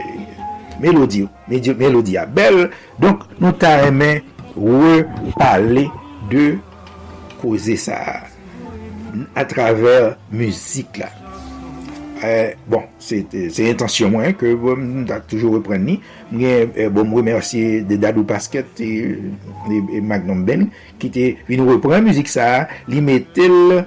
melodi, 0.82 1.24
melodi 1.48 2.16
a 2.20 2.26
bel 2.28 2.66
donk 3.02 3.26
nou 3.40 3.56
tan 3.56 3.82
remen 3.86 4.22
repale 4.56 5.88
de 6.30 6.56
koze 7.42 7.76
sa 7.80 8.00
a 9.36 9.44
traver 9.48 10.14
müzik 10.32 11.00
la 11.00 11.10
Euh, 12.24 12.54
bon, 12.64 12.86
se 13.02 13.18
intansyon 13.68 14.14
mwen 14.14 14.32
ke 14.40 14.54
mwen 14.54 14.62
bon, 14.62 15.02
ta 15.08 15.18
toujou 15.20 15.58
repren 15.58 15.82
ni. 15.84 15.98
Mwen 16.30 16.72
eh, 16.72 16.88
bon 16.92 17.12
remersi 17.12 17.82
de 17.84 17.98
Dadou 18.00 18.24
Pasket 18.28 18.80
e 18.80 20.00
Magnum 20.00 20.46
Ben 20.48 20.70
ki 21.02 21.12
te 21.12 21.26
vin 21.50 21.66
repren 21.68 22.06
müzik 22.06 22.30
sa 22.32 22.66
li 22.88 23.04
metel 23.04 23.84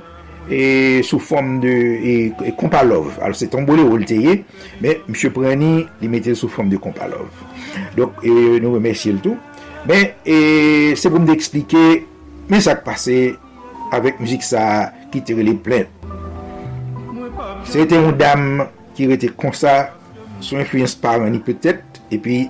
sou 1.05 1.21
form 1.21 1.57
de 1.61 2.53
kompalov. 2.57 3.11
Al 3.25 3.35
se 3.37 3.49
tombole 3.49 3.83
ou 3.85 3.97
lteye 4.01 4.39
men 4.81 5.03
msye 5.09 5.33
preni 5.33 5.73
li 6.01 6.09
metel 6.11 6.37
sou 6.37 6.53
form 6.53 6.69
de 6.69 6.77
kompalov. 6.81 7.33
Donk 7.97 8.21
eh, 8.21 8.57
nou 8.61 8.77
remersi 8.77 9.13
l 9.15 9.21
tou 9.25 9.37
men 9.89 10.11
eh, 10.21 10.93
se 10.93 11.09
pou 11.09 11.21
mde 11.21 11.33
eksplike 11.33 11.85
men 12.49 12.61
sa 12.61 12.77
kpase 12.77 13.23
avek 13.95 14.21
müzik 14.21 14.45
sa 14.45 14.91
ki 15.09 15.25
te 15.25 15.33
rele 15.33 15.57
plen 15.65 15.89
Se 17.69 17.83
ete 17.83 17.99
yon 18.01 18.15
dam 18.17 18.63
ki 18.97 19.05
rete 19.11 19.27
konsa 19.37 19.91
sou 20.41 20.57
enfuyens 20.57 20.95
par 20.97 21.19
mani 21.21 21.37
petet, 21.45 21.83
epi 22.09 22.47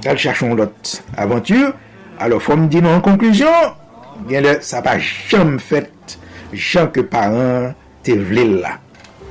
tal 0.00 0.16
chachon 0.16 0.54
lot 0.56 0.94
aventur, 1.20 1.74
alo 2.16 2.38
fom 2.40 2.64
di 2.72 2.80
nou 2.80 2.96
an 2.96 3.04
konklusyon, 3.04 3.74
gen 4.30 4.46
le 4.46 4.54
sa 4.64 4.80
pa 4.84 4.94
jom 4.96 5.58
fet, 5.60 6.16
jom 6.56 6.88
ke 6.94 7.04
paran 7.04 7.74
te 8.06 8.16
vle 8.16 8.46
la. 8.62 8.78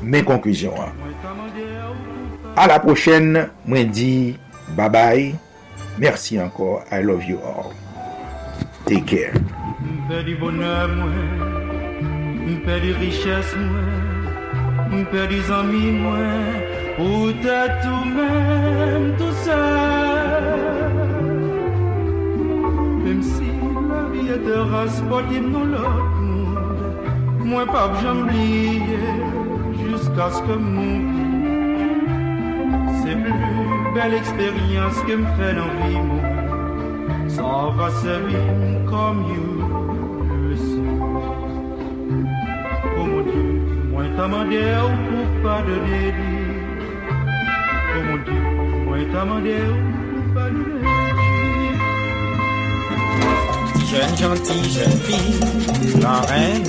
Men 0.05 0.27
konklusyon 0.29 0.77
an. 0.85 0.93
A 2.53 2.69
la 2.69 2.77
prochen, 2.83 3.33
mwen 3.65 3.89
di, 3.97 4.13
bye 4.77 4.93
bye, 4.93 5.31
mersi 5.97 6.37
ankor, 6.37 6.83
I 6.93 7.01
love 7.01 7.25
you 7.25 7.41
all. 7.41 7.73
Take 8.85 9.09
care. 9.09 9.41
Mpe 9.81 10.21
di 10.29 10.37
bonè 10.37 10.75
mwen, 10.93 11.47
mpe 12.59 12.83
di 12.85 12.93
richès 13.01 13.57
mwen, 13.57 14.04
mpè 14.91 15.27
di 15.31 15.39
zami 15.47 15.85
mwen, 16.01 16.59
ou 16.99 17.31
tè 17.43 17.61
tou 17.81 18.01
men 18.15 19.11
tout 19.19 19.43
sè. 19.45 19.61
Mèm 23.03 23.21
si 23.21 23.51
la 23.89 24.01
vie 24.11 24.37
te 24.45 24.57
raspoti 24.71 25.39
dans 25.53 25.67
l'autre 25.73 26.21
monde. 26.21 26.85
Moi, 27.45 27.65
pas 27.67 27.91
j'oublier 28.01 28.81
jusqu'à 29.85 30.29
ce 30.31 30.41
que 30.41 30.57
mon 30.57 31.15
C'est 33.01 33.15
plus 33.15 33.93
belle 33.93 34.15
expérience 34.15 34.99
que 35.07 35.15
me 35.15 35.27
fait 35.37 35.53
l'envie, 35.53 36.01
moi. 36.09 36.23
Ça 37.27 37.69
va 37.77 37.89
servir 37.91 38.39
comme 38.89 39.23
you 39.29 39.54
Jeune 53.91 54.17
gentille, 54.17 54.69
jeune 54.71 54.99
fille, 55.03 55.39
la 56.01 56.21
reine, 56.21 56.63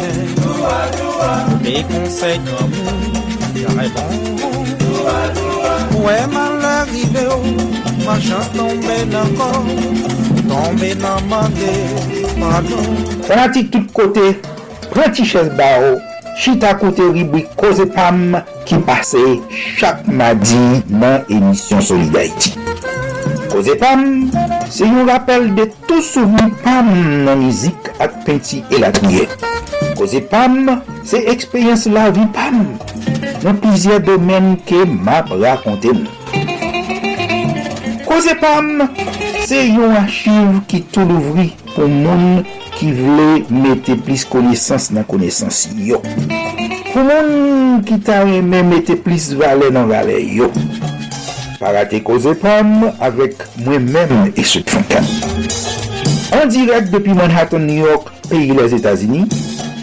des 1.62 1.82
conseils 1.85 2.40
comme 2.40 2.73
j'aurais 3.55 3.89
bon. 3.90 4.09
Ouais, 6.05 6.27
mal 6.32 6.64
arrivé, 6.64 7.27
ma 8.05 8.20
chance 8.20 8.51
tombée 8.56 9.06
encore, 9.16 9.64
tombée 10.48 10.94
dans 10.97 11.20
ma 11.28 11.48
pardon. 12.40 12.82
Fanatik 13.23 13.70
tout 13.70 13.86
kote, 13.93 14.36
pranti 14.90 15.24
ches 15.24 15.51
ba 15.56 15.81
ou, 15.81 16.15
chita 16.36 16.74
kote 16.74 17.02
ribwi 17.12 17.42
Koze 17.56 17.86
Pam 17.86 18.36
ki 18.64 18.76
pase 18.86 19.18
chak 19.78 20.06
madi 20.08 20.82
nan 20.88 21.24
emisyon 21.28 21.80
Solidarity. 21.82 22.52
Koze 23.52 23.74
Pam, 23.80 24.30
se 24.70 24.84
yon 24.84 25.08
rappel 25.08 25.48
de 25.56 25.64
tou 25.88 26.02
souveni 26.04 26.52
Pam 26.64 26.90
nan 27.24 27.40
mizik 27.40 27.90
ak 27.98 28.20
penti 28.26 28.62
elakouye. 28.70 29.24
Koze 29.96 30.20
Pam, 30.30 30.82
se 31.04 31.22
ekspeyens 31.32 31.86
la 31.92 32.10
vi 32.10 32.26
Pam 32.36 32.62
nan 33.44 33.60
plizye 33.62 33.98
domen 34.04 34.56
ke 34.68 34.84
map 34.84 35.32
rakonte 35.32 35.94
mou. 35.96 36.12
Koze 38.06 38.36
Pam, 38.42 38.86
se 39.48 39.64
yon 39.70 39.96
achiv 40.02 40.60
ki 40.68 40.84
tou 40.92 41.08
louvri 41.08 41.50
pou 41.72 41.88
moun 41.88 42.44
ki 42.76 42.92
vle 42.96 43.28
mette 43.50 43.96
plis 44.04 44.24
konesans 44.28 44.90
nan 44.94 45.06
konesans 45.08 45.64
yo. 45.80 46.02
Pou 46.92 47.04
moun 47.04 47.82
ki 47.86 47.98
ta 48.04 48.22
reme 48.24 48.62
mette 48.68 48.98
plis 49.04 49.30
vale 49.36 49.70
nan 49.74 49.88
vale 49.90 50.18
yo. 50.20 50.50
Parate 51.60 52.02
koze 52.04 52.34
pam 52.40 52.90
avek 53.00 53.46
mwen 53.64 53.88
men 53.92 54.32
e 54.36 54.44
se 54.44 54.62
fankan. 54.68 55.08
An 56.36 56.50
direk 56.52 56.90
depi 56.92 57.14
Manhattan, 57.16 57.64
New 57.64 57.86
York, 57.86 58.10
peyi 58.28 58.52
les 58.56 58.74
Etats-Unis, 58.76 59.30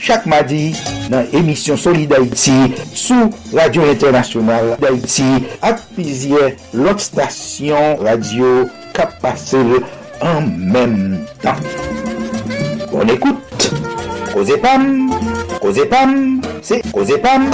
chak 0.04 0.28
madi 0.30 0.74
nan 1.10 1.30
emisyon 1.34 1.80
Solid 1.80 2.12
d'Haïti 2.12 2.76
sou 2.94 3.32
Radio 3.56 3.88
Internasyonal 3.90 4.76
d'Haïti 4.82 5.48
ak 5.66 5.82
pizye 5.98 6.54
lot 6.78 7.02
stasyon 7.02 8.04
radio 8.04 8.68
kap 8.94 9.18
pase 9.24 9.64
an 10.22 10.52
menm 10.60 11.24
tan. 11.42 12.13
Bon 12.94 13.08
écoute, 13.08 13.74
Koze 14.32 14.56
Pam, 14.62 15.10
Koze 15.60 15.90
Pam, 15.90 16.42
c'est 16.62 16.92
Koze 16.92 17.18
Pam. 17.24 17.50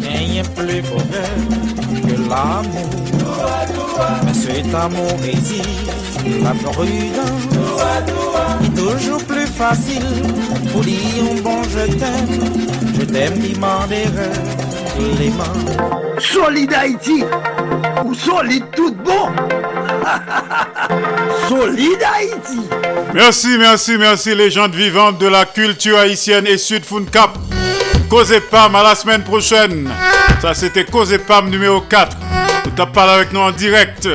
Gagné 0.00 0.42
plus 0.56 0.80
bonheur 0.80 1.28
que 2.00 2.14
l'amour. 2.30 2.88
Mais 4.24 4.32
cet 4.32 4.74
amour 4.74 5.18
exige 5.26 5.84
la 6.42 6.52
prudence. 6.52 7.52
est 8.64 8.74
toujours 8.74 9.22
plus 9.24 9.46
facile 9.46 10.06
pour 10.72 10.80
dire 10.80 10.96
un 11.30 11.42
bon 11.42 11.62
je 11.64 11.92
t'aime. 11.92 12.40
Je 12.98 13.04
t'aime, 13.04 13.42
demander 14.82 15.18
les 15.18 15.30
mains. 15.30 15.44
Solid 16.18 16.72
Haïti 16.72 17.24
ou 18.04 18.14
solide 18.14 18.64
tout 18.76 18.94
bon 19.04 19.28
Solid 21.48 21.98
Haïti 22.02 22.60
Merci, 23.14 23.56
merci, 23.58 23.96
merci 23.98 24.34
les 24.34 24.50
gens 24.50 24.68
vivantes 24.68 25.18
de 25.18 25.26
la 25.26 25.44
culture 25.44 25.98
haïtienne 25.98 26.46
et 26.46 26.58
Sud 26.58 26.84
Cap. 27.10 27.30
Cause 28.08 28.34
Pam 28.50 28.74
à 28.76 28.82
la 28.82 28.94
semaine 28.94 29.22
prochaine. 29.22 29.90
Ça 30.40 30.54
c'était 30.54 30.84
Cause 30.84 31.16
Pam 31.26 31.50
numéro 31.50 31.80
4. 31.80 32.16
Tu 32.74 32.82
as 32.82 32.86
parlé 32.86 33.12
avec 33.12 33.32
nous 33.32 33.40
en 33.40 33.50
direct 33.50 34.08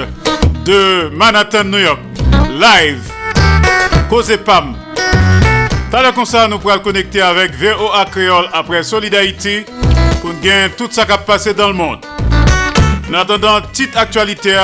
de 0.66 1.10
Manhattan, 1.14 1.66
New 1.66 1.80
York. 1.80 2.00
Live. 2.52 3.02
Cause 4.10 4.38
Pam. 4.46 4.76
T'as 5.90 6.04
le 6.04 6.12
concert, 6.12 6.50
nous 6.50 6.60
pourrons 6.60 6.80
connecter 6.80 7.22
avec 7.22 7.54
VOA 7.56 8.06
Créole 8.06 8.50
après 8.54 8.84
Solidarité 8.84 9.66
pour 10.28 10.40
gagner 10.42 10.74
tout 10.76 10.88
ça 10.92 11.06
qui 11.06 11.12
a 11.12 11.18
passé 11.18 11.54
dans 11.54 11.68
le 11.68 11.74
monde. 11.74 12.00
En 13.10 13.14
attendant, 13.14 13.62
petite 13.62 13.96
actualité, 13.96 14.58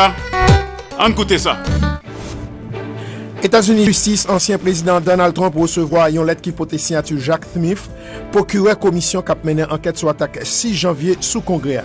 on 1.00 1.08
écoute 1.08 1.38
ça. 1.38 1.58
États-Unis 3.42 3.86
justice, 3.86 4.28
ancien 4.30 4.58
président 4.58 5.00
Donald 5.00 5.34
Trump 5.34 5.54
recevoir 5.56 6.08
une 6.08 6.26
lettre 6.26 6.42
qui 6.42 6.52
porte 6.52 6.76
signature 6.78 7.20
Jacques 7.20 7.46
Smith, 7.54 7.90
procureur 8.32 8.78
commission 8.78 9.22
qui 9.22 9.32
a 9.32 9.38
mené 9.44 9.64
enquête 9.64 9.98
sur 9.98 10.08
l'attaque 10.08 10.40
6 10.44 10.76
janvier 10.76 11.18
sous 11.20 11.42
congrès. 11.42 11.84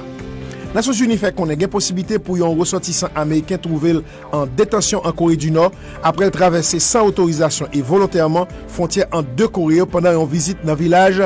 Nations 0.75 0.93
Unies 0.93 1.17
fait 1.17 1.35
qu'on 1.35 1.49
ait 1.49 1.55
une 1.55 1.67
possibilité 1.67 2.19
pour 2.19 2.37
un 2.37 2.57
ressortissant 2.57 3.09
américain 3.15 3.57
trouver 3.57 3.95
en 4.33 4.45
détention 4.47 5.01
en 5.05 5.13
Corée 5.13 5.37
du 5.37 5.51
Nord 5.51 5.73
après 6.03 6.31
traverser 6.31 6.79
sans 6.79 7.07
autorisation 7.07 7.67
et 7.73 7.81
volontairement 7.81 8.47
frontière 8.69 9.07
en 9.13 9.23
deux 9.23 9.49
Corées 9.49 9.87
pendant 9.91 10.13
une 10.13 10.29
visite 10.29 10.59
dans 10.65 10.75
le 10.75 10.79
village 10.79 11.23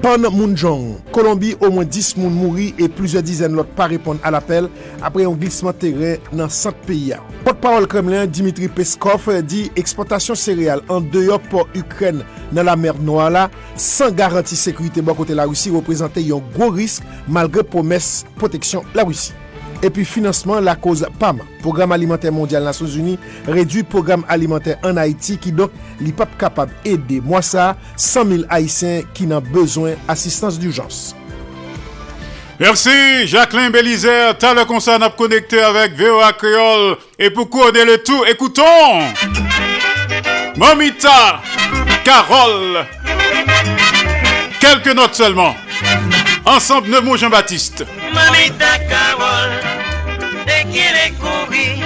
Pan 0.00 0.24
Mounjong, 0.30 0.96
Kolombi 1.12 1.52
au 1.60 1.72
mwen 1.74 1.88
10 1.90 2.14
moun 2.20 2.32
mouri 2.32 2.70
e 2.80 2.88
plizye 2.88 3.20
dizen 3.26 3.56
lot 3.58 3.68
pa 3.76 3.88
repon 3.90 4.20
al 4.24 4.38
apel 4.38 4.70
apre 5.04 5.26
yon 5.26 5.36
glisman 5.36 5.76
teren 5.76 6.22
nan 6.32 6.48
5 6.52 6.86
peyi 6.86 7.12
ya. 7.12 7.20
Pot 7.44 7.60
parol 7.60 7.88
Kremlin 7.90 8.30
Dimitri 8.30 8.70
Peskov 8.72 9.28
di 9.44 9.66
eksportasyon 9.76 10.38
sereal 10.40 10.84
an 10.92 11.10
deyo 11.12 11.40
po 11.50 11.66
Ukren 11.76 12.22
nan 12.54 12.68
la 12.70 12.76
mer 12.78 12.96
noa 13.02 13.26
bon 13.26 13.32
la 13.32 13.48
san 13.76 14.14
garanti 14.14 14.56
sekurite 14.56 15.02
bo 15.02 15.14
kote 15.14 15.34
la 15.34 15.46
Rusi 15.48 15.72
reprezente 15.74 16.22
yon 16.22 16.44
gro 16.54 16.70
risk 16.70 17.02
malgre 17.28 17.64
promes 17.66 18.24
proteksyon 18.38 18.86
la 18.94 19.04
Rusi. 19.04 19.34
Et 19.82 19.90
puis 19.90 20.04
financement, 20.04 20.60
la 20.60 20.74
cause 20.74 21.06
PAM, 21.18 21.40
Programme 21.60 21.92
Alimentaire 21.92 22.32
Mondial 22.32 22.64
Nations 22.64 22.86
Unies, 22.86 23.18
réduit 23.46 23.82
programme 23.82 24.24
alimentaire 24.28 24.78
en 24.82 24.96
Haïti 24.96 25.38
qui 25.38 25.52
donc 25.52 25.70
pas 26.16 26.26
capable 26.38 26.72
d'aider. 26.84 27.20
Moi 27.22 27.42
ça, 27.42 27.76
100 27.96 28.24
000 28.24 28.42
Haïtiens 28.48 29.02
qui 29.12 29.26
n'ont 29.26 29.40
besoin 29.40 29.92
d'assistance 30.08 30.58
d'urgence. 30.58 31.14
Merci 32.58 33.26
Jacqueline 33.26 33.70
Bélizer, 33.70 34.36
t'as 34.38 34.54
le 34.54 34.64
concert 34.64 35.02
à 35.02 35.10
connecter 35.10 35.60
avec 35.60 35.92
VOA 35.92 36.32
Créole. 36.32 36.96
Et 37.18 37.28
pour 37.28 37.50
coder 37.50 37.84
le 37.84 37.98
tout, 37.98 38.24
écoutons 38.24 38.62
Momita, 40.56 41.42
Carole, 42.02 42.86
quelques 44.58 44.96
notes 44.96 45.14
seulement. 45.14 45.54
Ensemble, 46.46 46.88
Nemo 46.88 47.16
Jean-Baptiste. 47.16 47.84
Mamita 48.14 48.78
Carol, 48.88 49.15
te 50.46 50.64
quiere 50.70 51.12
cubrir, 51.14 51.84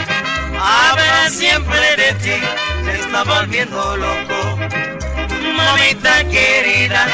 habla 0.58 1.28
siempre 1.30 1.96
de 1.96 2.12
ti, 2.22 2.38
se 2.84 3.00
está 3.00 3.24
volviendo 3.24 3.96
loco. 3.96 4.58
Mamita 5.56 6.24
querida, 6.30 7.06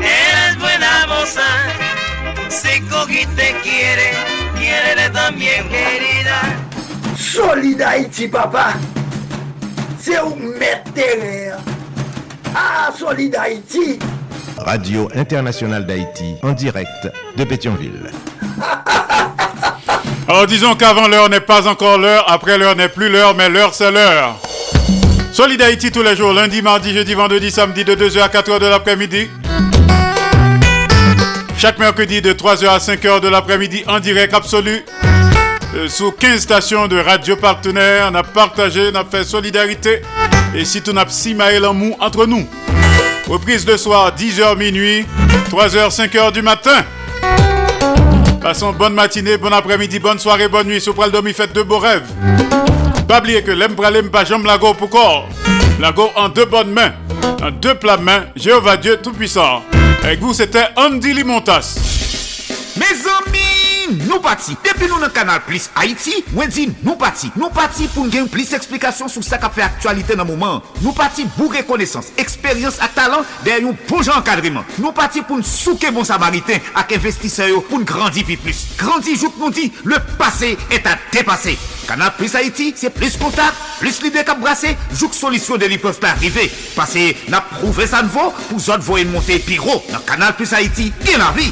eres 0.00 0.58
buena 0.58 1.06
moza, 1.08 1.50
si 2.48 2.80
Coqui 2.82 3.26
te 3.36 3.54
quiere, 3.62 4.12
quiere 4.58 5.10
también 5.10 5.68
querida. 5.68 6.40
Solid 7.16 7.80
Haïti, 7.80 8.28
papa, 8.28 8.74
c'est 9.98 10.20
où 10.20 10.34
mettre 10.36 10.92
Ah, 12.54 12.90
Solid 12.96 13.34
Haïti. 13.36 13.98
Radio 14.58 15.08
Internationale 15.14 15.86
d'Haïti, 15.86 16.36
en 16.42 16.52
direct 16.52 17.10
de 17.36 17.44
Pétionville. 17.44 18.10
Alors 20.28 20.46
disons 20.46 20.74
qu'avant 20.74 21.08
l'heure 21.08 21.28
n'est 21.28 21.40
pas 21.40 21.66
encore 21.66 21.98
l'heure, 21.98 22.24
après 22.30 22.56
l'heure 22.56 22.76
n'est 22.76 22.88
plus 22.88 23.08
l'heure, 23.08 23.34
mais 23.34 23.48
l'heure 23.48 23.74
c'est 23.74 23.90
l'heure. 23.90 24.38
Solid 25.32 25.60
Haïti 25.60 25.90
tous 25.90 26.02
les 26.02 26.14
jours, 26.14 26.32
lundi, 26.32 26.62
mardi, 26.62 26.92
jeudi, 26.92 27.14
vendredi, 27.14 27.50
samedi 27.50 27.84
de 27.84 27.94
2h 27.94 28.20
à 28.20 28.28
4h 28.28 28.60
de 28.60 28.66
l'après-midi. 28.66 29.28
Chaque 31.56 31.78
mercredi 31.78 32.20
de 32.20 32.32
3h 32.32 32.68
à 32.68 32.78
5h 32.78 33.20
de 33.20 33.28
l'après-midi 33.28 33.82
en 33.86 33.98
direct 33.98 34.34
absolu. 34.34 34.84
Euh, 35.74 35.88
sous 35.88 36.12
15 36.12 36.40
stations 36.40 36.86
de 36.86 36.98
radio 36.98 37.34
partenaires, 37.36 38.10
on 38.12 38.14
a 38.14 38.22
partagé, 38.22 38.90
on 38.92 38.96
a 38.96 39.04
fait 39.04 39.24
solidarité. 39.24 40.02
Et 40.54 40.64
si 40.64 40.82
tout 40.82 40.92
n'a 40.92 41.06
pas 41.06 41.66
en 41.66 41.74
mou 41.74 41.96
entre 41.98 42.26
nous. 42.26 42.46
Reprise 43.26 43.64
de 43.64 43.76
soir, 43.76 44.12
10h 44.14 44.58
minuit, 44.58 45.06
3h, 45.50 45.90
5h 45.96 46.32
du 46.32 46.42
matin. 46.42 46.84
Passons 48.42 48.72
bonne 48.72 48.94
matinée, 48.94 49.36
bon 49.36 49.52
après-midi, 49.52 50.00
bonne 50.00 50.18
soirée, 50.18 50.48
bonne 50.48 50.66
nuit. 50.66 50.80
Sopral 50.80 51.12
Domi, 51.12 51.32
faites 51.32 51.52
de 51.52 51.62
beaux 51.62 51.78
rêves. 51.78 52.10
Pas 53.06 53.20
oublier 53.20 53.42
que 53.44 53.52
l'aime 53.52 53.76
pralem 53.76 54.10
pas 54.10 54.24
jambe 54.24 54.46
la 54.46 54.58
go 54.58 54.74
pour 54.74 54.90
corps. 54.90 55.28
La 55.78 55.92
go 55.92 56.10
en 56.16 56.28
deux 56.28 56.46
bonnes 56.46 56.72
mains. 56.72 56.92
Dans 57.38 57.52
deux 57.52 57.74
plats 57.74 57.96
mains, 57.96 58.24
Jéhovah 58.34 58.76
Dieu 58.76 58.98
Tout-Puissant. 59.00 59.62
Avec 60.02 60.20
vous, 60.20 60.34
c'était 60.34 60.66
Andy 60.76 61.12
Limontas. 61.12 61.76
Mes 62.76 62.84
amis, 62.86 63.51
nou 64.04 64.20
pati. 64.24 64.56
Depi 64.64 64.88
nou 64.90 65.00
nan 65.02 65.12
kanal 65.14 65.42
Plus 65.46 65.68
Haiti, 65.76 66.22
mwen 66.32 66.52
di 66.52 66.68
nou 66.82 66.96
pati. 67.00 67.32
Nou 67.38 67.52
pati 67.54 67.88
pou 67.94 68.10
gen 68.12 68.28
plis 68.32 68.52
eksplikasyon 68.56 69.10
sou 69.12 69.24
sa 69.26 69.40
ka 69.42 69.50
fe 69.52 69.64
aktualite 69.66 70.16
nan 70.18 70.28
mouman. 70.28 70.62
Nou 70.80 70.94
pati 70.96 71.26
pou 71.36 71.52
rekonesans, 71.52 72.12
eksperyans 72.20 72.80
a 72.84 72.90
talant 72.94 73.28
der 73.46 73.62
yon 73.64 73.76
pou 73.88 74.04
jan 74.06 74.24
kadriman. 74.26 74.66
Nou 74.78 74.94
pati 74.96 75.24
pou 75.26 75.44
souke 75.46 75.92
bon 75.94 76.06
samariten 76.08 76.62
ak 76.78 76.96
investiseyo 76.98 77.62
pou 77.70 77.84
grandi 77.86 78.26
pi 78.28 78.38
plus. 78.40 78.66
Grandi 78.80 79.16
jout 79.16 79.38
nou 79.40 79.52
di, 79.54 79.70
le 79.88 80.00
pase 80.18 80.54
et 80.70 80.86
a 80.88 80.96
depase. 81.12 81.56
Kanal 81.86 82.12
Plus 82.16 82.34
Haiti, 82.38 82.72
se 82.78 82.90
plis 82.94 83.16
kontak, 83.20 83.58
plis 83.80 84.00
lide 84.04 84.24
kap 84.26 84.40
brase, 84.42 84.74
jout 84.94 85.14
solisyon 85.16 85.60
de 85.60 85.70
li 85.70 85.80
peuvent 85.82 86.00
pa 86.02 86.14
arrive. 86.14 86.48
Pase 86.76 87.10
na 87.32 87.42
prouve 87.56 87.88
sa 87.90 88.04
nvo, 88.06 88.30
pou 88.48 88.62
zot 88.62 88.84
voyen 88.86 89.12
monte 89.12 89.40
pi 89.46 89.60
ro. 89.62 89.80
Nan 89.92 90.06
Kanal 90.08 90.36
Plus 90.38 90.54
Haiti, 90.56 90.92
gen 91.04 91.22
la 91.22 91.32
vi. 91.36 91.50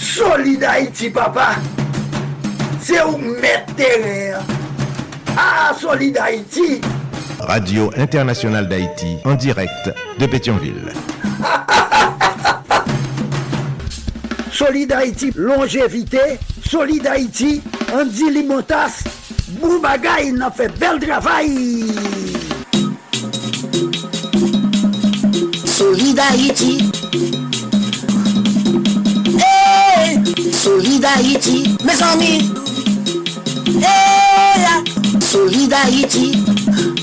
Solid 0.00 0.64
Haïti, 0.64 1.10
papa. 1.10 1.56
C'est 2.80 3.02
où 3.02 3.18
mettre 3.18 3.74
terrain. 3.76 4.40
Ah, 5.36 5.72
Solid 5.78 6.16
Haïti. 6.16 6.80
Radio 7.38 7.90
Internationale 7.96 8.66
d'Haïti, 8.66 9.18
en 9.24 9.34
direct 9.34 9.92
de 10.18 10.26
Pétionville. 10.26 10.92
Solid 14.50 14.90
Haïti, 14.92 15.32
longévité. 15.36 16.38
Solid 16.66 17.06
Haïti, 17.06 17.62
Andy 17.92 18.30
Limotas. 18.30 19.04
Boubagaï, 19.60 20.28
il 20.28 20.42
a 20.42 20.50
fait 20.50 20.68
bel 20.78 20.98
travail. 20.98 21.84
Solid 25.66 26.18
Haïti. 26.18 27.49
Hey, 30.60 30.66
Solid 30.66 31.04
Haïti, 31.04 31.76
mes 31.84 32.02
amis. 32.02 32.52
Hey, 33.82 35.20
Solid 35.20 35.72
Haïti, 35.72 36.36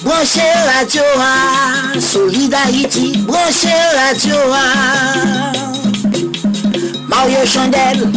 branchez 0.04 0.42
radio, 0.78 1.02
ah. 1.18 2.00
Solid 2.00 2.54
Haïti, 2.54 3.18
branchez 3.26 3.70
radio. 3.96 4.36
ah. 4.54 5.52
Mario 7.08 7.46
Chandel, 7.46 8.12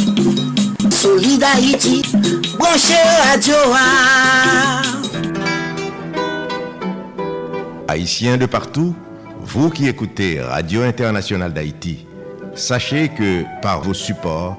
Solid 0.91 1.43
Haïti, 1.43 2.03
branchez 2.59 2.95
radio. 3.33 3.55
ah. 3.75 4.83
Haïtiens 7.89 8.37
de 8.37 8.47
partout, 8.47 8.95
vous 9.41 9.71
qui 9.71 9.89
écoutez 9.89 10.41
Radio 10.43 10.83
Internationale 10.83 11.53
d'Haïti, 11.55 12.05
sachez 12.55 13.09
que 13.09 13.45
par 13.62 13.81
vos 13.81 13.95
supports, 13.95 14.59